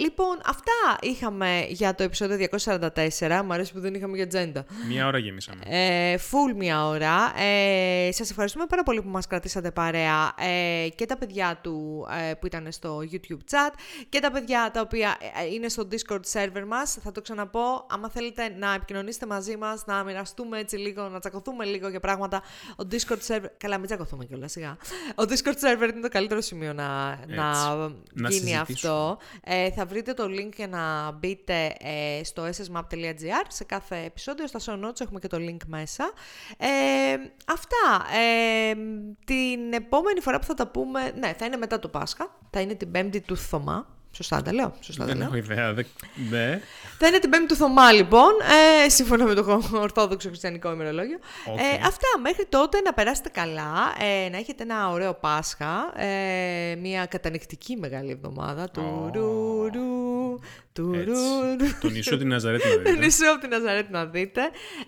λοιπόν, 0.00 0.40
αυτά 0.46 0.98
είχαμε 1.00 1.66
για 1.68 1.94
το 1.94 2.02
επεισόδιο 2.02 2.46
244. 2.64 3.42
Μου 3.44 3.52
αρέσει 3.52 3.72
που 3.72 3.80
δεν 3.80 3.94
είχαμε 3.94 4.16
για 4.16 4.26
τζέντα. 4.26 4.64
Μία 4.88 5.06
ώρα 5.06 5.18
γεμίσαμε. 5.18 5.60
Ε, 5.66 6.16
full 6.30 6.56
μία 6.56 6.86
ώρα. 6.86 7.32
Ε, 7.40 8.12
σας 8.12 8.30
ευχαριστούμε 8.30 8.66
πάρα 8.66 8.82
πολύ 8.82 9.02
που 9.02 9.08
μας 9.08 9.26
κρατήσατε 9.26 9.70
παρέα 9.70 10.34
ε, 10.38 10.88
και 10.88 11.06
τα 11.06 11.16
παιδιά 11.16 11.58
του 11.62 12.06
ε, 12.30 12.34
που 12.34 12.46
ήταν 12.46 12.72
στο 12.72 12.98
YouTube 13.12 13.50
chat 13.50 13.72
και 14.08 14.20
τα 14.20 14.30
παιδιά 14.30 14.70
τα 14.72 14.80
οποία 14.80 15.16
ε, 15.42 15.54
είναι 15.54 15.68
στο 15.68 15.88
Discord 15.90 16.20
server 16.32 16.64
μας. 16.66 16.98
Θα 17.02 17.12
το 17.12 17.20
ξαναπώ, 17.20 17.86
άμα 17.90 18.10
θέλετε 18.10 18.54
να 18.58 18.74
επικοινωνήσετε 18.74 19.26
μαζί 19.26 19.56
μας, 19.56 19.86
να 19.86 20.04
μοιραστούμε 20.04 20.58
έτσι 20.58 20.76
λίγο, 20.76 21.08
να 21.08 21.18
τσακωθούμε 21.18 21.64
λίγο 21.64 21.88
για 21.88 22.00
πράγματα 22.06 22.42
Ο 22.76 22.86
Discord 22.90 23.26
server. 23.26 23.50
Καλά, 23.56 23.78
μην 23.78 23.86
τσακωθούμε 23.86 24.24
κιόλας 24.24 24.52
σιγά. 24.52 24.76
Ο 25.14 25.22
Discord 25.22 25.58
server 25.64 25.88
είναι 25.90 26.00
το 26.00 26.08
καλύτερο 26.08 26.40
σημείο 26.40 26.72
να, 26.72 27.18
να, 27.26 27.76
Να 28.12 28.28
γίνει 28.28 28.56
αυτό. 28.56 29.18
Ε, 29.44 29.70
θα 29.70 29.86
βρείτε 29.86 30.12
το 30.12 30.24
link 30.24 30.52
για 30.56 30.68
να 30.68 31.10
μπείτε 31.10 31.76
ε, 31.78 32.24
στο 32.24 32.44
ssmap.gr. 32.44 33.46
Σε 33.48 33.64
κάθε 33.64 33.96
επεισόδιο, 34.04 34.46
στα 34.46 34.60
show 34.66 34.84
notes 34.84 35.00
έχουμε 35.00 35.20
και 35.20 35.28
το 35.28 35.36
link 35.40 35.66
μέσα. 35.66 36.12
Ε, 36.58 36.66
αυτά. 37.46 38.06
Ε, 38.16 38.74
την 39.24 39.72
επόμενη 39.72 40.20
φορά 40.20 40.38
που 40.38 40.44
θα 40.44 40.54
τα 40.54 40.66
πούμε. 40.66 41.12
Ναι, 41.18 41.32
θα 41.38 41.44
είναι 41.44 41.56
μετά 41.56 41.78
το 41.78 41.88
Πάσχα. 41.88 42.38
Θα 42.50 42.60
είναι 42.60 42.74
την 42.74 42.90
5η 42.94 43.20
του 43.20 43.36
Θωμά. 43.36 43.95
Σωστά 44.16 44.42
τα 44.42 44.52
λέω. 44.52 44.74
Σωστά 44.80 45.00
τα 45.04 45.08
Δεν 45.08 45.16
λέω. 45.18 45.26
έχω 45.26 45.36
ιδέα. 45.36 45.72
δε- 45.72 45.82
Ναι. 46.30 46.60
Θα 46.98 47.06
είναι 47.06 47.18
την 47.18 47.30
5η 47.30 47.46
του 47.48 47.54
Θωμά, 47.56 47.92
λοιπόν, 47.92 48.30
ε, 48.84 48.88
σύμφωνα 48.88 49.24
με 49.24 49.34
το 49.34 49.62
Ορθόδοξο 49.72 50.28
Χριστιανικό 50.28 50.72
ημερολόγιο. 50.72 51.18
Οκ. 51.52 51.58
Ε, 51.58 51.62
αυτά. 51.86 52.06
Μέχρι 52.22 52.46
τότε 52.48 52.80
να 52.80 52.92
περάσετε 52.92 53.28
καλά, 53.28 53.94
ε, 54.00 54.28
να 54.28 54.36
έχετε 54.36 54.62
ένα 54.62 54.90
ωραίο 54.90 55.14
Πάσχα, 55.14 55.92
ε, 56.00 56.74
μια 56.80 57.06
κατανυκτική 57.06 57.76
μεγάλη 57.76 58.10
εβδομάδα. 58.10 58.70
Τουρουρου, 58.70 60.38
τουρουρου. 60.72 61.56
Το 61.80 61.88
Ιησού 61.88 62.06
από 62.06 62.16
την 62.16 62.28
Ναζαρέτ 62.28 62.68
να 62.68 62.74
Το 62.74 62.78
δείτε. 62.90 63.04
Ιησού 63.04 63.30
από 63.30 63.40
την 63.40 63.50
Ναζαρέτ 63.50 63.90
να 63.90 64.04
δείτε. 64.06 64.40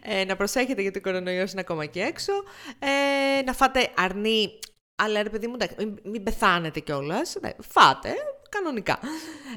Ε, 0.02 0.24
να 0.24 0.36
προσέχετε 0.36 0.82
γιατί 0.82 0.98
ο 0.98 1.00
κορονοϊός 1.00 1.52
είναι 1.52 1.60
ακόμα 1.60 1.84
και 1.86 2.00
έξω. 2.00 2.32
Ε, 2.78 3.42
να 3.42 3.52
φάτε 3.52 3.88
αρνί. 3.96 4.58
Αλλά 5.00 5.22
ρε 5.22 5.28
παιδί 5.28 5.46
μου, 5.46 5.54
εντάξει, 5.54 5.74
μην, 5.78 5.98
μην 6.04 6.22
πεθάνετε 6.22 6.80
κιόλας. 6.80 7.36
Φάτε, 7.68 8.08
κανονικά. 8.48 8.98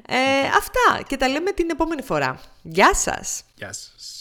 Ε, 0.08 0.48
αυτά 0.58 1.02
και 1.08 1.18
τα 1.18 1.28
λέμε 1.28 1.52
την 1.52 1.70
επόμενη 1.70 2.02
φορά. 2.02 2.39
Γεια 2.62 2.94
σας! 2.94 3.44
Γεια 3.56 3.74
σας. 3.74 4.20